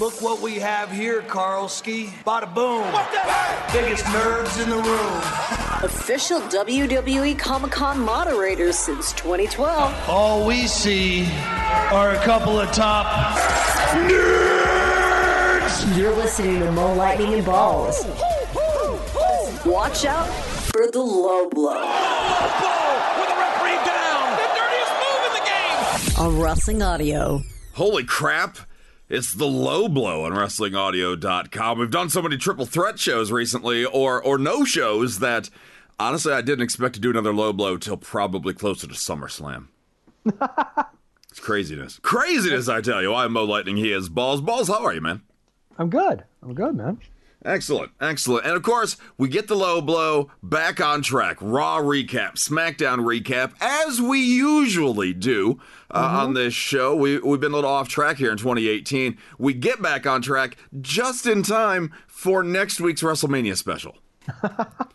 Look 0.00 0.22
what 0.22 0.40
we 0.40 0.54
have 0.54 0.90
here, 0.90 1.20
Karlski. 1.20 2.06
Bada 2.24 2.54
boom. 2.54 2.90
Biggest 3.70 4.02
nerds 4.06 4.62
in 4.62 4.70
the 4.70 4.76
room. 4.76 5.22
Official 5.84 6.40
WWE 6.40 7.38
Comic 7.38 7.70
Con 7.70 8.00
moderators 8.00 8.78
since 8.78 9.12
2012. 9.12 10.08
All 10.08 10.46
we 10.46 10.66
see 10.66 11.26
are 11.92 12.12
a 12.12 12.18
couple 12.24 12.58
of 12.58 12.72
top 12.72 13.36
nerds. 14.08 15.98
You're 15.98 16.16
listening 16.16 16.60
to 16.60 16.72
Mo 16.72 16.94
Lightning 16.94 17.34
and 17.34 17.44
Ballz. 17.44 18.06
Watch 19.66 20.06
out 20.06 20.30
for 20.72 20.90
the 20.90 20.98
low 20.98 21.50
blow. 21.50 21.74
with 21.74 23.28
the 23.28 23.36
referee 23.36 23.84
down. 23.84 24.32
The 24.38 24.48
dirtiest 24.56 24.92
move 24.96 25.22
in 25.26 25.32
the 25.34 25.44
game. 25.44 26.24
On 26.24 26.40
Wrestling 26.40 26.80
Audio. 26.80 27.42
Holy 27.74 28.04
crap. 28.04 28.69
It's 29.10 29.34
the 29.34 29.46
low 29.46 29.88
blow 29.88 30.24
on 30.24 30.30
WrestlingAudio.com. 30.30 31.78
We've 31.80 31.90
done 31.90 32.10
so 32.10 32.22
many 32.22 32.36
triple 32.36 32.64
threat 32.64 33.00
shows 33.00 33.32
recently, 33.32 33.84
or 33.84 34.22
or 34.22 34.38
no 34.38 34.64
shows 34.64 35.18
that 35.18 35.50
honestly 35.98 36.32
I 36.32 36.42
didn't 36.42 36.62
expect 36.62 36.94
to 36.94 37.00
do 37.00 37.10
another 37.10 37.34
low 37.34 37.52
blow 37.52 37.76
till 37.76 37.96
probably 37.96 38.54
closer 38.54 38.86
to 38.86 38.94
SummerSlam. 38.94 39.66
it's 41.28 41.40
craziness, 41.40 41.98
craziness! 41.98 42.68
I 42.68 42.82
tell 42.82 43.02
you. 43.02 43.12
I'm 43.12 43.32
Mo 43.32 43.42
Lightning. 43.42 43.76
He 43.76 43.90
is 43.90 44.08
Ballz. 44.08 44.46
Ballz. 44.46 44.68
How 44.68 44.84
are 44.84 44.94
you, 44.94 45.00
man? 45.00 45.22
I'm 45.76 45.90
good. 45.90 46.22
I'm 46.40 46.54
good, 46.54 46.76
man. 46.76 47.00
Excellent, 47.44 47.92
excellent. 48.00 48.44
And 48.44 48.54
of 48.54 48.62
course, 48.62 48.96
we 49.16 49.28
get 49.28 49.48
the 49.48 49.56
low 49.56 49.80
blow 49.80 50.30
back 50.42 50.80
on 50.80 51.00
track. 51.00 51.38
Raw 51.40 51.78
recap, 51.78 52.34
SmackDown 52.34 52.98
recap, 52.98 53.54
as 53.60 54.00
we 54.00 54.20
usually 54.20 55.14
do 55.14 55.58
uh, 55.90 56.18
on 56.20 56.34
this 56.34 56.52
show. 56.52 56.94
We, 56.94 57.18
we've 57.18 57.40
been 57.40 57.52
a 57.52 57.54
little 57.54 57.70
off 57.70 57.88
track 57.88 58.18
here 58.18 58.30
in 58.30 58.36
2018. 58.36 59.16
We 59.38 59.54
get 59.54 59.80
back 59.80 60.06
on 60.06 60.20
track 60.20 60.58
just 60.82 61.26
in 61.26 61.42
time 61.42 61.94
for 62.06 62.42
next 62.42 62.78
week's 62.80 63.02
WrestleMania 63.02 63.56
special. 63.56 63.96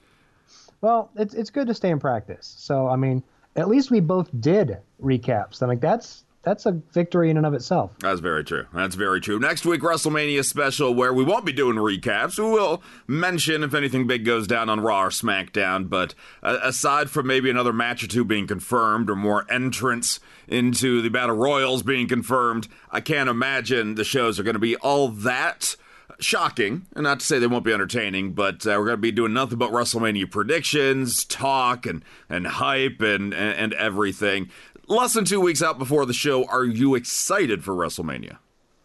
Well, 0.86 1.10
it's 1.16 1.34
it's 1.34 1.50
good 1.50 1.66
to 1.66 1.74
stay 1.74 1.90
in 1.90 2.00
practice. 2.00 2.54
So 2.60 2.88
I 2.88 2.96
mean, 2.96 3.24
at 3.56 3.68
least 3.68 3.90
we 3.90 4.02
both 4.02 4.30
did 4.40 4.78
recaps. 5.02 5.64
I'm 5.64 5.68
like, 5.68 5.82
that's 5.82 6.25
that's 6.46 6.66
a 6.66 6.80
victory 6.94 7.30
in 7.30 7.38
and 7.38 7.46
of 7.46 7.54
itself. 7.54 7.92
That's 8.00 8.22
very 8.22 8.44
true. 8.44 8.66
That's 8.74 8.96
very 8.96 9.20
true. 9.20 9.40
Next 9.40 9.66
week, 9.66 9.82
WrestleMania 9.82 10.46
special, 10.46 10.94
where 10.94 11.14
we 11.14 11.24
won't 11.24 11.44
be 11.46 11.52
doing 11.52 11.76
recaps. 11.76 12.38
We 12.38 12.46
will 12.50 12.84
mention 13.08 13.64
if 13.64 13.74
anything 13.74 14.08
big 14.08 14.24
goes 14.24 14.48
down 14.48 14.70
on 14.70 14.80
Raw 14.80 15.06
or 15.06 15.10
SmackDown. 15.10 15.90
But 15.90 16.14
uh, 16.44 16.60
aside 16.62 17.10
from 17.10 17.28
maybe 17.28 17.50
another 17.50 17.74
match 17.74 18.04
or 18.04 18.08
two 18.08 18.24
being 18.24 18.48
confirmed 18.48 19.10
or 19.10 19.16
more 19.16 19.46
entrants 19.52 20.20
into 20.48 21.02
the 21.02 21.10
Battle 21.10 21.36
Royals 21.36 21.84
being 21.84 22.08
confirmed, 22.08 22.68
I 22.92 23.02
can't 23.02 23.30
imagine 23.30 23.96
the 23.96 24.04
shows 24.04 24.40
are 24.40 24.44
going 24.44 24.54
to 24.54 24.60
be 24.60 24.76
all 24.78 25.10
that 25.10 25.76
shocking. 26.20 26.86
And 26.96 27.04
not 27.04 27.20
to 27.20 27.26
say 27.26 27.40
they 27.40 27.48
won't 27.48 27.66
be 27.66 27.74
entertaining, 27.74 28.34
but 28.34 28.66
uh, 28.66 28.76
we're 28.78 28.86
going 28.86 28.98
to 28.98 28.98
be 28.98 29.12
doing 29.12 29.34
nothing 29.34 29.58
but 29.58 29.72
WrestleMania 29.72 30.30
predictions, 30.30 31.26
talk, 31.26 31.86
and, 31.86 32.04
and 32.30 32.48
hype, 32.48 33.02
and, 33.02 33.34
and, 33.34 33.58
and 33.58 33.74
everything. 33.74 34.50
Less 34.88 35.14
than 35.14 35.26
two 35.26 35.42
weeks 35.42 35.64
out 35.64 35.80
before 35.80 36.06
the 36.06 36.14
show, 36.14 36.46
are 36.46 36.64
you 36.64 36.96
excited 36.96 37.64
for 37.64 37.74
WrestleMania? 37.74 38.38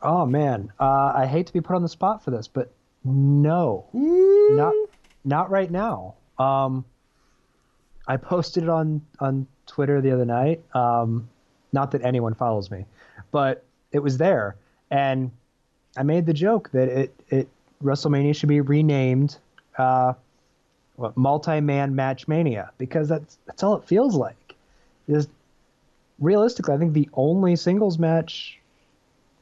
Oh 0.03 0.25
man, 0.25 0.73
uh, 0.81 1.13
I 1.15 1.27
hate 1.27 1.47
to 1.49 1.53
be 1.53 1.61
put 1.61 1.77
on 1.77 1.83
the 1.83 1.89
spot 1.89 2.25
for 2.25 2.31
this, 2.31 2.49
but 2.49 2.73
no, 3.05 3.87
not 3.93 4.75
not 5.25 5.51
right 5.51 5.71
now. 5.71 6.15
Um, 6.39 6.87
I 8.09 8.17
posted 8.17 8.63
it 8.63 8.69
on 8.71 9.03
on 9.19 9.47
Twitter 9.67 10.01
the 10.01 10.11
other 10.13 10.25
night. 10.25 10.63
Um, 10.75 11.29
not 11.73 11.91
that 11.91 12.03
anyone 12.03 12.35
follows 12.35 12.71
me, 12.71 12.87
but 13.31 13.63
it 13.93 13.99
was 13.99 14.17
there, 14.17 14.57
and 14.91 15.31
I 15.99 16.03
made 16.03 16.25
the 16.25 16.33
joke 16.33 16.71
that 16.73 16.89
it 16.89 17.15
it 17.29 17.49
WrestleMania 17.85 18.35
should 18.35 18.49
be 18.49 18.63
renamed 18.63 19.37
uh, 19.77 20.15
what 20.97 21.15
multi-man 21.15 21.95
match 21.95 22.27
mania 22.27 22.71
because 22.79 23.09
that's 23.09 23.37
that's 23.45 23.63
all 23.63 23.77
it 23.77 23.85
feels 23.85 24.15
like. 24.15 24.55
Just 25.09 25.29
realistically, 26.21 26.75
I 26.75 26.79
think 26.79 26.93
the 26.93 27.09
only 27.15 27.57
singles 27.57 27.99
match 27.99 28.61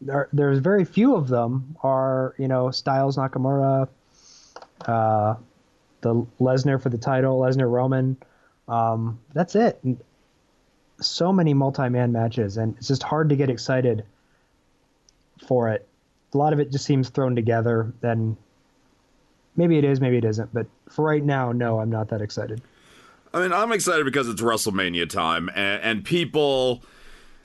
there, 0.01 0.29
there's 0.33 0.59
very 0.59 0.85
few 0.85 1.15
of 1.15 1.29
them 1.29 1.77
are 1.83 2.35
you 2.39 2.49
know 2.49 2.71
Styles 2.71 3.17
Nakamura, 3.17 3.89
uh, 4.87 5.35
the 6.01 6.27
Lesnar 6.41 6.81
for 6.81 6.89
the 6.89 6.99
title, 6.99 7.41
Lesnar 7.41 7.71
Roman. 7.71 8.17
Um, 8.69 9.19
that's 9.33 9.55
it. 9.55 9.81
So 11.01 11.33
many 11.33 11.55
multi-man 11.55 12.13
matches, 12.13 12.57
and 12.57 12.77
it's 12.77 12.89
just 12.89 13.03
hard 13.03 13.31
to 13.31 13.37
get 13.37 13.51
excited 13.51 14.05
for 15.47 15.71
it. 15.71 15.87
A 16.35 16.39
lot 16.39 16.53
of 16.53 16.61
it 16.61 16.71
just 16.71 16.85
seems 16.85 17.09
thrown 17.09 17.35
together. 17.35 17.93
Then 18.01 18.37
maybe 19.57 19.79
it 19.79 19.85
is, 19.85 20.01
maybe 20.01 20.19
it 20.19 20.25
isn't. 20.25 20.53
But 20.53 20.67
for 20.91 21.05
right 21.05 21.25
now, 21.25 21.53
no, 21.53 21.81
I'm 21.81 21.91
not 21.91 22.09
that 22.09 22.21
excited. 22.21 22.61
I 23.33 23.41
mean, 23.41 23.53
I'm 23.53 23.73
excited 23.73 24.05
because 24.05 24.29
it's 24.29 24.41
WrestleMania 24.41 25.09
time, 25.09 25.49
and, 25.55 25.83
and 25.83 26.05
people 26.05 26.83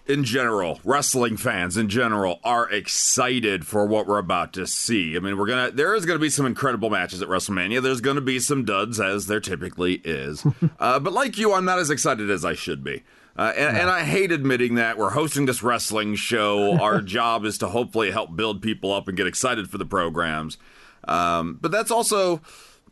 in 0.05 0.23
general, 0.23 0.79
wrestling 0.83 1.37
fans 1.37 1.77
in 1.77 1.87
general, 1.87 2.39
are 2.43 2.69
excited 2.69 3.65
for 3.65 3.85
what 3.85 4.05
we're 4.05 4.17
about 4.17 4.53
to 4.53 4.67
see. 4.67 5.15
I 5.15 5.19
mean, 5.19 5.37
we're 5.37 5.47
gonna 5.47 5.71
there 5.71 5.95
is 5.95 6.05
gonna 6.05 6.19
be 6.19 6.29
some 6.29 6.45
incredible 6.45 6.89
matches 6.89 7.21
at 7.21 7.29
WrestleMania. 7.29 7.81
There's 7.81 8.01
gonna 8.01 8.21
be 8.21 8.39
some 8.39 8.65
duds, 8.65 8.99
as 8.99 9.27
there 9.27 9.39
typically 9.39 9.95
is. 10.03 10.45
uh, 10.79 10.99
but 10.99 11.13
like 11.13 11.37
you, 11.37 11.53
I'm 11.53 11.65
not 11.65 11.79
as 11.79 11.89
excited 11.89 12.29
as 12.29 12.43
I 12.43 12.53
should 12.53 12.83
be. 12.83 13.03
Uh, 13.35 13.51
and, 13.57 13.75
and 13.75 13.89
I 13.89 14.03
hate 14.03 14.31
admitting 14.31 14.75
that 14.75 14.97
we're 14.97 15.09
hosting 15.09 15.47
this 15.47 15.63
wrestling 15.63 16.15
show. 16.15 16.77
Our 16.81 17.01
job 17.01 17.45
is 17.45 17.57
to 17.59 17.67
hopefully 17.67 18.11
help 18.11 18.35
build 18.35 18.61
people 18.61 18.93
up 18.93 19.07
and 19.07 19.17
get 19.17 19.25
excited 19.25 19.69
for 19.69 19.77
the 19.77 19.85
programs. 19.85 20.57
Um, 21.07 21.57
but 21.59 21.71
that's 21.71 21.91
also 21.91 22.41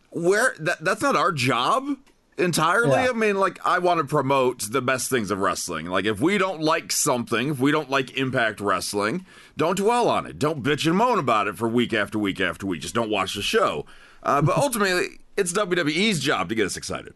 where 0.09 0.56
that, 0.59 0.84
that's 0.84 1.02
not 1.02 1.16
our 1.16 1.31
job 1.31 1.96
entirely. 2.41 2.91
Yeah. 2.91 3.09
I 3.09 3.13
mean, 3.13 3.38
like, 3.38 3.59
I 3.66 3.79
want 3.79 4.00
to 4.00 4.03
promote 4.03 4.72
the 4.72 4.81
best 4.81 5.09
things 5.09 5.31
of 5.31 5.40
wrestling. 5.40 5.85
Like, 5.85 6.06
if 6.06 6.19
we 6.19 6.38
don't 6.38 6.62
like 6.62 6.91
something, 6.91 7.50
if 7.50 7.59
we 7.59 7.72
don't 7.72 7.90
like 7.90 8.18
Impact 8.18 8.59
Wrestling, 8.59 9.25
don't 9.57 9.78
dwell 9.78 10.09
on 10.09 10.25
it. 10.25 10.40
Don't 10.40 10.63
bitch 10.63 10.85
and 10.85 10.97
moan 10.97 11.19
about 11.19 11.47
it 11.47 11.57
for 11.57 11.68
week 11.68 11.94
after 11.94 12.19
week 12.19 12.41
after 12.41 12.66
week. 12.66 12.81
Just 12.81 12.96
don't 12.96 13.09
watch 13.09 13.35
the 13.35 13.41
show. 13.41 13.85
Uh, 14.24 14.41
but 14.41 14.57
ultimately, 14.57 15.19
it's 15.38 15.53
WWE's 15.53 16.19
job 16.19 16.50
to 16.50 16.56
get 16.56 16.66
us 16.66 16.75
excited. 16.75 17.13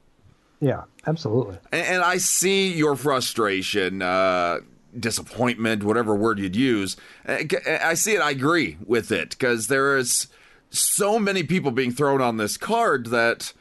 Yeah, 0.62 0.84
absolutely. 1.06 1.58
And, 1.72 1.86
and 1.86 2.04
I 2.04 2.18
see 2.18 2.72
your 2.74 2.96
frustration, 2.96 4.02
uh, 4.02 4.60
disappointment, 4.98 5.84
whatever 5.84 6.16
word 6.16 6.40
you'd 6.40 6.56
use. 6.56 6.96
I 7.28 7.96
see 7.96 8.14
it. 8.14 8.22
I 8.22 8.32
agree 8.32 8.78
with 8.86 9.12
it 9.12 9.32
because 9.32 9.68
there 9.68 9.98
is 9.98 10.28
so 10.70 11.20
many 11.20 11.44
people 11.44 11.72
being 11.72 11.92
thrown 11.92 12.22
on 12.22 12.38
this 12.38 12.58
card 12.58 13.08
that 13.08 13.54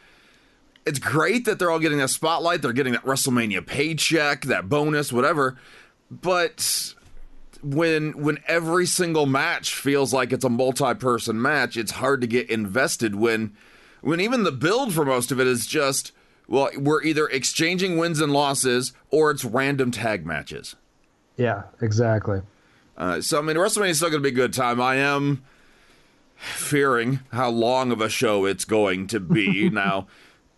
it's 0.87 0.99
great 0.99 1.45
that 1.47 1.59
they're 1.59 1.71
all 1.71 1.79
getting 1.79 1.99
that 1.99 2.11
spotlight. 2.11 2.63
They're 2.63 2.73
getting 2.73 2.93
that 2.93 3.05
WrestleMania 3.05 3.67
paycheck, 3.67 4.43
that 4.43 4.69
bonus, 4.69 5.13
whatever. 5.13 5.57
But 6.11 6.95
when 7.63 8.23
when 8.23 8.39
every 8.47 8.87
single 8.87 9.27
match 9.27 9.75
feels 9.75 10.13
like 10.13 10.33
it's 10.33 10.45
a 10.45 10.51
multi-person 10.51 11.41
match, 11.41 11.77
it's 11.77 11.93
hard 11.93 12.21
to 12.21 12.27
get 12.27 12.51
invested 12.51 13.15
when 13.15 13.57
when 14.03 14.21
even 14.21 14.43
the 14.43 14.53
build 14.53 14.93
for 14.93 15.05
most 15.05 15.33
of 15.33 15.41
it 15.41 15.47
is 15.47 15.67
just 15.67 16.13
well, 16.47 16.69
we're 16.77 17.03
either 17.03 17.27
exchanging 17.29 17.97
wins 17.97 18.21
and 18.21 18.33
losses 18.33 18.93
or 19.11 19.31
it's 19.31 19.45
random 19.45 19.91
tag 19.91 20.27
matches. 20.27 20.77
Yeah, 21.37 21.63
exactly. 21.81 22.43
Uh, 22.97 23.21
so 23.23 23.39
I 23.39 23.43
mean, 23.43 23.57
WrestleMania 23.57 23.91
is 23.91 23.97
still 23.97 24.11
going 24.11 24.23
to 24.23 24.31
be 24.31 24.35
a 24.35 24.37
good 24.37 24.53
time. 24.53 24.81
I 24.81 24.97
am 24.97 25.43
fearing 26.37 27.21
how 27.33 27.49
long 27.49 27.93
of 27.93 28.01
a 28.01 28.09
show 28.09 28.45
it's 28.45 28.65
going 28.65 29.07
to 29.09 29.21
be 29.21 29.71
now. 29.73 30.07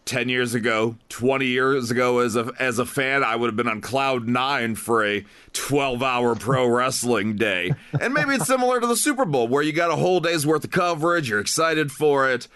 10 0.06 0.28
years 0.28 0.54
ago, 0.54 0.96
20 1.10 1.46
years 1.46 1.90
ago 1.90 2.20
as 2.20 2.36
a 2.36 2.50
as 2.58 2.78
a 2.78 2.86
fan, 2.86 3.22
I 3.22 3.36
would 3.36 3.48
have 3.48 3.56
been 3.56 3.68
on 3.68 3.80
cloud 3.80 4.26
9 4.26 4.76
for 4.76 5.04
a 5.04 5.24
12-hour 5.52 6.36
pro 6.36 6.66
wrestling 6.74 7.36
day. 7.36 7.74
And 8.00 8.14
maybe 8.14 8.36
it's 8.36 8.46
similar 8.46 8.80
to 8.80 8.86
the 8.86 8.96
Super 8.96 9.24
Bowl 9.24 9.48
where 9.48 9.62
you 9.62 9.72
got 9.72 9.90
a 9.90 9.96
whole 9.96 10.20
day's 10.20 10.46
worth 10.46 10.64
of 10.64 10.70
coverage, 10.70 11.28
you're 11.28 11.40
excited 11.40 11.92
for 11.92 12.30
it. 12.30 12.48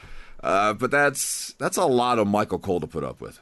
Uh, 0.42 0.72
but 0.72 0.90
that's 0.90 1.54
that's 1.58 1.76
a 1.76 1.84
lot 1.84 2.18
of 2.18 2.26
Michael 2.26 2.58
Cole 2.58 2.80
to 2.80 2.86
put 2.86 3.04
up 3.04 3.20
with. 3.20 3.40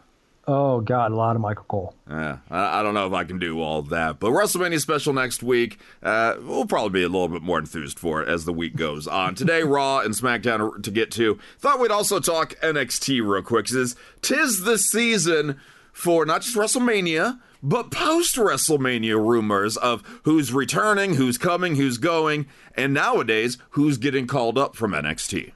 Oh 0.50 0.81
God, 0.81 1.12
a 1.12 1.15
lot 1.15 1.37
of 1.37 1.43
Michael 1.43 1.67
Cole. 1.69 1.95
Yeah, 2.09 2.39
I, 2.50 2.81
I 2.81 2.83
don't 2.83 2.95
know 2.95 3.06
if 3.06 3.12
I 3.12 3.25
can 3.25 3.39
do 3.39 3.61
all 3.61 3.83
that. 3.83 4.19
But 4.19 4.31
WrestleMania 4.31 4.81
special 4.81 5.12
next 5.12 5.43
week, 5.43 5.79
uh, 6.03 6.37
we'll 6.41 6.65
probably 6.65 7.00
be 7.00 7.05
a 7.05 7.09
little 7.09 7.29
bit 7.29 7.43
more 7.43 7.59
enthused 7.59 7.99
for 7.99 8.23
it 8.23 8.29
as 8.29 8.47
the 8.47 8.53
week 8.55 8.75
goes 8.75 9.06
on. 9.06 9.35
Today, 9.35 9.62
Raw 9.65 9.99
and 9.99 10.15
SmackDown 10.15 10.83
to 10.83 10.91
get 10.91 11.11
to. 11.12 11.39
Thought 11.59 11.81
we'd 11.81 11.91
also 11.91 12.19
talk 12.19 12.55
NXT 12.62 13.21
real 13.29 13.43
quick. 13.43 13.67
Cause 13.67 13.95
tis 14.23 14.62
the 14.62 14.79
season 14.79 15.61
for 15.93 16.25
not 16.25 16.41
just 16.41 16.56
WrestleMania, 16.56 17.39
but 17.62 17.91
post 17.91 18.37
WrestleMania 18.37 19.23
rumors 19.23 19.77
of 19.77 20.03
who's 20.23 20.50
returning, 20.50 21.17
who's 21.17 21.37
coming, 21.37 21.77
who's 21.77 21.99
going, 21.99 22.47
and 22.75 22.95
nowadays, 22.95 23.59
who's 23.71 23.99
getting 23.99 24.27
called 24.27 24.56
up 24.56 24.75
from 24.75 24.93
NXT. 24.93 25.53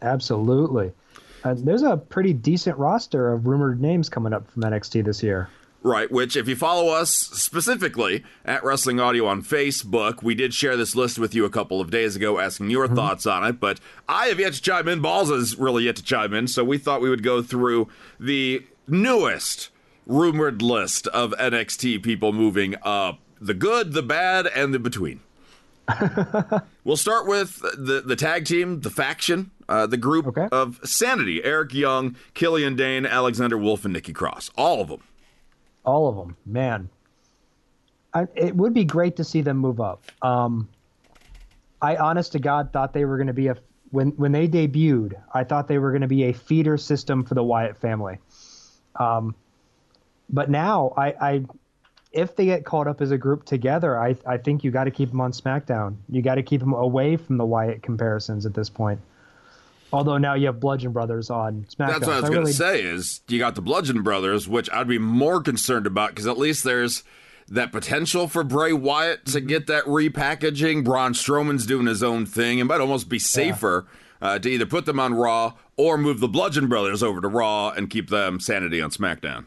Absolutely. 0.00 0.92
Uh, 1.44 1.54
there's 1.56 1.82
a 1.82 1.96
pretty 1.96 2.32
decent 2.32 2.76
roster 2.78 3.32
of 3.32 3.46
rumored 3.46 3.80
names 3.80 4.08
coming 4.08 4.32
up 4.32 4.50
from 4.50 4.62
NXT 4.62 5.04
this 5.04 5.22
year. 5.22 5.48
Right, 5.82 6.10
which 6.12 6.36
if 6.36 6.46
you 6.46 6.56
follow 6.56 6.92
us 6.92 7.10
specifically 7.10 8.22
at 8.44 8.62
Wrestling 8.62 9.00
Audio 9.00 9.26
on 9.26 9.42
Facebook, 9.42 10.22
we 10.22 10.34
did 10.34 10.52
share 10.52 10.76
this 10.76 10.94
list 10.94 11.18
with 11.18 11.34
you 11.34 11.46
a 11.46 11.50
couple 11.50 11.80
of 11.80 11.90
days 11.90 12.16
ago 12.16 12.38
asking 12.38 12.68
your 12.68 12.84
mm-hmm. 12.84 12.96
thoughts 12.96 13.24
on 13.24 13.46
it, 13.46 13.60
but 13.60 13.80
I 14.06 14.26
have 14.26 14.38
yet 14.38 14.52
to 14.52 14.60
chime 14.60 14.88
in. 14.88 15.00
Ballz 15.00 15.30
has 15.34 15.56
really 15.56 15.84
yet 15.84 15.96
to 15.96 16.02
chime 16.02 16.34
in, 16.34 16.48
so 16.48 16.64
we 16.64 16.76
thought 16.76 17.00
we 17.00 17.08
would 17.08 17.22
go 17.22 17.40
through 17.40 17.88
the 18.18 18.62
newest 18.86 19.70
rumored 20.06 20.60
list 20.60 21.06
of 21.08 21.32
NXT 21.32 22.02
people 22.02 22.34
moving 22.34 22.74
up 22.82 23.20
the 23.40 23.54
good, 23.54 23.94
the 23.94 24.02
bad, 24.02 24.46
and 24.48 24.74
the 24.74 24.78
between. 24.78 25.20
we'll 26.84 26.96
start 26.96 27.26
with 27.26 27.58
the 27.60 28.02
the 28.04 28.16
tag 28.16 28.44
team, 28.44 28.80
the 28.80 28.90
faction, 28.90 29.50
uh, 29.70 29.86
the 29.86 29.96
group 29.96 30.26
okay. 30.26 30.48
of 30.52 30.80
Sanity: 30.84 31.42
Eric 31.42 31.72
Young, 31.72 32.16
Killian 32.34 32.76
Dain, 32.76 33.06
Alexander 33.06 33.56
Wolfe, 33.56 33.84
and 33.84 33.94
Nikki 33.94 34.12
Cross. 34.12 34.50
All 34.56 34.80
of 34.80 34.88
them. 34.88 35.02
All 35.84 36.08
of 36.08 36.16
them, 36.16 36.36
man. 36.44 36.90
I, 38.12 38.26
it 38.34 38.56
would 38.56 38.74
be 38.74 38.84
great 38.84 39.16
to 39.16 39.24
see 39.24 39.40
them 39.40 39.56
move 39.56 39.80
up. 39.80 40.04
Um, 40.20 40.68
I, 41.80 41.96
honest 41.96 42.32
to 42.32 42.38
God, 42.38 42.72
thought 42.72 42.92
they 42.92 43.04
were 43.04 43.16
going 43.16 43.28
to 43.28 43.32
be 43.32 43.46
a 43.46 43.56
when 43.90 44.10
when 44.10 44.32
they 44.32 44.48
debuted. 44.48 45.14
I 45.32 45.44
thought 45.44 45.68
they 45.68 45.78
were 45.78 45.90
going 45.90 46.02
to 46.02 46.08
be 46.08 46.24
a 46.24 46.32
feeder 46.32 46.76
system 46.76 47.24
for 47.24 47.34
the 47.34 47.44
Wyatt 47.44 47.76
family. 47.78 48.18
Um, 48.96 49.34
but 50.28 50.50
now 50.50 50.92
I, 50.96 51.06
I 51.20 51.44
if 52.12 52.34
they 52.36 52.46
get 52.46 52.64
caught 52.64 52.88
up 52.88 53.00
as 53.00 53.10
a 53.10 53.18
group 53.18 53.44
together, 53.44 53.98
I 53.98 54.16
I 54.26 54.36
think 54.36 54.64
you 54.64 54.70
got 54.70 54.84
to 54.84 54.90
keep 54.90 55.10
them 55.10 55.20
on 55.20 55.32
SmackDown. 55.32 55.96
You 56.08 56.22
got 56.22 56.34
to 56.36 56.42
keep 56.42 56.60
them 56.60 56.72
away 56.72 57.16
from 57.16 57.36
the 57.36 57.46
Wyatt 57.46 57.82
comparisons 57.82 58.46
at 58.46 58.54
this 58.54 58.68
point. 58.68 59.00
Although 59.92 60.18
now 60.18 60.34
you 60.34 60.46
have 60.46 60.60
Bludgeon 60.60 60.92
Brothers 60.92 61.30
on 61.30 61.66
SmackDown. 61.68 61.88
That's 61.88 62.06
what 62.06 62.10
I 62.10 62.20
was 62.20 62.28
so 62.28 62.34
going 62.34 62.46
to 62.46 62.52
say. 62.52 62.82
Is 62.82 63.20
you 63.28 63.38
got 63.38 63.54
the 63.54 63.62
Bludgeon 63.62 64.02
Brothers, 64.02 64.48
which 64.48 64.70
I'd 64.70 64.88
be 64.88 64.98
more 64.98 65.42
concerned 65.42 65.86
about 65.86 66.10
because 66.10 66.26
at 66.26 66.38
least 66.38 66.64
there's 66.64 67.02
that 67.48 67.72
potential 67.72 68.28
for 68.28 68.44
Bray 68.44 68.72
Wyatt 68.72 69.26
to 69.26 69.40
get 69.40 69.66
that 69.66 69.84
repackaging. 69.84 70.84
Braun 70.84 71.12
Strowman's 71.12 71.66
doing 71.66 71.86
his 71.86 72.02
own 72.02 72.24
thing. 72.24 72.60
It 72.60 72.64
might 72.64 72.80
almost 72.80 73.08
be 73.08 73.18
safer 73.18 73.86
yeah. 74.22 74.28
uh, 74.28 74.38
to 74.38 74.48
either 74.48 74.66
put 74.66 74.86
them 74.86 75.00
on 75.00 75.14
Raw 75.14 75.54
or 75.76 75.98
move 75.98 76.20
the 76.20 76.28
Bludgeon 76.28 76.68
Brothers 76.68 77.02
over 77.02 77.20
to 77.20 77.28
Raw 77.28 77.70
and 77.70 77.90
keep 77.90 78.08
them 78.08 78.38
sanity 78.38 78.80
on 78.80 78.90
SmackDown. 78.90 79.46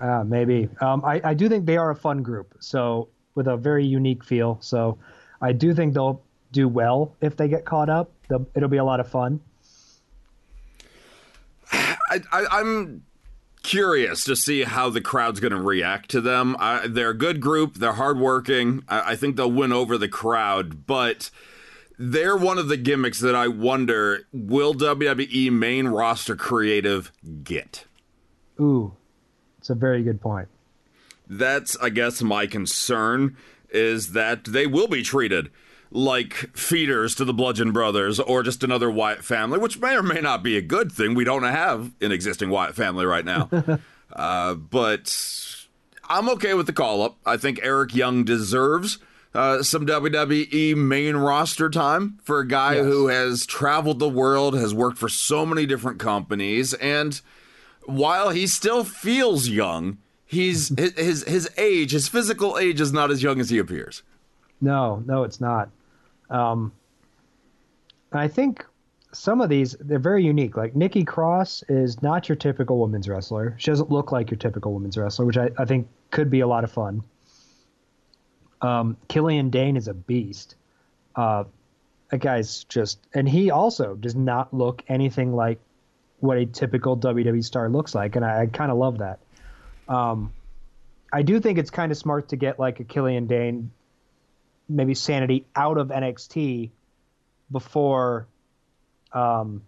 Uh, 0.00 0.24
maybe. 0.24 0.68
Um, 0.80 1.04
I, 1.04 1.20
I 1.22 1.34
do 1.34 1.48
think 1.48 1.66
they 1.66 1.76
are 1.76 1.90
a 1.90 1.94
fun 1.96 2.22
group, 2.22 2.54
so 2.58 3.08
with 3.34 3.46
a 3.46 3.56
very 3.56 3.84
unique 3.84 4.24
feel. 4.24 4.58
So 4.60 4.98
I 5.40 5.52
do 5.52 5.74
think 5.74 5.94
they'll 5.94 6.22
do 6.50 6.68
well 6.68 7.14
if 7.20 7.36
they 7.36 7.48
get 7.48 7.64
caught 7.64 7.88
up. 7.88 8.10
They'll, 8.28 8.46
it'll 8.54 8.68
be 8.68 8.78
a 8.78 8.84
lot 8.84 9.00
of 9.00 9.08
fun. 9.08 9.40
I, 12.32 12.46
I, 12.50 12.60
am 12.60 13.04
curious 13.62 14.24
to 14.24 14.36
see 14.36 14.64
how 14.64 14.90
the 14.90 15.00
crowd's 15.00 15.40
going 15.40 15.52
to 15.52 15.60
react 15.60 16.10
to 16.10 16.20
them. 16.20 16.56
I, 16.58 16.86
they're 16.86 17.10
a 17.10 17.16
good 17.16 17.40
group. 17.40 17.74
They're 17.74 17.92
hardworking. 17.92 18.82
I, 18.88 19.12
I 19.12 19.16
think 19.16 19.36
they'll 19.36 19.50
win 19.50 19.72
over 19.72 19.96
the 19.96 20.08
crowd, 20.08 20.86
but 20.86 21.30
they're 21.98 22.36
one 22.36 22.58
of 22.58 22.68
the 22.68 22.76
gimmicks 22.76 23.20
that 23.20 23.34
I 23.34 23.48
wonder 23.48 24.26
will 24.32 24.74
WWE 24.74 25.52
main 25.52 25.88
roster 25.88 26.36
creative 26.36 27.12
get? 27.42 27.86
Ooh, 28.60 28.94
it's 29.58 29.70
a 29.70 29.74
very 29.74 30.02
good 30.02 30.20
point. 30.20 30.48
That's, 31.28 31.76
I 31.78 31.88
guess, 31.88 32.20
my 32.20 32.46
concern 32.46 33.36
is 33.70 34.12
that 34.12 34.44
they 34.44 34.66
will 34.66 34.88
be 34.88 35.02
treated 35.02 35.50
like 35.94 36.34
feeders 36.56 37.14
to 37.16 37.24
the 37.24 37.34
Bludgeon 37.34 37.72
Brothers 37.72 38.18
or 38.18 38.42
just 38.42 38.64
another 38.64 38.90
Wyatt 38.90 39.24
family, 39.24 39.58
which 39.58 39.78
may 39.78 39.94
or 39.94 40.02
may 40.02 40.20
not 40.20 40.42
be 40.42 40.56
a 40.56 40.62
good 40.62 40.90
thing. 40.90 41.14
We 41.14 41.24
don't 41.24 41.42
have 41.42 41.92
an 42.00 42.12
existing 42.12 42.50
Wyatt 42.50 42.74
family 42.74 43.04
right 43.04 43.24
now. 43.24 43.50
uh, 44.12 44.54
but 44.54 45.56
I'm 46.08 46.28
okay 46.30 46.54
with 46.54 46.66
the 46.66 46.72
call 46.72 47.02
up. 47.02 47.18
I 47.26 47.36
think 47.36 47.60
Eric 47.62 47.94
Young 47.94 48.24
deserves 48.24 48.98
uh, 49.34 49.62
some 49.62 49.86
WWE 49.86 50.76
main 50.76 51.16
roster 51.16 51.70
time 51.70 52.18
for 52.22 52.40
a 52.40 52.48
guy 52.48 52.74
yes. 52.74 52.84
who 52.84 53.08
has 53.08 53.46
traveled 53.46 53.98
the 53.98 54.08
world, 54.08 54.54
has 54.54 54.74
worked 54.74 54.98
for 54.98 55.08
so 55.08 55.46
many 55.46 55.66
different 55.66 55.98
companies, 55.98 56.74
and 56.74 57.20
while 57.84 58.30
he 58.30 58.46
still 58.46 58.84
feels 58.84 59.48
young, 59.48 59.98
he's 60.24 60.68
his 60.96 61.24
his 61.24 61.50
age, 61.56 61.92
his 61.92 62.08
physical 62.08 62.58
age, 62.58 62.80
is 62.80 62.92
not 62.92 63.10
as 63.10 63.22
young 63.22 63.40
as 63.40 63.50
he 63.50 63.58
appears. 63.58 64.02
No, 64.60 65.02
no, 65.06 65.24
it's 65.24 65.40
not. 65.40 65.70
Um, 66.32 66.72
I 68.12 68.26
think 68.26 68.64
some 69.12 69.40
of 69.40 69.48
these 69.48 69.76
they're 69.78 69.98
very 69.98 70.24
unique. 70.24 70.56
Like 70.56 70.74
Nikki 70.74 71.04
Cross 71.04 71.62
is 71.68 72.02
not 72.02 72.28
your 72.28 72.36
typical 72.36 72.78
women's 72.80 73.08
wrestler. 73.08 73.54
She 73.58 73.70
doesn't 73.70 73.90
look 73.90 74.10
like 74.10 74.30
your 74.30 74.38
typical 74.38 74.72
women's 74.72 74.96
wrestler, 74.96 75.26
which 75.26 75.36
I, 75.36 75.50
I 75.58 75.64
think 75.64 75.86
could 76.10 76.30
be 76.30 76.40
a 76.40 76.46
lot 76.46 76.64
of 76.64 76.72
fun. 76.72 77.02
Um, 78.62 78.96
Killian 79.08 79.50
Dain 79.50 79.76
is 79.76 79.88
a 79.88 79.94
beast. 79.94 80.56
Uh, 81.14 81.44
that 82.10 82.18
guy's 82.18 82.64
just, 82.64 83.00
and 83.14 83.28
he 83.28 83.50
also 83.50 83.94
does 83.94 84.14
not 84.14 84.52
look 84.54 84.82
anything 84.88 85.34
like 85.34 85.58
what 86.20 86.38
a 86.38 86.46
typical 86.46 86.96
WWE 86.96 87.42
star 87.42 87.68
looks 87.68 87.94
like, 87.94 88.16
and 88.16 88.24
I, 88.24 88.42
I 88.42 88.46
kind 88.46 88.70
of 88.70 88.78
love 88.78 88.98
that. 88.98 89.18
Um, 89.88 90.32
I 91.12 91.22
do 91.22 91.40
think 91.40 91.58
it's 91.58 91.70
kind 91.70 91.90
of 91.90 91.98
smart 91.98 92.28
to 92.28 92.36
get 92.36 92.58
like 92.58 92.80
a 92.80 92.84
Killian 92.84 93.26
Dain, 93.26 93.70
maybe 94.68 94.94
Sanity 94.94 95.44
out 95.54 95.78
of 95.78 95.88
NXT 95.88 96.70
before, 97.50 98.26
um, 99.12 99.62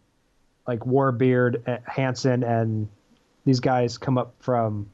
like 0.66 0.80
Warbeard, 0.80 1.68
uh, 1.68 1.78
Hanson, 1.86 2.42
and 2.42 2.88
these 3.44 3.60
guys 3.60 3.98
come 3.98 4.16
up 4.16 4.34
from 4.40 4.88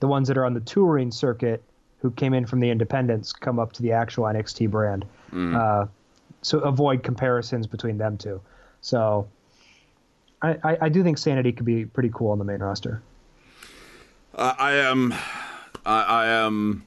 the 0.00 0.06
ones 0.06 0.28
that 0.28 0.36
are 0.36 0.44
on 0.44 0.54
the 0.54 0.60
touring 0.60 1.10
circuit 1.10 1.62
who 1.98 2.10
came 2.10 2.34
in 2.34 2.44
from 2.44 2.60
the 2.60 2.68
independents 2.68 3.32
come 3.32 3.58
up 3.58 3.72
to 3.72 3.82
the 3.82 3.92
actual 3.92 4.24
NXT 4.24 4.70
brand. 4.70 5.06
Mm. 5.32 5.56
Uh, 5.56 5.86
so 6.42 6.58
avoid 6.58 7.02
comparisons 7.02 7.66
between 7.66 7.96
them 7.96 8.18
two. 8.18 8.42
So 8.82 9.26
I, 10.42 10.76
I, 10.82 10.88
do 10.90 11.02
think 11.02 11.16
Sanity 11.16 11.52
could 11.52 11.64
be 11.64 11.86
pretty 11.86 12.10
cool 12.12 12.30
on 12.30 12.38
the 12.38 12.44
main 12.44 12.60
roster. 12.60 13.02
Uh, 14.34 14.54
I 14.58 14.72
am, 14.72 15.14
I, 15.86 16.02
I, 16.02 16.26
am 16.26 16.84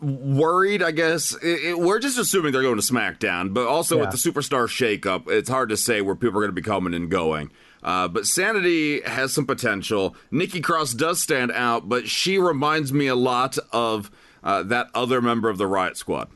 worried. 0.00 0.82
I 0.82 0.90
guess 0.90 1.34
it, 1.42 1.64
it, 1.64 1.78
we're 1.78 1.98
just 1.98 2.18
assuming 2.18 2.52
they're 2.52 2.62
going 2.62 2.80
to 2.80 2.92
SmackDown, 2.92 3.52
but 3.54 3.66
also 3.66 3.96
yeah. 3.96 4.02
with 4.02 4.10
the 4.10 4.16
superstar 4.16 4.66
shakeup, 4.66 5.30
it's 5.30 5.48
hard 5.48 5.68
to 5.70 5.76
say 5.76 6.00
where 6.00 6.14
people 6.14 6.38
are 6.38 6.42
going 6.42 6.48
to 6.48 6.52
be 6.52 6.62
coming 6.62 6.94
and 6.94 7.10
going. 7.10 7.50
Uh, 7.82 8.08
but 8.08 8.26
Sanity 8.26 9.00
has 9.02 9.32
some 9.32 9.46
potential. 9.46 10.16
Nikki 10.30 10.60
Cross 10.60 10.94
does 10.94 11.20
stand 11.20 11.52
out, 11.52 11.88
but 11.88 12.08
she 12.08 12.38
reminds 12.38 12.92
me 12.92 13.06
a 13.06 13.14
lot 13.14 13.56
of 13.72 14.10
uh, 14.42 14.62
that 14.64 14.88
other 14.94 15.20
member 15.20 15.48
of 15.48 15.58
the 15.58 15.66
Riot 15.66 15.96
Squad. 15.96 16.28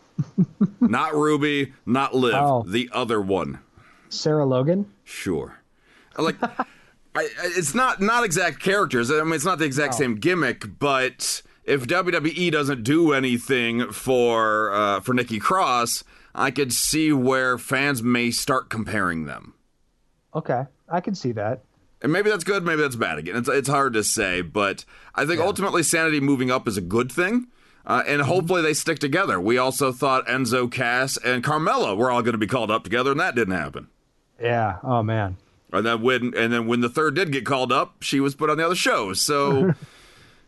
not 0.80 1.14
Ruby, 1.14 1.72
not 1.84 2.14
Liv, 2.14 2.34
oh. 2.34 2.64
the 2.66 2.88
other 2.92 3.20
one. 3.20 3.60
Sarah 4.08 4.46
Logan? 4.46 4.90
Sure. 5.02 5.58
Like, 6.16 6.36
I, 7.14 7.28
it's 7.42 7.74
not 7.74 8.00
not 8.00 8.24
exact 8.24 8.60
characters. 8.60 9.10
I 9.10 9.22
mean, 9.22 9.34
it's 9.34 9.44
not 9.44 9.58
the 9.58 9.64
exact 9.64 9.94
same 9.94 10.16
gimmick, 10.16 10.78
but 10.78 11.42
if 11.64 11.86
WWE 11.86 12.50
doesn't 12.52 12.82
do 12.82 13.12
anything 13.12 13.90
for 13.90 14.72
uh, 14.72 15.00
for 15.00 15.14
Nikki 15.14 15.38
Cross, 15.38 16.04
I 16.34 16.50
could 16.50 16.72
see 16.72 17.12
where 17.12 17.58
fans 17.58 18.02
may 18.02 18.30
start 18.30 18.68
comparing 18.68 19.24
them. 19.24 19.54
Okay, 20.34 20.64
I 20.88 21.00
can 21.00 21.14
see 21.14 21.32
that. 21.32 21.62
And 22.02 22.12
maybe 22.12 22.28
that's 22.28 22.44
good, 22.44 22.64
maybe 22.64 22.82
that's 22.82 22.96
bad. 22.96 23.18
Again, 23.18 23.36
it's 23.36 23.48
it's 23.48 23.68
hard 23.68 23.94
to 23.94 24.04
say, 24.04 24.42
but 24.42 24.84
I 25.14 25.24
think 25.24 25.38
yeah. 25.40 25.46
ultimately 25.46 25.82
Sanity 25.82 26.20
moving 26.20 26.50
up 26.50 26.68
is 26.68 26.76
a 26.76 26.82
good 26.82 27.10
thing. 27.10 27.48
Uh, 27.86 28.02
and 28.06 28.22
hopefully 28.22 28.62
they 28.62 28.72
stick 28.72 28.98
together. 28.98 29.38
We 29.38 29.58
also 29.58 29.92
thought 29.92 30.26
Enzo 30.26 30.72
Cass 30.72 31.18
and 31.18 31.44
Carmella 31.44 31.94
were 31.94 32.10
all 32.10 32.22
going 32.22 32.32
to 32.32 32.38
be 32.38 32.46
called 32.46 32.70
up 32.70 32.82
together, 32.82 33.10
and 33.10 33.20
that 33.20 33.34
didn't 33.34 33.54
happen. 33.54 33.88
Yeah. 34.40 34.78
Oh 34.82 35.02
man. 35.02 35.36
And 35.72 35.84
then 35.84 36.02
when 36.02 36.34
and 36.36 36.52
then 36.52 36.66
when 36.66 36.80
the 36.80 36.88
third 36.88 37.14
did 37.14 37.32
get 37.32 37.44
called 37.44 37.72
up, 37.72 37.96
she 38.00 38.20
was 38.20 38.34
put 38.34 38.48
on 38.48 38.56
the 38.56 38.64
other 38.64 38.74
show. 38.74 39.12
So, 39.12 39.74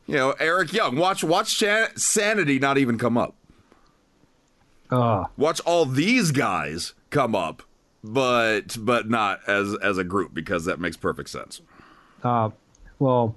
you 0.06 0.14
know, 0.14 0.34
Eric 0.38 0.72
Young, 0.72 0.96
watch 0.96 1.24
watch 1.24 1.62
Sanity 1.96 2.58
not 2.58 2.78
even 2.78 2.98
come 2.98 3.16
up. 3.18 3.34
Uh. 4.90 5.24
Watch 5.36 5.60
all 5.60 5.84
these 5.84 6.30
guys 6.30 6.94
come 7.10 7.34
up, 7.34 7.62
but 8.04 8.76
but 8.78 9.08
not 9.08 9.40
as 9.48 9.74
as 9.82 9.98
a 9.98 10.04
group 10.04 10.32
because 10.32 10.64
that 10.66 10.78
makes 10.78 10.96
perfect 10.96 11.28
sense. 11.28 11.60
Uh, 12.22 12.50
well, 12.98 13.34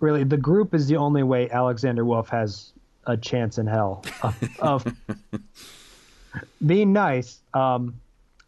really, 0.00 0.24
the 0.24 0.36
group 0.36 0.74
is 0.74 0.86
the 0.88 0.96
only 0.96 1.22
way 1.22 1.50
Alexander 1.50 2.04
Wolfe 2.04 2.28
has 2.28 2.72
a 3.06 3.16
chance 3.16 3.58
in 3.58 3.66
hell 3.66 4.04
of, 4.22 4.48
of 4.60 4.96
being 6.66 6.92
nice. 6.92 7.38
Um, 7.54 7.94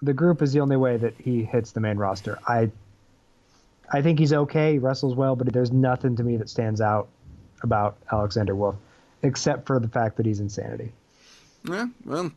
the 0.02 0.12
group 0.12 0.42
is 0.42 0.52
the 0.52 0.60
only 0.60 0.76
way 0.76 0.96
that 0.96 1.14
he 1.18 1.42
hits 1.44 1.72
the 1.72 1.80
main 1.80 1.96
roster. 1.96 2.38
I 2.46 2.70
I 3.92 4.02
think 4.02 4.18
he's 4.18 4.32
okay, 4.32 4.72
he 4.72 4.78
wrestles 4.78 5.14
well, 5.14 5.36
but 5.36 5.52
there's 5.52 5.72
nothing 5.72 6.16
to 6.16 6.22
me 6.22 6.36
that 6.36 6.48
stands 6.48 6.80
out 6.80 7.08
about 7.62 7.96
Alexander 8.12 8.54
Wolfe, 8.54 8.76
except 9.22 9.66
for 9.66 9.80
the 9.80 9.88
fact 9.88 10.16
that 10.16 10.26
he's 10.26 10.40
insanity. 10.40 10.92
Yeah, 11.64 11.86
well, 12.04 12.32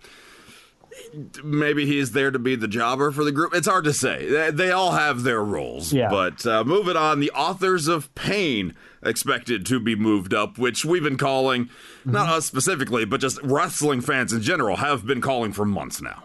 maybe 1.43 1.85
he's 1.85 2.11
there 2.11 2.31
to 2.31 2.39
be 2.39 2.55
the 2.55 2.67
jobber 2.67 3.11
for 3.11 3.23
the 3.23 3.31
group. 3.31 3.53
It's 3.53 3.67
hard 3.67 3.83
to 3.85 3.93
say. 3.93 4.51
They, 4.51 4.71
all 4.71 4.91
have 4.91 5.23
their 5.23 5.43
roles. 5.43 5.93
Yeah. 5.93 6.09
But 6.09 6.45
uh, 6.45 6.63
moving 6.63 6.95
on, 6.95 7.19
the 7.19 7.31
authors 7.31 7.87
of 7.87 8.13
pain 8.15 8.75
expected 9.03 9.65
to 9.67 9.79
be 9.79 9.95
moved 9.95 10.33
up, 10.33 10.57
which 10.57 10.85
we've 10.85 11.03
been 11.03 11.17
calling, 11.17 11.69
not 12.05 12.29
us 12.29 12.45
specifically, 12.45 13.05
but 13.05 13.19
just 13.19 13.41
wrestling 13.41 14.01
fans 14.01 14.31
in 14.33 14.41
general 14.41 14.77
have 14.77 15.05
been 15.05 15.21
calling 15.21 15.53
for 15.53 15.65
months 15.65 16.01
now. 16.01 16.23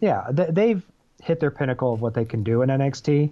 Yeah, 0.00 0.26
they've 0.30 0.82
hit 1.22 1.40
their 1.40 1.50
pinnacle 1.50 1.94
of 1.94 2.00
what 2.02 2.14
they 2.14 2.24
can 2.24 2.42
do 2.42 2.62
in 2.62 2.68
NXT. 2.68 3.30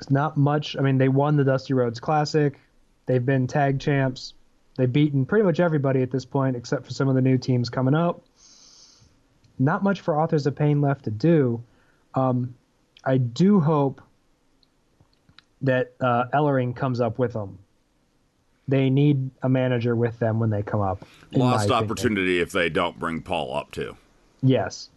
It's 0.00 0.10
not 0.10 0.38
much. 0.38 0.76
I 0.78 0.80
mean, 0.80 0.96
they 0.96 1.10
won 1.10 1.36
the 1.36 1.44
Dusty 1.44 1.74
Rhodes 1.74 2.00
Classic. 2.00 2.58
They've 3.04 3.24
been 3.24 3.46
tag 3.46 3.80
champs. 3.80 4.32
They've 4.76 4.90
beaten 4.90 5.26
pretty 5.26 5.44
much 5.44 5.60
everybody 5.60 6.00
at 6.00 6.10
this 6.10 6.24
point, 6.24 6.56
except 6.56 6.86
for 6.86 6.92
some 6.92 7.06
of 7.08 7.14
the 7.14 7.20
new 7.20 7.36
teams 7.36 7.68
coming 7.68 7.94
up. 7.94 8.22
Not 9.58 9.82
much 9.82 10.00
for 10.00 10.18
Authors 10.18 10.46
of 10.46 10.56
Pain 10.56 10.80
left 10.80 11.04
to 11.04 11.10
do. 11.10 11.62
Um, 12.14 12.54
I 13.04 13.18
do 13.18 13.60
hope 13.60 14.00
that 15.60 15.92
uh, 16.00 16.24
Ellering 16.32 16.74
comes 16.74 17.02
up 17.02 17.18
with 17.18 17.34
them. 17.34 17.58
They 18.68 18.88
need 18.88 19.30
a 19.42 19.50
manager 19.50 19.94
with 19.94 20.18
them 20.18 20.40
when 20.40 20.48
they 20.48 20.62
come 20.62 20.80
up. 20.80 21.04
Lost 21.32 21.66
opinion. 21.66 21.84
opportunity 21.84 22.40
if 22.40 22.52
they 22.52 22.70
don't 22.70 22.98
bring 22.98 23.20
Paul 23.20 23.54
up 23.54 23.70
too. 23.70 23.98
Yes. 24.42 24.88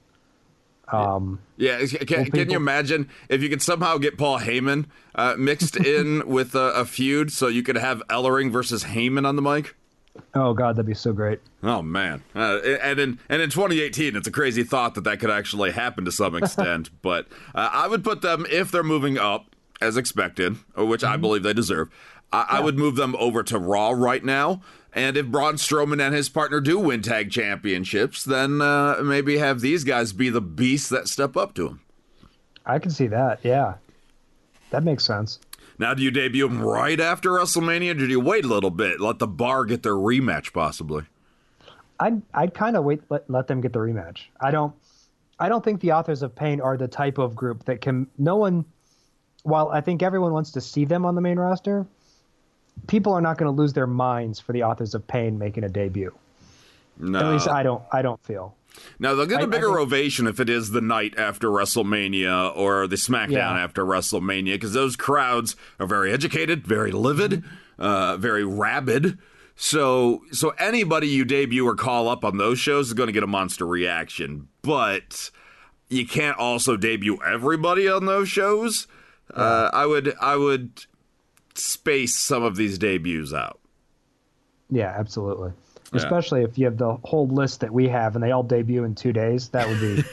Um, 0.92 1.40
Yeah, 1.58 1.80
can, 1.86 2.06
can 2.06 2.26
people- 2.26 2.52
you 2.52 2.58
imagine 2.58 3.10
if 3.30 3.42
you 3.42 3.50
could 3.50 3.62
somehow 3.62 3.98
get 3.98 4.18
Paul 4.18 4.40
Heyman 4.40 4.86
uh, 5.16 5.36
mixed 5.38 5.76
in 5.86 6.28
with 6.28 6.56
a, 6.56 6.74
a 6.74 6.86
feud 6.86 7.32
so 7.32 7.48
you 7.48 7.64
could 7.64 7.78
have 7.78 8.02
Ellering 8.10 8.52
versus 8.52 8.84
Heyman 8.84 9.26
on 9.26 9.36
the 9.36 9.42
mic? 9.42 9.76
Oh 10.36 10.54
God, 10.54 10.76
that'd 10.76 10.86
be 10.86 10.94
so 10.94 11.12
great. 11.12 11.40
Oh 11.64 11.82
man, 11.82 12.22
uh, 12.36 12.60
and 12.82 13.00
in 13.00 13.20
and 13.30 13.42
in 13.42 13.50
2018, 13.50 14.16
it's 14.16 14.28
a 14.28 14.32
crazy 14.32 14.64
thought 14.64 14.94
that 14.94 15.06
that 15.06 15.20
could 15.20 15.32
actually 15.32 15.72
happen 15.72 16.06
to 16.06 16.12
some 16.12 16.36
extent. 16.36 16.92
but 17.02 17.28
uh, 17.56 17.70
I 17.72 17.88
would 17.88 18.04
put 18.04 18.22
them 18.22 18.46
if 18.52 18.70
they're 18.70 18.84
moving 18.84 19.18
up 19.18 19.48
as 19.82 19.98
expected, 19.98 20.56
which 20.78 21.04
I 21.04 21.18
believe 21.18 21.42
they 21.42 21.54
deserve. 21.54 21.90
I, 22.32 22.46
I 22.52 22.60
would 22.60 22.78
move 22.78 22.96
them 22.96 23.16
over 23.18 23.42
to 23.42 23.58
Raw 23.58 23.90
right 23.90 24.24
now. 24.24 24.62
And 24.96 25.18
if 25.18 25.28
Braun 25.28 25.56
Strowman 25.56 26.06
and 26.06 26.14
his 26.14 26.30
partner 26.30 26.62
do 26.62 26.78
win 26.78 27.02
tag 27.02 27.32
championships, 27.32 28.24
then 28.24 28.62
uh, 28.62 29.02
maybe 29.04 29.38
have 29.38 29.62
these 29.62 29.84
guys 29.84 30.14
be 30.14 30.30
the 30.30 30.42
beasts 30.42 30.90
that 30.90 31.08
step 31.08 31.36
up 31.36 31.56
to 31.56 31.64
them. 31.68 31.82
I 32.66 32.80
can 32.80 32.92
see 32.92 33.08
that. 33.08 33.40
Yeah, 33.44 33.76
that 34.70 34.84
makes 34.84 35.04
sense. 35.04 35.40
Now, 35.80 35.94
do 35.94 36.04
you 36.04 36.12
debut 36.12 36.48
them 36.48 36.62
right 36.62 37.00
after 37.00 37.32
WrestleMania, 37.32 37.92
or 37.92 37.96
do 37.96 38.08
you 38.08 38.20
wait 38.20 38.46
a 38.46 38.48
little 38.48 38.70
bit, 38.70 39.00
let 39.00 39.20
the 39.20 39.28
bar 39.28 39.66
get 39.66 39.82
their 39.84 39.94
rematch 39.94 40.54
possibly? 40.54 41.04
I'd 42.00 42.22
I'd 42.34 42.54
kind 42.54 42.76
of 42.76 42.84
wait 42.84 43.02
let, 43.10 43.30
let 43.30 43.48
them 43.48 43.62
get 43.62 43.74
the 43.74 43.80
rematch. 43.80 44.26
I 44.40 44.52
don't 44.52 44.74
I 45.40 45.50
don't 45.50 45.64
think 45.64 45.82
the 45.82 45.94
authors 45.94 46.22
of 46.22 46.36
pain 46.36 46.62
are 46.62 46.78
the 46.78 46.88
type 46.88 47.18
of 47.18 47.36
group 47.36 47.66
that 47.66 47.82
can 47.82 48.08
no 48.18 48.36
one 48.36 48.66
while 49.44 49.70
I 49.70 49.82
think 49.82 50.04
everyone 50.04 50.34
wants 50.34 50.52
to 50.52 50.62
see 50.62 50.86
them 50.86 51.06
on 51.06 51.16
the 51.16 51.22
main 51.22 51.38
roster, 51.38 51.86
people 52.88 53.14
are 53.14 53.22
not 53.22 53.38
going 53.38 53.54
to 53.54 53.62
lose 53.62 53.74
their 53.74 53.88
minds 53.88 54.40
for 54.40 54.54
the 54.54 54.64
authors 54.64 54.94
of 54.96 55.06
pain 55.08 55.38
making 55.38 55.64
a 55.64 55.70
debut. 55.70 56.14
No. 57.00 57.20
At 57.20 57.34
least 57.34 57.48
I 57.48 57.64
don't 57.64 57.84
I 57.92 58.02
don't 58.02 58.24
feel. 58.24 58.56
Now 59.00 59.14
they'll 59.16 59.26
get 59.28 59.42
a 59.44 59.48
bigger 59.48 59.68
think- 59.68 59.80
ovation 59.80 60.28
if 60.28 60.40
it 60.40 60.50
is 60.50 60.72
the 60.72 60.82
night 60.82 61.14
after 61.18 61.48
WrestleMania 61.50 62.56
or 62.56 62.88
the 62.88 62.96
SmackDown 62.96 63.32
Yeah. 63.32 63.52
after 63.64 63.84
WrestleMania 63.86 64.54
because 64.54 64.74
those 64.74 64.96
crowds 64.96 65.56
are 65.80 65.86
very 65.88 66.12
educated, 66.12 66.66
very 66.68 66.92
livid, 66.92 67.44
Mm-hmm. 67.44 67.84
uh, 67.84 68.18
very 68.18 68.44
rabid. 68.44 69.18
So, 69.56 70.22
so 70.32 70.50
anybody 70.60 71.08
you 71.08 71.26
debut 71.26 71.66
or 71.68 71.76
call 71.76 72.08
up 72.08 72.24
on 72.26 72.38
those 72.38 72.58
shows 72.60 72.88
is 72.88 72.94
going 72.94 73.08
to 73.08 73.14
get 73.14 73.24
a 73.24 73.28
monster 73.28 73.66
reaction. 73.68 74.48
But 74.64 75.30
you 75.90 76.08
can't 76.08 76.38
also 76.38 76.76
debut 76.78 77.20
everybody 77.24 77.88
on 77.88 78.06
those 78.06 78.30
shows. 78.30 78.88
Uh, 79.34 79.70
I 79.74 79.86
would, 79.86 80.14
I 80.20 80.36
would 80.36 80.86
space 81.56 82.16
some 82.16 82.44
of 82.44 82.56
these 82.56 82.78
debuts 82.78 83.34
out. 83.34 83.60
Yeah, 84.70 84.94
absolutely. 84.98 85.52
Especially 85.96 86.42
if 86.42 86.58
you 86.58 86.66
have 86.66 86.78
the 86.78 86.96
whole 87.04 87.28
list 87.28 87.60
that 87.60 87.72
we 87.72 87.88
have 87.88 88.16
and 88.16 88.24
they 88.24 88.32
all 88.32 88.42
debut 88.42 88.84
in 88.84 88.96
2 88.96 89.14
days, 89.14 89.50
that 89.50 89.68
would 89.68 89.80
be. 89.80 90.04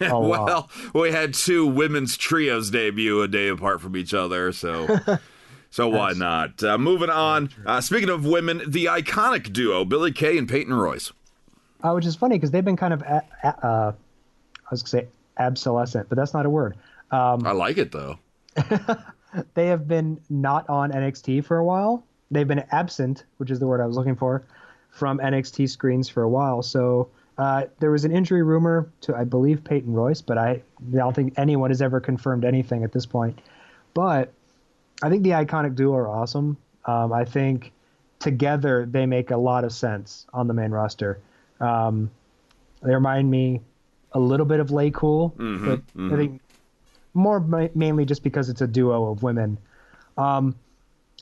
Well, 0.00 0.70
we 0.94 1.10
had 1.10 1.34
two 1.34 1.66
women's 1.66 2.16
trios 2.16 2.70
debut 2.70 3.20
a 3.20 3.26
day 3.26 3.48
apart 3.48 3.80
from 3.80 3.96
each 3.96 4.14
other, 4.14 4.52
so 4.52 5.00
so 5.70 5.88
why 5.96 6.12
not? 6.12 6.62
Uh, 6.62 6.78
moving 6.78 7.10
on. 7.10 7.50
Uh, 7.66 7.80
speaking 7.80 8.10
of 8.10 8.24
women, 8.24 8.62
the 8.66 8.84
iconic 8.84 9.52
duo 9.52 9.84
Billie 9.84 10.12
Kay 10.12 10.38
and 10.38 10.48
Peyton 10.48 10.74
Royce. 10.74 11.12
Uh, 11.82 11.92
which 11.94 12.06
is 12.06 12.14
funny 12.14 12.36
because 12.36 12.52
they've 12.52 12.64
been 12.64 12.76
kind 12.76 12.94
of, 12.94 13.02
a, 13.02 13.22
a, 13.42 13.48
uh, 13.66 13.92
I 13.92 14.68
was 14.70 14.82
going 14.82 15.02
to 15.02 15.08
say 15.08 15.12
obsolescent, 15.38 16.08
but 16.08 16.16
that's 16.16 16.32
not 16.34 16.46
a 16.46 16.50
word. 16.50 16.76
I 17.10 17.52
like 17.52 17.78
it 17.78 17.90
though. 17.92 18.18
They 19.54 19.66
have 19.66 19.88
been 19.88 20.20
not 20.30 20.68
on 20.68 20.92
NXT 20.92 21.44
for 21.44 21.56
a 21.56 21.64
while. 21.64 22.04
They've 22.30 22.46
been 22.46 22.64
absent, 22.70 23.24
which 23.38 23.50
is 23.50 23.58
the 23.58 23.66
word 23.66 23.80
I 23.80 23.86
was 23.86 23.96
looking 23.96 24.16
for, 24.16 24.44
from 24.90 25.18
NXT 25.18 25.68
screens 25.70 26.08
for 26.08 26.22
a 26.22 26.28
while. 26.28 26.62
So 26.62 27.10
uh, 27.38 27.64
there 27.80 27.90
was 27.90 28.04
an 28.04 28.12
injury 28.12 28.42
rumor 28.42 28.90
to, 29.02 29.14
I 29.14 29.24
believe, 29.24 29.64
Peyton 29.64 29.92
Royce, 29.92 30.20
but 30.20 30.38
I, 30.38 30.50
I 30.50 30.62
don't 30.92 31.14
think 31.14 31.34
anyone 31.36 31.70
has 31.70 31.82
ever 31.82 32.00
confirmed 32.00 32.44
anything 32.44 32.84
at 32.84 32.92
this 32.92 33.06
point. 33.06 33.40
But 33.92 34.32
I 35.02 35.10
think 35.10 35.22
the 35.22 35.30
iconic 35.30 35.74
duo 35.74 35.96
are 35.96 36.08
awesome. 36.08 36.56
Um, 36.84 37.12
I 37.12 37.24
think 37.24 37.72
together 38.20 38.86
they 38.86 39.06
make 39.06 39.30
a 39.30 39.36
lot 39.36 39.64
of 39.64 39.72
sense 39.72 40.26
on 40.32 40.46
the 40.46 40.54
main 40.54 40.70
roster. 40.70 41.20
Um, 41.60 42.10
they 42.82 42.94
remind 42.94 43.30
me 43.30 43.60
a 44.12 44.20
little 44.20 44.46
bit 44.46 44.60
of 44.60 44.70
Lay 44.70 44.90
Cool, 44.90 45.34
but 45.64 45.80
I 46.12 46.16
think 46.16 46.40
more 47.14 47.40
ma- 47.40 47.68
mainly 47.74 48.04
just 48.04 48.22
because 48.22 48.48
it's 48.48 48.60
a 48.60 48.66
duo 48.66 49.10
of 49.10 49.22
women. 49.22 49.58
Um, 50.18 50.54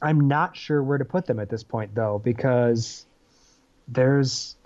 I'm 0.01 0.27
not 0.27 0.57
sure 0.57 0.83
where 0.83 0.99
to 0.99 1.05
put 1.05 1.27
them 1.27 1.39
at 1.39 1.49
this 1.49 1.63
point, 1.63 1.95
though, 1.95 2.21
because 2.23 3.07
there's. 3.89 4.57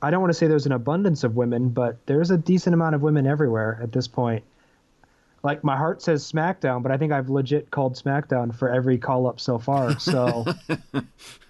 I 0.00 0.10
don't 0.10 0.20
want 0.20 0.32
to 0.32 0.34
say 0.38 0.48
there's 0.48 0.66
an 0.66 0.72
abundance 0.72 1.22
of 1.22 1.36
women, 1.36 1.68
but 1.68 1.96
there's 2.06 2.30
a 2.32 2.36
decent 2.36 2.74
amount 2.74 2.94
of 2.96 3.02
women 3.02 3.26
everywhere 3.26 3.78
at 3.80 3.92
this 3.92 4.08
point. 4.08 4.42
Like 5.44 5.62
my 5.64 5.76
heart 5.76 6.02
says 6.02 6.30
SmackDown, 6.30 6.82
but 6.82 6.90
I 6.92 6.96
think 6.96 7.12
I've 7.12 7.28
legit 7.28 7.70
called 7.70 7.94
SmackDown 7.94 8.54
for 8.54 8.68
every 8.68 8.98
call 8.98 9.26
up 9.28 9.40
so 9.40 9.58
far. 9.58 9.98
So 9.98 10.44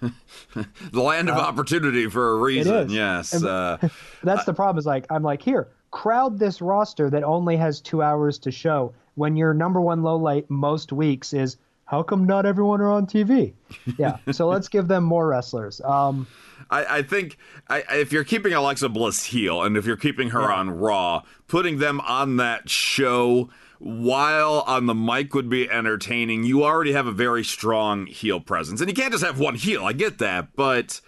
The 0.01 1.01
land 1.01 1.29
of 1.29 1.37
opportunity 1.37 2.07
for 2.09 2.31
a 2.31 2.35
reason. 2.37 2.73
Uh. 2.73 2.85
Yes. 2.89 3.43
Uh, 3.43 3.77
that's 4.23 4.45
the 4.45 4.53
problem. 4.53 4.79
Is 4.79 4.85
like 4.85 5.05
I'm 5.11 5.23
like 5.23 5.41
here, 5.41 5.67
crowd 5.93 6.39
this 6.39 6.59
roster 6.59 7.07
that 7.11 7.23
only 7.23 7.55
has 7.55 7.79
two 7.79 8.01
hours 8.01 8.39
to 8.39 8.51
show. 8.51 8.93
When 9.15 9.37
your 9.37 9.53
number 9.53 9.79
one 9.79 10.01
low 10.01 10.17
light 10.17 10.49
most 10.49 10.91
weeks 10.91 11.33
is 11.33 11.55
how 11.85 12.01
come 12.01 12.25
not 12.25 12.47
everyone 12.47 12.81
are 12.81 12.89
on 12.89 13.05
TV? 13.05 13.53
Yeah, 13.99 14.17
so 14.31 14.47
let's 14.49 14.67
give 14.67 14.87
them 14.87 15.03
more 15.03 15.27
wrestlers. 15.27 15.79
Um, 15.81 16.25
I, 16.71 16.97
I 16.97 17.01
think 17.03 17.37
I, 17.69 17.83
if 17.91 18.11
you're 18.11 18.23
keeping 18.23 18.53
Alexa 18.53 18.89
Bliss 18.89 19.25
heel 19.25 19.61
and 19.61 19.77
if 19.77 19.85
you're 19.85 19.95
keeping 19.95 20.31
her 20.31 20.51
on 20.51 20.71
Raw, 20.71 21.21
putting 21.47 21.77
them 21.77 22.01
on 22.01 22.37
that 22.37 22.69
show 22.71 23.51
while 23.77 24.63
on 24.65 24.87
the 24.87 24.95
mic 24.95 25.35
would 25.35 25.49
be 25.49 25.69
entertaining. 25.69 26.43
You 26.43 26.63
already 26.63 26.93
have 26.93 27.05
a 27.05 27.11
very 27.11 27.43
strong 27.43 28.07
heel 28.07 28.39
presence, 28.39 28.81
and 28.81 28.89
you 28.89 28.95
can't 28.95 29.11
just 29.11 29.25
have 29.25 29.39
one 29.39 29.55
heel. 29.55 29.85
I 29.85 29.93
get 29.93 30.17
that, 30.17 30.55
but 30.55 31.01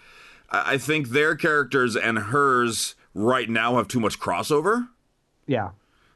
I 0.48 0.78
think 0.78 1.08
their 1.08 1.34
characters 1.34 1.96
and 1.96 2.18
hers 2.18 2.94
right 3.16 3.48
now 3.48 3.76
have 3.76 3.88
too 3.88 4.00
much 4.00 4.20
crossover. 4.20 4.88
yeah, 5.46 5.70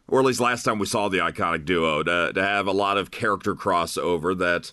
Or 0.07 0.21
at 0.21 0.27
least 0.27 0.41
last 0.41 0.65
time 0.65 0.79
we 0.79 0.87
saw 0.87 1.09
the 1.09 1.19
iconic 1.19 1.65
duo 1.65 2.03
to, 2.03 2.33
to 2.35 2.43
have 2.43 2.67
a 2.67 2.73
lot 2.73 2.99
of 2.99 3.11
character 3.11 3.55
crossover 3.55 4.37
that 4.39 4.73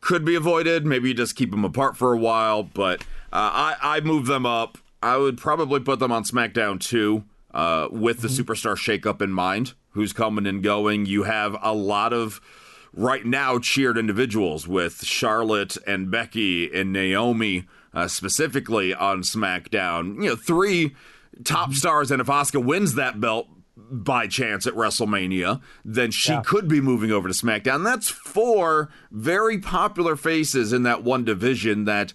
could 0.00 0.24
be 0.24 0.34
avoided. 0.34 0.86
Maybe 0.86 1.08
you 1.08 1.14
just 1.14 1.36
keep 1.36 1.50
them 1.50 1.64
apart 1.64 1.96
for 1.96 2.12
a 2.12 2.18
while, 2.18 2.62
but 2.62 3.02
uh, 3.32 3.50
I 3.52 3.76
I 3.82 4.00
move 4.00 4.26
them 4.26 4.46
up. 4.46 4.78
I 5.02 5.16
would 5.18 5.36
probably 5.36 5.80
put 5.80 5.98
them 5.98 6.12
on 6.12 6.24
SmackDown 6.24 6.80
too, 6.80 7.24
uh, 7.52 7.88
with 7.90 8.20
the 8.20 8.28
superstar 8.28 8.74
shakeup 8.76 9.20
in 9.20 9.30
mind. 9.30 9.74
Who's 9.90 10.12
coming 10.14 10.46
and 10.46 10.62
going? 10.62 11.04
You 11.06 11.24
have 11.24 11.56
a 11.62 11.74
lot 11.74 12.12
of 12.12 12.40
right 12.94 13.24
now 13.24 13.58
cheered 13.58 13.98
individuals 13.98 14.66
with 14.66 15.04
Charlotte 15.04 15.76
and 15.86 16.10
Becky 16.10 16.72
and 16.72 16.92
Naomi 16.92 17.64
uh, 17.92 18.08
specifically 18.08 18.94
on 18.94 19.22
SmackDown. 19.22 20.16
You 20.22 20.30
know, 20.30 20.36
three 20.36 20.94
top 21.42 21.72
stars, 21.74 22.10
and 22.10 22.20
if 22.20 22.26
Asuka 22.28 22.64
wins 22.64 22.94
that 22.94 23.20
belt 23.20 23.48
by 23.76 24.26
chance 24.28 24.66
at 24.66 24.74
WrestleMania, 24.74 25.60
then 25.84 26.10
she 26.10 26.32
Yeah. 26.32 26.42
could 26.44 26.68
be 26.68 26.80
moving 26.80 27.10
over 27.10 27.28
to 27.28 27.34
SmackDown. 27.34 27.82
That's 27.84 28.08
four 28.08 28.88
very 29.10 29.58
popular 29.58 30.16
faces 30.16 30.72
in 30.72 30.84
that 30.84 31.02
one 31.02 31.24
division 31.24 31.84
that 31.84 32.12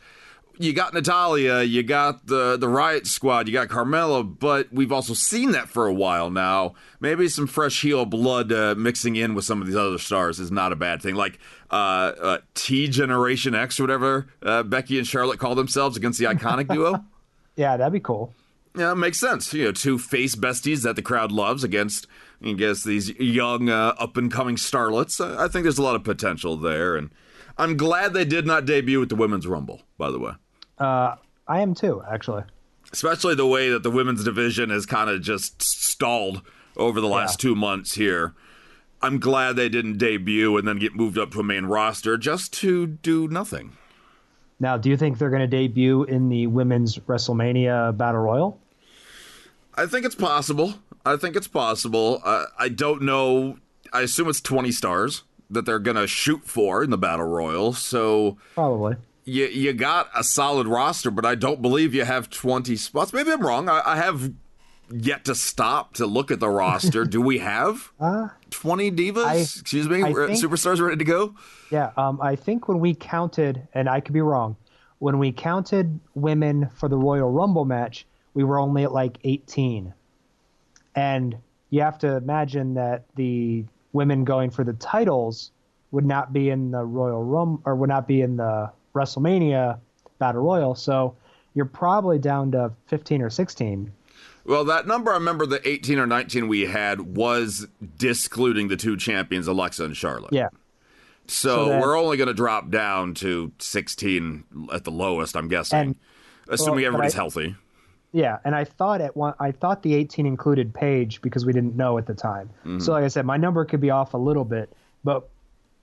you 0.61 0.73
got 0.73 0.93
Natalya, 0.93 1.61
you 1.63 1.83
got 1.83 2.27
the 2.27 2.57
the 2.57 2.67
Riot 2.67 3.07
Squad, 3.07 3.47
you 3.47 3.53
got 3.53 3.69
Carmella, 3.69 4.23
but 4.39 4.67
we've 4.73 4.91
also 4.91 5.13
seen 5.13 5.51
that 5.51 5.69
for 5.69 5.85
a 5.87 5.93
while 5.93 6.29
now. 6.29 6.73
Maybe 6.99 7.29
some 7.29 7.47
fresh 7.47 7.81
heel 7.81 8.05
blood 8.05 8.51
uh, 8.51 8.75
mixing 8.77 9.15
in 9.15 9.35
with 9.35 9.45
some 9.45 9.61
of 9.61 9.67
these 9.67 9.77
other 9.77 9.97
stars 9.97 10.37
is 10.37 10.51
not 10.51 10.73
a 10.73 10.75
bad 10.75 11.01
thing. 11.01 11.15
Like 11.15 11.39
uh, 11.71 11.75
uh, 11.75 12.37
T 12.55 12.89
Generation 12.89 13.55
X, 13.55 13.79
or 13.79 13.83
whatever 13.83 14.27
uh, 14.43 14.63
Becky 14.63 14.97
and 14.97 15.07
Charlotte 15.07 15.39
call 15.39 15.55
themselves 15.55 15.95
against 15.95 16.19
the 16.19 16.25
iconic 16.25 16.67
duo. 16.67 17.05
yeah, 17.55 17.77
that'd 17.77 17.93
be 17.93 18.01
cool. 18.01 18.33
Yeah, 18.75 18.91
it 18.91 18.95
makes 18.95 19.19
sense. 19.19 19.53
You 19.53 19.65
know, 19.65 19.71
two 19.71 19.97
face 19.97 20.35
besties 20.35 20.83
that 20.83 20.95
the 20.95 21.01
crowd 21.01 21.31
loves 21.31 21.63
against, 21.63 22.07
I 22.43 22.53
guess, 22.53 22.83
these 22.83 23.09
young, 23.19 23.69
uh, 23.69 23.95
up 23.97 24.15
and 24.15 24.31
coming 24.31 24.55
starlets. 24.55 25.19
I 25.19 25.47
think 25.47 25.63
there's 25.63 25.79
a 25.79 25.83
lot 25.83 25.95
of 25.95 26.03
potential 26.03 26.55
there, 26.55 26.95
and 26.95 27.09
I'm 27.57 27.77
glad 27.77 28.13
they 28.13 28.25
did 28.25 28.45
not 28.45 28.65
debut 28.65 29.01
at 29.01 29.09
the 29.09 29.15
Women's 29.15 29.47
Rumble. 29.47 29.81
By 29.97 30.11
the 30.11 30.19
way, 30.19 30.33
uh, 30.77 31.15
I 31.47 31.61
am 31.61 31.73
too, 31.73 32.03
actually. 32.09 32.43
Especially 32.91 33.35
the 33.35 33.47
way 33.47 33.69
that 33.69 33.83
the 33.83 33.91
women's 33.91 34.23
division 34.23 34.69
has 34.69 34.85
kind 34.85 35.09
of 35.09 35.21
just 35.21 35.61
stalled 35.61 36.41
over 36.77 37.01
the 37.01 37.07
last 37.07 37.43
yeah. 37.43 37.49
two 37.49 37.55
months 37.55 37.95
here. 37.95 38.33
I'm 39.01 39.19
glad 39.19 39.55
they 39.55 39.69
didn't 39.69 39.97
debut 39.97 40.57
and 40.57 40.67
then 40.67 40.77
get 40.77 40.95
moved 40.95 41.17
up 41.17 41.31
to 41.31 41.39
a 41.39 41.43
main 41.43 41.65
roster 41.65 42.17
just 42.17 42.51
to 42.53 42.87
do 42.87 43.27
nothing. 43.27 43.77
Now, 44.59 44.77
do 44.77 44.89
you 44.89 44.97
think 44.97 45.17
they're 45.17 45.29
going 45.29 45.41
to 45.41 45.47
debut 45.47 46.03
in 46.03 46.29
the 46.29 46.47
women's 46.47 46.97
WrestleMania 46.97 47.95
Battle 47.95 48.21
Royal? 48.21 48.59
I 49.75 49.85
think 49.85 50.05
it's 50.05 50.15
possible. 50.15 50.75
I 51.05 51.15
think 51.15 51.35
it's 51.35 51.47
possible. 51.47 52.21
Uh, 52.23 52.45
I 52.57 52.69
don't 52.69 53.01
know. 53.01 53.57
I 53.93 54.01
assume 54.01 54.27
it's 54.27 54.41
20 54.41 54.71
stars 54.71 55.23
that 55.49 55.65
they're 55.65 55.79
going 55.79 55.97
to 55.97 56.07
shoot 56.07 56.45
for 56.45 56.83
in 56.83 56.89
the 56.89 56.97
Battle 56.97 57.25
Royal. 57.25 57.73
So 57.73 58.37
probably 58.53 58.97
you 59.29 59.45
you 59.45 59.73
got 59.73 60.09
a 60.15 60.23
solid 60.23 60.67
roster, 60.67 61.11
but 61.11 61.25
I 61.25 61.35
don't 61.35 61.61
believe 61.61 61.93
you 61.93 62.03
have 62.03 62.29
20 62.29 62.75
spots. 62.75 63.13
Maybe 63.13 63.31
I'm 63.31 63.41
wrong. 63.41 63.69
I, 63.69 63.81
I 63.85 63.95
have 63.97 64.33
yet 64.91 65.25
to 65.25 65.35
stop 65.35 65.93
to 65.95 66.05
look 66.05 66.31
at 66.31 66.39
the 66.39 66.49
roster. 66.49 67.05
Do 67.05 67.21
we 67.21 67.39
have 67.39 67.91
uh, 67.99 68.29
20 68.49 68.91
divas? 68.91 69.25
I, 69.25 69.35
Excuse 69.35 69.87
me, 69.87 70.01
think, 70.01 70.15
superstars 70.15 70.81
ready 70.81 70.97
to 70.97 71.03
go? 71.03 71.35
Yeah, 71.71 71.91
um, 71.97 72.19
I 72.21 72.35
think 72.35 72.67
when 72.67 72.79
we 72.79 72.95
counted, 72.95 73.67
and 73.73 73.89
I 73.89 73.99
could 73.99 74.13
be 74.13 74.21
wrong, 74.21 74.55
when 74.99 75.17
we 75.17 75.31
counted 75.31 75.99
women 76.15 76.69
for 76.75 76.89
the 76.89 76.97
Royal 76.97 77.29
Rumble 77.29 77.65
match, 77.65 78.05
we 78.33 78.43
were 78.43 78.59
only 78.59 78.83
at 78.83 78.91
like 78.91 79.17
18. 79.23 79.93
And 80.95 81.37
you 81.69 81.81
have 81.81 81.97
to 81.99 82.17
imagine 82.17 82.73
that 82.73 83.05
the 83.15 83.65
women 83.93 84.23
going 84.23 84.49
for 84.49 84.63
the 84.63 84.73
titles 84.73 85.51
would 85.91 86.05
not 86.05 86.33
be 86.33 86.49
in 86.49 86.71
the 86.71 86.83
Royal 86.83 87.23
Rumble 87.23 87.61
or 87.65 87.75
would 87.75 87.89
not 87.89 88.07
be 88.07 88.21
in 88.21 88.37
the 88.37 88.71
WrestleMania 88.93 89.79
Battle 90.19 90.41
Royal. 90.41 90.75
So 90.75 91.15
you're 91.53 91.65
probably 91.65 92.19
down 92.19 92.51
to 92.51 92.71
15 92.87 93.21
or 93.21 93.29
16 93.29 93.91
well, 94.45 94.65
that 94.65 94.87
number 94.87 95.11
I 95.11 95.15
remember 95.15 95.45
the 95.45 95.67
18 95.67 95.99
or 95.99 96.07
19 96.07 96.47
we 96.47 96.61
had 96.61 97.01
was 97.01 97.67
discluding 97.97 98.67
the 98.67 98.77
two 98.77 98.97
champions, 98.97 99.47
Alexa 99.47 99.83
and 99.83 99.95
Charlotte. 99.95 100.33
Yeah. 100.33 100.49
So, 101.27 101.67
so 101.67 101.79
we're 101.79 101.97
only 101.97 102.17
going 102.17 102.27
to 102.27 102.33
drop 102.33 102.71
down 102.71 103.13
to 103.15 103.51
16 103.59 104.69
at 104.73 104.83
the 104.83 104.91
lowest, 104.91 105.37
I'm 105.37 105.47
guessing, 105.47 105.79
and, 105.79 105.95
assuming 106.47 106.77
well, 106.77 106.87
everybody's 106.87 107.13
I, 107.13 107.17
healthy. 107.17 107.55
Yeah, 108.11 108.39
and 108.43 108.55
I 108.55 108.63
thought 108.63 109.01
at 109.01 109.15
one, 109.15 109.35
I 109.39 109.51
thought 109.51 109.83
the 109.83 109.93
18 109.93 110.25
included 110.25 110.73
Paige 110.73 111.21
because 111.21 111.45
we 111.45 111.53
didn't 111.53 111.75
know 111.75 111.99
at 111.99 112.07
the 112.07 112.15
time. 112.15 112.49
Mm-hmm. 112.61 112.79
So, 112.79 112.93
like 112.93 113.03
I 113.03 113.07
said, 113.07 113.25
my 113.25 113.37
number 113.37 113.63
could 113.65 113.81
be 113.81 113.91
off 113.91 114.15
a 114.15 114.17
little 114.17 114.45
bit, 114.45 114.73
but 115.03 115.29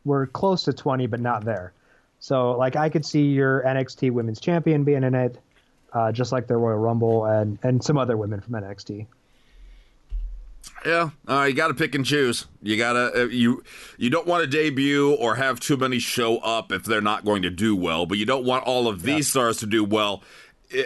we're 0.04 0.26
close 0.26 0.64
to 0.64 0.72
20, 0.72 1.06
but 1.06 1.20
not 1.20 1.44
there. 1.44 1.72
So, 2.18 2.52
like, 2.52 2.74
I 2.74 2.88
could 2.88 3.06
see 3.06 3.22
your 3.26 3.62
NXT 3.62 4.10
Women's 4.10 4.40
Champion 4.40 4.82
being 4.82 5.04
in 5.04 5.14
it 5.14 5.38
uh, 5.96 6.12
just 6.12 6.30
like 6.30 6.46
their 6.46 6.58
Royal 6.58 6.78
Rumble 6.78 7.24
and 7.24 7.58
and 7.62 7.82
some 7.82 7.96
other 7.96 8.16
women 8.16 8.40
from 8.40 8.52
NXT. 8.54 9.06
Yeah, 10.84 11.10
uh, 11.26 11.46
you 11.48 11.54
got 11.54 11.68
to 11.68 11.74
pick 11.74 11.94
and 11.94 12.04
choose. 12.04 12.46
You 12.62 12.76
gotta 12.76 13.22
uh, 13.22 13.26
you 13.26 13.64
you 13.96 14.10
don't 14.10 14.26
want 14.26 14.42
to 14.42 14.46
debut 14.46 15.14
or 15.14 15.36
have 15.36 15.58
too 15.58 15.76
many 15.78 15.98
show 15.98 16.36
up 16.38 16.70
if 16.70 16.84
they're 16.84 17.00
not 17.00 17.24
going 17.24 17.42
to 17.42 17.50
do 17.50 17.74
well, 17.74 18.04
but 18.04 18.18
you 18.18 18.26
don't 18.26 18.44
want 18.44 18.64
all 18.64 18.88
of 18.88 19.02
these 19.02 19.26
yeah. 19.26 19.30
stars 19.30 19.56
to 19.58 19.66
do 19.66 19.82
well 19.82 20.22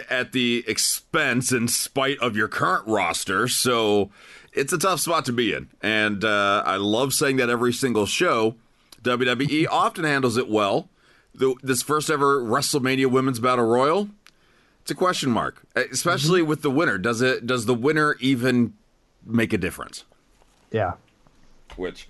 at 0.09 0.31
the 0.31 0.63
expense 0.65 1.51
in 1.51 1.67
spite 1.67 2.19
of 2.19 2.37
your 2.37 2.47
current 2.47 2.87
roster. 2.87 3.47
So 3.49 4.11
it's 4.53 4.71
a 4.71 4.77
tough 4.77 5.01
spot 5.01 5.25
to 5.25 5.33
be 5.33 5.53
in, 5.53 5.69
and 5.81 6.23
uh, 6.23 6.63
I 6.65 6.77
love 6.77 7.13
saying 7.13 7.35
that 7.37 7.49
every 7.49 7.73
single 7.73 8.05
show. 8.05 8.55
WWE 9.03 9.67
often 9.71 10.05
handles 10.05 10.37
it 10.37 10.49
well. 10.49 10.87
The, 11.33 11.55
this 11.63 11.81
first 11.81 12.09
ever 12.09 12.41
WrestleMania 12.41 13.07
Women's 13.07 13.39
Battle 13.39 13.65
Royal 13.65 14.09
it's 14.81 14.91
a 14.91 14.95
question 14.95 15.29
mark, 15.29 15.61
especially 15.75 16.41
mm-hmm. 16.41 16.49
with 16.49 16.61
the 16.61 16.71
winner. 16.71 16.97
Does 16.97 17.21
it? 17.21 17.45
Does 17.45 17.65
the 17.65 17.75
winner 17.75 18.15
even 18.19 18.73
make 19.25 19.53
a 19.53 19.57
difference? 19.57 20.05
Yeah. 20.71 20.93
Which 21.75 22.09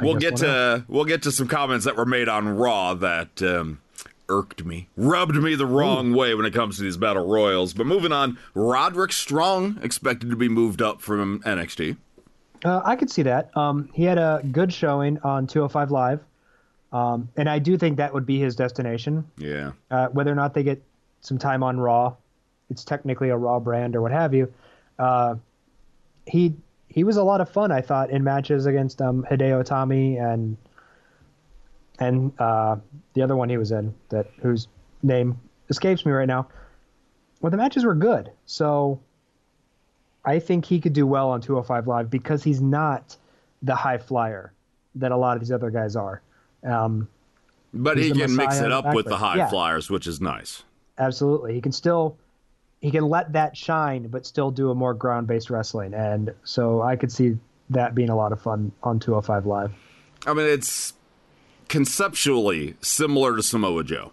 we'll 0.00 0.16
get 0.16 0.36
to. 0.36 0.84
We'll 0.88 1.04
get 1.04 1.22
to 1.22 1.32
some 1.32 1.48
comments 1.48 1.84
that 1.84 1.96
were 1.96 2.06
made 2.06 2.28
on 2.28 2.48
Raw 2.48 2.94
that 2.94 3.42
um, 3.42 3.80
irked 4.28 4.64
me, 4.64 4.88
rubbed 4.96 5.36
me 5.36 5.54
the 5.54 5.66
wrong 5.66 6.12
Ooh. 6.12 6.16
way 6.16 6.34
when 6.34 6.46
it 6.46 6.54
comes 6.54 6.76
to 6.76 6.82
these 6.82 6.96
battle 6.96 7.26
royals. 7.26 7.74
But 7.74 7.86
moving 7.86 8.12
on, 8.12 8.38
Roderick 8.54 9.12
Strong 9.12 9.78
expected 9.82 10.30
to 10.30 10.36
be 10.36 10.48
moved 10.48 10.80
up 10.80 11.00
from 11.00 11.40
NXT. 11.40 11.96
Uh, 12.64 12.80
I 12.84 12.96
could 12.96 13.10
see 13.10 13.22
that. 13.22 13.54
Um, 13.56 13.88
he 13.92 14.04
had 14.04 14.18
a 14.18 14.40
good 14.52 14.72
showing 14.72 15.18
on 15.18 15.46
205 15.46 15.90
Live. 15.90 16.20
Um, 16.92 17.28
and 17.36 17.48
I 17.48 17.58
do 17.58 17.76
think 17.76 17.96
that 17.96 18.12
would 18.12 18.26
be 18.26 18.38
his 18.38 18.54
destination. 18.54 19.24
Yeah. 19.38 19.72
Uh, 19.90 20.08
whether 20.08 20.30
or 20.30 20.34
not 20.34 20.54
they 20.54 20.62
get 20.62 20.82
some 21.20 21.38
time 21.38 21.62
on 21.62 21.80
Raw. 21.80 22.14
It's 22.72 22.84
technically 22.84 23.28
a 23.28 23.36
Raw 23.36 23.60
brand 23.60 23.94
or 23.94 24.02
what 24.02 24.12
have 24.12 24.34
you. 24.34 24.52
Uh, 24.98 25.36
he 26.26 26.54
he 26.88 27.04
was 27.04 27.16
a 27.16 27.22
lot 27.22 27.40
of 27.40 27.48
fun, 27.48 27.70
I 27.72 27.80
thought, 27.80 28.10
in 28.10 28.22
matches 28.24 28.66
against 28.66 29.00
um, 29.00 29.24
Hideo 29.30 29.64
Itami 29.64 30.20
and 30.20 30.56
and 31.98 32.32
uh, 32.40 32.76
the 33.14 33.22
other 33.22 33.36
one 33.36 33.48
he 33.48 33.56
was 33.56 33.70
in 33.70 33.94
that 34.08 34.26
whose 34.40 34.68
name 35.02 35.38
escapes 35.68 36.04
me 36.04 36.12
right 36.12 36.26
now. 36.26 36.48
Well, 37.40 37.50
the 37.50 37.56
matches 37.56 37.84
were 37.84 37.94
good, 37.94 38.30
so 38.46 39.00
I 40.24 40.38
think 40.38 40.64
he 40.64 40.80
could 40.80 40.92
do 40.92 41.06
well 41.06 41.30
on 41.30 41.40
205 41.40 41.86
Live 41.86 42.10
because 42.10 42.42
he's 42.42 42.60
not 42.60 43.16
the 43.62 43.74
high 43.74 43.98
flyer 43.98 44.52
that 44.94 45.12
a 45.12 45.16
lot 45.16 45.36
of 45.36 45.40
these 45.40 45.52
other 45.52 45.70
guys 45.70 45.96
are. 45.96 46.22
Um, 46.64 47.08
but 47.74 47.98
he 47.98 48.12
can 48.12 48.36
mix 48.36 48.60
it 48.60 48.70
up 48.70 48.94
with 48.94 49.06
the 49.06 49.16
high 49.16 49.36
yeah. 49.36 49.48
flyers, 49.48 49.90
which 49.90 50.06
is 50.06 50.20
nice. 50.20 50.62
Absolutely. 50.98 51.54
He 51.54 51.60
can 51.60 51.72
still 51.72 52.16
he 52.82 52.90
can 52.90 53.08
let 53.08 53.32
that 53.32 53.56
shine, 53.56 54.08
but 54.08 54.26
still 54.26 54.50
do 54.50 54.70
a 54.70 54.74
more 54.74 54.92
ground 54.92 55.28
based 55.28 55.48
wrestling. 55.48 55.94
And 55.94 56.34
so 56.44 56.82
I 56.82 56.96
could 56.96 57.10
see 57.10 57.38
that 57.70 57.94
being 57.94 58.10
a 58.10 58.16
lot 58.16 58.32
of 58.32 58.42
fun 58.42 58.72
on 58.82 58.98
205 58.98 59.46
Live. 59.46 59.72
I 60.26 60.34
mean, 60.34 60.46
it's 60.46 60.92
conceptually 61.68 62.74
similar 62.82 63.36
to 63.36 63.42
Samoa 63.42 63.84
Joe. 63.84 64.12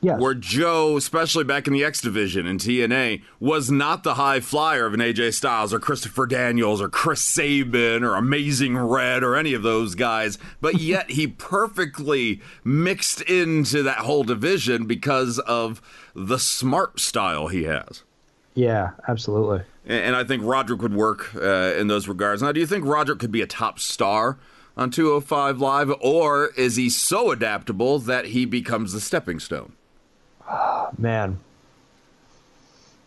Yes. 0.00 0.20
Where 0.20 0.34
Joe, 0.34 0.96
especially 0.96 1.42
back 1.42 1.66
in 1.66 1.72
the 1.72 1.84
X 1.84 2.00
division 2.00 2.46
in 2.46 2.58
TNA, 2.58 3.22
was 3.40 3.68
not 3.68 4.04
the 4.04 4.14
high 4.14 4.38
flyer 4.38 4.86
of 4.86 4.94
an 4.94 5.00
AJ 5.00 5.34
Styles 5.34 5.74
or 5.74 5.80
Christopher 5.80 6.24
Daniels 6.26 6.80
or 6.80 6.88
Chris 6.88 7.22
Sabin 7.22 8.04
or 8.04 8.14
Amazing 8.14 8.78
Red 8.78 9.24
or 9.24 9.34
any 9.34 9.54
of 9.54 9.64
those 9.64 9.96
guys, 9.96 10.38
but 10.60 10.74
yet 10.80 11.10
he 11.10 11.26
perfectly 11.26 12.40
mixed 12.62 13.22
into 13.22 13.82
that 13.82 13.98
whole 13.98 14.22
division 14.22 14.86
because 14.86 15.40
of 15.40 15.82
the 16.14 16.38
smart 16.38 17.00
style 17.00 17.48
he 17.48 17.64
has. 17.64 18.04
Yeah, 18.54 18.90
absolutely. 19.08 19.62
And 19.84 20.14
I 20.14 20.22
think 20.22 20.42
Roderick 20.44 20.82
would 20.82 20.94
work 20.94 21.34
uh, 21.34 21.74
in 21.76 21.88
those 21.88 22.06
regards. 22.06 22.42
Now, 22.42 22.52
do 22.52 22.60
you 22.60 22.66
think 22.66 22.84
Roderick 22.84 23.18
could 23.18 23.32
be 23.32 23.40
a 23.40 23.46
top 23.46 23.78
star 23.78 24.38
on 24.76 24.90
205 24.90 25.60
Live, 25.60 25.92
or 26.00 26.50
is 26.56 26.76
he 26.76 26.88
so 26.90 27.32
adaptable 27.32 27.98
that 27.98 28.26
he 28.26 28.44
becomes 28.44 28.92
the 28.92 29.00
stepping 29.00 29.40
stone? 29.40 29.72
Man, 30.96 31.38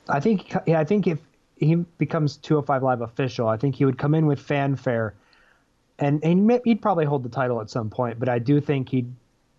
I 0.10 0.20
think 0.20 0.54
yeah, 0.68 0.80
I 0.80 0.84
think 0.84 1.08
if 1.08 1.20
he 1.58 1.76
becomes 1.76 2.38
205 2.38 2.84
Live 2.84 3.02
official, 3.02 3.48
I 3.48 3.58
think 3.58 3.76
he 3.76 3.86
would 3.86 3.98
come 3.98 4.16
in 4.16 4.26
with 4.26 4.40
fanfare, 4.40 5.14
and 6.00 6.24
and 6.24 6.60
he'd 6.66 6.82
probably 6.82 7.06
hold 7.06 7.24
the 7.24 7.30
title 7.30 7.62
at 7.62 7.70
some 7.70 7.90
point. 7.90 8.20
But 8.20 8.30
I 8.30 8.40
do 8.40 8.60
think 8.60 8.90
he'd 8.90 9.12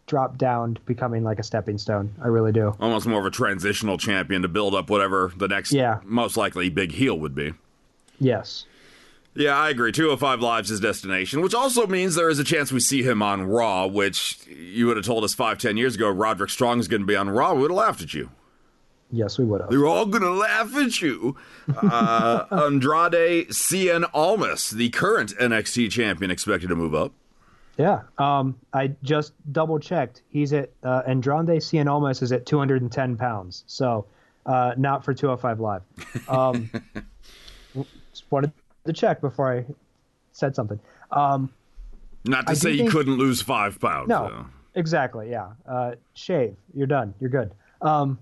drop 0.06 0.36
down 0.36 0.74
to 0.74 0.80
becoming 0.82 1.24
like 1.24 1.38
a 1.38 1.42
stepping 1.42 1.78
stone. 1.78 2.12
I 2.22 2.26
really 2.26 2.52
do. 2.52 2.74
Almost 2.80 3.06
more 3.06 3.20
of 3.20 3.26
a 3.26 3.30
transitional 3.30 3.98
champion 3.98 4.42
to 4.42 4.48
build 4.48 4.74
up 4.74 4.90
whatever 4.90 5.32
the 5.36 5.48
next, 5.48 5.72
yeah. 5.72 6.00
most 6.04 6.36
likely 6.36 6.68
big 6.68 6.92
heel 6.92 7.18
would 7.18 7.34
be. 7.34 7.54
Yes. 8.18 8.66
Yeah, 9.34 9.56
I 9.56 9.70
agree. 9.70 9.92
205 9.92 10.40
Live's 10.40 10.68
his 10.68 10.80
destination, 10.80 11.40
which 11.40 11.54
also 11.54 11.86
means 11.86 12.14
there 12.14 12.28
is 12.28 12.38
a 12.38 12.44
chance 12.44 12.70
we 12.70 12.80
see 12.80 13.02
him 13.02 13.22
on 13.22 13.44
Raw, 13.44 13.86
which 13.86 14.46
you 14.46 14.86
would 14.86 14.96
have 14.96 15.06
told 15.06 15.24
us 15.24 15.32
five, 15.32 15.58
ten 15.58 15.76
years 15.76 15.94
ago 15.94 16.10
Roderick 16.10 16.50
Strong 16.50 16.80
is 16.80 16.88
going 16.88 17.00
to 17.00 17.06
be 17.06 17.16
on 17.16 17.30
Raw. 17.30 17.54
We 17.54 17.62
would 17.62 17.70
have 17.70 17.78
laughed 17.78 18.02
at 18.02 18.12
you. 18.12 18.30
Yes, 19.10 19.38
we 19.38 19.44
would 19.44 19.60
have. 19.60 19.70
They're 19.70 19.86
all 19.86 20.06
going 20.06 20.22
to 20.22 20.30
laugh 20.30 20.74
at 20.76 21.00
you. 21.00 21.36
Uh, 21.76 22.44
Andrade 22.50 23.48
Cien 23.48 24.08
Almas, 24.12 24.70
the 24.70 24.88
current 24.90 25.34
NXT 25.38 25.90
champion, 25.90 26.30
expected 26.30 26.68
to 26.68 26.76
move 26.76 26.94
up. 26.94 27.12
Yeah, 27.78 28.02
um, 28.18 28.58
I 28.74 28.92
just 29.02 29.32
double 29.52 29.78
checked. 29.78 30.22
He's 30.28 30.52
at 30.52 30.70
uh, 30.82 31.02
Andrade 31.06 31.60
Cien 31.60 31.90
Almas 31.90 32.20
is 32.20 32.32
at 32.32 32.44
210 32.44 33.16
pounds, 33.16 33.64
so 33.66 34.06
uh, 34.44 34.74
not 34.76 35.04
for 35.04 35.14
205 35.14 35.60
Live. 35.60 35.82
Um, 36.28 36.70
wanted 38.30 38.52
to 38.84 38.92
check 38.92 39.20
before 39.20 39.52
I 39.58 39.64
said 40.32 40.54
something. 40.54 40.78
Um, 41.10 41.50
Not 42.24 42.46
to 42.46 42.52
I 42.52 42.54
say 42.54 42.70
you 42.72 42.78
think, 42.78 42.90
couldn't 42.90 43.16
lose 43.18 43.42
five 43.42 43.80
pounds. 43.80 44.08
No, 44.08 44.28
though. 44.28 44.46
exactly. 44.74 45.30
Yeah, 45.30 45.48
uh, 45.66 45.92
shave. 46.14 46.56
You're 46.74 46.86
done. 46.86 47.14
You're 47.20 47.30
good. 47.30 47.52
Um, 47.80 48.18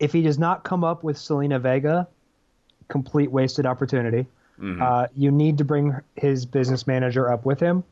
if 0.00 0.12
he 0.12 0.22
does 0.22 0.38
not 0.38 0.64
come 0.64 0.82
up 0.84 1.04
with 1.04 1.16
Zelina 1.16 1.60
Vega, 1.60 2.08
complete 2.88 3.30
wasted 3.30 3.66
opportunity. 3.66 4.26
Uh, 4.80 5.08
you 5.16 5.32
need 5.32 5.58
to 5.58 5.64
bring 5.64 5.94
his 6.14 6.46
business 6.46 6.86
manager 6.86 7.30
up 7.30 7.44
with 7.44 7.58
him. 7.58 7.82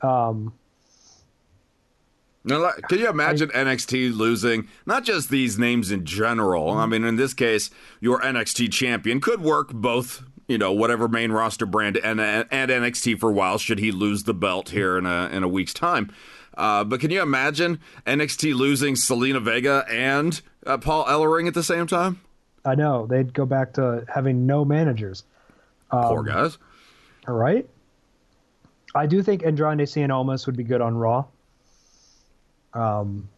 Um, 0.00 0.52
Now, 2.42 2.70
can 2.88 2.98
you 2.98 3.08
imagine 3.10 3.50
NXT 3.50 4.16
losing 4.16 4.68
not 4.86 5.04
just 5.04 5.28
these 5.28 5.58
names 5.58 5.90
in 5.90 6.04
general? 6.06 6.70
I 6.70 6.86
mean, 6.86 7.04
in 7.04 7.16
this 7.16 7.34
case, 7.34 7.70
your 8.00 8.20
NXT 8.22 8.72
champion 8.72 9.20
could 9.20 9.42
work 9.42 9.72
both, 9.74 10.22
you 10.46 10.58
know, 10.58 10.72
whatever 10.72 11.08
main 11.08 11.32
roster 11.32 11.66
brand 11.66 11.96
and, 11.96 12.20
and 12.20 12.48
NXT 12.50 13.18
for 13.18 13.30
a 13.30 13.32
while. 13.32 13.58
Should 13.58 13.78
he 13.78 13.90
lose 13.90 14.24
the 14.24 14.34
belt 14.34 14.70
here 14.70 14.98
in 14.98 15.06
a 15.06 15.28
in 15.32 15.42
a 15.42 15.48
week's 15.48 15.74
time? 15.74 16.12
Uh, 16.56 16.84
but 16.84 17.00
can 17.00 17.10
you 17.10 17.20
imagine 17.20 17.80
NXT 18.06 18.54
losing 18.54 18.94
Zelina 18.94 19.42
Vega 19.42 19.84
and 19.90 20.40
uh, 20.66 20.78
Paul 20.78 21.04
Ellering 21.06 21.48
at 21.48 21.54
the 21.54 21.64
same 21.64 21.86
time? 21.86 22.20
I 22.64 22.74
know 22.74 23.06
they'd 23.06 23.32
go 23.32 23.44
back 23.44 23.74
to 23.74 24.04
having 24.12 24.46
no 24.46 24.64
managers. 24.64 25.24
Poor 25.90 26.22
guys. 26.22 26.58
All 27.28 27.34
right. 27.34 27.68
I 28.94 29.06
do 29.06 29.22
think 29.22 29.44
Andrade 29.44 29.80
Cien 29.80 30.10
Almas 30.10 30.46
would 30.46 30.56
be 30.56 30.64
good 30.64 30.80
on 30.80 30.96
Raw. 30.96 31.24
Um, 32.72 33.28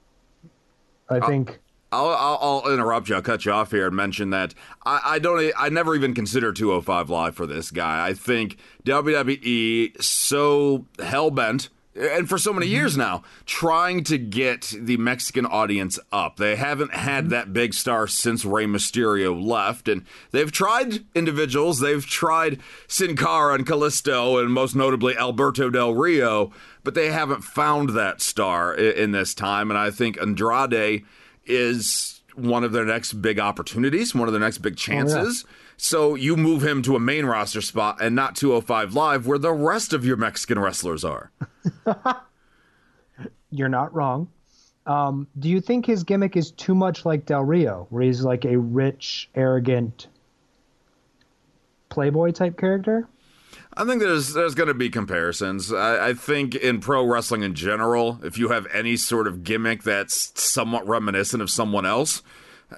I 1.09 1.21
think 1.21 1.59
I'll, 1.93 2.09
I'll, 2.09 2.63
I'll 2.65 2.73
interrupt 2.73 3.09
you. 3.09 3.15
I'll 3.15 3.23
cut 3.23 3.45
you 3.45 3.53
off 3.53 3.71
here 3.71 3.87
and 3.87 3.97
mention 3.97 4.31
that 4.31 4.55
I, 4.85 5.01
I 5.05 5.19
don't. 5.19 5.53
I 5.57 5.69
never 5.69 5.95
even 5.95 6.15
consider 6.15 6.53
205 6.53 7.11
Live 7.11 7.37
for 7.37 7.47
this 7.47 7.71
guy. 7.71 8.07
I 8.07 8.13
think 8.13 8.57
WWE 8.85 10.03
so 10.03 10.87
hell 10.99 11.31
bent. 11.31 11.69
And 11.99 12.29
for 12.29 12.37
so 12.37 12.53
many 12.53 12.67
mm-hmm. 12.67 12.75
years 12.75 12.97
now, 12.99 13.23
trying 13.47 14.05
to 14.05 14.19
get 14.19 14.75
the 14.79 14.99
Mexican 14.99 15.47
audience 15.47 15.99
up. 16.13 16.37
They 16.37 16.57
haven't 16.57 16.93
had 16.93 17.25
mm-hmm. 17.25 17.31
that 17.31 17.53
big 17.55 17.73
star 17.73 18.07
since 18.07 18.45
Rey 18.45 18.67
Mysterio 18.67 19.43
left. 19.43 19.89
And 19.89 20.05
they've 20.31 20.53
tried 20.53 21.07
individuals. 21.15 21.81
They've 21.81 22.05
tried 22.05 22.61
Sin 22.87 23.17
Cara 23.17 23.55
and 23.55 23.67
Kalisto, 23.67 24.39
and 24.39 24.53
most 24.53 24.77
notably 24.77 25.17
Alberto 25.17 25.71
Del 25.71 25.95
Rio, 25.95 26.53
but 26.85 26.95
they 26.95 27.11
haven't 27.13 27.45
found 27.45 27.91
that 27.91 28.21
star 28.21 28.75
in, 28.75 28.93
in 29.05 29.13
this 29.13 29.35
time. 29.35 29.71
And 29.71 29.79
I 29.79 29.91
think 29.91 30.21
Andrade 30.21 31.03
is 31.47 32.23
one 32.35 32.65
of 32.65 32.73
their 32.73 32.85
next 32.85 33.15
big 33.15 33.39
opportunities, 33.39 34.15
one 34.15 34.29
of 34.29 34.33
their 34.33 34.41
next 34.41 34.59
big 34.59 34.77
chances. 34.77 35.45
So 35.77 36.15
you 36.15 36.37
move 36.37 36.63
him 36.65 36.83
to 36.83 36.97
a 36.97 37.01
main 37.01 37.27
roster 37.27 37.61
spot 37.61 37.99
and 38.01 38.15
not 38.15 38.37
205 38.37 38.95
Live, 38.95 39.27
where 39.27 39.39
the 39.39 39.53
rest 39.53 39.93
of 39.93 40.05
your 40.05 40.17
Mexican 40.17 40.59
wrestlers 40.59 41.05
are. 41.05 41.31
you're 43.51 43.69
not 43.69 43.95
wrong. 43.95 44.29
Um, 44.87 45.27
do 45.39 45.49
you 45.49 45.61
think 45.61 45.85
his 45.85 46.05
gimmick 46.05 46.37
is 46.37 46.53
too 46.53 46.75
much 46.75 47.05
like 47.05 47.27
Del 47.27 47.43
Rio, 47.43 47.87
where 47.91 48.03
he's 48.03 48.23
like 48.23 48.45
a 48.45 48.57
rich, 48.57 49.29
arrogant 49.35 50.07
playboy 51.89 52.31
type 52.31 52.57
character? 52.57 53.09
I 53.77 53.85
think 53.85 54.01
there's 54.01 54.33
there's 54.33 54.55
going 54.55 54.69
to 54.69 54.75
be 54.75 54.89
comparisons. 54.89 55.73
I, 55.73 56.09
I 56.09 56.15
think 56.15 56.55
in 56.55 56.81
pro 56.81 57.05
wrestling 57.05 57.43
in 57.43 57.55
general, 57.55 58.19
if 58.23 58.39
you 58.39 58.49
have 58.49 58.67
any 58.73 58.97
sort 58.97 59.27
of 59.27 59.45
gimmick 59.45 59.83
that's 59.83 60.41
somewhat 60.41 60.89
reminiscent 60.89 61.43
of 61.43 61.51
someone 61.51 61.85
else, 61.85 62.23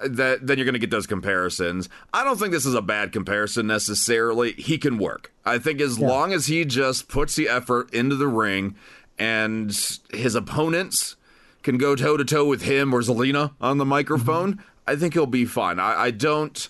that 0.03 0.45
then 0.45 0.57
you're 0.57 0.65
going 0.65 0.73
to 0.73 0.79
get 0.79 0.91
those 0.91 1.07
comparisons. 1.07 1.87
I 2.13 2.23
don't 2.23 2.37
think 2.37 2.51
this 2.51 2.65
is 2.65 2.75
a 2.75 2.81
bad 2.81 3.11
comparison 3.11 3.65
necessarily. 3.67 4.51
He 4.53 4.77
can 4.77 4.97
work. 4.97 5.31
I 5.45 5.57
think 5.57 5.79
as 5.79 5.99
long 5.99 6.33
as 6.33 6.47
he 6.47 6.65
just 6.65 7.07
puts 7.07 7.35
the 7.35 7.47
effort 7.47 7.93
into 7.93 8.15
the 8.15 8.27
ring, 8.27 8.75
and 9.17 9.71
his 10.13 10.35
opponents 10.35 11.15
can 11.63 11.77
go 11.77 11.95
toe 11.95 12.17
to 12.17 12.25
toe 12.25 12.45
with 12.45 12.63
him 12.63 12.93
or 12.93 13.01
Zelina 13.01 13.53
on 13.59 13.77
the 13.77 13.85
microphone, 13.85 14.53
mm-hmm. 14.53 14.61
I 14.85 14.95
think 14.95 15.13
he'll 15.13 15.25
be 15.25 15.45
fine. 15.45 15.79
I, 15.79 16.03
I 16.03 16.11
don't. 16.11 16.69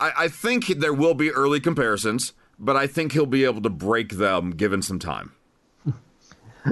I, 0.00 0.12
I 0.16 0.28
think 0.28 0.66
there 0.66 0.92
will 0.92 1.14
be 1.14 1.30
early 1.30 1.60
comparisons, 1.60 2.32
but 2.62 2.76
I 2.76 2.86
think 2.86 3.12
he'll 3.12 3.26
be 3.26 3.44
able 3.44 3.60
to 3.62 3.68
break 3.70 4.10
them 4.16 4.52
given 4.52 4.80
some 4.80 4.98
time. 4.98 5.32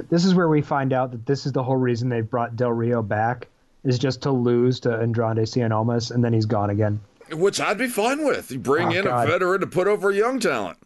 This 0.09 0.23
is 0.23 0.33
where 0.33 0.47
we 0.47 0.61
find 0.61 0.93
out 0.93 1.11
that 1.11 1.25
this 1.25 1.45
is 1.45 1.51
the 1.51 1.61
whole 1.63 1.75
reason 1.75 2.07
they've 2.07 2.27
brought 2.29 2.55
Del 2.55 2.71
Rio 2.71 3.01
back 3.01 3.49
is 3.83 3.99
just 3.99 4.21
to 4.21 4.31
lose 4.31 4.79
to 4.79 4.89
Andrade 4.95 5.37
Cien 5.39 5.69
Almas, 5.75 6.11
and 6.11 6.23
then 6.23 6.31
he's 6.31 6.45
gone 6.45 6.69
again. 6.69 7.01
Which 7.33 7.59
I'd 7.59 7.77
be 7.77 7.87
fine 7.87 8.23
with. 8.25 8.51
You 8.51 8.59
bring 8.59 8.87
Oh, 8.87 8.91
in 8.99 9.03
God. 9.03 9.27
a 9.27 9.31
veteran 9.31 9.59
to 9.61 9.67
put 9.67 9.87
over 9.87 10.09
a 10.11 10.15
young 10.15 10.39
talent. 10.39 10.77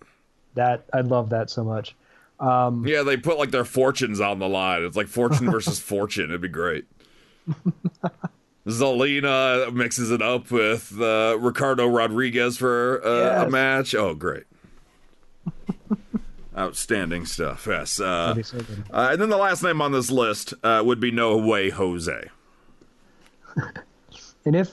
That 0.55 0.85
I 0.91 1.01
love 1.01 1.29
that 1.29 1.49
so 1.51 1.63
much. 1.63 1.95
Yeah, 2.41 3.03
they 3.03 3.15
put 3.17 3.37
like 3.37 3.51
their 3.51 3.63
fortunes 3.65 4.19
on 4.19 4.39
the 4.39 4.47
line. 4.49 4.83
It's 4.83 4.97
like 4.97 5.07
fortune 5.07 5.51
versus 5.51 5.79
fortune. 5.79 6.25
It'd 6.25 6.41
be 6.41 6.47
great. 6.47 6.85
Zelina 8.67 9.71
mixes 9.71 10.09
it 10.11 10.21
up 10.21 10.49
with 10.49 10.99
uh, 10.99 11.37
Ricardo 11.39 11.87
Rodriguez 11.87 12.57
for 12.57 13.05
uh, 13.05 13.45
a 13.45 13.49
match. 13.49 13.93
Oh, 13.93 14.15
great. 14.15 14.43
Outstanding 16.57 17.25
stuff. 17.25 17.67
Yes. 17.67 17.99
Uh, 17.99 18.41
so 18.41 18.57
uh, 18.91 19.09
and 19.11 19.21
then 19.21 19.29
the 19.29 19.37
last 19.37 19.61
name 19.61 19.81
on 19.81 19.91
this 19.91 20.09
list 20.09 20.53
uh, 20.63 20.81
would 20.85 20.99
be 20.99 21.11
No 21.11 21.37
Way 21.37 21.69
Jose. 21.69 22.29
And 24.47 24.55
if 24.55 24.71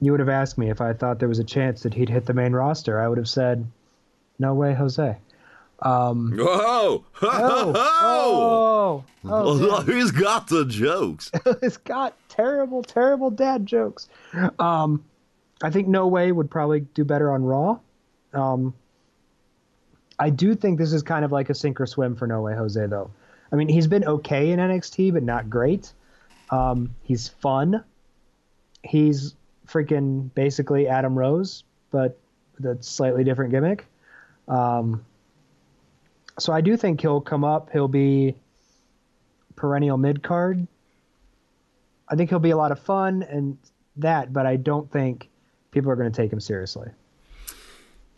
you 0.00 0.10
would 0.10 0.20
have 0.20 0.28
asked 0.28 0.58
me 0.58 0.68
if 0.68 0.82
I 0.82 0.92
thought 0.92 1.18
there 1.18 1.28
was 1.28 1.38
a 1.38 1.44
chance 1.44 1.82
that 1.82 1.94
he'd 1.94 2.10
hit 2.10 2.26
the 2.26 2.34
main 2.34 2.52
roster, 2.52 3.00
I 3.00 3.08
would 3.08 3.16
have 3.16 3.28
said, 3.28 3.66
"No 4.38 4.52
way, 4.52 4.74
Jose." 4.74 5.16
Whoa! 5.82 7.04
Oh, 7.24 7.72
oh, 7.74 9.04
oh 9.24 9.80
He's 9.82 10.10
got 10.10 10.48
the 10.48 10.64
jokes. 10.64 11.30
it's 11.62 11.76
got 11.76 12.16
terrible, 12.28 12.82
terrible 12.82 13.30
dad 13.30 13.66
jokes. 13.66 14.08
Um, 14.58 15.04
I 15.62 15.70
think 15.70 15.88
No 15.88 16.06
Way 16.08 16.32
would 16.32 16.50
probably 16.50 16.80
do 16.80 17.04
better 17.04 17.32
on 17.32 17.44
Raw. 17.44 17.78
Um, 18.34 18.74
I 20.18 20.30
do 20.30 20.54
think 20.54 20.78
this 20.78 20.92
is 20.92 21.02
kind 21.02 21.24
of 21.24 21.32
like 21.32 21.50
a 21.50 21.54
sink 21.54 21.80
or 21.80 21.86
swim 21.86 22.14
for 22.16 22.26
No 22.26 22.42
Way 22.42 22.54
Jose, 22.54 22.86
though. 22.86 23.10
I 23.50 23.56
mean, 23.56 23.68
he's 23.68 23.86
been 23.86 24.04
okay 24.04 24.50
in 24.50 24.58
NXT, 24.58 25.12
but 25.12 25.22
not 25.22 25.50
great. 25.50 25.92
Um, 26.50 26.94
he's 27.02 27.28
fun. 27.28 27.84
He's 28.82 29.34
freaking 29.66 30.32
basically 30.34 30.88
Adam 30.88 31.18
Rose, 31.18 31.64
but 31.90 32.18
that's 32.58 32.88
slightly 32.88 33.24
different 33.24 33.50
gimmick. 33.50 33.86
Um, 34.48 35.04
so 36.38 36.52
I 36.52 36.60
do 36.60 36.76
think 36.76 37.00
he'll 37.00 37.20
come 37.20 37.44
up. 37.44 37.70
He'll 37.72 37.88
be 37.88 38.36
perennial 39.56 39.98
mid 39.98 40.22
card. 40.22 40.66
I 42.08 42.16
think 42.16 42.30
he'll 42.30 42.38
be 42.38 42.50
a 42.50 42.56
lot 42.56 42.72
of 42.72 42.78
fun 42.78 43.22
and 43.22 43.58
that, 43.96 44.32
but 44.32 44.46
I 44.46 44.56
don't 44.56 44.90
think 44.90 45.28
people 45.70 45.90
are 45.90 45.96
going 45.96 46.10
to 46.10 46.16
take 46.16 46.32
him 46.32 46.40
seriously. 46.40 46.88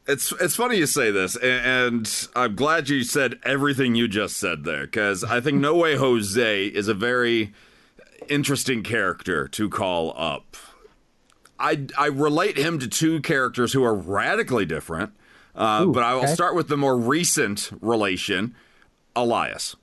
It's 0.06 0.32
it's 0.32 0.54
funny 0.54 0.76
you 0.76 0.86
say 0.86 1.10
this, 1.10 1.34
and 1.36 2.28
I'm 2.36 2.54
glad 2.54 2.90
you 2.90 3.04
said 3.04 3.38
everything 3.42 3.94
you 3.94 4.06
just 4.06 4.36
said 4.36 4.64
there, 4.64 4.82
because 4.82 5.24
I 5.24 5.40
think 5.40 5.60
No 5.60 5.76
Way 5.76 5.96
Jose 5.96 6.66
is 6.66 6.88
a 6.88 6.94
very 6.94 7.54
interesting 8.28 8.82
character 8.82 9.48
to 9.48 9.70
call 9.70 10.12
up. 10.16 10.56
I 11.58 11.86
I 11.96 12.06
relate 12.06 12.58
him 12.58 12.78
to 12.80 12.88
two 12.88 13.22
characters 13.22 13.72
who 13.72 13.82
are 13.82 13.94
radically 13.94 14.66
different, 14.66 15.12
uh, 15.54 15.84
Ooh, 15.86 15.92
but 15.92 16.02
I 16.02 16.14
will 16.14 16.24
okay. 16.24 16.34
start 16.34 16.54
with 16.54 16.68
the 16.68 16.76
more 16.76 16.98
recent 16.98 17.70
relation, 17.80 18.54
Elias. 19.16 19.74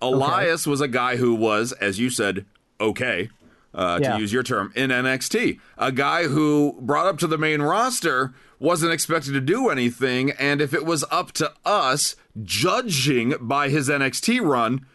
Elias 0.00 0.66
was 0.66 0.80
a 0.80 0.88
guy 0.88 1.16
who 1.16 1.34
was, 1.34 1.72
as 1.72 2.00
you 2.00 2.08
said, 2.08 2.46
okay, 2.80 3.28
uh, 3.74 3.98
Yeah. 4.02 4.14
to 4.14 4.20
use 4.20 4.32
your 4.32 4.42
term, 4.42 4.72
in 4.74 4.90
NXT. 4.90 5.58
A 5.78 5.92
guy 5.92 6.24
who 6.28 6.78
brought 6.80 7.06
up 7.06 7.18
to 7.18 7.26
the 7.26 7.38
main 7.38 7.62
roster 7.62 8.32
wasn't 8.58 8.92
expected 8.92 9.32
to 9.32 9.40
do 9.40 9.68
anything, 9.68 10.30
and 10.32 10.60
if 10.60 10.72
it 10.74 10.84
was 10.84 11.04
up 11.10 11.32
to 11.32 11.52
us, 11.64 12.14
judging 12.42 13.34
by 13.40 13.68
his 13.68 13.88
NXT 13.88 14.40
run, 14.40 14.86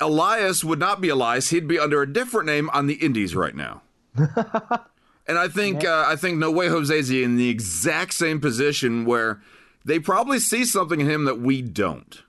Elias 0.00 0.62
would 0.64 0.78
not 0.78 1.00
be 1.00 1.08
Elias. 1.08 1.50
He'd 1.50 1.66
be 1.68 1.78
under 1.78 2.02
a 2.02 2.12
different 2.12 2.46
name 2.46 2.68
on 2.70 2.86
the 2.86 2.94
Indies 2.94 3.34
right 3.36 3.54
now. 3.54 3.82
and 4.16 5.38
I 5.38 5.48
think 5.48 5.84
uh, 5.84 6.04
I 6.06 6.16
think 6.16 6.38
No 6.38 6.50
Way 6.50 6.68
Jose's 6.68 7.10
in 7.10 7.36
the 7.36 7.48
exact 7.48 8.14
same 8.14 8.40
position 8.40 9.04
where 9.04 9.40
they 9.84 9.98
probably 9.98 10.38
see 10.38 10.64
something 10.64 11.00
in 11.00 11.08
him 11.08 11.24
that 11.24 11.40
we 11.40 11.62
don't. 11.62 12.22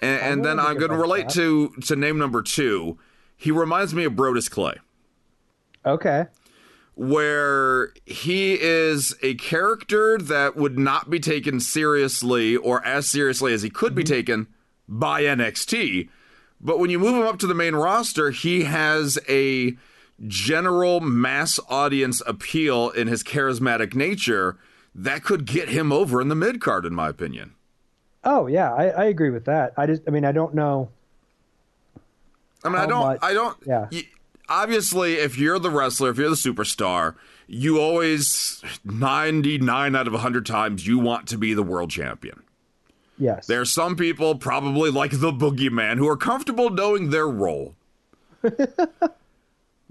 And, 0.00 0.20
and 0.20 0.44
then 0.44 0.58
I'm 0.60 0.78
going 0.78 0.90
to 0.90 0.96
relate 0.96 1.28
that. 1.28 1.34
to 1.34 1.68
to 1.86 1.96
name 1.96 2.18
number 2.18 2.42
two. 2.42 2.98
He 3.36 3.50
reminds 3.50 3.94
me 3.94 4.04
of 4.04 4.14
Brodus 4.14 4.50
Clay 4.50 4.74
Okay. 5.86 6.26
where 6.94 7.92
he 8.04 8.58
is 8.60 9.14
a 9.22 9.34
character 9.34 10.18
that 10.18 10.56
would 10.56 10.78
not 10.78 11.08
be 11.08 11.20
taken 11.20 11.60
seriously 11.60 12.56
or 12.56 12.84
as 12.84 13.08
seriously 13.08 13.52
as 13.52 13.62
he 13.62 13.70
could 13.70 13.94
be 13.94 14.02
taken 14.04 14.48
by 14.88 15.22
NXT. 15.22 16.08
But 16.60 16.80
when 16.80 16.90
you 16.90 16.98
move 16.98 17.14
him 17.14 17.22
up 17.26 17.38
to 17.38 17.46
the 17.46 17.54
main 17.54 17.76
roster, 17.76 18.30
he 18.30 18.64
has 18.64 19.18
a 19.28 19.76
general 20.26 20.98
mass 21.00 21.60
audience 21.68 22.20
appeal 22.26 22.90
in 22.90 23.06
his 23.06 23.22
charismatic 23.22 23.94
nature 23.94 24.56
that 24.92 25.22
could 25.22 25.44
get 25.44 25.68
him 25.68 25.92
over 25.92 26.20
in 26.20 26.26
the 26.26 26.34
mid 26.34 26.60
card, 26.60 26.84
in 26.84 26.92
my 26.94 27.08
opinion. 27.08 27.54
Oh 28.30 28.46
yeah, 28.46 28.74
I, 28.74 28.88
I 28.90 29.04
agree 29.06 29.30
with 29.30 29.46
that. 29.46 29.72
I 29.78 29.86
just, 29.86 30.02
I 30.06 30.10
mean, 30.10 30.26
I 30.26 30.32
don't 30.32 30.54
know. 30.54 30.90
I 32.62 32.68
mean, 32.68 32.76
I 32.78 32.84
don't, 32.86 33.06
much- 33.06 33.18
I 33.22 33.32
don't, 33.32 33.56
yeah. 33.64 33.86
y- 33.90 34.06
obviously, 34.50 35.14
if 35.14 35.38
you're 35.38 35.58
the 35.58 35.70
wrestler, 35.70 36.10
if 36.10 36.18
you're 36.18 36.28
the 36.28 36.34
superstar, 36.36 37.14
you 37.46 37.80
always 37.80 38.62
99 38.84 39.96
out 39.96 40.06
of 40.06 40.12
100 40.12 40.44
times 40.44 40.86
you 40.86 40.98
want 40.98 41.26
to 41.28 41.38
be 41.38 41.54
the 41.54 41.62
world 41.62 41.90
champion. 41.90 42.42
Yes. 43.16 43.46
There 43.46 43.62
are 43.62 43.64
some 43.64 43.96
people, 43.96 44.34
probably 44.34 44.90
like 44.90 45.12
the 45.12 45.32
boogeyman, 45.32 45.96
who 45.96 46.06
are 46.06 46.16
comfortable 46.16 46.68
knowing 46.68 47.08
their 47.08 47.28
role. 47.28 47.74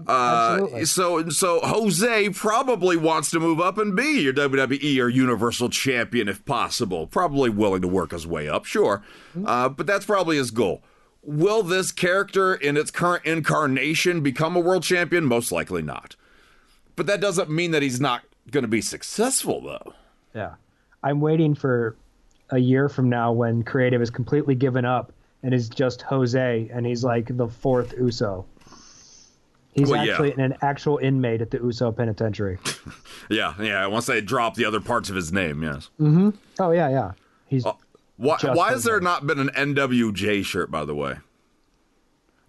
Uh, 0.06 0.84
so, 0.84 1.28
so 1.28 1.60
Jose 1.60 2.28
probably 2.30 2.96
wants 2.96 3.30
to 3.30 3.40
move 3.40 3.60
up 3.60 3.78
and 3.78 3.96
be 3.96 4.20
your 4.22 4.32
WWE 4.32 4.98
or 5.02 5.08
Universal 5.08 5.70
Champion 5.70 6.28
if 6.28 6.44
possible. 6.44 7.06
Probably 7.06 7.50
willing 7.50 7.82
to 7.82 7.88
work 7.88 8.12
his 8.12 8.26
way 8.26 8.48
up, 8.48 8.64
sure, 8.64 9.02
uh, 9.44 9.68
but 9.68 9.86
that's 9.86 10.06
probably 10.06 10.36
his 10.36 10.50
goal. 10.52 10.82
Will 11.22 11.62
this 11.62 11.90
character 11.90 12.54
in 12.54 12.76
its 12.76 12.90
current 12.90 13.24
incarnation 13.24 14.20
become 14.20 14.54
a 14.56 14.60
world 14.60 14.84
champion? 14.84 15.24
Most 15.24 15.50
likely 15.50 15.82
not. 15.82 16.14
But 16.94 17.06
that 17.06 17.20
doesn't 17.20 17.50
mean 17.50 17.72
that 17.72 17.82
he's 17.82 18.00
not 18.00 18.22
going 18.50 18.62
to 18.62 18.68
be 18.68 18.80
successful, 18.80 19.60
though. 19.60 19.94
Yeah. 20.34 20.54
I'm 21.02 21.20
waiting 21.20 21.54
for 21.54 21.96
a 22.50 22.58
year 22.58 22.88
from 22.88 23.08
now 23.08 23.32
when 23.32 23.62
creative 23.62 24.00
is 24.00 24.10
completely 24.10 24.54
given 24.54 24.84
up 24.84 25.12
and 25.42 25.52
is 25.52 25.68
just 25.68 26.02
Jose 26.02 26.68
and 26.72 26.86
he's 26.86 27.04
like 27.04 27.36
the 27.36 27.48
fourth 27.48 27.94
Uso. 27.98 28.46
He's 29.78 29.88
Well, 29.88 30.04
yeah. 30.04 30.12
actually 30.12 30.32
an 30.32 30.54
actual 30.62 30.98
inmate 30.98 31.40
at 31.40 31.50
the 31.50 31.58
Uso 31.58 31.92
penitentiary. 31.92 32.58
Yeah, 33.30 33.52
yeah. 33.60 33.86
Once 33.86 34.06
they 34.06 34.22
drop 34.22 34.54
the 34.54 34.64
other 34.64 34.80
parts 34.80 35.10
of 35.10 35.16
his 35.16 35.30
name, 35.32 35.62
yes. 35.62 35.90
Mm-hmm. 36.00 36.30
Oh 36.60 36.70
yeah, 36.70 36.88
yeah. 36.88 37.12
He's 37.46 37.62
Why, 38.16 38.36
Just 38.38 38.56
why 38.56 38.70
has 38.70 38.84
there 38.84 39.00
not 39.00 39.26
been 39.26 39.38
an 39.38 39.50
NWJ 39.50 40.44
shirt, 40.46 40.70
by 40.70 40.86
the 40.86 40.94
way? 40.94 41.16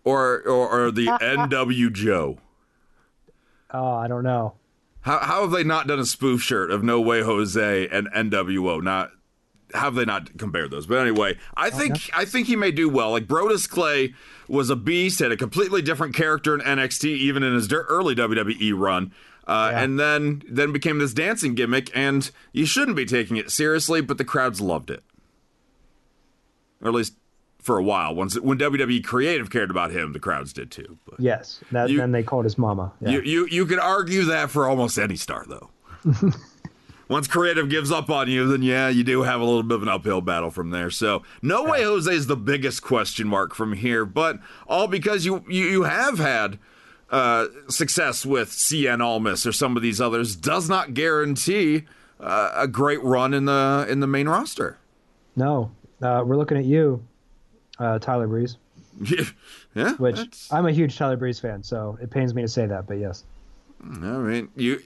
Or 0.06 0.42
or, 0.48 0.86
or 0.88 0.92
the 0.92 1.06
NW 1.22 1.92
Joe? 1.92 2.38
oh, 3.72 3.94
I 3.94 4.08
don't 4.08 4.24
know. 4.24 4.54
How 5.02 5.20
how 5.20 5.42
have 5.42 5.52
they 5.52 5.64
not 5.66 5.88
done 5.88 6.00
a 6.00 6.06
spoof 6.06 6.42
shirt 6.42 6.72
of 6.72 6.82
No 6.82 7.02
Way 7.02 7.22
Jose 7.24 7.88
and 7.90 8.10
NWO? 8.14 8.82
Not 8.82 9.10
how 9.10 9.19
have 9.74 9.96
they 9.96 10.06
not 10.06 10.38
compared 10.38 10.72
those? 10.72 10.86
But 10.88 11.00
anyway, 11.00 11.38
I 11.56 11.70
think 11.70 12.10
I 12.14 12.26
think 12.26 12.48
he 12.48 12.56
may 12.56 12.72
do 12.72 12.90
well. 12.90 13.12
Like 13.12 13.28
Brodus 13.28 13.70
Clay 13.70 14.14
was 14.48 14.70
a 14.70 14.76
beast, 14.76 15.20
had 15.20 15.32
a 15.32 15.38
completely 15.38 15.82
different 15.82 16.16
character 16.16 16.54
in 16.56 16.62
NXT, 16.62 17.06
even 17.06 17.44
in 17.44 17.54
his 17.54 17.72
early 17.72 18.16
WWE 18.16 18.74
run. 18.78 19.12
Uh, 19.48 19.70
Yeah. 19.74 19.82
And 19.84 20.00
then 20.00 20.44
then 20.50 20.72
became 20.72 21.00
this 21.00 21.14
dancing 21.14 21.56
gimmick, 21.56 21.90
and 21.96 22.30
you 22.52 22.66
shouldn't 22.66 22.98
be 22.98 23.06
taking 23.06 23.38
it 23.38 23.52
seriously, 23.52 24.02
but 24.02 24.18
the 24.18 24.26
crowds 24.26 24.62
loved 24.62 24.90
it, 24.92 25.04
or 26.82 26.90
at 26.90 26.94
least 26.94 27.14
for 27.60 27.78
a 27.78 27.84
while. 27.84 28.16
Once 28.16 28.40
when 28.40 28.58
WWE 28.58 29.04
Creative 29.04 29.50
cared 29.50 29.70
about 29.72 29.92
him, 29.92 30.14
the 30.14 30.20
crowds 30.20 30.54
did 30.54 30.72
too. 30.72 30.98
But 31.06 31.20
Yes. 31.20 31.60
That, 31.72 31.90
You- 31.90 31.98
then 31.98 32.12
they 32.12 32.24
called 32.24 32.46
his 32.46 32.58
mama. 32.58 32.92
Yeah. 33.02 33.10
you, 33.12 33.22
you 33.22 33.48
you 33.48 33.66
could 33.66 33.80
argue 33.80 34.24
that 34.26 34.50
for 34.50 34.68
almost 34.68 34.98
any 34.98 35.16
star, 35.16 35.46
though. 35.48 35.70
Once 37.10 37.28
creative 37.28 37.70
gives 37.70 37.92
up 37.92 38.10
on 38.10 38.30
you, 38.30 38.48
then 38.48 38.62
yeah, 38.62 38.88
you 38.88 39.04
do 39.04 39.24
have 39.24 39.42
a 39.42 39.44
little 39.44 39.64
bit 39.64 39.76
of 39.76 39.82
an 39.84 39.90
uphill 39.90 40.22
battle 40.22 40.52
from 40.52 40.70
there. 40.70 40.90
So, 40.92 41.24
no 41.42 41.64
way 41.64 41.84
Jose 41.84 42.10
is 42.14 42.28
the 42.28 42.38
biggest 42.38 42.82
question 42.84 43.28
mark 43.28 43.54
from 43.56 43.74
here, 43.74 44.06
but 44.06 44.40
all 44.68 44.88
because 44.88 45.26
you 45.26 45.44
you, 45.50 45.66
you 45.66 45.84
have 45.84 46.20
had 46.20 46.60
uh, 47.10 47.48
success 47.68 48.26
with 48.26 48.50
Cien 48.52 49.02
Almas 49.04 49.46
or 49.48 49.52
some 49.52 49.76
of 49.76 49.82
these 49.82 50.00
others 50.00 50.36
does 50.36 50.70
not 50.70 50.94
guarantee 50.94 51.86
uh, 52.20 52.52
a 52.56 52.68
great 52.68 53.04
run 53.04 53.34
in 53.34 53.46
the 53.46 53.88
in 53.90 54.00
the 54.02 54.08
main 54.08 54.30
roster. 54.30 54.78
no. 55.36 55.72
Uh, 56.02 56.24
we're 56.26 56.38
looking 56.38 56.58
at 56.58 56.64
you, 56.64 57.04
uh, 57.78 58.00
Tyler 58.00 58.26
Breeze, 58.28 58.56
yeah, 59.76 59.94
which 59.96 60.16
that's- 60.16 60.48
I'm 60.50 60.66
a 60.66 60.72
huge 60.72 60.96
Tyler 60.98 61.18
Breeze 61.18 61.40
fan, 61.42 61.62
so 61.62 61.98
it 62.02 62.10
pains 62.10 62.34
me 62.34 62.42
to 62.42 62.48
say 62.48 62.66
that, 62.68 62.88
but 62.88 63.00
yes. 63.00 63.26
I 63.84 63.88
mean, 64.18 64.48
you. 64.56 64.82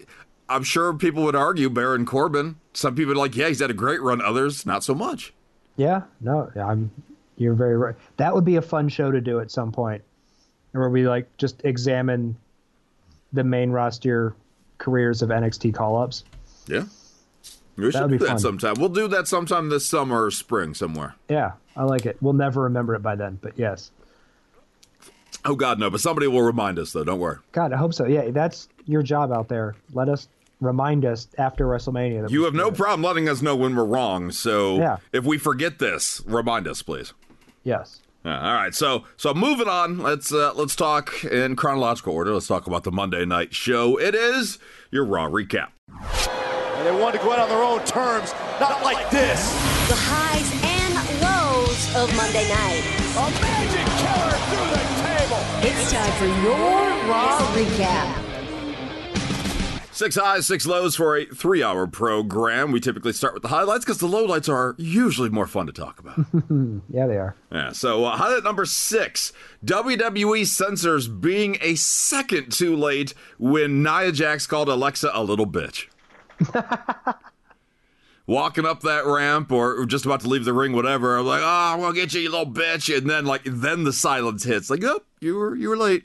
I'm 0.49 0.63
sure 0.63 0.93
people 0.93 1.23
would 1.23 1.35
argue 1.35 1.69
Baron 1.69 2.05
Corbin. 2.05 2.57
Some 2.73 2.95
people 2.95 3.13
are 3.13 3.17
like, 3.17 3.35
yeah, 3.35 3.47
he's 3.47 3.59
had 3.59 3.71
a 3.71 3.75
great 3.75 4.01
run. 4.01 4.21
Others, 4.21 4.65
not 4.65 4.83
so 4.83 4.93
much. 4.93 5.33
Yeah, 5.75 6.03
no, 6.21 6.51
I'm. 6.55 6.91
You're 7.37 7.55
very 7.55 7.77
right. 7.77 7.95
That 8.17 8.35
would 8.35 8.45
be 8.45 8.57
a 8.57 8.61
fun 8.61 8.89
show 8.89 9.09
to 9.11 9.19
do 9.19 9.39
at 9.39 9.49
some 9.49 9.71
point, 9.71 10.03
where 10.71 10.89
we 10.89 11.07
like 11.07 11.35
just 11.37 11.61
examine 11.65 12.35
the 13.31 13.43
main 13.43 13.71
roster 13.71 14.35
careers 14.77 15.23
of 15.23 15.29
NXT 15.29 15.73
call-ups. 15.73 16.23
Yeah. 16.67 16.83
We 17.75 17.91
should 17.91 18.11
do 18.11 18.19
that 18.19 18.27
fun. 18.27 18.39
sometime. 18.39 18.75
We'll 18.77 18.89
do 18.89 19.07
that 19.07 19.27
sometime 19.27 19.69
this 19.69 19.87
summer 19.87 20.25
or 20.25 20.31
spring 20.31 20.75
somewhere. 20.75 21.15
Yeah, 21.27 21.53
I 21.75 21.85
like 21.85 22.05
it. 22.05 22.17
We'll 22.21 22.33
never 22.33 22.61
remember 22.61 22.93
it 22.93 23.01
by 23.01 23.15
then, 23.15 23.39
but 23.41 23.57
yes. 23.57 23.89
Oh 25.43 25.55
God, 25.55 25.79
no! 25.79 25.89
But 25.89 25.99
somebody 25.99 26.27
will 26.27 26.43
remind 26.43 26.77
us, 26.77 26.93
though. 26.93 27.03
Don't 27.03 27.19
worry. 27.19 27.39
God, 27.51 27.73
I 27.73 27.77
hope 27.77 27.95
so. 27.95 28.05
Yeah, 28.05 28.29
that's 28.29 28.69
your 28.85 29.03
job 29.03 29.31
out 29.31 29.47
there. 29.47 29.75
Let 29.93 30.09
us 30.09 30.27
remind 30.61 31.03
us 31.05 31.27
after 31.37 31.65
WrestleMania. 31.65 32.21
That 32.23 32.31
You 32.31 32.43
have 32.45 32.53
no 32.53 32.69
it. 32.69 32.75
problem 32.77 33.01
letting 33.03 33.27
us 33.27 33.41
know 33.41 33.55
when 33.55 33.75
we're 33.75 33.83
wrong. 33.85 34.31
So 34.31 34.77
Yeah. 34.77 34.97
if 35.11 35.25
we 35.25 35.37
forget 35.37 35.79
this, 35.79 36.21
remind 36.25 36.67
us, 36.67 36.81
please. 36.81 37.13
Yes. 37.63 37.99
Yeah, 38.25 38.37
all 38.39 38.53
right. 38.53 38.73
So 38.73 39.03
so 39.17 39.33
moving 39.33 39.67
on. 39.67 39.99
Let's 39.99 40.31
uh, 40.33 40.53
let's 40.55 40.75
talk 40.77 41.25
in 41.25 41.57
chronological 41.57 42.13
order. 42.13 42.33
Let's 42.33 42.47
talk 42.47 42.67
about 42.67 42.83
the 42.85 42.91
Monday 42.91 43.25
night 43.25 43.53
show. 43.53 43.99
It 43.99 44.15
is 44.15 44.59
your 44.91 45.03
Raw 45.05 45.27
recap. 45.29 45.67
And 45.89 46.87
they 46.87 47.01
wanted 47.01 47.17
to 47.19 47.23
go 47.25 47.33
out 47.33 47.39
on 47.39 47.49
their 47.49 47.63
own 47.63 47.79
terms, 47.85 48.33
not 48.61 48.81
like 48.83 49.09
this. 49.09 49.43
The 49.89 49.95
highs 49.99 50.49
and 50.63 50.93
lows 51.21 51.95
of 51.95 52.15
Monday 52.15 52.47
night. 52.47 52.83
A 53.15 53.29
magic 53.41 53.85
killer 53.99 54.35
through 54.47 54.69
the 54.71 54.83
table. 55.03 55.41
It's 55.61 55.91
time 55.91 56.11
for 56.13 56.25
your 56.25 57.11
Raw 57.11 57.39
recap. 57.53 58.32
Six 60.03 60.15
highs, 60.17 60.45
six 60.45 60.65
lows 60.65 60.97
for 60.97 61.15
a 61.15 61.25
three-hour 61.25 61.87
program. 61.87 62.73
We 62.73 62.81
typically 62.81 63.13
start 63.13 63.33
with 63.33 63.41
the 63.41 63.47
highlights 63.47 63.85
because 63.85 63.99
the 63.99 64.07
lowlights 64.09 64.53
are 64.53 64.75
usually 64.77 65.29
more 65.29 65.47
fun 65.47 65.65
to 65.67 65.71
talk 65.71 65.97
about. 65.97 66.19
Yeah, 66.89 67.07
they 67.07 67.15
are. 67.15 67.37
Yeah, 67.49 67.71
so 67.71 68.03
uh, 68.03 68.17
highlight 68.17 68.43
number 68.43 68.65
six 68.65 69.31
WWE 69.63 70.45
censors 70.45 71.07
being 71.07 71.57
a 71.61 71.75
second 71.75 72.51
too 72.51 72.75
late 72.75 73.13
when 73.39 73.81
Nia 73.81 74.11
Jax 74.11 74.45
called 74.45 74.67
Alexa 74.67 75.09
a 75.13 75.23
little 75.23 75.47
bitch. 75.47 75.87
Walking 78.27 78.65
up 78.65 78.81
that 78.81 79.05
ramp 79.05 79.53
or 79.53 79.85
just 79.85 80.05
about 80.05 80.19
to 80.21 80.27
leave 80.27 80.43
the 80.43 80.51
ring, 80.51 80.73
whatever, 80.73 81.17
I'm 81.17 81.25
like, 81.25 81.41
oh, 81.41 81.73
I'm 81.73 81.79
gonna 81.79 81.95
get 81.95 82.13
you, 82.13 82.19
you 82.19 82.29
little 82.29 82.51
bitch. 82.51 82.95
And 82.95 83.09
then, 83.09 83.25
like, 83.25 83.43
then 83.45 83.85
the 83.85 83.93
silence 83.93 84.43
hits. 84.43 84.69
Like, 84.69 84.83
oh, 84.83 84.99
you 85.21 85.35
were, 85.35 85.55
you 85.55 85.69
were 85.69 85.77
late. 85.77 86.03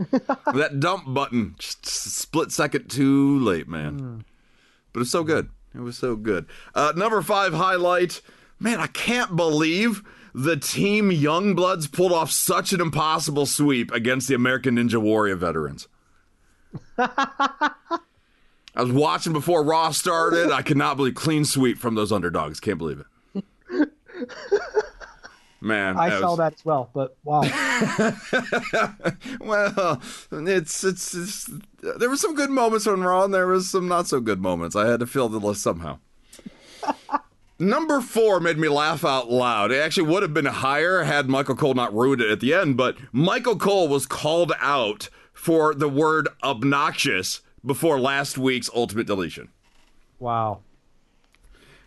that 0.54 0.80
dump 0.80 1.12
button, 1.12 1.54
just 1.58 1.86
split 1.86 2.52
second 2.52 2.88
too 2.88 3.38
late, 3.38 3.68
man. 3.68 4.24
But 4.92 5.00
it's 5.00 5.10
so 5.10 5.22
good. 5.24 5.50
It 5.74 5.80
was 5.80 5.96
so 5.96 6.16
good. 6.16 6.46
Uh, 6.74 6.92
number 6.96 7.20
five 7.22 7.52
highlight. 7.52 8.22
Man, 8.58 8.80
I 8.80 8.86
can't 8.88 9.36
believe 9.36 10.02
the 10.34 10.56
team 10.56 11.10
Youngbloods 11.10 11.90
pulled 11.90 12.12
off 12.12 12.30
such 12.30 12.72
an 12.72 12.80
impossible 12.80 13.46
sweep 13.46 13.92
against 13.92 14.28
the 14.28 14.34
American 14.34 14.76
Ninja 14.76 15.00
Warrior 15.00 15.36
veterans. 15.36 15.88
I 16.98 17.74
was 18.76 18.92
watching 18.92 19.32
before 19.32 19.64
Raw 19.64 19.90
started. 19.90 20.50
I 20.52 20.62
could 20.62 20.76
not 20.76 20.96
believe 20.96 21.14
clean 21.14 21.44
sweep 21.44 21.78
from 21.78 21.94
those 21.94 22.12
underdogs. 22.12 22.60
Can't 22.60 22.78
believe 22.78 23.04
it. 23.34 23.46
Man, 25.62 25.98
I 25.98 26.18
saw 26.18 26.30
was- 26.30 26.38
that 26.38 26.54
as 26.54 26.64
well, 26.64 26.90
but 26.94 27.16
wow. 27.22 27.42
well, 29.40 30.00
it's, 30.32 30.84
it's 30.84 31.14
it's 31.14 31.50
there 31.98 32.08
were 32.08 32.16
some 32.16 32.34
good 32.34 32.50
moments 32.50 32.86
on 32.86 33.02
Raw, 33.02 33.24
and 33.24 33.34
there 33.34 33.46
was 33.46 33.70
some 33.70 33.86
not 33.86 34.06
so 34.06 34.20
good 34.20 34.40
moments. 34.40 34.74
I 34.74 34.86
had 34.88 35.00
to 35.00 35.06
fill 35.06 35.28
the 35.28 35.38
list 35.38 35.62
somehow. 35.62 35.98
Number 37.58 38.00
four 38.00 38.40
made 38.40 38.56
me 38.56 38.68
laugh 38.68 39.04
out 39.04 39.30
loud. 39.30 39.70
It 39.70 39.80
actually 39.80 40.08
would 40.08 40.22
have 40.22 40.32
been 40.32 40.46
higher 40.46 41.02
had 41.02 41.28
Michael 41.28 41.56
Cole 41.56 41.74
not 41.74 41.94
ruined 41.94 42.22
it 42.22 42.30
at 42.30 42.40
the 42.40 42.54
end, 42.54 42.78
but 42.78 42.96
Michael 43.12 43.56
Cole 43.58 43.86
was 43.86 44.06
called 44.06 44.52
out 44.60 45.10
for 45.34 45.74
the 45.74 45.88
word 45.88 46.28
obnoxious 46.42 47.42
before 47.64 48.00
last 48.00 48.38
week's 48.38 48.70
Ultimate 48.74 49.06
Deletion. 49.06 49.50
wow. 50.18 50.60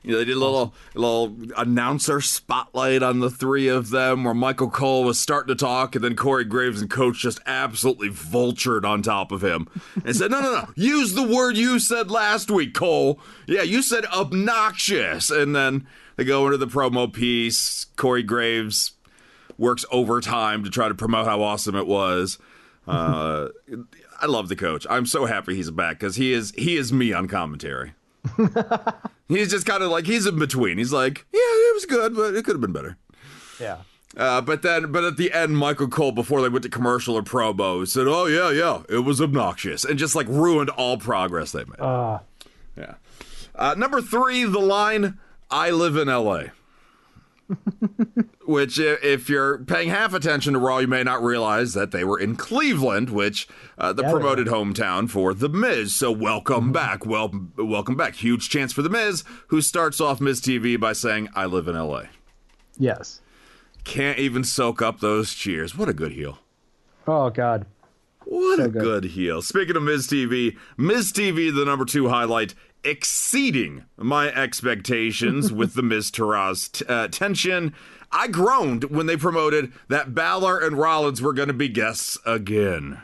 You 0.04 0.12
know, 0.12 0.18
they 0.18 0.26
did 0.26 0.36
a 0.36 0.40
little 0.40 0.74
little 0.96 1.36
announcer 1.56 2.20
spotlight 2.20 3.02
on 3.02 3.20
the 3.20 3.30
three 3.30 3.70
of 3.70 3.90
them 3.90 4.26
where 4.26 4.34
Michael 4.34 4.70
Cole 4.70 5.06
was 5.06 5.18
starting 5.18 5.56
to 5.56 5.60
talk 5.60 5.96
and 5.96 6.04
then 6.04 6.16
Corey 6.16 6.44
Graves 6.44 6.82
and 6.82 6.90
Coach 6.90 7.20
just 7.20 7.40
absolutely 7.46 8.10
vultured 8.10 8.84
on 8.84 9.02
top 9.02 9.32
of 9.32 9.44
him 9.44 9.68
and 10.04 10.16
said, 10.16 10.30
No, 10.30 10.42
no, 10.42 10.54
no, 10.54 10.68
use 10.76 11.14
the 11.14 11.24
word 11.24 11.56
you 11.56 11.80
said 11.80 12.12
last 12.12 12.52
week, 12.52 12.74
Cole. 12.74 13.20
Yeah, 13.48 13.62
you 13.62 13.82
said 13.82 14.06
obnoxious. 14.08 15.32
And 15.32 15.56
then 15.56 15.88
they 16.18 16.26
go 16.26 16.46
into 16.46 16.58
the 16.58 16.68
promo 16.68 17.12
piece. 17.12 17.86
Corey 17.96 18.24
Graves 18.24 18.92
works 19.58 19.86
overtime 19.92 20.64
to 20.66 20.70
try 20.70 20.90
to 20.90 20.96
promote 20.96 21.26
how 21.26 21.42
awesome 21.42 21.76
it 21.76 21.88
was. 21.88 22.38
Uh, 22.88 23.50
I 24.22 24.26
love 24.26 24.48
the 24.50 24.56
coach. 24.56 24.86
I'm 24.90 25.06
so 25.06 25.26
happy 25.26 25.56
he's 25.56 25.72
back 25.72 26.00
because 26.00 26.16
he 26.16 26.34
is 26.34 26.54
he 26.58 26.76
is 26.78 26.94
me 26.94 27.12
on 27.14 27.28
commentary. 27.28 27.94
He's 29.28 29.50
just 29.50 29.66
kind 29.66 29.84
of 29.84 29.90
like 29.90 30.06
he's 30.06 30.26
in 30.26 30.38
between. 30.38 30.78
He's 30.78 30.94
like, 30.94 31.26
yeah, 31.34 31.40
it 31.40 31.74
was 31.74 31.86
good, 31.86 32.16
but 32.16 32.36
it 32.36 32.46
could 32.46 32.54
have 32.54 32.62
been 32.62 32.74
better. 32.74 32.98
Yeah. 33.60 33.78
Uh, 34.16 34.42
but 34.42 34.62
then, 34.62 34.92
but 34.92 35.04
at 35.04 35.18
the 35.18 35.32
end, 35.34 35.58
Michael 35.58 35.88
Cole, 35.88 36.12
before 36.12 36.42
they 36.42 36.50
went 36.50 36.64
to 36.64 36.70
commercial 36.70 37.16
or 37.16 37.24
promo, 37.24 37.88
said, 37.88 38.06
"Oh 38.08 38.28
yeah, 38.28 38.52
yeah, 38.52 38.84
it 38.88 39.00
was 39.00 39.20
obnoxious," 39.20 39.84
and 39.84 39.98
just 39.98 40.14
like 40.14 40.28
ruined 40.28 40.70
all 40.70 40.98
progress 40.98 41.52
they 41.52 41.66
made. 41.66 41.80
Uh, 41.80 42.20
yeah. 42.78 42.96
Uh, 43.56 43.74
number 43.76 44.02
three, 44.02 44.44
the 44.44 44.60
line, 44.60 45.18
"I 45.50 45.72
live 45.72 45.98
in 45.98 46.10
L.A." 46.10 46.52
which, 48.46 48.80
if 48.80 49.30
you're 49.30 49.60
paying 49.60 49.90
half 49.90 50.14
attention 50.14 50.54
to 50.54 50.60
Raw, 50.60 50.80
you 50.80 50.88
may 50.88 51.04
not 51.04 51.24
realize 51.24 51.74
that 51.74 51.92
they 51.92 52.04
were 52.04 52.20
in 52.20 52.36
Cleveland, 52.36 53.10
which 53.10 53.48
uh, 53.78 53.94
the 53.94 54.04
Yeah, 54.04 54.12
promoted 54.12 54.48
hometown 54.48 55.10
for 55.10 55.34
The 55.34 55.50
Miz. 55.50 55.94
So 55.96 56.12
welcome 56.12 56.72
back, 56.72 57.06
well, 57.06 57.32
welcome 57.58 57.96
back. 57.96 58.16
Huge 58.16 58.50
chance 58.50 58.74
for 58.74 58.82
The 58.82 58.90
Miz, 58.90 59.24
who 59.48 59.62
starts 59.62 60.00
off 60.02 60.22
Miz 60.22 60.42
TV 60.42 60.80
by 60.80 60.94
saying, 60.94 61.30
"I 61.36 61.46
live 61.46 61.68
in 61.68 61.76
L.A." 61.76 62.10
yes. 62.78 63.20
Can't 63.84 64.18
even 64.18 64.46
soak 64.46 64.82
up 64.82 65.02
those 65.02 65.34
cheers. 65.34 65.78
What 65.78 65.90
a 65.90 65.94
good 65.94 66.14
heel. 66.14 66.40
Oh 67.06 67.30
God. 67.30 67.66
What 68.34 68.60
a 68.60 68.68
good. 68.68 68.82
good 68.82 69.04
heel. 69.06 69.44
Speaking 69.44 69.76
of 69.76 69.84
Miz 69.84 70.08
TV, 70.08 70.58
Miz 70.76 71.14
TV, 71.14 71.54
the 71.54 71.66
number 71.66 71.86
two 71.86 72.10
highlight, 72.10 72.56
exceeding 72.84 73.86
my 73.96 74.30
expectations 74.34 75.54
with 75.54 75.76
the 75.76 75.84
Miztourage 75.84 76.72
t- 76.72 76.86
uh, 76.90 77.10
tension. 77.10 77.76
I 78.12 78.28
groaned 78.28 78.86
when 78.86 79.06
they 79.06 79.18
promoted 79.18 79.72
that 79.88 80.16
Balor 80.16 80.60
and 80.60 80.80
Rollins 80.80 81.22
were 81.22 81.34
going 81.34 81.50
to 81.50 81.54
be 81.54 81.70
guests 81.70 82.18
again. 82.26 83.02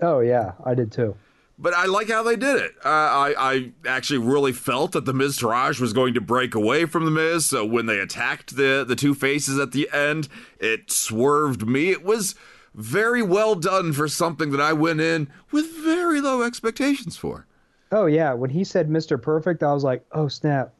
Oh 0.00 0.20
yeah, 0.20 0.52
I 0.64 0.74
did 0.74 0.92
too. 0.92 1.16
But 1.58 1.74
I 1.74 1.86
like 1.86 2.08
how 2.08 2.22
they 2.22 2.36
did 2.36 2.56
it. 2.56 2.72
Uh, 2.84 2.88
I, 2.88 3.34
I 3.36 3.72
actually 3.86 4.18
really 4.18 4.52
felt 4.52 4.92
that 4.92 5.04
the 5.04 5.12
Miztourage 5.12 5.80
was 5.80 5.92
going 5.92 6.14
to 6.14 6.20
break 6.20 6.54
away 6.54 6.84
from 6.86 7.04
the 7.04 7.10
Miz. 7.10 7.44
So 7.46 7.66
when 7.66 7.86
they 7.86 7.98
attacked 7.98 8.54
the 8.54 8.84
the 8.86 8.96
two 8.96 9.14
faces 9.14 9.58
at 9.58 9.72
the 9.72 9.90
end, 9.92 10.28
it 10.60 10.92
swerved 10.92 11.66
me. 11.66 11.90
It 11.90 12.04
was 12.04 12.36
very 12.74 13.22
well 13.22 13.54
done 13.54 13.92
for 13.92 14.08
something 14.08 14.50
that 14.50 14.60
I 14.60 14.72
went 14.72 15.00
in 15.00 15.28
with 15.50 15.66
very 15.82 16.20
low 16.20 16.42
expectations 16.42 17.16
for. 17.16 17.46
Oh 17.92 18.06
yeah, 18.06 18.32
when 18.32 18.50
he 18.50 18.64
said 18.64 18.88
Mr. 18.88 19.20
Perfect, 19.20 19.62
I 19.62 19.72
was 19.72 19.84
like, 19.84 20.04
oh 20.12 20.28
snap. 20.28 20.74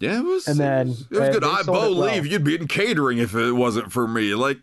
Yeah, 0.00 0.18
it 0.20 0.24
was. 0.24 0.46
And 0.46 0.58
then, 0.58 0.86
it 0.86 0.90
was, 0.90 1.00
it 1.10 1.18
was 1.20 1.28
good. 1.30 1.44
I 1.44 1.60
it 1.60 1.66
well. 1.66 1.82
believe 1.92 2.26
you'd 2.26 2.44
be 2.44 2.54
in 2.54 2.68
catering 2.68 3.18
if 3.18 3.34
it 3.34 3.52
wasn't 3.52 3.92
for 3.92 4.06
me. 4.06 4.34
Like 4.34 4.58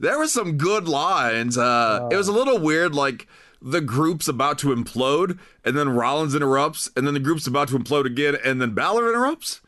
there 0.00 0.18
were 0.18 0.26
some 0.26 0.56
good 0.56 0.88
lines. 0.88 1.56
Uh, 1.56 2.08
it 2.10 2.16
was 2.16 2.28
a 2.28 2.32
little 2.32 2.58
weird. 2.58 2.94
Like 2.94 3.26
the 3.62 3.80
group's 3.80 4.28
about 4.28 4.58
to 4.58 4.74
implode, 4.74 5.38
and 5.64 5.76
then 5.76 5.88
Rollins 5.88 6.34
interrupts, 6.34 6.90
and 6.96 7.06
then 7.06 7.14
the 7.14 7.20
group's 7.20 7.46
about 7.46 7.68
to 7.68 7.78
implode 7.78 8.04
again, 8.04 8.36
and 8.44 8.60
then 8.60 8.74
Balor 8.74 9.08
interrupts. 9.08 9.60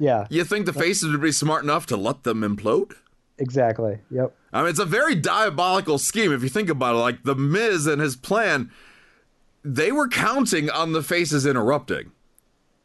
Yeah, 0.00 0.26
You 0.30 0.44
think 0.44 0.66
the 0.66 0.72
faces 0.72 1.10
would 1.10 1.20
be 1.20 1.32
smart 1.32 1.64
enough 1.64 1.84
to 1.86 1.96
let 1.96 2.22
them 2.22 2.42
implode? 2.42 2.94
Exactly. 3.38 3.98
Yep. 4.10 4.34
I 4.52 4.60
mean, 4.62 4.70
it's 4.70 4.78
a 4.78 4.84
very 4.84 5.14
diabolical 5.14 5.98
scheme 5.98 6.32
if 6.32 6.42
you 6.42 6.48
think 6.48 6.68
about 6.68 6.94
it. 6.94 6.98
Like 6.98 7.22
the 7.24 7.34
Miz 7.34 7.86
and 7.86 8.00
his 8.00 8.16
plan, 8.16 8.70
they 9.64 9.92
were 9.92 10.08
counting 10.08 10.70
on 10.70 10.92
the 10.92 11.02
faces 11.02 11.44
interrupting. 11.46 12.12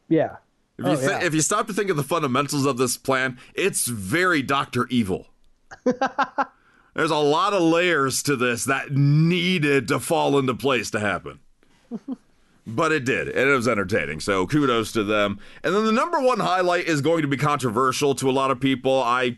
Yeah. 0.10 0.38
If 0.78 0.86
you, 0.86 0.92
Oh, 0.92 0.96
thi- 0.96 1.06
yeah. 1.06 1.24
if 1.24 1.34
you 1.34 1.42
stop 1.42 1.68
to 1.68 1.74
think 1.74 1.90
of 1.90 1.98
the 1.98 2.04
fundamentals 2.04 2.66
of 2.66 2.78
this 2.78 2.98
plan, 2.98 3.38
it's 3.54 3.88
very 3.88 4.42
Doctor 4.42 4.88
Evil. 4.90 5.28
There's 5.84 7.12
a 7.12 7.16
lot 7.18 7.54
of 7.54 7.62
layers 7.62 8.22
to 8.24 8.36
this 8.36 8.66
that 8.66 8.92
needed 8.92 9.88
to 9.88 10.00
fall 10.00 10.38
into 10.38 10.54
place 10.54 10.92
to 10.92 11.00
happen. 11.00 11.40
but 12.68 12.92
it 12.92 13.04
did, 13.06 13.28
and 13.30 13.50
it 13.50 13.54
was 13.54 13.68
entertaining. 13.68 14.20
So 14.20 14.46
kudos 14.46 14.92
to 14.94 15.04
them. 15.04 15.40
And 15.64 15.74
then 15.76 15.86
the 15.86 15.92
number 15.92 16.20
one 16.20 16.40
highlight 16.40 16.86
is 16.86 17.02
going 17.02 17.22
to 17.24 17.28
be 17.28 17.38
controversial 17.38 18.14
to 18.16 18.30
a 18.30 18.32
lot 18.32 18.52
of 18.52 18.60
people. 18.60 19.02
I 19.02 19.38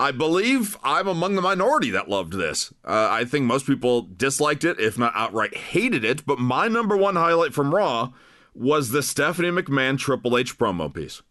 I 0.00 0.12
believe 0.12 0.76
I'm 0.82 1.06
among 1.06 1.34
the 1.34 1.42
minority 1.42 1.90
that 1.90 2.08
loved 2.08 2.32
this. 2.32 2.72
Uh, 2.84 3.08
I 3.10 3.24
think 3.24 3.44
most 3.44 3.66
people 3.66 4.02
disliked 4.02 4.64
it, 4.64 4.80
if 4.80 4.96
not 4.98 5.12
outright 5.14 5.54
hated 5.56 6.04
it. 6.04 6.24
But 6.24 6.38
my 6.38 6.68
number 6.68 6.96
one 6.96 7.16
highlight 7.16 7.52
from 7.52 7.74
Raw 7.74 8.10
was 8.54 8.90
the 8.90 9.02
Stephanie 9.02 9.50
McMahon 9.50 9.98
Triple 9.98 10.38
H 10.38 10.56
promo 10.58 10.92
piece. 10.92 11.22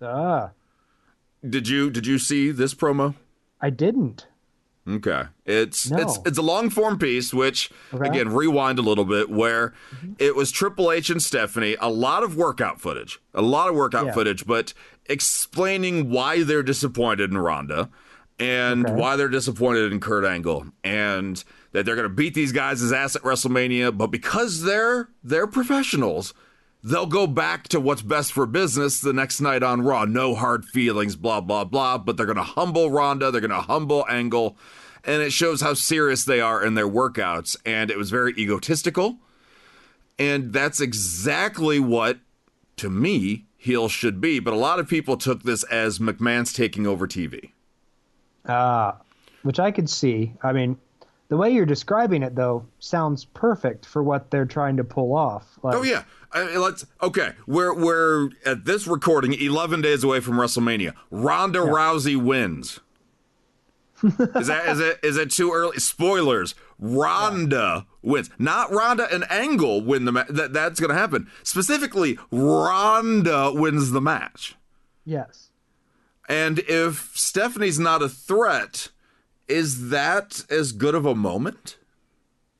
Ah, 0.00 0.50
Did 1.48 1.68
you 1.68 1.90
did 1.90 2.06
you 2.06 2.18
see 2.18 2.50
this 2.50 2.74
promo? 2.74 3.14
I 3.60 3.70
didn't. 3.70 4.26
Okay. 4.88 5.22
It's 5.46 5.90
No. 5.90 5.98
it's 5.98 6.18
it's 6.26 6.38
a 6.38 6.42
long 6.42 6.68
form 6.68 6.98
piece, 6.98 7.32
which 7.32 7.70
Okay. 7.94 8.08
again 8.08 8.30
rewind 8.34 8.80
a 8.80 8.82
little 8.82 9.04
bit, 9.04 9.30
where 9.30 9.74
it 10.18 10.34
was 10.34 10.50
Triple 10.50 10.90
H 10.90 11.08
and 11.08 11.22
Stephanie, 11.22 11.76
a 11.80 11.88
lot 11.88 12.24
of 12.24 12.36
workout 12.36 12.80
footage, 12.80 13.20
a 13.32 13.42
lot 13.42 13.68
of 13.68 13.76
workout 13.76 14.06
Yeah. 14.06 14.12
footage, 14.12 14.44
but 14.44 14.74
explaining 15.06 16.10
why 16.10 16.42
they're 16.42 16.62
disappointed 16.62 17.30
in 17.30 17.38
Ronda 17.38 17.90
and 18.38 18.88
Okay. 18.88 18.94
why 18.94 19.16
they're 19.16 19.28
disappointed 19.28 19.92
in 19.92 20.00
Kurt 20.00 20.24
Angle 20.24 20.66
and 20.82 21.42
that 21.72 21.84
they're 21.86 21.96
going 21.96 22.08
to 22.08 22.14
beat 22.14 22.34
these 22.34 22.52
guys' 22.52 22.82
as 22.82 22.92
ass 22.92 23.16
at 23.16 23.22
WrestleMania, 23.22 23.96
but 23.96 24.08
because 24.08 24.62
they're 24.62 25.08
they're 25.22 25.46
professionals, 25.46 26.34
they'll 26.82 27.06
go 27.06 27.26
back 27.26 27.68
to 27.68 27.80
what's 27.80 28.02
best 28.02 28.32
for 28.32 28.44
business 28.46 29.00
the 29.00 29.12
next 29.12 29.40
night 29.40 29.62
on 29.62 29.82
Raw. 29.82 30.04
No 30.04 30.34
hard 30.34 30.64
feelings, 30.64 31.16
blah, 31.16 31.40
blah, 31.40 31.64
blah. 31.64 31.98
But 31.98 32.16
they're 32.16 32.26
going 32.26 32.36
to 32.36 32.42
humble 32.42 32.90
Ronda. 32.90 33.30
They're 33.30 33.40
going 33.40 33.50
to 33.50 33.60
humble 33.60 34.04
Angle. 34.08 34.56
And 35.04 35.22
it 35.22 35.32
shows 35.32 35.60
how 35.60 35.74
serious 35.74 36.24
they 36.24 36.40
are 36.40 36.64
in 36.64 36.74
their 36.74 36.88
workouts. 36.88 37.56
And 37.64 37.90
it 37.90 37.96
was 37.98 38.10
very 38.10 38.32
egotistical. 38.32 39.18
And 40.18 40.52
that's 40.52 40.80
exactly 40.80 41.80
what, 41.80 42.18
to 42.76 42.90
me, 42.90 43.46
heel 43.62 43.88
should 43.88 44.20
be. 44.20 44.40
But 44.40 44.52
a 44.52 44.56
lot 44.56 44.78
of 44.78 44.88
people 44.88 45.16
took 45.16 45.44
this 45.44 45.62
as 45.64 45.98
McMahon's 45.98 46.52
taking 46.52 46.86
over 46.86 47.06
TV. 47.06 47.52
Ah, 48.46 48.98
which 49.42 49.60
I 49.60 49.70
could 49.70 49.88
see. 49.88 50.32
I 50.42 50.52
mean, 50.52 50.76
the 51.28 51.36
way 51.36 51.50
you're 51.50 51.64
describing 51.64 52.22
it 52.22 52.34
though 52.34 52.66
sounds 52.80 53.24
perfect 53.24 53.86
for 53.86 54.02
what 54.02 54.30
they're 54.30 54.46
trying 54.46 54.76
to 54.78 54.84
pull 54.84 55.14
off. 55.14 55.58
Like, 55.62 55.76
Oh 55.76 55.82
yeah, 55.82 56.02
I 56.32 56.44
mean, 56.44 56.60
let's 56.60 56.84
okay. 57.00 57.32
We're 57.46 57.72
we're 57.72 58.30
at 58.44 58.64
this 58.64 58.88
recording 58.88 59.34
11 59.34 59.80
days 59.80 60.02
away 60.02 60.18
from 60.20 60.34
WrestleMania. 60.34 60.94
Ronda 61.10 61.60
Rousey 61.60 62.16
wins. 62.16 62.80
Is 64.02 64.46
that 64.46 64.68
is 64.68 64.80
it 64.80 65.00
is 65.02 65.16
it 65.16 65.30
too 65.30 65.52
early? 65.52 65.78
Spoilers. 65.78 66.54
Ronda 66.78 67.86
wins. 68.02 68.30
Not 68.38 68.72
Ronda 68.72 69.06
and 69.12 69.30
Angle 69.30 69.82
win 69.82 70.04
the 70.04 70.12
match. 70.12 70.28
That 70.28 70.52
that's 70.52 70.80
going 70.80 70.90
to 70.90 70.98
happen. 70.98 71.28
Specifically, 71.42 72.18
Ronda 72.30 73.52
wins 73.52 73.92
the 73.92 74.00
match. 74.00 74.56
Yes. 75.04 75.50
And 76.28 76.60
if 76.60 77.12
Stephanie's 77.14 77.78
not 77.78 78.02
a 78.02 78.08
threat, 78.08 78.88
is 79.48 79.90
that 79.90 80.44
as 80.50 80.72
good 80.72 80.94
of 80.94 81.04
a 81.04 81.14
moment? 81.14 81.76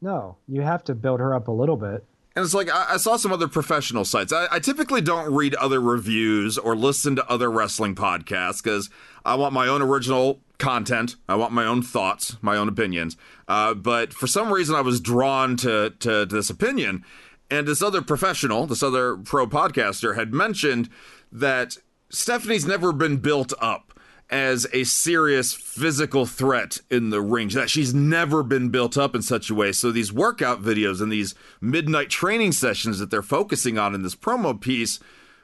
No, 0.01 0.37
you 0.49 0.63
have 0.63 0.85
to 0.85 0.95
build 0.95 1.21
her 1.21 1.35
up 1.35 1.49
a 1.49 1.53
little 1.53 1.77
bit. 1.77 2.05
And 2.35 2.45
it's 2.45 2.55
like 2.55 2.71
I, 2.71 2.95
I 2.95 2.97
saw 2.97 3.17
some 3.17 3.33
other 3.33 3.49
professional 3.49 4.05
sites. 4.05 4.33
I, 4.33 4.47
I 4.51 4.59
typically 4.59 5.01
don't 5.01 5.33
read 5.33 5.55
other 5.57 5.81
reviews 5.81 6.59
or 6.59 6.75
listen 6.75 7.17
to 7.17 7.29
other 7.31 7.51
wrestling 7.51 7.95
podcasts 7.95 8.63
because 8.63 8.91
I 9.25 9.35
want 9.35 9.53
my 9.53 9.69
own 9.69 9.83
original 9.83 10.41
content. 10.59 11.17
I 11.29 11.35
want 11.35 11.53
my 11.53 11.65
own 11.65 11.83
thoughts, 11.83 12.37
my 12.41 12.57
own 12.57 12.69
opinions. 12.69 13.17
Uh, 13.49 13.75
but 13.75 14.15
for 14.15 14.27
some 14.27 14.53
reason, 14.53 14.75
I 14.75 14.81
was 14.81 15.01
drawn 15.01 15.57
to, 15.59 15.91
to 16.01 16.27
to 16.27 16.35
this 16.35 16.51
opinion, 16.51 17.05
and 17.51 17.67
this 17.67 17.83
other 17.83 18.03
professional, 18.03 18.67
this 18.67 18.83
other 18.83 19.17
pro 19.17 19.47
podcaster, 19.47 20.15
had 20.15 20.33
mentioned 20.33 20.89
that 21.31 21.77
Stephanie's 22.11 22.67
never 22.67 22.93
been 22.93 23.17
built 23.19 23.53
up 23.61 23.92
as 24.33 24.67
a 24.73 24.83
serious 24.85 25.53
physical 25.53 26.25
threat 26.25 26.81
in 26.91 27.11
the 27.11 27.21
ring. 27.21 27.49
That 27.49 27.69
she's 27.69 27.93
never 27.93 28.43
been 28.43 28.71
built 28.71 28.97
up 28.97 29.15
in 29.15 29.21
such 29.21 29.51
a 29.51 29.55
way. 29.55 29.73
So 29.73 29.93
these 29.93 30.13
workout 30.13 30.63
videos 30.63 31.03
and 31.03 31.13
these 31.13 31.35
midnight 31.61 32.09
training 32.09 32.53
sessions 32.53 32.99
that 32.99 33.11
they're 33.11 33.23
focusing 33.23 33.77
on 33.77 33.95
in 33.95 34.03
this 34.03 34.15
promo 34.15 34.59
piece 34.59 34.99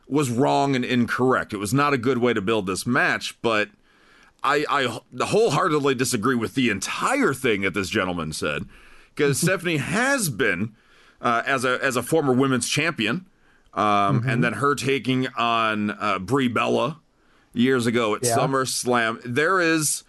was 0.08 0.30
wrong 0.30 0.74
and 0.74 0.86
incorrect. 0.86 1.52
It 1.52 1.58
was 1.58 1.74
not 1.74 1.92
a 1.92 1.98
good 1.98 2.18
way 2.18 2.32
to 2.32 2.40
build 2.40 2.66
this 2.66 2.86
match, 2.86 3.36
but 3.42 3.68
I, 4.42 4.64
I 4.70 5.00
wholeheartedly 5.22 5.94
disagree 5.94 6.34
with 6.34 6.54
the 6.54 6.70
entire 6.70 7.34
thing 7.34 7.60
that 7.60 7.74
this 7.74 7.90
gentleman 7.90 8.32
said 8.32 8.64
because 9.14 9.38
Stephanie 9.42 9.76
has 9.76 10.30
been 10.30 10.74
uh, 11.20 11.42
as 11.44 11.64
a 11.64 11.78
as 11.82 11.96
a 11.96 12.02
former 12.02 12.32
women's 12.32 12.68
champion, 12.68 13.26
um, 13.74 14.24
and 14.26 14.42
then 14.42 14.54
her 14.54 14.74
taking 14.74 15.26
on 15.36 15.90
uh, 15.90 16.18
Brie 16.18 16.48
Bella 16.48 17.00
years 17.52 17.86
ago 17.86 18.14
at 18.14 18.24
Yeah. 18.24 18.36
SummerSlam. 18.36 19.20
There 19.24 19.60
is 19.60 20.04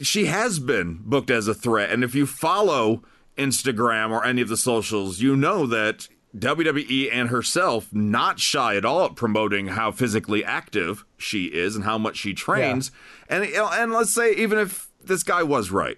she 0.00 0.26
has 0.26 0.58
been 0.58 1.00
booked 1.04 1.30
as 1.30 1.48
a 1.48 1.54
threat, 1.54 1.90
and 1.90 2.04
if 2.04 2.14
you 2.14 2.26
follow 2.26 3.02
Instagram 3.38 4.10
or 4.10 4.24
any 4.24 4.42
of 4.42 4.48
the 4.48 4.56
socials, 4.56 5.20
you 5.20 5.36
know 5.36 5.66
that 5.66 6.08
WWE 6.36 7.08
and 7.10 7.30
herself 7.30 7.88
not 7.94 8.38
shy 8.38 8.76
at 8.76 8.84
all 8.84 9.06
at 9.06 9.14
promoting 9.16 9.68
how 9.68 9.90
physically 9.90 10.44
active 10.44 11.04
she 11.16 11.46
is 11.46 11.76
and 11.76 11.84
how 11.84 11.96
much 11.96 12.16
she 12.18 12.34
trains. 12.34 12.90
And 13.28 13.44
and 13.44 13.92
let's 13.92 14.12
say 14.12 14.34
even 14.34 14.58
if 14.58 14.88
this 15.02 15.22
guy 15.22 15.42
was 15.42 15.70
right, 15.70 15.96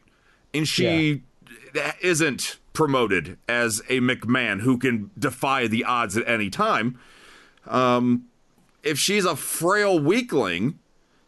and 0.54 0.68
she 0.68 1.22
isn't 2.00 2.58
promoted 2.72 3.36
as 3.48 3.80
a 3.88 3.98
McMahon 4.00 4.60
who 4.60 4.78
can 4.78 5.10
defy 5.18 5.66
the 5.66 5.82
odds 5.84 6.16
at 6.16 6.28
any 6.28 6.50
time, 6.50 6.98
um, 7.66 8.24
if 8.82 8.98
she's 8.98 9.24
a 9.24 9.36
frail 9.36 9.98
weakling, 9.98 10.78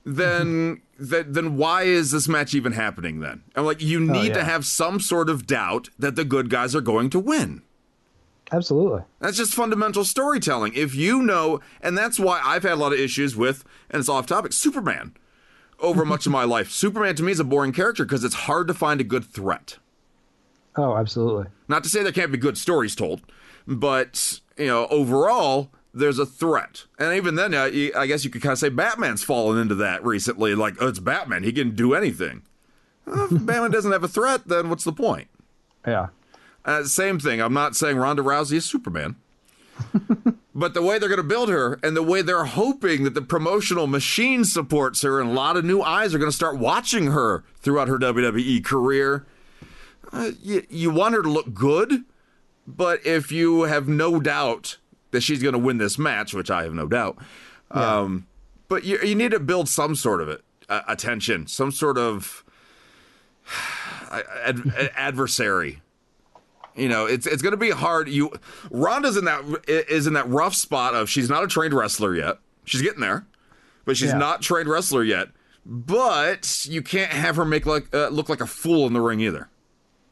then 0.05 0.82
then 0.98 1.32
then 1.32 1.57
why 1.57 1.82
is 1.82 2.11
this 2.11 2.28
match 2.28 2.55
even 2.55 2.72
happening 2.72 3.20
then? 3.20 3.42
I'm 3.55 3.64
like, 3.64 3.82
you 3.82 3.98
oh, 3.98 4.12
need 4.12 4.34
to 4.34 4.40
yeah. 4.40 4.44
have 4.44 4.64
some 4.64 5.01
sort 5.01 5.30
of 5.30 5.46
doubt 5.46 5.88
that 5.98 6.16
the 6.16 6.24
good 6.24 6.51
guys 6.51 6.74
are 6.74 6.80
going 6.80 7.11
to 7.11 7.18
win. 7.18 7.62
Absolutely. 8.53 9.03
That's 9.20 9.36
just 9.36 9.55
fundamental 9.55 10.05
storytelling. 10.05 10.72
If 10.74 10.94
you 10.94 11.22
know, 11.22 11.61
and 11.80 11.96
that's 11.96 12.18
why 12.18 12.40
I've 12.42 12.64
had 12.64 12.72
a 12.72 12.76
lot 12.76 12.92
of 12.92 12.98
issues 12.98 13.36
with, 13.36 13.64
and 13.90 14.01
it's 14.01 14.09
off 14.09 14.26
topic, 14.26 14.53
Superman 14.53 15.14
over 15.78 16.05
much 16.05 16.26
of 16.26 16.32
my 16.32 16.44
life. 16.57 16.70
Superman 16.70 17.14
to 17.16 17.22
me 17.22 17.32
is 17.32 17.40
a 17.40 17.44
boring 17.44 17.72
character 17.72 18.05
because 18.05 18.24
it's 18.24 18.34
hard 18.34 18.66
to 18.68 18.74
find 18.74 19.01
a 19.01 19.05
good 19.05 19.24
threat. 19.24 19.78
Oh, 20.76 20.96
absolutely. 20.96 21.46
Not 21.68 21.82
to 21.84 21.88
say 21.88 22.03
there 22.03 22.12
can't 22.12 22.32
be 22.32 22.38
good 22.38 22.59
stories 22.59 22.94
told, 22.94 23.22
but 23.66 24.40
you 24.57 24.66
know, 24.66 24.86
overall, 24.88 25.70
there's 25.93 26.18
a 26.18 26.26
threat. 26.26 26.84
And 26.99 27.14
even 27.16 27.34
then, 27.34 27.55
uh, 27.55 27.64
you- 27.64 27.93
I 27.97 28.07
guess 28.07 28.24
you 28.24 28.30
could 28.30 28.43
kind 28.43 28.53
of 28.53 28.59
say 28.59 28.68
Batman's 28.68 29.22
fallen 29.22 29.59
into 29.59 29.74
that 29.76 30.05
recently. 30.05 30.55
Like, 30.55 30.76
oh, 30.80 30.88
it's 30.88 30.99
Batman; 30.99 31.43
he 31.43 31.53
can 31.53 31.74
do 31.74 31.95
anything. 31.95 32.43
Well, 33.07 33.24
if 33.24 33.30
Batman 33.47 33.70
doesn't 33.70 33.93
have 33.93 34.05
a 34.05 34.09
threat, 34.09 34.47
then 34.47 34.68
what's 34.70 34.84
the 34.84 34.93
point? 34.93 35.28
Yeah. 35.86 36.09
Uh, 36.64 36.84
same 36.84 37.18
thing. 37.18 37.41
I'm 37.41 37.55
not 37.55 37.74
saying 37.74 37.97
Ronda 37.97 38.22
Rousey 38.22 38.55
is 38.55 38.64
Superman. 38.66 39.16
but 40.55 40.74
the 40.74 40.82
way 40.82 40.99
they're 40.99 41.09
going 41.09 41.16
to 41.16 41.22
build 41.26 41.49
her 41.49 41.78
and 41.82 41.97
the 41.97 42.03
way 42.03 42.20
they're 42.20 42.45
hoping 42.45 43.05
that 43.05 43.14
the 43.14 43.22
promotional 43.22 43.86
machine 43.86 44.45
supports 44.45 45.01
her 45.01 45.20
and 45.20 45.30
a 45.30 45.32
lot 45.32 45.57
of 45.57 45.64
new 45.64 45.80
eyes 45.80 46.14
are 46.14 46.18
going 46.18 46.30
to 46.30 46.36
start 46.36 46.59
watching 46.59 47.09
her 47.09 47.45
throughout 47.62 47.88
her 47.88 47.99
WWE 47.99 48.62
career, 48.62 49.24
uh, 50.12 50.32
you, 50.43 50.66
you 50.68 50.91
want 50.91 51.14
her 51.14 51.22
to 51.22 51.30
look 51.30 51.55
good. 51.55 52.05
But 52.66 53.05
if 53.07 53.32
you 53.32 53.62
have 53.62 53.88
no 53.88 54.20
doubt 54.20 54.76
that 55.11 55.22
she's 55.22 55.42
going 55.42 55.52
to 55.54 55.58
win 55.58 55.78
this 55.78 55.98
match, 55.98 56.32
which 56.34 56.50
I 56.50 56.62
have 56.64 56.74
no 56.74 56.86
doubt, 56.86 57.18
um, 57.70 58.26
but 58.68 58.84
you, 58.84 58.98
you 59.02 59.14
need 59.14 59.30
to 59.32 59.40
build 59.40 59.68
some 59.68 59.94
sort 59.94 60.20
of 60.20 60.28
it, 60.28 60.42
uh, 60.68 60.82
attention, 60.88 61.46
some 61.46 61.70
sort 61.72 61.98
of 61.98 62.44
ad- 64.12 64.90
adversary 64.96 65.82
you 66.76 66.88
know, 66.88 67.04
it's 67.04 67.26
it's 67.26 67.42
going 67.42 67.50
to 67.50 67.56
be 67.58 67.70
hard. 67.70 68.08
You 68.08 68.30
Ronda's 68.70 69.16
in 69.16 69.24
that 69.24 69.42
is 69.66 70.06
in 70.06 70.12
that 70.12 70.28
rough 70.28 70.54
spot 70.54 70.94
of 70.94 71.11
she's 71.11 71.28
not 71.28 71.42
a 71.42 71.48
trained 71.48 71.74
wrestler 71.74 72.14
yet. 72.14 72.38
She's 72.64 72.80
getting 72.80 73.00
there, 73.00 73.26
but 73.84 73.96
she's 73.96 74.11
Yeah. 74.12 74.18
not 74.18 74.40
trained 74.40 74.68
wrestler 74.68 75.02
yet. 75.02 75.28
But 75.66 76.66
you 76.70 76.80
can't 76.80 77.11
have 77.11 77.34
her 77.36 77.44
make 77.44 77.66
like 77.66 77.92
uh, 77.92 78.08
look 78.08 78.28
like 78.28 78.40
a 78.40 78.46
fool 78.46 78.86
in 78.86 78.92
the 78.92 79.00
ring 79.00 79.20
either. 79.20 79.48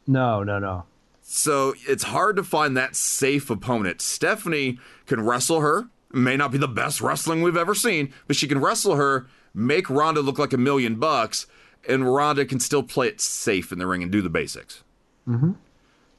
No, 0.05 0.43
no, 0.43 0.59
no. 0.59 0.83
So 1.31 1.75
it's 1.87 2.05
hard 2.05 2.37
to 2.37 2.43
find 2.43 2.75
that 2.75 2.95
safe 2.95 3.51
opponent. 3.51 4.01
Stephanie 4.01 4.79
can 5.05 5.21
wrestle 5.21 5.61
her. 5.61 5.87
May 6.11 6.35
not 6.35 6.51
be 6.51 6.57
the 6.57 6.67
best 6.67 7.01
wrestling 7.01 7.43
we've 7.43 7.55
ever 7.55 7.75
seen, 7.75 8.11
but 8.25 8.35
she 8.35 8.47
can 8.47 8.59
wrestle 8.59 8.95
her, 8.95 9.27
make 9.53 9.91
Ronda 9.91 10.21
look 10.21 10.39
like 10.39 10.53
a 10.53 10.57
million 10.57 10.95
bucks, 10.95 11.45
and 11.87 12.11
Ronda 12.11 12.45
can 12.45 12.59
still 12.59 12.81
play 12.81 13.09
it 13.09 13.21
safe 13.21 13.71
in 13.71 13.77
the 13.77 13.85
ring 13.85 14.01
and 14.01 14.11
do 14.11 14.23
the 14.23 14.29
basics. 14.29 14.83
Hmm. 15.25 15.51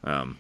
Um, 0.05 0.39